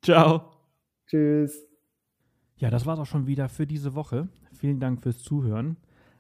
Ciao. 0.02 0.52
Tschüss. 1.08 1.68
Ja, 2.58 2.70
das 2.70 2.86
war's 2.86 3.00
auch 3.00 3.06
schon 3.06 3.28
wieder 3.28 3.50
für 3.50 3.68
diese 3.68 3.94
Woche. 3.96 4.28
Vielen 4.54 4.80
Dank 4.80 5.04
fürs 5.04 5.20
Zuhören. 5.20 5.78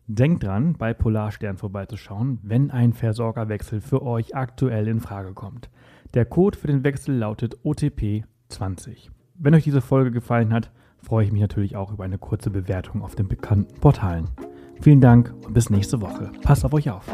Denkt 0.07 0.43
dran, 0.43 0.75
bei 0.77 0.93
Polarstern 0.93 1.57
vorbeizuschauen, 1.57 2.39
wenn 2.41 2.71
ein 2.71 2.93
Versorgerwechsel 2.93 3.81
für 3.81 4.01
euch 4.03 4.35
aktuell 4.35 4.87
in 4.87 5.01
Frage 5.01 5.33
kommt. 5.33 5.69
Der 6.13 6.23
Code 6.23 6.57
für 6.57 6.67
den 6.67 6.85
Wechsel 6.85 7.15
lautet 7.15 7.57
OTP20. 7.65 9.09
Wenn 9.35 9.53
euch 9.53 9.65
diese 9.65 9.81
Folge 9.81 10.11
gefallen 10.11 10.53
hat, 10.53 10.71
freue 11.01 11.25
ich 11.25 11.31
mich 11.31 11.41
natürlich 11.41 11.75
auch 11.75 11.91
über 11.91 12.05
eine 12.05 12.17
kurze 12.17 12.49
Bewertung 12.49 13.01
auf 13.01 13.15
den 13.15 13.27
bekannten 13.27 13.79
Portalen. 13.81 14.29
Vielen 14.79 15.01
Dank 15.01 15.33
und 15.45 15.53
bis 15.53 15.69
nächste 15.69 15.99
Woche. 16.01 16.31
Passt 16.41 16.63
auf 16.63 16.73
euch 16.73 16.89
auf. 16.89 17.05